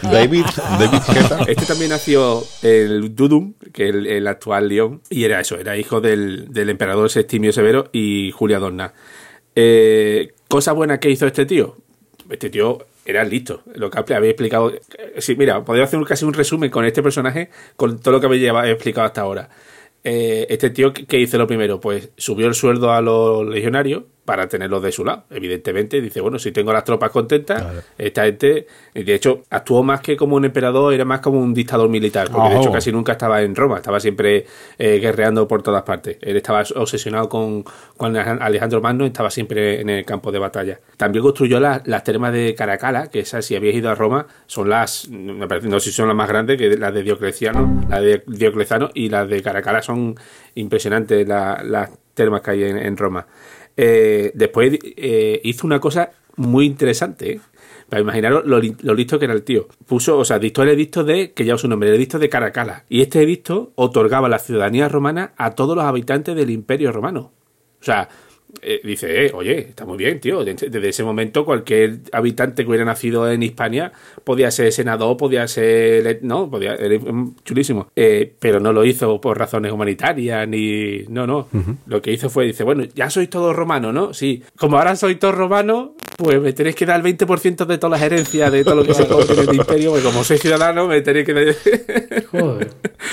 David, 0.03 0.45
David 0.79 1.01
Guetta. 1.13 1.39
Este 1.47 1.67
también 1.67 1.91
nació 1.91 2.43
el 2.63 3.15
Dudum, 3.15 3.55
que 3.73 3.89
es 3.89 3.95
el, 3.95 4.07
el 4.07 4.27
actual 4.27 4.69
León, 4.69 5.03
y 5.11 5.25
era 5.25 5.41
eso, 5.41 5.59
era 5.59 5.77
hijo 5.77 6.01
del, 6.01 6.53
del 6.53 6.71
emperador 6.71 7.11
Septimio 7.11 7.53
Severo 7.53 7.91
y 7.93 8.33
Julia 8.33 8.59
Dorna. 8.59 8.93
Eh, 9.55 10.35
cosa 10.49 10.73
buena 10.73 11.01
que 11.01 11.11
hizo 11.11 11.27
este 11.27 11.45
tío. 11.45 11.77
Este 12.31 12.51
tío 12.51 12.79
era 13.11 13.25
listo. 13.25 13.63
Lo 13.75 13.91
que 13.91 13.99
había 14.15 14.31
explicado. 14.31 14.71
eh, 14.73 14.83
Sí, 15.19 15.37
mira, 15.37 15.65
podría 15.65 15.85
hacer 15.85 16.01
casi 16.05 16.25
un 16.25 16.35
resumen 16.35 16.71
con 16.71 16.85
este 16.85 17.03
personaje, 17.03 17.51
con 17.77 17.99
todo 18.01 18.13
lo 18.15 18.21
que 18.21 18.27
había 18.27 18.71
explicado 18.71 19.07
hasta 19.07 19.21
ahora. 19.23 19.49
Eh, 20.05 20.47
este 20.51 20.71
tío, 20.71 20.93
¿qué 20.93 21.07
qué 21.07 21.19
hizo 21.19 21.39
lo 21.39 21.47
primero? 21.47 21.81
Pues 21.81 22.11
subió 22.17 22.47
el 22.47 22.55
sueldo 22.55 22.93
a 22.93 23.01
los 23.03 23.47
legionarios 23.47 24.05
para 24.29 24.47
tenerlos 24.47 24.83
de 24.83 24.93
su 24.93 25.07
lado. 25.07 25.25
Evidentemente, 25.31 26.03
dice, 26.03 26.21
bueno, 26.21 26.39
si 26.39 26.53
tengo 26.53 26.71
las 26.71 26.85
tropas 26.85 27.11
contentas, 27.11 27.63
esta 27.97 28.25
gente, 28.27 28.67
de 28.93 29.15
hecho, 29.15 29.45
actuó 29.49 29.83
más 29.83 30.03
que 30.03 30.19
como 30.19 30.37
un 30.37 30.45
emperador, 30.45 30.93
era 30.93 31.07
más 31.07 31.21
como 31.21 31.41
un 31.41 31.55
dictador 31.55 31.89
militar, 31.89 32.29
porque 32.31 32.51
de 32.51 32.57
hecho 32.61 32.69
casi 32.75 32.93
nunca 32.93 33.13
estaba 33.13 33.41
en 33.41 33.57
Roma, 33.57 33.79
estaba 33.79 33.99
siempre 34.01 34.45
eh, 34.79 34.99
guerreando 35.01 35.49
por 35.49 35.63
todas 35.63 35.83
partes. 35.83 36.19
Él 36.21 36.37
estaba 36.37 36.63
obsesionado 36.77 37.27
con, 37.31 37.65
con 37.97 38.15
Alejandro 38.19 38.83
Magno, 38.83 39.07
estaba 39.07 39.31
siempre 39.31 39.81
en 39.81 39.89
el 39.89 40.05
campo 40.05 40.31
de 40.31 40.39
batalla. 40.39 40.79
También 40.99 41.23
construyó 41.25 41.59
la- 41.59 41.81
las 41.87 42.05
termas 42.05 42.35
de 42.35 42.55
Caracala, 42.55 43.07
que 43.07 43.21
esas, 43.21 43.47
si 43.47 43.57
habéis 43.57 43.77
ido 43.77 43.89
a 43.89 43.95
Roma, 43.95 44.27
son 44.47 44.69
las, 44.69 45.09
me 45.09 45.49
parece, 45.49 45.69
no 45.69 45.81
sé 45.81 45.89
si 45.89 45.97
son 45.97 46.07
las 46.07 46.17
más 46.17 46.29
grandes 46.29 46.59
que 46.59 46.77
las 46.77 46.93
de 46.93 47.03
Diocleciano, 47.03 47.87
las 47.89 48.03
de 48.03 48.23
Diocleciano 48.27 48.91
y 48.93 49.09
las 49.09 49.27
de 49.27 49.41
Caracala 49.41 49.81
son 49.81 50.17
impresionantes 50.55 51.27
la- 51.27 51.63
las 51.65 51.89
termas 52.13 52.41
que 52.43 52.51
hay 52.51 52.65
en, 52.65 52.77
en 52.79 52.97
Roma. 52.97 53.27
Eh, 53.81 54.33
después 54.35 54.77
eh, 54.83 55.41
hizo 55.45 55.67
una 55.67 55.79
cosa 55.79 56.11
muy 56.37 56.67
interesante, 56.67 57.33
¿eh? 57.35 57.41
Para 57.89 58.03
imaginaros 58.03 58.45
lo, 58.45 58.61
li- 58.61 58.77
lo 58.83 58.93
listo 58.93 59.19
que 59.19 59.25
era 59.25 59.35
el 59.35 59.45
tío. 59.45 59.67
Puso, 59.87 60.19
o 60.19 60.25
sea, 60.25 60.39
dictó 60.39 60.63
el 60.63 60.69
edicto 60.71 61.05
de, 61.05 61.33
que 61.33 61.45
lleva 61.45 61.57
su 61.57 61.69
nombre, 61.69 61.89
el 61.89 61.95
edicto 61.95 62.19
de 62.19 62.29
Caracala. 62.29 62.85
Y 62.91 63.01
este 63.01 63.23
edicto 63.23 63.73
otorgaba 63.77 64.29
la 64.29 64.39
ciudadanía 64.39 64.89
romana 64.89 65.33
a 65.39 65.53
todos 65.55 65.75
los 65.77 65.85
habitantes 65.87 66.37
del 66.37 66.51
imperio 66.51 66.93
romano. 66.93 67.33
O 67.81 67.85
sea, 67.85 68.09
eh, 68.63 68.81
dice, 68.83 69.27
eh, 69.27 69.31
oye, 69.35 69.59
está 69.59 69.85
muy 69.85 69.99
bien, 69.99 70.21
tío. 70.21 70.45
Desde, 70.45 70.89
ese 70.89 71.05
momento 71.05 71.45
cualquier 71.45 72.01
habitante 72.13 72.63
que 72.63 72.69
hubiera 72.69 72.85
nacido 72.85 73.31
en 73.31 73.43
Hispania 73.43 73.93
podía 74.25 74.51
ser 74.51 74.73
senador, 74.73 75.17
podía 75.17 75.47
ser... 75.47 76.21
No, 76.23 76.51
podía... 76.51 76.75
Era 76.75 76.99
chulísimo. 77.45 77.89
Eh, 77.95 78.35
pero 78.39 78.61
no 78.61 78.73
lo 78.73 78.85
hizo 78.85 79.21
por 79.21 79.39
razones 79.39 79.73
humanitarias, 79.73 80.49
ni... 80.49 81.05
No, 81.09 81.27
no. 81.27 81.49
Lo 81.87 82.01
que 82.03 82.13
hizo 82.13 82.31
fue, 82.31 82.47
dice, 82.47 82.65
bueno, 82.65 82.85
ya 82.95 83.11
sois 83.11 83.29
todos 83.29 83.55
romanos, 83.55 83.93
¿no? 83.93 84.15
Sí. 84.15 84.43
Como 84.57 84.79
ahora 84.79 84.97
sois 84.97 85.19
todos 85.19 85.35
romanos, 85.35 85.91
pues 86.19 86.41
me 86.41 86.53
tenéis 86.53 86.75
que 86.75 86.85
dar 86.85 86.99
el 87.01 87.17
20% 87.17 87.65
de 87.65 87.79
todas 87.79 88.01
las 88.01 88.03
herencias, 88.05 88.51
de 88.51 88.65
todo 88.65 88.75
lo 88.75 88.85
que 88.85 88.93
se 88.93 89.07
coge 89.07 89.33
en 89.35 89.49
el 89.51 89.55
imperio, 89.55 89.91
porque 89.93 90.05
como 90.05 90.25
soy 90.25 90.37
ciudadano, 90.39 90.89
me 90.89 91.01
tenéis 91.01 91.25
que 91.25 91.33
dar... 91.33 92.25
Joder. 92.33 92.71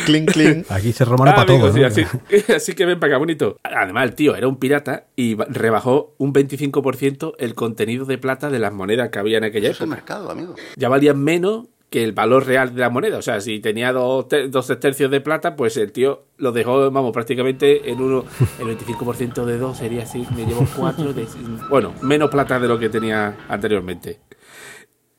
Clink, 0.07 0.31
clink. 0.31 0.71
Aquí 0.71 0.91
se 0.91 1.05
romano 1.05 1.31
Ah, 1.31 1.35
para 1.35 1.53
amigo, 1.53 1.67
todo, 1.67 1.73
sí, 1.75 1.81
¿no? 1.81 1.87
así, 1.87 2.51
así 2.55 2.73
que 2.73 2.85
ven 2.85 2.99
para 2.99 3.13
acá, 3.13 3.19
bonito. 3.19 3.57
Además, 3.63 4.05
el 4.05 4.15
tío 4.15 4.35
era 4.35 4.47
un 4.47 4.57
pirata 4.57 5.05
y 5.15 5.35
ba- 5.35 5.45
rebajó 5.49 6.15
un 6.17 6.33
25% 6.33 7.33
el 7.37 7.53
contenido 7.53 8.05
de 8.05 8.17
plata 8.17 8.49
de 8.49 8.57
las 8.57 8.73
monedas 8.73 9.09
que 9.09 9.19
había 9.19 9.37
en 9.37 9.43
aquella 9.43 9.69
Es 9.69 9.77
el 9.79 9.83
época. 9.85 9.95
mercado, 9.97 10.31
amigo. 10.31 10.55
Ya 10.75 10.89
valían 10.89 11.23
menos 11.23 11.67
que 11.95 12.03
el 12.03 12.11
valor 12.11 12.45
real 12.45 12.75
de 12.75 12.81
la 12.81 12.89
moneda. 12.89 13.17
O 13.17 13.21
sea, 13.21 13.39
si 13.39 13.61
tenía 13.61 13.93
dos, 13.93 14.27
te- 14.27 14.49
dos 14.49 14.67
tercios 14.81 15.09
de 15.09 15.21
plata, 15.21 15.55
pues 15.55 15.77
el 15.77 15.93
tío 15.93 16.25
lo 16.35 16.51
dejó, 16.51 16.91
vamos, 16.91 17.13
prácticamente 17.13 17.89
en 17.89 18.01
uno. 18.01 18.25
El 18.59 18.67
25% 18.77 19.45
de 19.45 19.57
dos 19.57 19.77
sería 19.77 20.03
así, 20.03 20.27
me 20.35 20.45
llevo 20.45 20.67
cuatro. 20.75 21.13
De, 21.13 21.25
bueno, 21.69 21.93
menos 22.01 22.29
plata 22.29 22.59
de 22.59 22.67
lo 22.67 22.77
que 22.77 22.89
tenía 22.89 23.37
anteriormente. 23.47 24.19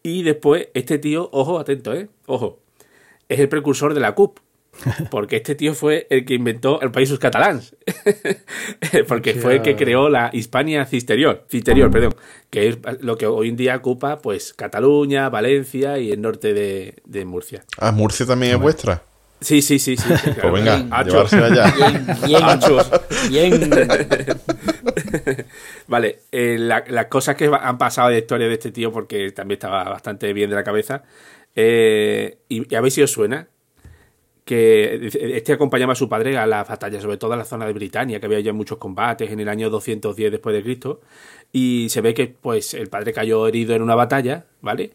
Y 0.02 0.22
después, 0.22 0.68
este 0.74 0.98
tío, 0.98 1.30
ojo, 1.32 1.58
atento, 1.58 1.94
¿eh? 1.94 2.10
Ojo, 2.26 2.60
es 3.26 3.40
el 3.40 3.48
precursor 3.48 3.94
de 3.94 4.00
la 4.00 4.14
CUP. 4.14 4.38
Porque 5.10 5.36
este 5.36 5.54
tío 5.54 5.74
fue 5.74 6.06
el 6.10 6.24
que 6.24 6.34
inventó 6.34 6.80
el 6.80 6.90
país 6.90 7.12
catalans. 7.18 7.74
Porque 9.08 9.34
fue 9.34 9.54
el 9.56 9.62
que 9.62 9.76
creó 9.76 10.08
la 10.08 10.30
Hispania 10.32 10.84
Cisterior, 10.86 11.44
Cisterior, 11.50 11.90
perdón, 11.90 12.14
que 12.50 12.68
es 12.68 12.78
lo 13.00 13.16
que 13.16 13.26
hoy 13.26 13.48
en 13.48 13.56
día 13.56 13.76
ocupa 13.76 14.20
pues 14.20 14.54
Cataluña, 14.54 15.28
Valencia 15.28 15.98
y 15.98 16.12
el 16.12 16.20
norte 16.20 16.54
de, 16.54 16.94
de 17.04 17.24
Murcia. 17.24 17.64
Ah, 17.78 17.92
Murcia 17.92 18.26
también 18.26 18.52
es 18.54 18.60
vuestra. 18.60 19.02
Sí, 19.40 19.60
sí, 19.60 19.78
sí, 19.78 19.96
sí. 19.98 20.02
sí, 20.24 20.30
claro. 20.32 20.50
Pues 20.50 20.64
venga, 20.64 21.02
llevársela 21.04 21.54
ya. 21.54 21.74
Bien, 23.28 23.50
bien, 23.50 23.70
bien. 23.70 23.86
Vale, 25.88 26.20
eh, 26.32 26.56
la- 26.58 26.84
las 26.88 27.06
cosas 27.06 27.36
que 27.36 27.50
han 27.60 27.76
pasado 27.78 28.08
de 28.08 28.14
la 28.14 28.18
historia 28.20 28.46
de 28.48 28.54
este 28.54 28.72
tío, 28.72 28.92
porque 28.92 29.30
también 29.32 29.56
estaba 29.56 29.84
bastante 29.84 30.32
bien 30.32 30.48
de 30.50 30.56
la 30.56 30.64
cabeza, 30.64 31.02
eh, 31.54 32.38
y, 32.48 32.72
y 32.72 32.76
a 32.76 32.80
ver 32.80 32.90
si 32.90 33.02
os 33.02 33.10
suena, 33.10 33.48
que 34.46 35.10
este 35.12 35.52
acompañaba 35.54 35.94
a 35.94 35.96
su 35.96 36.08
padre 36.08 36.38
a 36.38 36.46
las 36.46 36.68
batallas, 36.68 37.02
sobre 37.02 37.16
todo 37.16 37.32
en 37.32 37.40
la 37.40 37.44
zona 37.44 37.66
de 37.66 37.72
Britania, 37.72 38.20
que 38.20 38.26
había 38.26 38.38
ya 38.38 38.52
muchos 38.52 38.78
combates 38.78 39.28
en 39.32 39.40
el 39.40 39.48
año 39.48 39.68
210 39.70 40.30
después 40.30 40.54
de 40.54 40.62
Cristo, 40.62 41.00
y 41.50 41.88
se 41.90 42.00
ve 42.00 42.14
que 42.14 42.28
pues 42.28 42.72
el 42.74 42.88
padre 42.88 43.12
cayó 43.12 43.48
herido 43.48 43.74
en 43.74 43.82
una 43.82 43.96
batalla, 43.96 44.46
¿vale? 44.60 44.92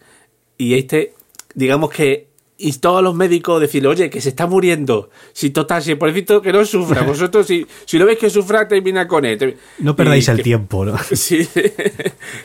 Y 0.57 0.75
este, 0.75 1.13
digamos 1.53 1.89
que 1.91 2.30
instó 2.61 2.97
a 2.97 3.01
los 3.01 3.13
médicos 3.15 3.59
decirle, 3.61 3.89
oye, 3.89 4.09
que 4.09 4.21
se 4.21 4.29
está 4.29 4.47
muriendo, 4.47 5.09
si 5.33 5.49
total, 5.49 5.81
si 5.81 5.95
pobrecito 5.95 6.41
que 6.41 6.51
no 6.53 6.63
sufra, 6.65 7.01
vosotros 7.07 7.45
si, 7.47 7.65
si 7.85 7.97
lo 7.99 8.05
veis 8.05 8.17
que 8.19 8.29
sufra, 8.29 8.67
termina 8.67 9.07
con 9.07 9.25
él. 9.25 9.57
No 9.79 9.95
perdáis 9.95 10.27
Y 10.27 10.31
el 10.31 10.37
que- 10.37 10.43
tiempo, 10.43 10.85
¿no? 10.85 10.97
Sí, 11.13 11.47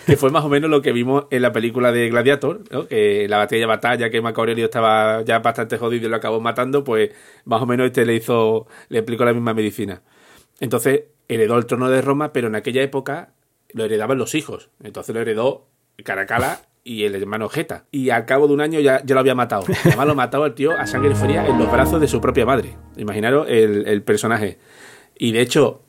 que 0.07 0.17
fue 0.17 0.31
más 0.31 0.45
o 0.45 0.49
menos 0.49 0.71
lo 0.71 0.83
que 0.83 0.93
vimos 0.93 1.25
en 1.31 1.43
la 1.43 1.53
película 1.53 1.93
de 1.93 2.09
Gladiator, 2.09 2.63
¿no? 2.71 2.87
que 2.87 3.27
la 3.29 3.39
batalla 3.39 3.67
batalla, 3.67 4.11
que 4.11 4.21
Marco 4.21 4.41
Aurelio 4.41 4.65
estaba 4.67 5.23
ya 5.23 5.39
bastante 5.41 5.79
jodido 5.79 6.07
y 6.07 6.11
lo 6.11 6.17
acabó 6.17 6.41
matando, 6.41 6.85
pues 6.85 7.11
más 7.45 7.63
o 7.63 7.67
menos 7.67 7.87
este 7.87 8.05
le 8.07 8.15
hizo, 8.15 8.67
le 8.89 8.99
aplicó 9.01 9.25
la 9.25 9.33
misma 9.33 9.55
medicina. 9.55 10.03
Entonces 10.61 11.03
heredó 11.29 11.59
el 11.59 11.67
trono 11.67 11.89
de 11.91 12.01
Roma, 12.03 12.33
pero 12.33 12.49
en 12.49 12.55
aquella 12.55 12.83
época 12.83 13.31
lo 13.73 13.85
heredaban 13.85 14.19
los 14.19 14.35
hijos. 14.35 14.71
Entonces 14.83 15.15
lo 15.15 15.21
heredó 15.21 15.67
Caracala 16.05 16.61
y 16.87 17.03
el 17.03 17.17
hermano 17.17 17.49
Geta. 17.49 17.85
Y 17.91 18.11
al 18.11 18.25
cabo 18.27 18.47
de 18.47 18.55
un 18.55 18.61
año 18.61 18.79
ya, 18.79 19.03
ya 19.05 19.15
lo 19.15 19.21
había 19.21 19.35
matado. 19.35 19.65
Además 19.85 20.07
lo 20.07 20.15
mató 20.15 20.45
al 20.45 20.55
tío 20.55 20.71
a 20.71 20.87
sangre 20.87 21.17
fría 21.17 21.45
en 21.45 21.59
los 21.59 21.71
brazos 21.71 22.01
de 22.01 22.07
su 22.07 22.21
propia 22.21 22.47
madre. 22.47 22.77
Imaginaros 22.97 23.49
el, 23.51 23.89
el 23.89 24.03
personaje. 24.03 24.59
Y 25.19 25.33
de 25.33 25.41
hecho, 25.41 25.81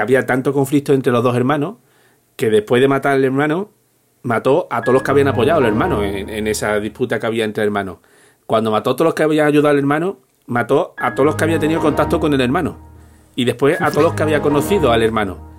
había 0.00 0.24
tanto 0.24 0.54
conflicto 0.54 0.94
entre 0.94 1.12
los 1.12 1.22
dos 1.22 1.36
hermanos 1.36 1.76
que 2.36 2.48
después 2.48 2.80
de 2.80 2.88
matar 2.88 3.12
al 3.12 3.24
hermano, 3.24 3.68
mató 4.22 4.66
a 4.70 4.80
todos 4.80 4.94
los 4.94 5.02
que 5.02 5.10
habían 5.10 5.28
apoyado 5.28 5.60
al 5.60 5.66
hermano 5.66 6.02
en, 6.02 6.30
en 6.30 6.46
esa 6.46 6.80
disputa 6.80 7.20
que 7.20 7.26
había 7.26 7.44
entre 7.44 7.62
hermanos. 7.62 7.98
Cuando 8.46 8.70
mató 8.70 8.90
a 8.90 8.96
todos 8.96 9.08
los 9.08 9.14
que 9.14 9.24
habían 9.24 9.46
ayudado 9.46 9.68
al 9.68 9.78
hermano, 9.78 10.20
mató 10.46 10.94
a 10.96 11.14
todos 11.14 11.26
los 11.26 11.36
que 11.36 11.44
había 11.44 11.58
tenido 11.58 11.82
contacto 11.82 12.18
con 12.18 12.32
el 12.32 12.40
hermano. 12.40 12.78
Y 13.36 13.44
después 13.44 13.78
a 13.78 13.90
todos 13.90 14.04
los 14.04 14.14
que 14.14 14.22
había 14.22 14.40
conocido 14.40 14.90
al 14.90 15.02
hermano. 15.02 15.49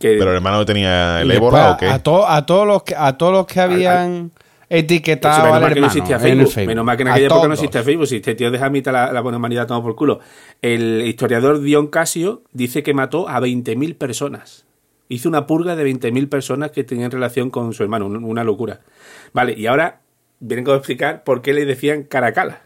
Que, 0.00 0.16
Pero 0.18 0.30
el 0.30 0.36
hermano 0.36 0.64
tenía 0.66 1.20
el 1.20 1.30
ébola 1.30 1.72
o 1.72 1.76
qué? 1.76 1.86
A, 1.86 2.02
to- 2.02 2.26
a 2.26 2.44
todos 2.46 2.66
los 2.66 2.82
que, 2.82 2.96
a 2.96 3.16
todos 3.18 3.32
los 3.32 3.46
que 3.46 3.60
habían 3.60 4.32
etiquetado 4.70 5.42
menos 5.44 5.54
al 5.56 5.60
mal 5.62 5.74
que 5.74 5.80
no 5.80 5.86
hermano 5.86 5.86
existía 5.86 6.16
en 6.16 6.22
Facebook. 6.22 6.66
Menos 6.66 6.84
mal 6.84 6.96
que 6.96 7.02
en 7.02 7.08
A 7.08 7.12
aquella 7.12 7.26
época 7.26 7.48
no 7.48 7.54
existía 7.54 7.82
Facebook. 7.82 8.06
Si 8.06 8.16
este 8.16 8.34
tío 8.34 8.50
deja 8.50 8.66
a 8.66 8.70
mitad 8.70 8.92
la, 8.92 9.12
la 9.12 9.20
buena 9.20 9.38
humanidad 9.38 9.66
tomado 9.66 9.82
por 9.82 9.96
culo. 9.96 10.20
El 10.62 11.02
historiador 11.02 11.60
Dion 11.60 11.88
Casio 11.88 12.42
dice 12.52 12.82
que 12.82 12.94
mató 12.94 13.28
a 13.28 13.40
20.000 13.40 13.96
personas. 13.98 14.64
Hizo 15.08 15.28
una 15.28 15.46
purga 15.46 15.76
de 15.76 15.84
20.000 15.84 16.28
personas 16.28 16.70
que 16.70 16.82
tenían 16.84 17.10
relación 17.10 17.50
con 17.50 17.74
su 17.74 17.82
hermano. 17.82 18.06
un- 18.06 18.24
Una 18.24 18.42
locura. 18.44 18.80
Vale, 19.34 19.52
y 19.54 19.66
ahora 19.66 20.00
vengo 20.38 20.72
a 20.72 20.76
explicar 20.76 21.24
por 21.24 21.42
qué 21.42 21.52
le 21.52 21.66
decían 21.66 22.04
caracala. 22.04 22.62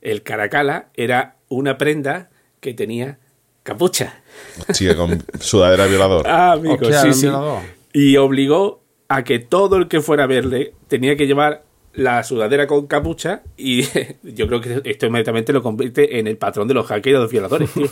El 0.00 0.22
caracala 0.22 0.86
era 0.94 1.36
una 1.48 1.76
prenda 1.76 2.30
que 2.60 2.72
tenía 2.74 3.18
capucha. 3.64 4.22
Sigue 4.72 4.96
con 4.96 5.22
sudadera 5.40 5.86
violador. 5.86 6.26
Ah, 6.28 6.52
amigo, 6.52 6.74
Hostia, 6.74 7.02
sí, 7.02 7.12
sí. 7.12 7.20
violador. 7.22 7.62
Y 7.92 8.16
obligó 8.16 8.82
a 9.08 9.24
que 9.24 9.38
todo 9.38 9.76
el 9.76 9.88
que 9.88 10.00
fuera 10.00 10.24
a 10.24 10.26
verle 10.26 10.74
tenía 10.88 11.16
que 11.16 11.26
llevar 11.26 11.64
la 11.94 12.24
sudadera 12.24 12.66
con 12.66 12.86
capucha 12.86 13.42
y 13.56 13.82
yo 14.22 14.48
creo 14.48 14.60
que 14.60 14.80
esto 14.84 15.06
inmediatamente 15.06 15.52
lo 15.52 15.62
convierte 15.62 16.18
en 16.18 16.26
el 16.26 16.36
patrón 16.36 16.66
de 16.66 16.74
los 16.74 16.86
hackers 16.86 17.06
y 17.06 17.12
de 17.12 17.18
los 17.18 17.30
violadores, 17.30 17.72
tío. 17.72 17.88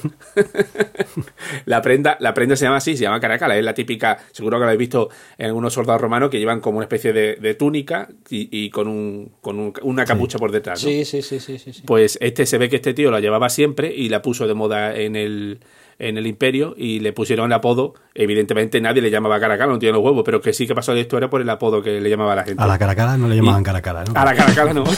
la 1.66 1.80
prenda, 1.82 2.16
la 2.20 2.34
prenda 2.34 2.56
se 2.56 2.64
llama 2.64 2.78
así, 2.78 2.96
se 2.96 3.04
llama 3.04 3.20
caracala, 3.20 3.56
es 3.56 3.64
la 3.64 3.74
típica, 3.74 4.18
seguro 4.32 4.56
que 4.56 4.60
lo 4.60 4.64
habéis 4.66 4.78
visto 4.78 5.08
en 5.38 5.46
algunos 5.46 5.72
soldados 5.72 6.00
romanos 6.00 6.30
que 6.30 6.38
llevan 6.38 6.60
como 6.60 6.78
una 6.78 6.86
especie 6.86 7.12
de, 7.12 7.54
túnica 7.54 8.08
y, 8.28 8.70
con, 8.70 8.88
un, 8.88 9.32
con 9.40 9.72
una 9.82 10.04
capucha 10.04 10.38
por 10.38 10.50
detrás. 10.50 10.82
¿no? 10.82 10.90
Sí, 10.90 11.04
sí, 11.04 11.22
sí, 11.22 11.38
sí, 11.38 11.58
sí. 11.58 11.82
Pues 11.86 12.18
este 12.20 12.46
se 12.46 12.58
ve 12.58 12.68
que 12.68 12.76
este 12.76 12.94
tío 12.94 13.10
la 13.10 13.20
llevaba 13.20 13.48
siempre 13.48 13.92
y 13.94 14.08
la 14.08 14.22
puso 14.22 14.46
de 14.46 14.54
moda 14.54 14.96
en 14.96 15.16
el 15.16 15.60
en 16.02 16.18
el 16.18 16.26
imperio 16.26 16.74
y 16.76 16.98
le 16.98 17.12
pusieron 17.12 17.46
el 17.46 17.52
apodo. 17.52 17.94
Evidentemente 18.14 18.80
nadie 18.80 19.00
le 19.00 19.10
llamaba 19.10 19.38
Caracala, 19.38 19.72
no 19.72 19.78
tiene 19.78 19.92
los 19.94 20.04
huevos, 20.04 20.22
pero 20.24 20.40
que 20.40 20.52
sí 20.52 20.66
que 20.66 20.74
pasó 20.74 20.92
de 20.92 21.00
esto 21.00 21.16
era 21.16 21.30
por 21.30 21.40
el 21.40 21.48
apodo 21.48 21.80
que 21.80 22.00
le 22.00 22.10
llamaba 22.10 22.32
a 22.32 22.36
la 22.36 22.44
gente. 22.44 22.62
A 22.62 22.66
la 22.66 22.76
Caracala 22.76 23.16
no 23.16 23.28
le 23.28 23.36
llamaban 23.36 23.62
Caracala, 23.62 24.04
¿no? 24.04 24.12
A 24.20 24.24
la 24.24 24.34
Caracala 24.34 24.74
no. 24.74 24.84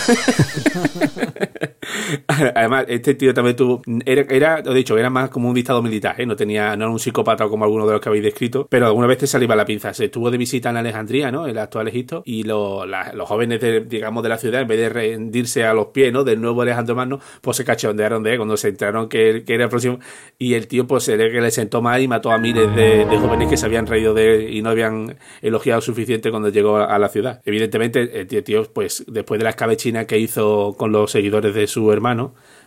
Además, 2.54 2.86
este 2.88 3.14
tío 3.14 3.34
también 3.34 3.56
tuvo. 3.56 3.82
Era, 4.04 4.22
era, 4.28 4.60
lo 4.60 4.72
he 4.72 4.74
dicho, 4.74 4.96
era 4.98 5.10
más 5.10 5.30
como 5.30 5.48
un 5.48 5.54
dictado 5.54 5.82
militar, 5.82 6.20
¿eh? 6.20 6.26
No 6.26 6.36
tenía, 6.36 6.76
no 6.76 6.84
era 6.84 6.90
un 6.90 6.98
psicópata 6.98 7.48
como 7.48 7.64
alguno 7.64 7.86
de 7.86 7.92
los 7.92 8.00
que 8.00 8.08
habéis 8.08 8.24
descrito, 8.24 8.66
pero 8.68 8.86
alguna 8.86 9.06
vez 9.06 9.18
te 9.18 9.26
salía 9.26 9.54
la 9.54 9.64
pinza. 9.64 9.92
Se 9.94 10.06
estuvo 10.06 10.30
de 10.30 10.38
visita 10.38 10.70
en 10.70 10.76
Alejandría, 10.76 11.30
¿no? 11.30 11.46
El 11.46 11.58
actual 11.58 11.88
Egipto, 11.88 12.22
y 12.24 12.44
los 12.44 12.86
jóvenes, 13.26 13.60
de, 13.60 13.80
digamos, 13.80 14.22
de 14.22 14.28
la 14.28 14.38
ciudad, 14.38 14.62
en 14.62 14.68
vez 14.68 14.78
de 14.78 14.88
rendirse 14.88 15.64
a 15.64 15.74
los 15.74 15.86
pies, 15.86 16.12
¿no? 16.12 16.24
Del 16.24 16.40
nuevo 16.40 16.62
Alejandro 16.62 16.94
Magno, 16.94 17.20
pues 17.40 17.56
se 17.56 17.64
cachondearon 17.64 18.22
de 18.22 18.32
él 18.32 18.36
cuando 18.38 18.56
se 18.56 18.68
entraron 18.68 19.08
que, 19.08 19.44
que 19.46 19.54
era 19.54 19.64
el 19.64 19.70
próximo. 19.70 19.98
Y 20.38 20.54
el 20.54 20.66
tío, 20.66 20.86
pues 20.86 21.04
se 21.04 21.16
le, 21.16 21.30
que 21.30 21.40
le 21.40 21.50
sentó 21.50 21.82
mal 21.82 22.02
y 22.02 22.08
mató 22.08 22.30
a 22.30 22.38
miles 22.38 22.74
de, 22.74 23.06
jóvenes 23.18 23.48
que 23.48 23.56
se 23.56 23.66
habían 23.66 23.86
reído 23.86 24.14
de 24.14 24.34
él 24.34 24.54
y 24.54 24.62
no 24.62 24.70
habían 24.70 25.16
elogiado 25.42 25.80
suficiente 25.80 26.30
cuando 26.30 26.48
llegó 26.48 26.76
a, 26.76 26.98
la 26.98 27.08
ciudad. 27.08 27.40
Evidentemente, 27.44 28.20
el 28.20 28.44
tío, 28.44 28.64
pues 28.72 29.04
después 29.06 29.38
de 29.38 29.44
la 29.44 29.50
escabechina 29.50 30.06
que 30.06 30.18
hizo 30.18 30.74
con 30.76 30.92
los 30.92 31.10
seguidores 31.10 31.54
de 31.54 31.66
su 31.66 31.92
hermano, 31.92 32.03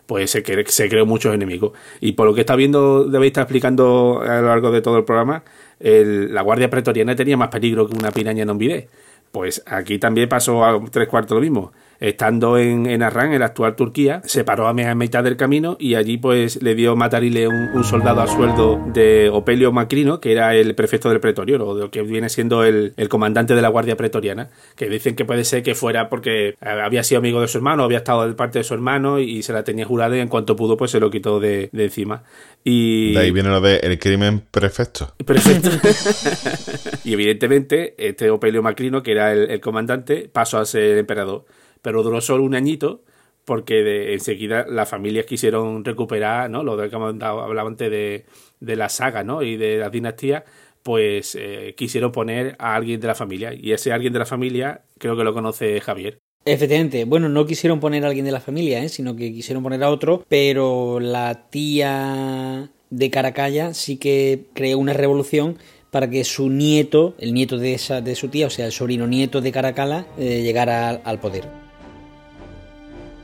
pues 0.06 0.32
se, 0.32 0.44
se 0.68 0.90
creó 0.90 1.06
muchos 1.06 1.34
enemigos. 1.36 1.74
Y 2.00 2.14
por 2.14 2.26
lo 2.28 2.34
que 2.34 2.42
está 2.42 2.56
viendo, 2.56 3.06
debéis 3.06 3.32
estar 3.32 3.44
explicando 3.44 4.22
a 4.22 4.42
lo 4.42 4.48
largo 4.48 4.72
de 4.72 4.82
todo 4.82 4.98
el 4.98 5.04
programa, 5.04 5.44
la 5.80 6.42
Guardia 6.42 6.70
Pretoriana 6.70 7.16
tenía 7.16 7.38
más 7.38 7.50
peligro 7.50 7.88
que 7.88 7.96
una 7.96 8.12
piraña 8.12 8.44
en 8.44 8.50
un. 8.50 8.88
Pues 9.32 9.62
aquí 9.68 10.00
también 10.00 10.30
pasó 10.30 10.66
a 10.66 10.80
tres 10.90 11.08
cuartos 11.08 11.36
lo 11.36 11.42
mismo 11.42 11.72
estando 12.00 12.58
en, 12.58 12.86
en 12.86 13.04
Arran, 13.04 13.34
en 13.34 13.40
la 13.40 13.48
actual 13.48 13.76
Turquía, 13.76 14.22
se 14.26 14.44
paró 14.44 14.68
a 14.68 14.74
mitad 14.74 15.24
del 15.24 15.38
camino 15.38 15.78
y 15.80 15.96
allí 15.96 16.18
pues 16.18 16.62
le 16.62 16.76
dio 16.76 16.96
Matarile 16.96 17.48
un, 17.48 17.70
un 17.74 17.84
soldado 17.84 18.22
a 18.22 18.28
sueldo 18.28 18.82
de 18.94 19.30
Opelio 19.30 19.72
Macrino, 19.72 20.20
que 20.20 20.32
era 20.32 20.56
el 20.56 20.76
prefecto 20.76 21.10
del 21.10 21.20
pretorio, 21.20 21.64
o 21.66 21.76
de 21.76 21.82
lo 21.82 21.92
que 21.92 22.02
viene 22.02 22.30
siendo 22.30 22.64
el, 22.64 22.94
comandante 23.10 23.56
de 23.56 23.62
la 23.62 23.70
Guardia 23.70 23.96
Pretoriana, 23.96 24.50
que 24.76 24.90
dicen 24.90 25.16
que 25.16 25.26
puede 25.26 25.44
ser 25.44 25.64
que 25.64 25.76
fuera 25.76 26.10
porque 26.10 26.56
había 26.62 27.04
sido 27.04 27.20
amigo 27.20 27.42
de 27.42 27.48
su 27.48 27.58
hermano, 27.58 27.84
había 27.84 28.00
estado 28.00 28.28
de 28.28 28.34
parte 28.34 28.60
de 28.60 28.64
su 28.64 28.74
hermano 28.74 29.20
y 29.20 29.44
se 29.44 29.54
la 29.54 29.64
tenía 29.64 29.86
jurada 29.86 30.16
y 30.18 30.20
en 30.20 30.28
cuanto 30.28 30.56
pudo 30.56 30.78
pues 30.78 30.92
se 30.92 31.00
lo 31.00 31.10
quitó 31.10 31.40
de, 31.40 31.70
encima. 31.74 32.24
Y... 32.64 33.14
De 33.14 33.20
ahí 33.20 33.32
viene 33.32 33.50
lo 33.50 33.62
de 33.62 33.78
el 33.78 33.98
crimen 33.98 34.42
perfecto. 34.52 35.14
Perfecto. 35.26 35.70
y 37.04 37.14
evidentemente 37.14 37.96
este 37.98 38.30
Opelio 38.30 38.62
Macrino, 38.62 39.02
que 39.04 39.12
era 39.12 39.32
el, 39.32 39.50
el 39.50 39.62
comandante, 39.62 40.30
pasó 40.32 40.58
a 40.58 40.66
ser 40.66 40.98
emperador 40.98 41.46
pero 41.82 42.04
duró 42.04 42.22
solo 42.22 42.44
un 42.44 42.56
añito 42.56 43.04
porque 43.46 44.14
enseguida 44.14 44.66
las 44.68 44.90
familias 44.90 45.26
quisieron 45.26 45.86
recuperar, 45.86 46.50
¿no? 46.50 46.64
Lo 46.64 46.76
de 46.76 46.90
que 46.90 46.96
hablaba 46.98 47.70
antes 47.70 47.90
de, 47.90 48.26
de 48.60 48.76
la 48.76 48.90
saga, 48.90 49.24
¿no? 49.24 49.42
Y 49.42 49.56
de 49.56 49.78
la 49.78 49.90
dinastía, 49.90 50.44
pues 50.84 51.36
eh, 51.36 51.74
quisieron 51.78 52.12
poner 52.12 52.56
a 52.60 52.76
alguien 52.76 53.00
de 53.00 53.08
la 53.08 53.16
familia. 53.16 53.54
Y 53.54 53.72
ese 53.72 53.92
alguien 53.92 54.14
de 54.14 54.20
la 54.20 54.26
familia 54.26 54.82
creo 54.98 55.18
que 55.18 55.24
lo 55.24 55.34
conoce 55.34 55.80
Javier. 55.82 56.20
Efectivamente, 56.46 57.04
bueno, 57.04 57.28
no 57.28 57.46
quisieron 57.46 57.82
poner 57.82 58.06
a 58.06 58.08
alguien 58.08 58.26
de 58.26 58.32
la 58.32 58.40
familia, 58.40 58.82
¿eh? 58.82 58.88
sino 58.88 59.16
que 59.16 59.34
quisieron 59.34 59.64
poner 59.64 59.84
a 59.84 59.90
otro, 59.90 60.24
pero 60.30 61.02
la 61.02 61.50
tía 61.50 62.70
de 62.90 63.10
Caracalla 63.10 63.74
sí 63.74 63.98
que 63.98 64.46
creó 64.54 64.78
una 64.78 64.94
revolución 64.94 65.58
para 65.92 66.10
que 66.10 66.24
su 66.24 66.50
nieto, 66.50 67.16
el 67.18 67.34
nieto 67.34 67.58
de, 67.58 67.74
esa, 67.74 68.00
de 68.00 68.16
su 68.16 68.30
tía, 68.30 68.48
o 68.48 68.50
sea, 68.50 68.66
el 68.66 68.72
sobrino 68.72 69.08
nieto 69.08 69.42
de 69.42 69.52
Caracalla, 69.52 70.06
eh, 70.18 70.42
llegara 70.42 70.90
al 70.92 71.20
poder. 71.20 71.67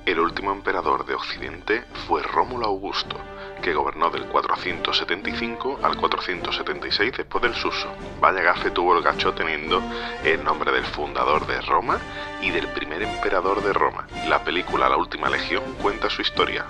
El 0.06 0.20
último 0.20 0.51
emperador 0.51 1.06
de 1.06 1.14
Occidente 1.16 1.86
fue 2.08 2.22
Rómulo 2.22 2.66
Augusto, 2.66 3.16
que 3.62 3.74
gobernó 3.74 4.10
del 4.10 4.26
475 4.26 5.80
al 5.82 5.95
476 5.95 7.14
después 7.16 7.41
del 7.41 7.54
Suso. 7.54 7.88
Vaya 8.20 8.41
gafe 8.41 8.72
tuvo 8.72 8.97
el 8.97 9.04
gacho 9.04 9.34
teniendo 9.34 9.82
el 10.26 10.43
nombre 10.43 10.74
del 10.74 10.84
fundador 10.84 11.47
de 11.47 11.62
Roma 11.62 11.99
y 12.41 12.49
del 12.49 12.68
primer 12.68 13.04
emperador 13.04 13.64
de 13.64 13.72
Roma. 13.72 14.06
La 14.28 14.43
película 14.43 14.89
La 14.89 14.97
Última 14.97 15.30
Legión 15.30 15.64
cuenta 15.82 16.10
su 16.10 16.22
historia. 16.22 16.66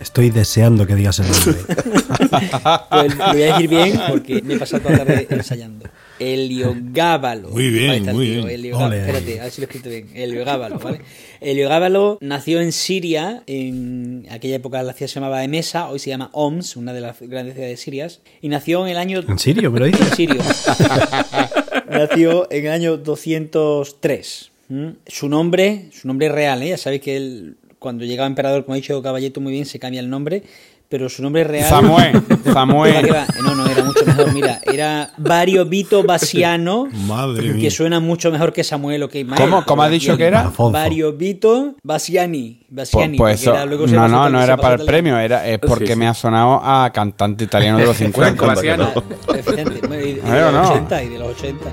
Estoy 0.00 0.30
deseando 0.30 0.84
que 0.84 0.96
digas 0.96 1.20
el 1.20 1.30
nombre. 1.30 1.62
pues 2.90 3.16
lo 3.16 3.26
voy 3.26 3.42
a 3.44 3.52
decir 3.52 3.70
bien 3.70 4.00
porque 4.08 4.42
me 4.42 4.54
he 4.54 4.58
pasado 4.58 4.82
toda 4.82 4.98
la 4.98 5.04
tarde 5.04 5.28
ensayando. 5.30 5.88
Heliogábalo. 6.22 7.48
Muy 7.50 7.70
bien, 7.70 8.04
muy 8.12 8.30
bien. 8.30 8.48
Espérate, 8.48 9.40
a 9.40 9.44
ver 9.44 9.52
si 9.52 9.60
lo 9.60 9.66
he 9.66 9.70
escrito 9.70 9.88
bien. 9.88 10.08
Heliogábalo, 10.14 10.78
¿vale? 10.78 11.00
Heliogábalo 11.40 12.18
nació 12.20 12.60
en 12.60 12.70
Siria, 12.72 13.42
en 13.46 14.26
aquella 14.30 14.56
época 14.56 14.82
la 14.82 14.92
ciudad 14.92 15.08
se 15.08 15.14
llamaba 15.14 15.42
Emesa, 15.42 15.88
hoy 15.88 15.98
se 15.98 16.10
llama 16.10 16.30
Oms, 16.32 16.76
una 16.76 16.92
de 16.92 17.00
las 17.00 17.20
grandes 17.20 17.54
ciudades 17.54 17.80
sirias, 17.80 18.20
y 18.40 18.48
nació 18.48 18.84
en 18.86 18.92
el 18.92 18.98
año... 18.98 19.20
¿En 19.26 19.38
Sirio, 19.38 19.72
pero 19.72 19.86
dice? 19.86 20.02
En 20.02 20.14
Sirio. 20.14 20.42
nació 21.90 22.50
en 22.50 22.66
el 22.66 22.72
año 22.72 22.96
203. 22.96 24.50
¿Mm? 24.68 24.88
Su 25.06 25.28
nombre, 25.28 25.88
su 25.92 26.06
nombre 26.06 26.28
real, 26.28 26.62
¿eh? 26.62 26.68
ya 26.68 26.78
sabéis 26.78 27.02
que 27.02 27.16
él, 27.16 27.56
cuando 27.78 28.04
llegaba 28.04 28.28
emperador, 28.28 28.64
como 28.64 28.74
ha 28.74 28.76
dicho 28.76 29.02
Caballeto 29.02 29.40
muy 29.40 29.52
bien, 29.52 29.66
se 29.66 29.78
cambia 29.78 30.00
el 30.00 30.08
nombre 30.08 30.44
pero 30.92 31.08
su 31.08 31.22
nombre 31.22 31.42
real. 31.42 31.66
Samuel. 31.70 32.22
Samuel. 32.52 33.08
No, 33.42 33.54
no, 33.54 33.66
era 33.66 33.82
mucho 33.82 34.04
mejor. 34.04 34.30
Mira, 34.34 34.60
era 34.70 35.10
Vario 35.16 35.64
Vito 35.64 36.02
Basiano. 36.02 36.86
Madre 37.06 37.56
que 37.58 37.70
suena 37.70 37.98
mucho 37.98 38.30
mejor 38.30 38.52
que 38.52 38.62
Samuel. 38.62 39.04
Okay, 39.04 39.24
¿Cómo, 39.24 39.64
¿Cómo 39.64 39.82
ha 39.82 39.88
dicho 39.88 40.18
que 40.18 40.26
era? 40.26 40.52
Vario 40.70 41.14
Vito 41.14 41.76
Basiani. 41.82 42.66
Basiani 42.68 43.16
pues, 43.16 43.42
pues 43.42 43.90
no, 43.90 44.06
no, 44.06 44.28
no 44.28 44.42
era 44.42 44.58
para 44.58 44.74
el 44.74 44.84
premio, 44.84 45.18
era, 45.18 45.48
es 45.48 45.58
porque 45.60 45.96
me 45.96 46.06
ha 46.06 46.12
sonado 46.12 46.60
a 46.62 46.90
cantante 46.92 47.44
italiano 47.44 47.78
de 47.78 47.86
los 47.86 47.96
50. 48.02 48.44
Basiano. 48.44 48.92
De 49.28 50.52
los 50.52 50.68
80 50.68 51.04
y 51.04 51.08
de 51.08 51.18
los 51.18 51.28
80. 51.38 51.64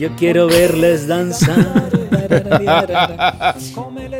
Yo 0.00 0.16
quiero 0.16 0.46
verles 0.46 1.06
danzar. 1.06 1.90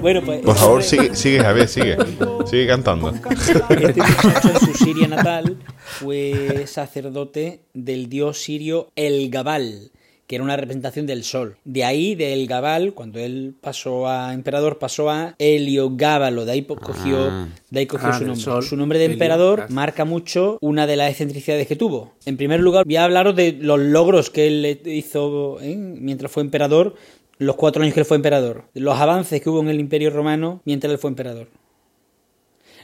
bueno, 0.02 0.20
pues. 0.22 0.42
Por 0.42 0.54
favor, 0.54 0.82
sigue, 0.82 1.16
sigue, 1.16 1.40
Javier, 1.40 1.68
sigue. 1.68 1.96
Sigue 2.44 2.66
cantando. 2.66 3.14
Este 3.30 4.02
muchacho 4.02 4.50
en 4.50 4.60
su 4.60 4.74
Siria 4.74 5.08
natal 5.08 5.56
fue 5.78 6.66
sacerdote 6.66 7.62
del 7.72 8.10
dios 8.10 8.42
sirio 8.42 8.90
El 8.94 9.30
Gabal 9.30 9.90
que 10.30 10.36
era 10.36 10.44
una 10.44 10.56
representación 10.56 11.06
del 11.06 11.24
sol. 11.24 11.56
De 11.64 11.82
ahí, 11.82 12.14
del 12.14 12.46
Gabal, 12.46 12.94
cuando 12.94 13.18
él 13.18 13.56
pasó 13.60 14.06
a 14.06 14.32
emperador, 14.32 14.78
pasó 14.78 15.10
a 15.10 15.34
Heliogábalo, 15.40 16.44
de 16.44 16.52
ahí 16.52 16.62
cogió, 16.62 17.24
ah. 17.28 17.48
de 17.68 17.80
ahí 17.80 17.86
cogió 17.86 18.10
ah, 18.10 18.12
su 18.16 18.24
nombre. 18.26 18.62
su 18.62 18.76
nombre 18.76 18.98
de 19.00 19.06
emperador 19.06 19.68
marca 19.70 20.04
mucho 20.04 20.56
una 20.60 20.86
de 20.86 20.94
las 20.94 21.10
excentricidades 21.10 21.66
que 21.66 21.74
tuvo. 21.74 22.12
En 22.26 22.36
primer 22.36 22.60
lugar, 22.60 22.84
voy 22.84 22.94
a 22.94 23.06
hablaros 23.06 23.34
de 23.34 23.58
los 23.60 23.80
logros 23.80 24.30
que 24.30 24.46
él 24.46 24.80
hizo 24.84 25.58
¿eh? 25.62 25.74
mientras 25.74 26.30
fue 26.30 26.44
emperador, 26.44 26.94
los 27.38 27.56
cuatro 27.56 27.82
años 27.82 27.94
que 27.94 28.00
él 28.00 28.06
fue 28.06 28.16
emperador, 28.16 28.66
los 28.74 29.00
avances 29.00 29.42
que 29.42 29.50
hubo 29.50 29.60
en 29.62 29.68
el 29.68 29.80
Imperio 29.80 30.10
Romano 30.10 30.62
mientras 30.64 30.92
él 30.92 30.98
fue 31.00 31.10
emperador. 31.10 31.48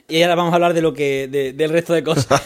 Y 0.09 0.23
ahora 0.23 0.37
vamos 0.37 0.53
a 0.53 0.55
hablar 0.57 0.73
de 0.73 0.83
lo 0.83 0.95
que 0.95 1.27
del 1.57 1.71
resto 1.71 1.93
de 1.93 2.05
cosas. 2.05 2.27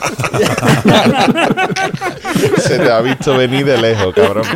Se 2.57 2.79
te 2.79 2.91
ha 2.91 3.01
visto 3.03 3.37
venir 3.37 3.67
de 3.67 3.77
lejos, 3.79 4.15
cabrón. 4.15 4.47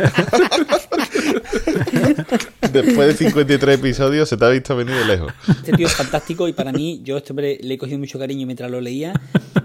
Después 2.71 3.07
de 3.07 3.13
53 3.13 3.79
episodios 3.79 4.27
se 4.27 4.37
te 4.37 4.45
ha 4.45 4.49
visto 4.49 4.75
venir 4.75 4.95
de 4.95 5.05
lejos. 5.05 5.31
Este 5.47 5.73
tío 5.73 5.87
es 5.87 5.93
fantástico 5.93 6.47
y 6.47 6.53
para 6.53 6.71
mí, 6.71 7.01
yo 7.03 7.17
este 7.17 7.31
hombre 7.31 7.59
le 7.61 7.75
he 7.75 7.77
cogido 7.77 7.99
mucho 7.99 8.19
cariño 8.19 8.45
mientras 8.45 8.69
lo 8.71 8.81
leía, 8.81 9.13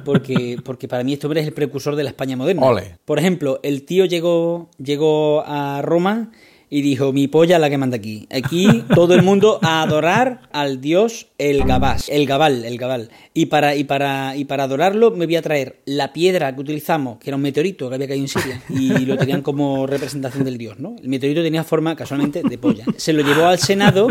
porque, 0.04 0.58
porque 0.62 0.86
para 0.86 1.02
mí 1.02 1.14
este 1.14 1.26
hombre 1.26 1.40
es 1.40 1.46
el 1.46 1.52
precursor 1.52 1.96
de 1.96 2.04
la 2.04 2.10
España 2.10 2.36
moderna. 2.36 2.62
Por 3.04 3.18
ejemplo, 3.18 3.58
el 3.62 3.84
tío 3.84 4.04
llegó, 4.04 4.70
llegó 4.78 5.42
a 5.46 5.82
Roma 5.82 6.30
y 6.70 6.82
dijo, 6.82 7.12
mi 7.12 7.26
polla 7.26 7.58
la 7.58 7.68
que 7.68 7.76
manda 7.76 7.96
aquí. 7.96 8.28
Aquí 8.30 8.84
todo 8.94 9.14
el 9.14 9.22
mundo 9.22 9.58
a 9.62 9.82
adorar 9.82 10.42
al 10.52 10.80
dios 10.80 11.26
el 11.36 11.64
Gabás, 11.64 12.08
el 12.08 12.26
Gabal, 12.26 12.64
el 12.64 12.78
Gabal. 12.78 13.10
Y 13.34 13.46
para, 13.46 13.74
y, 13.74 13.84
para, 13.84 14.36
y 14.36 14.44
para 14.44 14.64
adorarlo 14.64 15.10
me 15.10 15.26
voy 15.26 15.36
a 15.36 15.42
traer 15.42 15.80
la 15.84 16.12
piedra 16.12 16.54
que 16.54 16.60
utilizamos, 16.60 17.18
que 17.18 17.30
era 17.30 17.36
un 17.36 17.42
meteorito 17.42 17.88
que 17.88 17.96
había 17.96 18.06
caído 18.06 18.24
en 18.24 18.28
Siria, 18.28 18.62
y 18.68 19.04
lo 19.04 19.16
tenían 19.16 19.42
como 19.42 19.86
representación 19.86 20.44
del 20.44 20.58
dios, 20.58 20.78
¿no? 20.78 20.94
El 21.02 21.08
meteorito 21.08 21.42
tenía 21.42 21.64
forma, 21.64 21.96
casualmente, 21.96 22.42
de 22.42 22.58
polla. 22.58 22.84
Se 22.96 23.12
lo 23.12 23.22
llevó 23.22 23.46
al 23.46 23.58
Senado 23.58 24.08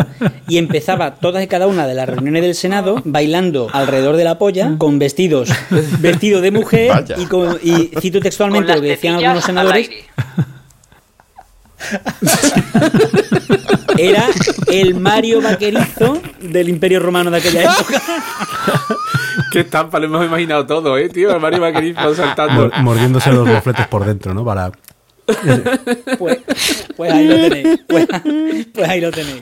y 0.48 0.58
empezaba 0.58 1.16
todas 1.16 1.44
y 1.44 1.48
cada 1.48 1.68
una 1.68 1.88
de 1.88 1.94
las 1.94 2.10
reuniones 2.10 2.42
del 2.42 2.56
Senado 2.56 3.02
bailando 3.06 3.68
alrededor 3.72 4.18
de 4.18 4.24
la 4.26 4.38
polla, 4.38 4.76
con 4.78 5.00
vestidos, 5.00 5.50
vestido 6.00 6.42
de 6.42 6.52
mujer, 6.52 7.06
y, 7.18 7.26
con, 7.26 7.58
y 7.64 7.92
cito 8.02 8.20
textualmente 8.20 8.74
lo 8.76 8.82
que 8.82 8.88
decían 8.88 9.16
algunos 9.16 9.46
senadores. 9.46 9.90
Era 13.98 14.28
el 14.68 14.96
Mario 14.96 15.42
vaquerizo 15.42 16.22
del 16.40 16.70
Imperio 16.70 17.00
Romano 17.00 17.32
de 17.32 17.38
aquella 17.38 17.64
época. 17.64 18.02
Qué 19.52 19.62
estampa, 19.62 20.00
lo 20.00 20.06
hemos 20.06 20.26
imaginado 20.26 20.66
todo, 20.66 20.98
¿eh, 20.98 21.10
tío? 21.10 21.34
El 21.34 21.40
Mario 21.42 21.62
Vaquerizo 21.62 22.14
saltando. 22.16 22.70
Mor- 22.70 22.82
mordiéndose 22.82 23.32
los 23.32 23.48
mofletes 23.48 23.88
por 23.88 24.06
dentro, 24.06 24.34
¿no? 24.34 24.46
Para... 24.46 24.72
Pues, 26.18 26.40
pues 26.96 27.12
ahí 27.14 27.28
lo 27.28 27.36
tenéis. 27.36 27.80
Pues, 27.88 28.08
pues 28.74 28.90
ahí 28.90 29.02
lo 29.02 29.12
tenéis. 29.12 29.42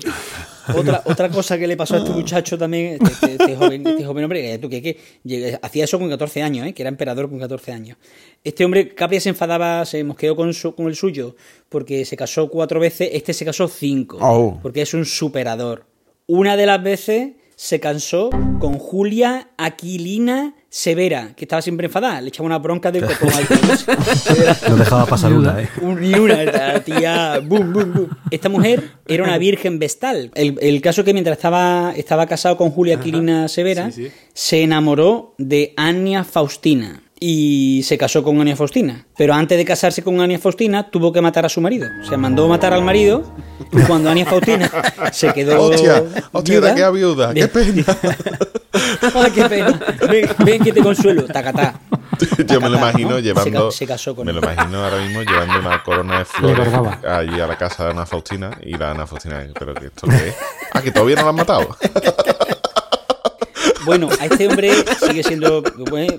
Otra, 0.76 1.02
otra 1.06 1.30
cosa 1.30 1.58
que 1.58 1.68
le 1.68 1.78
pasó 1.78 1.96
a 1.96 2.00
este 2.00 2.10
muchacho 2.12 2.58
también, 2.58 2.98
este, 3.02 3.06
este- 3.32 3.32
este 3.44 3.56
joven, 3.56 3.86
este 3.88 4.06
joven 4.06 4.24
hombre, 4.24 4.42
que, 4.42 4.58
tú, 4.58 4.70
que, 4.70 4.82
que 4.82 5.60
hacía 5.62 5.84
eso 5.86 6.00
con 6.00 6.10
14 6.10 6.42
años, 6.42 6.68
¿eh? 6.68 6.74
que 6.74 6.82
era 6.84 6.90
emperador 6.90 7.30
con 7.30 7.40
14 7.40 7.72
años. 7.72 7.98
Este 8.44 8.66
hombre, 8.66 8.94
Capria 8.94 9.20
se 9.22 9.30
enfadaba, 9.30 9.86
se 9.86 10.04
mosqueó 10.04 10.36
con, 10.36 10.54
su- 10.54 10.74
con 10.76 10.88
el 10.88 10.96
suyo, 10.96 11.36
porque 11.70 12.06
se 12.06 12.18
casó 12.18 12.50
cuatro 12.50 12.80
veces, 12.80 13.10
este 13.14 13.34
se 13.34 13.46
casó 13.46 13.68
cinco, 13.68 14.18
Oh. 14.22 14.60
porque 14.62 14.82
es 14.82 14.94
un 14.94 15.06
superador. 15.06 15.86
Una 16.28 16.58
de 16.58 16.66
las 16.66 16.82
veces 16.84 17.32
se 17.58 17.80
casó 17.80 18.30
con 18.60 18.78
Julia 18.78 19.50
Aquilina 19.58 20.54
Severa, 20.70 21.34
que 21.36 21.46
estaba 21.46 21.64
siempre 21.64 21.88
enfadada, 21.88 22.22
le 22.22 22.28
echaba 22.28 22.46
una 22.46 22.60
bronca 22.60 22.92
de 22.92 23.00
al 23.00 23.08
No 24.70 24.78
dejaba 24.78 25.08
pasar 25.08 25.34
una, 25.34 25.60
¿eh? 25.60 25.70
Ni 25.82 26.14
una, 26.14 26.44
la 26.44 26.84
tía. 26.84 27.40
Boom, 27.44 27.74
boom, 27.74 27.94
boom. 27.94 28.10
Esta 28.30 28.48
mujer 28.48 28.92
era 29.08 29.24
una 29.24 29.40
virgen 29.40 29.80
vestal. 29.80 30.30
El, 30.36 30.60
el 30.62 30.82
caso 30.82 31.04
que 31.04 31.14
mientras 31.14 31.36
estaba, 31.36 31.94
estaba 31.98 32.28
casado 32.28 32.58
con 32.58 32.70
Julia 32.70 33.00
Quirina 33.00 33.48
Severa, 33.48 33.92
sí, 33.92 34.06
sí. 34.06 34.12
se 34.34 34.62
enamoró 34.62 35.34
de 35.40 35.74
Ania 35.78 36.24
Faustina. 36.24 37.02
Y 37.20 37.82
se 37.84 37.98
casó 37.98 38.22
con 38.24 38.40
Ania 38.40 38.56
Faustina. 38.56 39.06
Pero 39.18 39.34
antes 39.34 39.58
de 39.58 39.66
casarse 39.66 40.04
con 40.04 40.22
Ania 40.22 40.38
Faustina, 40.38 40.90
tuvo 40.92 41.12
que 41.12 41.20
matar 41.22 41.46
a 41.46 41.50
su 41.50 41.60
marido. 41.62 41.88
O 42.04 42.06
sea, 42.08 42.18
mandó 42.18 42.48
matar 42.48 42.74
al 42.74 42.84
marido. 42.84 43.24
Y 43.72 43.82
cuando 43.82 44.10
Ania 44.12 44.26
Faustina 44.26 44.70
se 45.12 45.34
quedó. 45.34 45.60
Hostia, 45.64 46.04
hostia, 46.32 46.62
de 46.62 46.70
aquella 46.70 46.92
viuda, 46.92 47.34
qué 47.34 47.48
pena. 47.48 47.84
Ay, 49.16 49.32
qué 49.36 49.46
pena. 49.50 49.80
Ven, 50.10 50.30
ven 50.46 50.64
que 50.64 50.72
te 50.72 50.82
consuelo. 50.82 51.24
Tacatá. 51.26 51.80
Yo 52.48 52.62
me 52.62 52.70
lo 52.70 52.78
imagino 52.78 53.10
¿no? 53.12 53.20
llevando. 53.20 53.44
Se, 53.44 53.52
ca- 53.52 53.78
se 53.78 53.88
casó 53.88 54.16
con 54.16 54.26
me 54.26 54.32
él. 54.32 54.40
lo 54.40 54.44
imagino 54.52 54.84
ahora 54.84 54.98
mismo 54.98 55.22
llevando 55.24 55.60
una 55.60 55.84
corona 55.84 56.20
de 56.20 56.26
flores 56.26 56.68
allí 57.08 57.40
a 57.40 57.48
la 57.48 57.58
casa 57.58 57.86
de 57.86 57.92
Ana 57.92 58.06
Faustina 58.06 58.58
y 58.64 58.76
la 58.78 58.92
Ana 58.92 59.06
Faustina, 59.08 59.44
pero 59.58 59.74
que 59.74 59.88
esto 59.88 60.08
qué 60.08 60.30
es? 60.30 60.36
Ah, 60.74 60.82
que 60.82 60.92
todavía 60.92 61.16
no 61.18 61.24
la 61.24 61.30
han 61.30 61.36
matado. 61.36 61.76
Bueno, 63.86 64.10
a 64.20 64.26
este 64.26 64.48
hombre 64.48 64.72
sigue 65.08 65.24
siendo 65.24 65.62
bueno, 65.90 66.14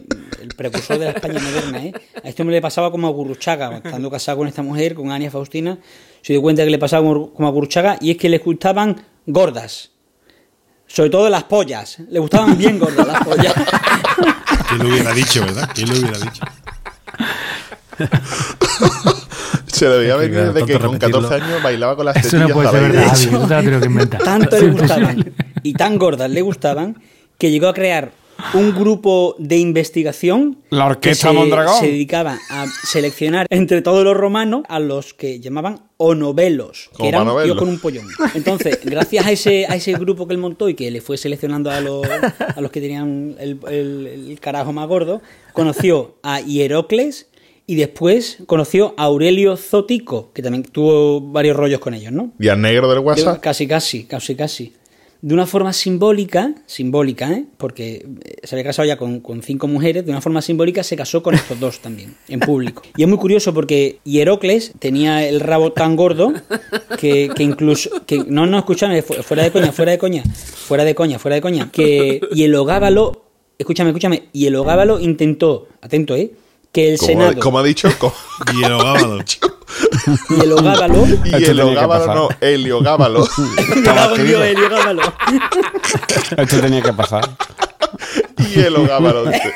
precursor 0.58 0.98
de 0.98 1.06
la 1.06 1.12
España 1.12 1.40
moderna. 1.40 1.84
¿eh? 1.84 1.92
A 2.22 2.28
este 2.28 2.42
hombre 2.42 2.56
le 2.56 2.60
pasaba 2.60 2.90
como 2.90 3.06
a 3.06 3.10
Gurruchaga, 3.10 3.76
estando 3.76 4.10
casado 4.10 4.38
con 4.38 4.48
esta 4.48 4.62
mujer, 4.62 4.94
con 4.94 5.10
Ania 5.10 5.30
Faustina. 5.30 5.78
Se 6.20 6.34
dio 6.34 6.42
cuenta 6.42 6.64
que 6.64 6.70
le 6.70 6.78
pasaba 6.78 7.02
como 7.04 7.48
a 7.48 7.50
Gurruchaga 7.50 7.96
y 8.00 8.10
es 8.10 8.18
que 8.18 8.28
le 8.28 8.38
gustaban 8.38 9.00
gordas. 9.24 9.92
Sobre 10.86 11.10
todo 11.10 11.30
las 11.30 11.44
pollas. 11.44 11.98
Le 12.10 12.18
gustaban 12.18 12.58
bien 12.58 12.78
gordas 12.78 13.06
las 13.06 13.24
pollas. 13.24 13.54
¿Quién 14.68 14.82
lo 14.82 14.88
hubiera 14.88 15.12
dicho, 15.14 15.40
verdad? 15.42 15.70
¿Quién 15.74 15.88
lo 15.88 15.98
hubiera 15.98 16.18
dicho? 16.18 16.42
Se 19.66 19.88
debía 19.88 20.14
Es 20.16 20.20
que, 20.22 20.28
venir 20.28 20.52
de 20.52 20.64
claro, 20.64 20.66
que 20.66 20.72
con 20.72 20.82
repetirlo. 20.92 21.28
14 21.28 21.44
años 21.44 21.62
bailaba 21.62 21.96
con 21.96 22.06
las 22.06 22.16
Eso 22.16 22.30
tetillas 22.30 22.48
no 22.48 22.54
puede 22.54 22.70
ser 22.70 22.92
verdad, 22.92 23.62
te 23.62 23.70
lo 23.70 23.80
que 23.80 23.86
inventar. 23.86 24.22
Tanto 24.22 24.58
le 24.58 24.70
gustaban 24.70 25.34
y 25.62 25.72
tan 25.74 25.98
gordas 25.98 26.30
le 26.30 26.42
gustaban 26.42 27.00
que 27.38 27.50
llegó 27.50 27.68
a 27.68 27.74
crear 27.74 28.10
un 28.54 28.72
grupo 28.74 29.34
de 29.38 29.56
investigación 29.58 30.58
La 30.70 30.86
Orquesta 30.86 31.28
que 31.28 31.34
se, 31.34 31.38
Mondragón. 31.38 31.80
se 31.80 31.86
dedicaba 31.86 32.38
a 32.50 32.66
seleccionar 32.84 33.46
entre 33.50 33.82
todos 33.82 34.04
los 34.04 34.16
romanos 34.16 34.62
a 34.68 34.78
los 34.78 35.12
que 35.14 35.40
llamaban 35.40 35.80
onovelos, 35.96 36.90
que 36.96 37.08
eran 37.08 37.26
verlo. 37.34 37.56
con 37.56 37.68
un 37.68 37.78
pollón. 37.80 38.06
Entonces, 38.34 38.78
gracias 38.84 39.26
a 39.26 39.32
ese, 39.32 39.66
a 39.66 39.74
ese 39.76 39.92
grupo 39.94 40.26
que 40.26 40.34
él 40.34 40.40
montó 40.40 40.68
y 40.68 40.74
que 40.74 40.90
le 40.90 41.00
fue 41.00 41.16
seleccionando 41.16 41.70
a 41.70 41.80
los, 41.80 42.06
a 42.08 42.60
los 42.60 42.70
que 42.70 42.80
tenían 42.80 43.34
el, 43.38 43.58
el- 43.68 44.06
el 44.30 44.40
carajo 44.40 44.72
más 44.72 44.86
gordo, 44.88 45.20
conoció 45.52 46.16
a 46.22 46.40
Hierocles 46.40 47.28
y 47.66 47.74
después 47.74 48.38
conoció 48.46 48.94
a 48.96 49.04
Aurelio 49.04 49.56
Zotico, 49.56 50.32
que 50.32 50.40
también 50.42 50.62
tuvo 50.62 51.20
varios 51.20 51.56
rollos 51.56 51.80
con 51.80 51.92
ellos, 51.92 52.12
¿no? 52.12 52.32
Y 52.38 52.48
al 52.48 52.60
negro 52.62 52.88
del 52.88 53.00
De- 53.00 53.04
WhatsApp. 53.04 53.40
casi, 53.40 53.66
casi, 53.66 54.04
casi, 54.04 54.34
casi. 54.34 54.72
De 55.20 55.34
una 55.34 55.46
forma 55.46 55.72
simbólica, 55.72 56.54
simbólica, 56.66 57.32
¿eh? 57.32 57.44
porque 57.56 58.06
eh, 58.24 58.36
se 58.44 58.54
había 58.54 58.64
casado 58.64 58.86
ya 58.86 58.96
con, 58.96 59.18
con 59.18 59.42
cinco 59.42 59.66
mujeres, 59.66 60.04
de 60.04 60.12
una 60.12 60.20
forma 60.20 60.40
simbólica 60.42 60.84
se 60.84 60.94
casó 60.94 61.24
con 61.24 61.34
estos 61.34 61.58
dos 61.58 61.80
también, 61.80 62.14
en 62.28 62.38
público. 62.38 62.82
Y 62.96 63.02
es 63.02 63.08
muy 63.08 63.18
curioso 63.18 63.52
porque 63.52 63.98
Hierocles 64.04 64.72
tenía 64.78 65.26
el 65.28 65.40
rabo 65.40 65.72
tan 65.72 65.96
gordo 65.96 66.32
que, 67.00 67.30
que 67.34 67.42
incluso... 67.42 67.90
Que, 68.06 68.18
no, 68.28 68.46
no, 68.46 68.58
escúchame, 68.58 69.02
fu- 69.02 69.14
fuera 69.14 69.42
de 69.42 69.50
coña, 69.50 69.72
fuera 69.72 69.90
de 69.90 69.98
coña, 69.98 70.22
fuera 70.22 70.84
de 70.84 70.94
coña, 70.94 71.18
fuera 71.18 71.34
de 71.34 71.40
coña, 71.42 71.70
que 71.72 72.20
Hielogábalo, 72.32 73.24
escúchame, 73.58 73.90
escúchame, 73.90 74.28
Hielogábalo 74.32 75.00
intentó, 75.00 75.66
atento, 75.80 76.14
¿eh? 76.14 76.30
Que 76.72 76.92
el 76.92 76.98
Senado... 76.98 77.40
como 77.40 77.58
ha 77.58 77.62
dicho, 77.62 77.88
Y 78.54 78.64
el 78.64 78.76
Gábalo. 78.78 79.24
Hielogábalo... 80.28 81.06
y 81.24 81.44
el 81.44 81.60
Ogábalo, 81.60 81.88
pasar. 81.88 82.16
no, 82.16 82.28
Heliogábalo. 82.40 83.28
Me 83.74 83.82
cago 83.82 84.16
en 84.16 84.26
Dios, 84.26 84.42
Heliogábalo. 84.42 85.02
Esto 86.36 86.60
tenía 86.60 86.82
que 86.82 86.92
pasar. 86.92 87.28
y 88.54 88.60
el 88.60 88.76
Ogábalo. 88.76 89.26
dice. 89.26 89.52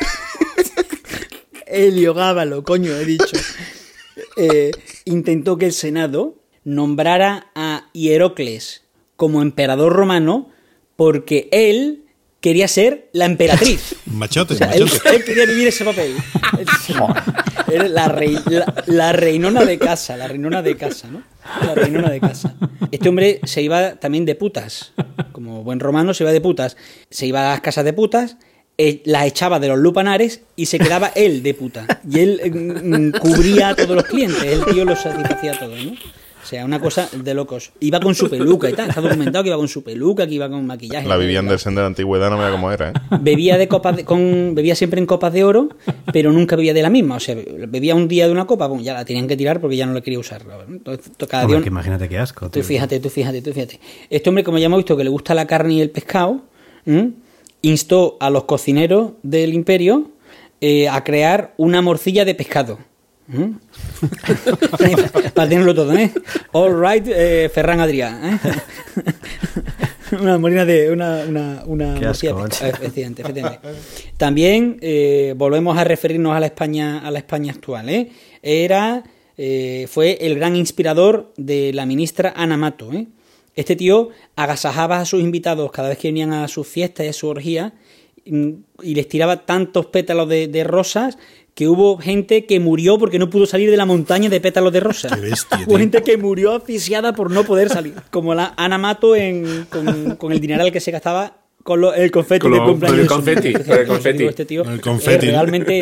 Heliogábalo, 1.67 2.63
coño, 2.65 2.93
he 2.93 3.05
dicho. 3.05 3.37
Eh, 4.37 4.71
intentó 5.05 5.57
que 5.57 5.67
el 5.67 5.73
Senado 5.73 6.37
nombrara 6.65 7.51
a 7.55 7.89
Hierocles 7.93 8.83
como 9.17 9.43
emperador 9.43 9.93
romano 9.93 10.51
porque 10.97 11.49
él 11.51 12.02
quería 12.43 12.69
ser 12.69 13.09
la 13.13 13.25
emperatriz. 13.25 13.95
Machote, 14.07 14.53
O 14.53 14.57
sea, 14.59 14.67
machote. 14.67 15.17
él 15.17 15.25
quería 15.25 15.47
vivir 15.47 15.69
ese 15.69 15.85
papel. 15.87 16.15
Era 17.73 17.89
la, 17.89 18.09
rei- 18.09 18.39
la, 18.51 18.75
la 18.87 19.13
reinona 19.13 19.65
de 19.65 19.79
casa, 19.79 20.17
la 20.19 20.29
reinona 20.29 20.61
de 20.61 20.77
casa, 20.77 21.09
¿no? 21.09 21.23
La 21.65 21.75
reinona 21.75 22.11
de 22.11 22.21
casa. 22.21 22.55
Este 22.91 23.09
hombre 23.09 23.41
se 23.45 23.63
iba 23.63 23.95
también 23.97 24.27
de 24.27 24.35
putas. 24.35 24.93
Como 25.33 25.63
buen 25.65 25.81
romano 25.81 26.13
se 26.13 26.25
iba 26.25 26.33
de 26.33 26.41
putas. 26.43 26.77
Se 27.11 27.27
iba 27.27 27.41
a 27.47 27.51
las 27.53 27.61
casas 27.63 27.85
de 27.87 27.93
putas, 27.95 28.37
eh, 28.77 29.01
las 29.07 29.27
echaba 29.27 29.59
de 29.59 29.69
los 29.69 29.79
lupanares 29.79 30.43
y 30.57 30.67
se 30.67 30.79
quedaba 30.79 31.13
él 31.15 31.43
de 31.43 31.55
puta. 31.55 31.87
Y 32.11 32.19
él 32.21 32.41
mm, 32.53 32.97
mm, 33.09 33.13
cubría 33.13 33.69
a 33.71 33.75
todos 33.77 33.97
los 33.97 34.05
clientes. 34.05 34.43
El 34.43 34.65
tío 34.67 34.85
los 34.85 35.01
satisfacía 35.01 35.53
a 35.53 35.59
todos, 35.59 35.83
¿no? 35.85 35.93
O 36.43 36.47
sea, 36.47 36.65
una 36.65 36.81
cosa 36.81 37.09
de 37.13 37.35
locos. 37.35 37.71
Iba 37.79 38.01
con 38.01 38.15
su 38.17 38.29
peluca 38.29 38.69
y 38.69 38.73
tal. 38.73 38.89
Está 38.89 39.01
documentado 39.01 39.45
que 39.45 39.51
iba 39.51 39.57
con 39.57 39.69
su 39.69 39.85
peluca, 39.85 40.27
que 40.27 40.35
iba 40.35 40.51
con 40.51 40.67
maquillaje. 40.67 41.07
La 41.07 41.17
vivienda 41.17 41.51
del 41.53 41.61
sendero 41.61 41.83
de 41.83 41.85
la 41.85 41.93
antigüedad 41.93 42.31
no 42.31 42.37
me 42.37 42.43
da 42.43 42.51
cómo 42.51 42.73
era, 42.73 42.91
¿eh? 42.91 42.93
bebía 43.21 43.57
de 43.59 43.69
copas 43.69 43.97
de- 43.97 44.05
con 44.05 44.55
bebía 44.55 44.75
siempre 44.75 44.99
en 45.01 45.07
copas 45.07 45.33
de 45.33 45.45
oro 45.45 45.69
pero 46.13 46.33
nunca 46.33 46.57
bebía 46.57 46.75
de 46.75 46.83
la 46.83 46.91
misma 46.91 47.17
o 47.17 47.21
sea 47.21 47.37
bebía 47.69 47.95
un 47.95 48.09
día 48.09 48.27
de 48.27 48.33
una 48.33 48.47
copa 48.47 48.69
pum, 48.69 48.81
ya 48.83 48.95
la 48.95 49.05
tenían 49.05 49.29
que 49.29 49.37
tirar 49.37 49.61
porque 49.61 49.77
ya 49.77 49.87
no 49.87 49.93
la 49.95 50.01
quería 50.01 50.19
usar 50.19 50.43
entonces 50.69 51.13
cada 51.29 51.45
Hombre, 51.45 51.59
día 51.59 51.63
que 51.65 51.69
imagínate 51.69 52.09
qué 52.09 52.19
asco. 52.19 52.47
tú 52.47 52.51
tío. 52.53 52.65
fíjate 52.65 52.99
tú 53.01 53.09
fíjate 53.09 53.41
tú 53.43 53.53
fíjate 53.53 53.81
este 54.11 54.29
hombre 54.29 54.43
como 54.45 54.59
ya 54.59 54.67
hemos 54.67 54.79
visto 54.79 54.97
que 54.97 55.05
le 55.05 55.11
gusta 55.11 55.35
la 55.35 55.47
carne 55.47 55.75
y 55.75 55.81
el 55.81 55.91
pescado 55.91 56.43
¿m? 56.87 57.13
instó 57.63 58.17
a 58.21 58.31
los 58.31 58.45
cocineros 58.45 59.13
del 59.23 59.55
imperio 59.55 60.11
eh, 60.61 60.89
a 60.89 61.03
crear 61.05 61.55
una 61.57 61.83
morcilla 61.83 62.25
de 62.25 62.35
pescado 62.35 62.79
¿m? 63.33 63.55
para 65.35 65.49
tenerlo 65.49 65.75
todo 65.75 65.93
¿eh? 65.95 66.13
all 66.53 66.81
right 66.81 67.07
eh, 67.09 67.51
Ferran 67.53 67.81
Adrià 67.81 68.19
¿eh? 68.23 68.39
una 70.21 70.39
morina 70.39 70.65
de 70.65 70.91
una, 70.91 71.25
una, 71.27 71.63
una 71.67 72.11
asco, 72.11 72.47
efectivamente, 72.47 73.23
efectivamente. 73.23 73.69
También 74.17 74.79
eh, 74.81 75.35
volvemos 75.37 75.77
a 75.79 75.85
referirnos 75.85 76.35
a 76.35 76.41
la 76.41 76.47
España, 76.47 76.99
a 76.99 77.11
la 77.11 77.19
España 77.19 77.53
actual. 77.53 77.89
¿eh? 77.89 78.11
Era, 78.43 79.05
eh, 79.37 79.87
fue 79.89 80.19
el 80.21 80.37
gran 80.37 80.57
inspirador 80.57 81.33
de 81.37 81.73
la 81.73 81.87
ministra 81.87 82.33
Ana 82.37 82.57
Mato. 82.57 82.93
¿eh? 82.93 83.07
Este 83.55 83.77
tío 83.77 84.11
agasajaba 84.37 85.01
a 85.01 85.05
sus 85.05 85.23
invitados 85.23 85.71
cada 85.73 85.89
vez 85.89 85.99
que 85.99 86.09
venían 86.09 86.33
a 86.33 86.49
sus 86.49 86.67
fiestas 86.67 87.07
y 87.07 87.09
a 87.09 87.13
su 87.13 87.29
orgía 87.29 87.75
mm, 88.27 88.51
y 88.83 88.95
les 88.95 89.09
tiraba 89.09 89.45
tantos 89.47 89.87
pétalos 89.87 90.29
de, 90.29 90.49
de 90.49 90.65
rosas 90.65 91.19
que 91.55 91.69
hubo 91.69 91.99
gente 91.99 92.47
que 92.47 92.61
murió 92.61 92.99
porque 92.99 93.19
no 93.19 93.29
pudo 93.29 93.45
salir 93.47 93.71
de 93.71 93.77
la 93.77 93.85
montaña 93.85 94.31
de 94.31 94.41
pétalos 94.41 94.73
de 94.73 94.81
rosas. 94.81 95.13
Qué 95.13 95.21
bestia, 95.21 95.61
Hubo 95.67 95.77
gente 95.79 96.03
que 96.03 96.17
murió 96.17 96.55
asfixiada 96.55 97.13
por 97.15 97.31
no 97.31 97.45
poder 97.45 97.69
salir. 97.69 97.95
Como 98.11 98.35
la 98.35 98.55
Ana 98.57 98.79
Mato 98.79 99.15
en, 99.15 99.67
con, 99.69 100.17
con 100.17 100.33
el 100.33 100.41
dineral 100.41 100.73
que 100.73 100.81
se 100.81 100.91
gastaba 100.91 101.37
con 101.63 101.81
lo- 101.81 101.95
el 101.95 102.11
confeti 102.11 102.41
Con 102.41 102.51
lo- 102.53 102.65
cumpleaños. 102.65 103.07
con 103.07 103.21
el 103.21 103.25
de 103.25 103.35
confeti, 103.43 103.53
con 103.65 103.79
el 103.79 103.87
confeti. 103.87 104.19
Digo, 104.19 104.31
Este 104.31 104.45
tío 104.47 104.65
Con 104.65 104.73
el 104.73 104.81
confeti, 104.81 105.27
realmente 105.27 105.73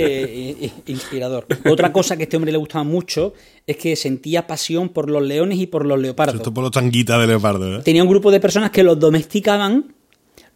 eh, 0.50 0.56
eh, 0.60 0.70
inspirador. 0.88 1.46
Otra 1.70 1.90
cosa 1.92 2.16
que 2.16 2.22
a 2.22 2.24
este 2.24 2.36
hombre 2.36 2.52
le 2.52 2.58
gustaba 2.58 2.84
mucho 2.84 3.32
es 3.66 3.76
que 3.78 3.94
sentía 3.96 4.46
pasión 4.46 4.88
por 4.90 5.08
los 5.08 5.22
leones 5.22 5.58
y 5.58 5.66
por 5.68 5.86
los 5.86 5.98
leopardos. 6.00 6.34
Esto 6.36 6.52
por 6.52 6.64
los 6.64 6.72
tanguitas 6.72 7.18
de 7.20 7.26
leopardo, 7.28 7.78
¿eh? 7.78 7.82
Tenía 7.82 8.02
un 8.02 8.10
grupo 8.10 8.30
de 8.30 8.40
personas 8.40 8.72
que 8.72 8.82
los 8.82 8.98
domesticaban, 8.98 9.94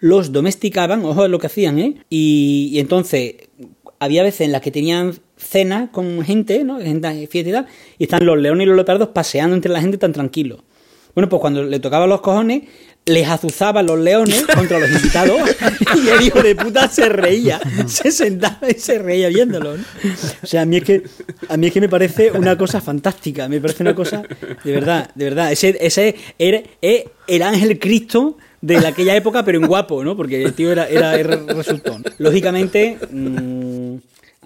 los 0.00 0.30
domesticaban, 0.32 1.04
ojo 1.06 1.24
es 1.24 1.30
lo 1.30 1.38
que 1.38 1.46
hacían, 1.46 1.78
¿eh? 1.78 1.94
Y, 2.10 2.68
y 2.72 2.80
entonces 2.80 3.36
había 3.98 4.22
veces 4.22 4.42
en 4.42 4.52
las 4.52 4.60
que 4.60 4.70
tenían 4.70 5.14
cena 5.36 5.90
con 5.92 6.22
gente, 6.24 6.64
¿no? 6.64 6.80
Gente 6.80 7.26
fiesta 7.26 7.50
y 7.50 7.52
tal, 7.52 7.66
y 7.98 8.04
están 8.04 8.24
los 8.26 8.38
leones 8.38 8.64
y 8.64 8.68
los 8.68 8.76
leopardos 8.76 9.08
paseando 9.08 9.54
entre 9.54 9.72
la 9.72 9.80
gente 9.80 9.98
tan 9.98 10.12
tranquilos. 10.12 10.60
Bueno, 11.14 11.28
pues 11.28 11.40
cuando 11.40 11.62
le 11.62 11.78
tocaban 11.78 12.08
los 12.08 12.20
cojones, 12.20 12.64
les 13.06 13.28
azuzaban 13.28 13.86
los 13.86 13.98
leones 13.98 14.44
contra 14.55 14.78
los 14.78 14.90
invitados 14.90 15.40
y 15.94 16.09
el 16.09 16.22
hijo 16.22 16.43
de 16.43 16.55
puta 16.55 16.89
se 16.89 17.09
reía, 17.09 17.60
se 17.86 18.10
sentaba 18.10 18.70
y 18.70 18.78
se 18.78 18.98
reía 18.98 19.28
viéndolo. 19.28 19.76
¿no? 19.76 19.85
O 20.43 20.47
sea, 20.47 20.62
a 20.62 20.64
mí 20.64 20.78
es 20.78 20.85
que 20.85 21.02
a 21.48 21.56
mí 21.56 21.66
es 21.66 21.72
que 21.72 21.81
me 21.81 21.89
parece 21.89 22.31
una 22.32 22.56
cosa 22.56 22.81
fantástica, 22.81 23.48
me 23.48 23.60
parece 23.60 23.82
una 23.82 23.94
cosa 23.94 24.22
de 24.64 24.72
verdad, 24.72 25.10
de 25.14 25.24
verdad. 25.24 25.52
Ese, 25.52 25.76
ese 25.81 26.14
era, 26.39 26.62
es 26.81 27.05
el 27.26 27.43
ángel 27.43 27.78
Cristo 27.78 28.39
de 28.60 28.78
aquella 28.78 29.14
época, 29.14 29.44
pero 29.44 29.59
en 29.59 29.66
guapo, 29.66 30.02
¿no? 30.02 30.16
Porque 30.16 30.43
el 30.43 30.55
tío 30.55 30.72
era, 30.72 30.89
era, 30.89 31.16
era 31.16 31.36
resultón. 31.36 32.02
Lógicamente, 32.16 32.98
mm, 33.10 33.97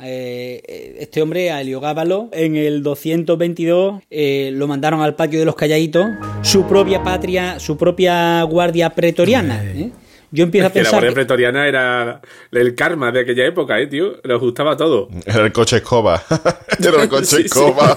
eh, 0.03 0.97
este 1.01 1.23
hombre, 1.23 1.51
a 1.51 1.61
Heliogábalo, 1.61 2.29
en 2.33 2.57
el 2.57 2.83
222 2.83 4.03
eh, 4.11 4.51
lo 4.55 4.67
mandaron 4.67 5.01
al 5.01 5.15
patio 5.15 5.39
de 5.39 5.45
los 5.45 5.55
calladitos, 5.55 6.07
su 6.43 6.67
propia 6.67 7.03
patria, 7.03 7.59
su 7.61 7.77
propia 7.77 8.43
guardia 8.43 8.91
pretoriana. 8.91 9.63
¿eh? 9.65 9.91
Yo 10.31 10.45
empiezo 10.45 10.67
a 10.67 10.71
Que 10.71 10.81
la 10.81 10.83
pensar. 10.85 10.93
Guardia 11.01 11.09
que- 11.09 11.15
Pretoriana 11.15 11.67
era 11.67 12.21
el 12.53 12.75
karma 12.75 13.11
de 13.11 13.21
aquella 13.21 13.47
época, 13.47 13.81
¿eh, 13.81 13.87
tío? 13.87 14.17
Le 14.23 14.35
gustaba 14.35 14.77
todo. 14.77 15.09
Era 15.25 15.47
el 15.47 15.53
coche 15.53 15.77
escoba. 15.77 16.23
Era 16.79 17.03
el 17.03 17.09
coche 17.09 17.25
Sí, 17.25 17.37
sí. 17.37 17.43
escoba. 17.47 17.97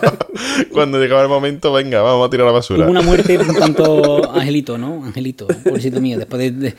Cuando 0.72 0.98
llegaba 0.98 1.22
el 1.24 1.28
momento, 1.28 1.74
venga, 1.74 2.02
vamos 2.02 2.26
a 2.28 2.30
tirar 2.30 2.46
la 2.46 2.54
basura. 2.54 2.84
Hubo 2.86 2.92
una 2.92 3.02
muerte 3.02 3.38
un 3.38 3.54
tanto 3.60 4.32
angelito, 4.34 4.78
¿no? 4.78 5.04
Angelito, 5.04 5.46
pobrecito 5.48 6.00
mío. 6.00 6.18
Después 6.18 6.40
de, 6.42 6.52
de- 6.52 6.76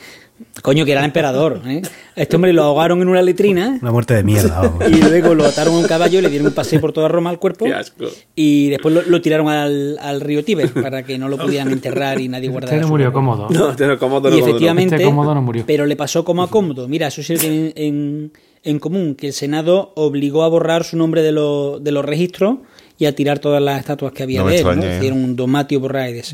Coño, 0.63 0.83
que 0.85 0.91
era 0.91 1.01
el 1.01 1.05
emperador. 1.05 1.61
¿eh? 1.67 1.83
Este 2.15 2.35
hombre 2.35 2.53
lo 2.53 2.63
ahogaron 2.63 3.01
en 3.01 3.07
una 3.09 3.21
letrina 3.21 3.79
Una 3.81 3.91
muerte 3.91 4.13
de 4.13 4.23
mierda, 4.23 4.61
vamos. 4.61 4.83
y 4.89 5.01
luego 5.01 5.33
lo 5.35 5.45
ataron 5.45 5.75
a 5.75 5.77
un 5.79 5.87
caballo, 5.87 6.21
le 6.21 6.29
dieron 6.29 6.47
un 6.47 6.53
paseo 6.53 6.79
por 6.79 6.93
toda 6.93 7.07
Roma 7.07 7.29
al 7.29 7.39
cuerpo 7.39 7.65
Qué 7.65 7.73
asco. 7.73 8.05
y 8.35 8.69
después 8.69 8.93
lo, 8.93 9.01
lo 9.01 9.21
tiraron 9.21 9.49
al, 9.49 9.97
al 9.99 10.21
río 10.21 10.43
Tíber 10.43 10.71
para 10.73 11.03
que 11.03 11.17
no 11.17 11.27
lo 11.29 11.37
pudieran 11.37 11.71
enterrar 11.71 12.19
y 12.21 12.27
nadie 12.29 12.49
guardara 12.49 12.75
Este 12.75 12.81
no 12.85 12.89
murió 12.89 13.11
cómodo. 13.11 13.47
No, 13.49 13.75
te 13.75 13.87
lo 13.87 13.97
cómodo, 13.97 14.29
Y 14.29 14.31
no, 14.31 14.37
cómodo, 14.37 14.41
no. 14.43 14.47
efectivamente, 14.47 14.95
Este 14.95 15.05
cómodo 15.07 15.33
no 15.35 15.41
murió. 15.41 15.63
pero 15.65 15.85
le 15.85 15.95
pasó 15.95 16.23
como 16.23 16.43
a 16.43 16.49
Cómodo. 16.49 16.87
Mira, 16.87 17.07
eso 17.07 17.23
sí 17.23 17.33
lo 17.33 17.39
tienen 17.39 17.73
en, 17.75 18.31
en 18.63 18.79
común, 18.79 19.15
que 19.15 19.27
el 19.27 19.33
Senado 19.33 19.91
obligó 19.95 20.43
a 20.43 20.47
borrar 20.49 20.83
su 20.83 20.97
nombre 20.97 21.21
de, 21.23 21.31
los 21.31 21.83
de 21.83 21.91
los 21.91 22.05
registros 22.05 22.57
y 23.03 23.05
a 23.05 23.13
tirar 23.15 23.39
todas 23.39 23.61
las 23.61 23.79
estatuas 23.79 24.13
que 24.13 24.23
había 24.23 24.41
No 24.41 24.47
de 24.47 24.57
él. 24.57 24.63
¿no? 24.63 24.71
extraña, 24.71 24.93
¿eh? 24.93 24.97
Hicieron 24.97 25.23
un 25.23 25.35
Domatio 25.35 25.79
Borraides. 25.79 26.33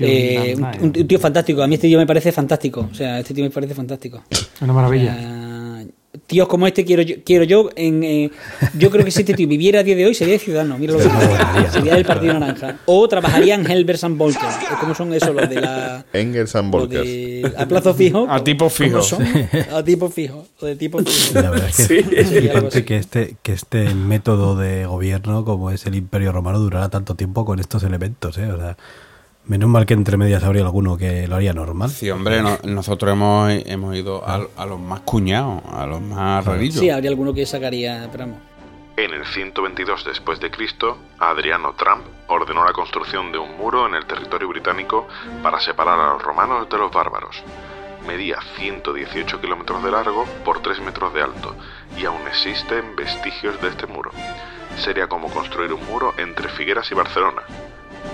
Eh, 0.00 0.54
un, 0.56 0.64
un 0.82 0.92
tío 0.92 1.18
fantástico. 1.18 1.62
A 1.62 1.66
mí 1.66 1.74
este 1.74 1.88
tío 1.88 1.98
me 1.98 2.06
parece 2.06 2.30
fantástico. 2.32 2.88
O 2.90 2.94
sea, 2.94 3.18
este 3.18 3.34
tío 3.34 3.44
me 3.44 3.50
parece 3.50 3.74
fantástico. 3.74 4.22
Una 4.60 4.72
maravilla. 4.72 5.16
Ah, 5.18 5.49
tíos 6.30 6.46
como 6.48 6.66
este 6.68 6.84
quiero 6.84 7.02
yo, 7.02 7.16
quiero 7.24 7.42
yo 7.44 7.68
en 7.74 8.04
eh, 8.04 8.30
yo 8.78 8.88
creo 8.90 9.04
que 9.04 9.10
si 9.10 9.20
este 9.20 9.34
tío 9.34 9.48
viviera 9.48 9.80
a 9.80 9.82
día 9.82 9.96
de 9.96 10.06
hoy 10.06 10.14
sería 10.14 10.34
de 10.34 10.38
ciudadano 10.38 10.78
mira 10.78 10.92
lo 10.92 11.00
que 11.00 11.70
sería 11.72 11.94
del 11.96 12.04
partido 12.04 12.34
naranja 12.34 12.76
o 12.86 13.08
trabajaría 13.08 13.56
en 13.56 13.68
Helbers 13.68 14.04
and 14.04 14.16
Volker 14.16 14.40
¿cómo 14.80 14.94
son 14.94 15.12
esos 15.12 15.34
los 15.34 15.48
de 15.50 15.60
la 15.60 16.04
Engels 16.12 16.54
and 16.54 16.70
Volkers. 16.70 17.04
de- 17.04 17.52
a 17.56 17.66
plazo 17.66 17.94
fijo 17.94 18.26
A 18.30 18.44
tipo 18.44 18.70
fijo. 18.70 18.92
¿cómo 18.92 19.02
son? 19.02 19.26
a 19.72 19.82
tipo 19.82 20.08
fijo 20.08 20.46
o 20.60 20.66
de 20.66 20.76
tipo 20.76 20.98
fijo 21.00 21.34
La 21.40 21.50
verdad 21.50 21.68
es 21.68 21.76
que 21.88 22.02
Sí. 22.02 22.04
es 22.16 22.28
flipante 22.28 22.84
que 22.84 22.96
este, 22.96 23.36
que 23.42 23.52
este 23.52 23.92
método 23.94 24.54
de 24.56 24.86
gobierno, 24.86 25.44
como 25.44 25.70
es 25.72 25.84
el 25.86 25.96
Imperio 25.96 26.30
Romano, 26.32 26.58
durara 26.60 26.88
tanto 26.90 27.14
tiempo 27.16 27.44
con 27.44 27.58
estos 27.58 27.82
elementos, 27.82 28.38
¿eh? 28.38 28.46
O 28.52 28.56
sea, 28.56 28.76
menos 29.44 29.68
mal 29.68 29.86
que 29.86 29.94
entre 29.94 30.16
medias 30.16 30.42
habría 30.44 30.62
alguno 30.62 30.96
que 30.96 31.26
lo 31.26 31.36
haría 31.36 31.52
normal. 31.52 31.90
Sí, 31.90 32.10
hombre, 32.10 32.42
no- 32.42 32.58
nosotros 32.64 33.12
hemos, 33.12 33.50
hemos 33.66 33.96
ido 33.96 34.26
a, 34.26 34.46
a 34.56 34.66
los 34.66 34.78
más 34.78 35.00
cuñados, 35.00 35.62
a 35.70 35.86
los 35.86 36.00
más 36.00 36.44
rarillos. 36.44 36.78
sí 36.80 36.90
habría 36.90 37.10
alguno 37.10 37.32
que 37.34 37.46
sacaría 37.46 38.08
pero 38.12 38.24
vamos. 38.26 38.38
En 38.96 39.14
el 39.14 39.24
122 39.24 40.04
después 40.04 40.40
de 40.40 40.50
Cristo, 40.50 40.98
Adriano 41.18 41.72
Trump 41.74 42.02
ordenó 42.28 42.64
la 42.64 42.72
construcción 42.72 43.32
de 43.32 43.38
un 43.38 43.56
muro 43.56 43.86
en 43.86 43.94
el 43.94 44.04
territorio 44.04 44.46
británico 44.48 45.08
para 45.42 45.58
separar 45.58 45.98
a 45.98 46.12
los 46.12 46.22
romanos 46.22 46.68
de 46.68 46.76
los 46.76 46.92
bárbaros. 46.92 47.42
Medía 48.06 48.38
118 48.56 49.40
kilómetros 49.40 49.82
de 49.82 49.90
largo 49.90 50.26
por 50.44 50.60
3 50.60 50.80
metros 50.80 51.14
de 51.14 51.22
alto 51.22 51.54
y 51.98 52.04
aún 52.04 52.20
existen 52.28 52.94
vestigios 52.96 53.60
de 53.62 53.68
este 53.68 53.86
muro. 53.86 54.10
Sería 54.78 55.06
como 55.06 55.28
construir 55.30 55.72
un 55.72 55.84
muro 55.86 56.12
entre 56.18 56.48
Figueras 56.50 56.90
y 56.90 56.94
Barcelona. 56.94 57.42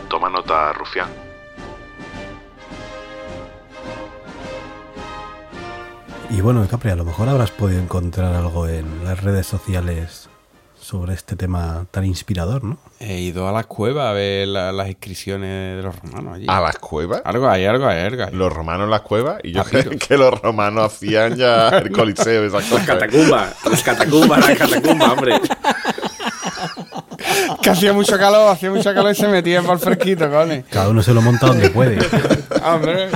Toma 0.08 0.28
nota, 0.30 0.72
Rufián. 0.72 1.08
Y 6.30 6.40
bueno, 6.40 6.66
Capri, 6.68 6.90
a 6.90 6.96
lo 6.96 7.04
mejor 7.04 7.28
habrás 7.28 7.50
podido 7.50 7.80
encontrar 7.80 8.34
algo 8.34 8.66
en 8.68 9.04
las 9.04 9.22
redes 9.22 9.46
sociales 9.46 10.28
sobre 10.80 11.14
este 11.14 11.34
tema 11.34 11.86
tan 11.90 12.04
inspirador, 12.04 12.62
¿no? 12.62 12.78
He 13.00 13.18
ido 13.20 13.48
a 13.48 13.52
la 13.52 13.64
cueva 13.64 14.10
a 14.10 14.12
ver 14.12 14.46
la- 14.48 14.70
las 14.72 14.88
inscripciones 14.88 15.76
de 15.76 15.82
los 15.82 15.96
romanos 16.00 16.36
allí. 16.36 16.46
¿A 16.48 16.60
las 16.60 16.78
cuevas? 16.78 17.22
Algo 17.24 17.48
hay, 17.48 17.64
algo 17.64 17.86
hay, 17.86 18.00
algo 18.06 18.24
hay. 18.24 18.32
Los 18.32 18.52
romanos 18.52 18.84
en 18.84 18.90
las 18.90 19.00
cuevas 19.02 19.38
y 19.42 19.52
yo 19.52 19.62
Papiro. 19.64 19.84
creo 19.90 19.98
que 19.98 20.16
los 20.18 20.40
romanos 20.40 20.92
hacían 20.92 21.36
ya 21.36 21.68
el 21.70 21.90
coliseo 21.90 22.44
esas 22.44 22.62
Las 22.62 22.70
cosas. 22.70 22.86
catacumbas, 22.86 23.56
las 23.70 23.82
catacumbas, 23.82 24.48
las 24.48 24.58
catacumbas, 24.58 25.08
hombre. 25.10 25.40
Que 27.62 27.70
hacía 27.70 27.92
mucho 27.92 28.18
calor, 28.18 28.52
hacía 28.52 28.70
mucho 28.70 28.92
calor 28.94 29.12
y 29.12 29.14
se 29.14 29.28
metían 29.28 29.64
por 29.64 29.74
el 29.74 29.80
fresquito, 29.80 30.28
cojones. 30.30 30.64
Cada 30.70 30.88
uno 30.88 31.02
se 31.02 31.14
lo 31.14 31.22
monta 31.22 31.46
donde 31.46 31.70
puede. 31.70 31.98
Hombre, 32.64 33.08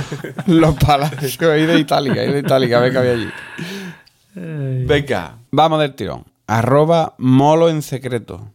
los 0.47 0.75
palacios 0.75 1.41
ahí 1.41 1.65
de 1.65 1.79
Itálica, 1.79 2.21
ahí 2.21 2.31
de 2.31 2.39
Itálica, 2.39 2.77
a 2.77 2.81
ver 2.81 2.91
qué 2.91 2.97
había 2.97 3.11
allí. 3.11 3.29
Venga, 4.33 5.37
vamos 5.51 5.79
del 5.79 5.93
tirón. 5.93 6.25
Arroba 6.47 7.15
molo 7.17 7.69
en 7.69 7.81
secreto. 7.81 8.51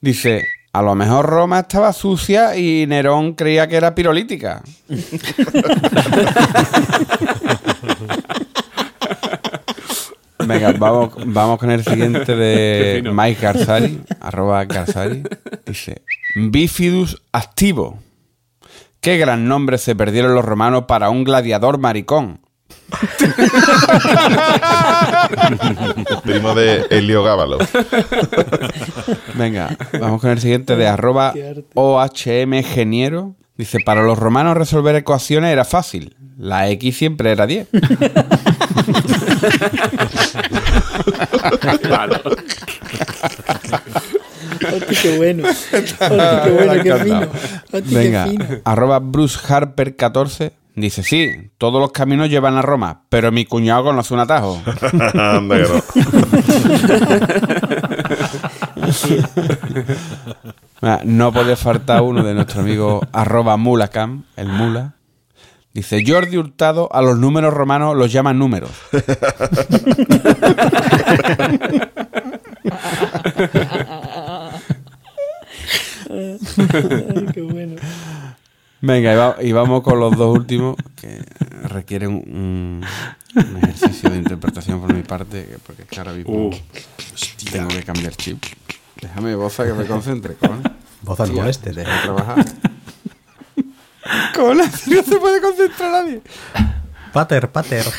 Dice, 0.00 0.44
a 0.72 0.82
lo 0.82 0.94
mejor 0.94 1.26
Roma 1.26 1.60
estaba 1.60 1.92
sucia 1.92 2.56
y 2.56 2.86
Nerón 2.86 3.34
creía 3.34 3.68
que 3.68 3.76
era 3.76 3.94
pirolítica. 3.94 4.62
Venga, 10.46 10.72
vamos, 10.72 11.14
vamos 11.26 11.58
con 11.58 11.70
el 11.70 11.84
siguiente 11.84 12.36
de. 12.36 13.02
Mike 13.12 13.40
Garzari, 13.40 14.00
arroba 14.20 14.64
Garzari. 14.64 15.22
Dice, 15.66 16.02
Bifidus 16.36 17.22
activo. 17.32 17.98
Qué 19.00 19.18
gran 19.18 19.48
nombre 19.48 19.78
se 19.78 19.96
perdieron 19.96 20.34
los 20.34 20.44
romanos 20.44 20.84
para 20.86 21.10
un 21.10 21.24
gladiador 21.24 21.78
maricón. 21.78 22.40
Primo 26.22 26.54
de 26.54 26.86
Helio 26.90 27.24
Gábalo. 27.24 27.58
Venga, 29.34 29.76
vamos 30.00 30.20
con 30.20 30.30
el 30.30 30.40
siguiente 30.40 30.76
de 30.76 30.86
arroba 30.86 31.34
OHM 31.74 32.62
Geniero. 32.62 33.34
Dice, 33.56 33.78
para 33.84 34.02
los 34.02 34.18
romanos 34.18 34.56
resolver 34.56 34.94
ecuaciones 34.96 35.52
era 35.52 35.64
fácil. 35.64 36.16
La 36.38 36.68
X 36.70 36.96
siempre 36.96 37.32
era 37.32 37.46
10. 37.46 37.68
Claro. 41.80 42.20
Hostia, 44.62 45.02
qué 45.02 45.16
bueno 45.16 45.48
Hostia, 45.48 46.42
qué 46.44 46.50
bueno 46.50 46.82
qué 46.82 46.94
fino. 46.96 47.20
Hostia, 47.72 47.98
Venga, 47.98 48.24
qué 48.24 48.30
fino 48.30 48.46
arroba 48.64 48.98
Bruce 49.00 49.38
Harper 49.52 49.96
14. 49.96 50.52
Dice, 50.74 51.02
sí, 51.02 51.50
todos 51.58 51.78
los 51.82 51.92
caminos 51.92 52.30
llevan 52.30 52.56
a 52.56 52.62
Roma, 52.62 53.02
pero 53.10 53.30
mi 53.30 53.44
cuñado 53.44 53.84
conoce 53.84 54.14
un 54.14 54.20
atajo. 54.20 54.62
Anda 55.14 55.56
que 55.56 55.68
no. 55.68 55.82
Ah, 60.84 61.00
No 61.04 61.32
puede 61.32 61.54
faltar 61.54 62.02
uno 62.02 62.24
de 62.24 62.34
nuestro 62.34 62.60
amigo 62.62 63.00
arroba 63.12 63.56
mulacam, 63.56 64.24
el 64.36 64.48
mula. 64.48 64.94
Dice, 65.74 66.02
Jordi 66.06 66.36
Hurtado 66.36 66.88
a 66.92 67.00
los 67.00 67.18
números 67.18 67.54
romanos 67.54 67.96
los 67.96 68.12
llaman 68.12 68.38
números. 68.38 68.70
Ay, 76.10 77.26
qué 77.32 77.42
bueno 77.42 77.76
Venga, 78.80 79.12
y, 79.12 79.16
va- 79.16 79.36
y 79.40 79.52
vamos 79.52 79.82
con 79.82 80.00
los 80.00 80.16
dos 80.16 80.36
últimos 80.36 80.74
que 81.00 81.22
requieren 81.68 82.10
un, 82.14 82.84
un 83.36 83.56
ejercicio 83.62 84.10
de 84.10 84.16
interpretación 84.16 84.80
por 84.80 84.92
mi 84.92 85.02
parte, 85.02 85.44
que- 85.46 85.58
porque 85.64 85.82
es 85.82 85.88
que 85.88 85.98
ahora 86.00 86.12
mismo 86.12 86.48
Uh, 86.48 86.50
tengo 87.52 87.68
que 87.68 87.82
cambiar 87.84 88.12
chip. 88.16 88.42
Déjame, 89.00 89.36
boza, 89.36 89.64
que 89.64 89.72
me 89.72 89.84
concentre, 89.84 90.34
con. 90.34 90.60
Voz 91.02 91.20
al 91.20 91.32
moleste. 91.32 91.70
Déjame 91.72 92.02
trabajar. 92.02 92.44
Con 94.34 94.58
no 94.58 94.64
se 95.02 95.16
puede 95.18 95.40
concentrar 95.40 95.90
nadie. 95.90 96.22
Pater, 97.12 97.50
pater. 97.52 97.84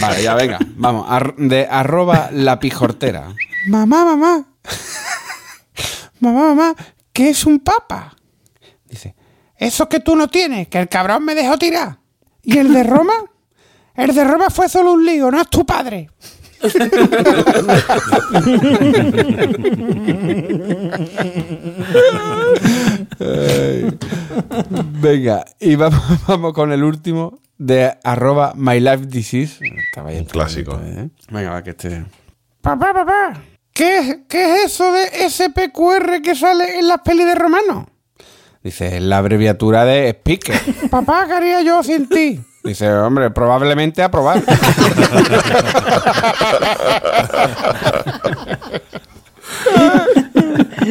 Vale, 0.00 0.22
ya 0.22 0.34
venga. 0.34 0.58
Vamos, 0.76 1.06
ar- 1.08 1.34
de 1.36 1.66
arroba 1.70 2.30
la 2.32 2.58
pijortera. 2.58 3.34
Mamá, 3.66 4.04
mamá. 4.04 4.44
mamá, 6.20 6.54
mamá, 6.54 6.74
¿qué 7.12 7.30
es 7.30 7.44
un 7.44 7.58
papa? 7.60 8.16
Dice, 8.84 9.14
eso 9.56 9.88
que 9.88 10.00
tú 10.00 10.16
no 10.16 10.28
tienes, 10.28 10.68
que 10.68 10.78
el 10.78 10.88
cabrón 10.88 11.24
me 11.24 11.34
dejó 11.34 11.58
tirar. 11.58 11.98
¿Y 12.42 12.58
el 12.58 12.72
de 12.72 12.82
Roma? 12.84 13.14
El 13.94 14.14
de 14.14 14.24
Roma 14.24 14.48
fue 14.50 14.68
solo 14.68 14.92
un 14.92 15.04
lío, 15.04 15.30
no 15.30 15.40
es 15.40 15.48
tu 15.48 15.66
padre. 15.66 16.10
Ay. 23.20 23.98
Venga, 25.00 25.44
y 25.60 25.76
vamos, 25.76 26.02
vamos 26.26 26.52
con 26.52 26.72
el 26.72 26.82
último 26.82 27.40
de 27.56 27.92
arroba 28.04 28.52
my 28.56 28.80
life 28.80 29.06
disease. 29.06 29.58
Estaba 29.88 30.10
ahí 30.10 30.18
Un 30.18 30.24
clásico. 30.24 30.80
¿eh? 30.84 31.08
Venga, 31.30 31.50
va 31.50 31.62
que 31.62 31.70
este. 31.70 32.04
Papá, 32.60 32.92
papá, 32.92 33.40
¿qué, 33.72 34.24
¿qué 34.28 34.54
es 34.56 34.64
eso 34.66 34.92
de 34.92 35.30
SPQR 35.30 36.20
que 36.22 36.34
sale 36.34 36.78
en 36.78 36.88
las 36.88 37.00
pelis 37.00 37.26
de 37.26 37.34
Romano? 37.34 37.88
Dice, 38.62 38.96
es 38.96 39.02
la 39.02 39.18
abreviatura 39.18 39.84
de 39.84 40.10
speaker. 40.10 40.60
papá, 40.90 41.26
¿qué 41.26 41.32
haría 41.34 41.62
yo 41.62 41.82
sin 41.82 42.08
ti? 42.08 42.40
Dice, 42.64 42.90
hombre, 42.92 43.30
probablemente 43.30 44.02
aprobar. 44.02 44.42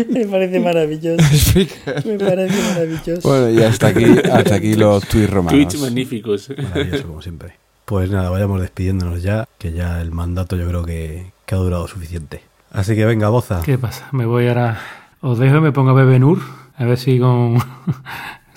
Me 0.10 0.26
parece 0.28 0.60
maravilloso. 0.60 1.24
Me 2.06 2.20
parece 2.20 2.74
maravilloso. 2.74 3.28
bueno, 3.28 3.50
y 3.50 3.64
hasta 3.64 3.88
aquí, 3.88 4.06
hasta 4.32 4.56
aquí 4.56 4.76
los 4.76 5.08
tweets 5.08 5.30
romanos. 5.30 5.54
Tweets 5.54 5.82
magníficos. 5.82 6.50
Maravilloso, 6.50 7.08
como 7.08 7.22
siempre. 7.22 7.54
Pues 7.86 8.10
nada, 8.10 8.30
vayamos 8.30 8.62
despidiéndonos 8.62 9.24
ya, 9.24 9.48
que 9.58 9.72
ya 9.72 10.02
el 10.02 10.12
mandato 10.12 10.56
yo 10.58 10.68
creo 10.68 10.84
que, 10.86 11.32
que 11.46 11.56
ha 11.56 11.58
durado 11.58 11.88
suficiente. 11.88 12.42
Así 12.72 12.96
que 12.96 13.06
venga, 13.06 13.30
Boza. 13.30 13.62
¿Qué 13.64 13.78
pasa? 13.78 14.08
Me 14.12 14.26
voy 14.26 14.48
ahora. 14.48 14.80
Os 15.22 15.40
dejo 15.40 15.58
y 15.58 15.62
me 15.62 15.72
pongo 15.72 15.92
a 15.92 15.94
beber 15.94 16.20
Nur. 16.20 16.40
A 16.76 16.86
ver 16.86 16.98
si 16.98 17.20
con. 17.20 17.58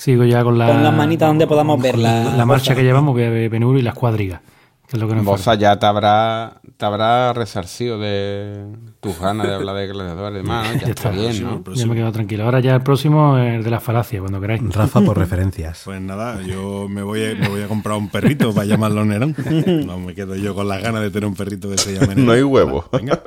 Sigo 0.00 0.24
ya 0.24 0.42
con 0.42 0.56
la. 0.56 0.66
Con 0.68 0.82
las 0.82 0.94
manitas 0.94 1.28
donde 1.28 1.46
podamos 1.46 1.78
ver 1.78 1.98
la, 1.98 2.34
La 2.34 2.46
marcha 2.46 2.74
que 2.74 2.82
llevamos, 2.82 3.12
a 3.12 3.18
beber 3.18 3.60
Nur 3.60 3.76
y 3.76 3.82
las 3.82 3.92
cuadrigas. 3.92 4.40
Que 4.88 4.96
es 4.96 5.00
lo 5.02 5.06
que 5.06 5.14
nos 5.14 5.24
Boza 5.26 5.54
ya 5.56 5.78
te 5.78 5.84
habrá, 5.84 6.62
te 6.78 6.84
habrá 6.86 7.34
resarcido 7.34 7.98
de 7.98 8.64
tus 9.00 9.20
ganas 9.20 9.46
de 9.46 9.54
hablar 9.54 9.76
de 9.76 9.86
gladiadores 9.88 10.40
y 10.40 10.42
demás, 10.42 10.66
¿no? 10.74 10.80
Ya, 10.80 10.86
Ya 10.86 10.92
está 10.92 11.10
está. 11.10 11.10
bien, 11.10 11.42
¿no? 11.44 11.50
falta. 11.50 11.72
Ya 11.74 11.86
me 11.86 11.94
quedo 11.96 12.12
tranquilo. 12.12 12.44
Ahora 12.44 12.60
ya 12.60 12.74
el 12.76 12.82
próximo 12.82 13.36
es 13.36 13.56
el 13.56 13.62
de 13.62 13.70
la 13.70 13.78
falacia, 13.78 14.20
cuando 14.20 14.40
queráis. 14.40 14.62
Rafa 14.74 15.02
por 15.02 15.18
referencias. 15.18 15.82
Pues 15.84 16.00
nada, 16.00 16.40
yo 16.42 16.86
me 16.88 17.02
voy, 17.02 17.22
a, 17.26 17.34
me 17.34 17.48
voy 17.48 17.60
a 17.62 17.68
comprar 17.68 17.98
un 17.98 18.08
perrito 18.08 18.54
para 18.54 18.64
llamarlo 18.66 19.04
Nerón. 19.04 19.36
No 19.86 19.98
me 19.98 20.14
quedo 20.14 20.34
yo 20.34 20.54
con 20.54 20.66
las 20.66 20.82
ganas 20.82 21.02
de 21.02 21.10
tener 21.10 21.28
un 21.28 21.34
perrito 21.36 21.68
de 21.68 21.74
ese 21.76 21.92
llame 22.00 22.14
No 22.14 22.32
hay 22.32 22.42
huevo. 22.42 22.86
Venga. 22.90 23.20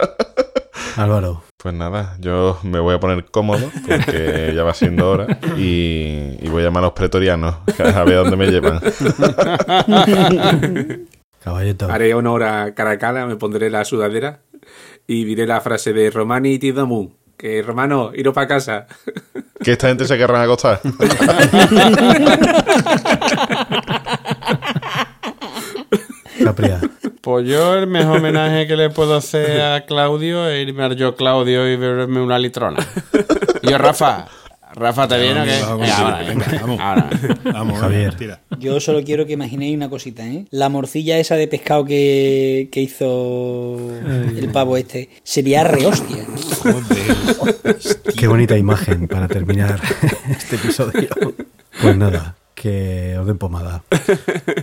Álvaro, 0.96 1.44
Pues 1.58 1.74
nada, 1.74 2.16
yo 2.20 2.60
me 2.64 2.80
voy 2.80 2.96
a 2.96 3.00
poner 3.00 3.26
cómodo 3.26 3.70
porque 3.88 4.54
ya 4.56 4.64
va 4.64 4.74
siendo 4.74 5.10
hora 5.10 5.40
y, 5.58 6.38
y 6.42 6.48
voy 6.50 6.62
a 6.62 6.66
llamar 6.66 6.84
a 6.84 6.88
los 6.88 6.94
pretorianos 6.94 7.56
a 7.80 8.04
ver 8.04 8.16
dónde 8.18 8.36
me 8.38 8.48
llevan. 8.48 8.80
caballito. 11.44 11.92
Haré 11.92 12.14
honor 12.14 12.44
a 12.44 12.74
Caracala, 12.74 13.26
me 13.26 13.36
pondré 13.36 13.70
la 13.70 13.86
sudadera 13.86 14.42
y 15.08 15.24
diré 15.26 15.46
la 15.48 15.62
frase 15.62 15.94
de 15.94 16.10
Romani 16.12 16.60
Tidamu. 16.60 17.12
Que 17.38 17.62
Romano, 17.62 18.12
iros 18.14 18.34
para 18.34 18.48
casa. 18.48 18.86
¿Que 19.62 19.72
esta 19.74 19.88
gente 19.90 20.06
se 20.06 20.18
querrán 20.18 20.44
acostar? 20.44 20.80
Capria. 26.44 26.80
Pues 27.24 27.48
yo 27.48 27.76
el 27.76 27.88
mejor 27.88 28.18
homenaje 28.18 28.68
que 28.68 28.76
le 28.76 28.90
puedo 28.90 29.16
hacer 29.16 29.62
a 29.62 29.86
Claudio 29.86 30.46
es 30.50 30.68
irme 30.68 30.84
a 30.84 30.92
yo 30.92 31.16
Claudio 31.16 31.72
y 31.72 31.78
beberme 31.78 32.20
una 32.20 32.38
litrona. 32.38 32.86
Y 33.62 33.70
yo, 33.70 33.78
Rafa, 33.78 34.28
Rafa, 34.74 35.08
¿te 35.08 35.22
viene 35.22 35.40
o 35.40 35.46
qué? 35.46 35.90
Ahora, 35.90 36.22
vamos. 36.60 36.80
ahora. 36.82 37.10
Vamos, 37.46 37.80
Javier. 37.80 38.16
tira. 38.16 38.42
Yo 38.60 38.78
solo 38.82 39.06
quiero 39.06 39.26
que 39.26 39.32
imaginéis 39.32 39.74
una 39.74 39.90
cosita, 39.90 40.28
¿eh? 40.28 40.48
La 40.52 40.68
morcilla 40.68 41.18
esa 41.18 41.36
de 41.36 41.48
pescado 41.48 41.86
que, 41.86 42.68
que 42.70 42.82
hizo 42.82 43.78
el 44.36 44.50
pavo 44.52 44.76
este 44.76 45.08
sería 45.24 45.64
re 45.64 45.86
hostia. 45.86 46.26
Qué 48.18 48.28
bonita 48.28 48.58
imagen 48.58 49.08
para 49.08 49.30
terminar 49.30 49.80
este 50.30 50.58
episodio. 50.58 51.08
Pues 51.82 51.96
nada, 51.96 52.36
que 52.64 53.16
os 53.20 53.28
den 53.28 53.38
pomada. 53.38 53.84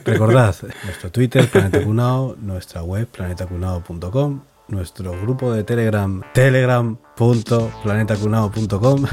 Recordad 0.07 0.57
nuestro 0.85 1.13
Twitter, 1.13 1.47
Planeta 1.51 1.85
Cunao, 1.85 2.35
nuestra 2.41 2.83
web, 2.83 3.07
planetacunao.com, 3.07 4.41
nuestro 4.69 5.13
grupo 5.21 5.53
de 5.53 5.65
Telegram, 5.65 6.23
telegram.planetacunao.com 6.33 9.05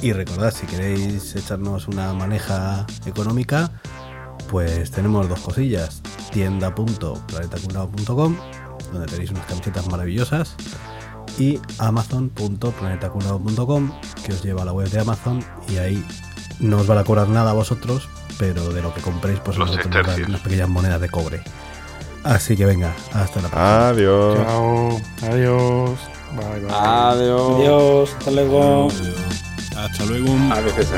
y 0.00 0.14
recordad, 0.14 0.54
si 0.54 0.66
queréis 0.66 1.36
echarnos 1.36 1.86
una 1.86 2.14
maneja 2.14 2.86
económica, 3.04 3.70
pues 4.50 4.90
tenemos 4.90 5.28
dos 5.28 5.40
cosillas. 5.40 6.00
tienda.planetacunao.com, 6.32 8.36
donde 8.90 9.06
tenéis 9.06 9.32
unas 9.32 9.44
camisetas 9.44 9.86
maravillosas 9.88 10.56
y 11.38 11.60
amazon.planetacunao.com 11.78 13.92
que 14.24 14.32
os 14.32 14.42
lleva 14.42 14.62
a 14.62 14.64
la 14.64 14.72
web 14.72 14.88
de 14.88 15.00
Amazon 15.00 15.44
y 15.68 15.76
ahí 15.76 16.02
no 16.62 16.78
os 16.78 16.86
van 16.86 16.98
a 16.98 17.04
cobrar 17.04 17.28
nada 17.28 17.50
a 17.50 17.54
vosotros, 17.54 18.08
pero 18.38 18.72
de 18.72 18.80
lo 18.80 18.94
que 18.94 19.02
compréis 19.02 19.38
pues 19.40 19.58
Los 19.58 19.72
sestercios. 19.74 20.28
unas 20.28 20.40
pequeñas 20.40 20.68
monedas 20.68 21.00
de 21.00 21.10
cobre. 21.10 21.42
Así 22.24 22.56
que 22.56 22.64
venga, 22.64 22.94
hasta 23.12 23.42
la 23.42 23.48
próxima. 23.48 23.88
Adiós. 23.88 24.38
Chao. 24.38 25.00
Adiós. 25.22 25.90
Bye, 26.36 26.60
bye. 26.60 26.70
Adiós. 26.70 27.50
Adiós, 27.58 28.14
hasta 28.16 28.30
luego. 28.30 28.88
Hasta 29.76 30.04
luego. 30.06 30.54
A 30.54 30.60
veces. 30.60 30.88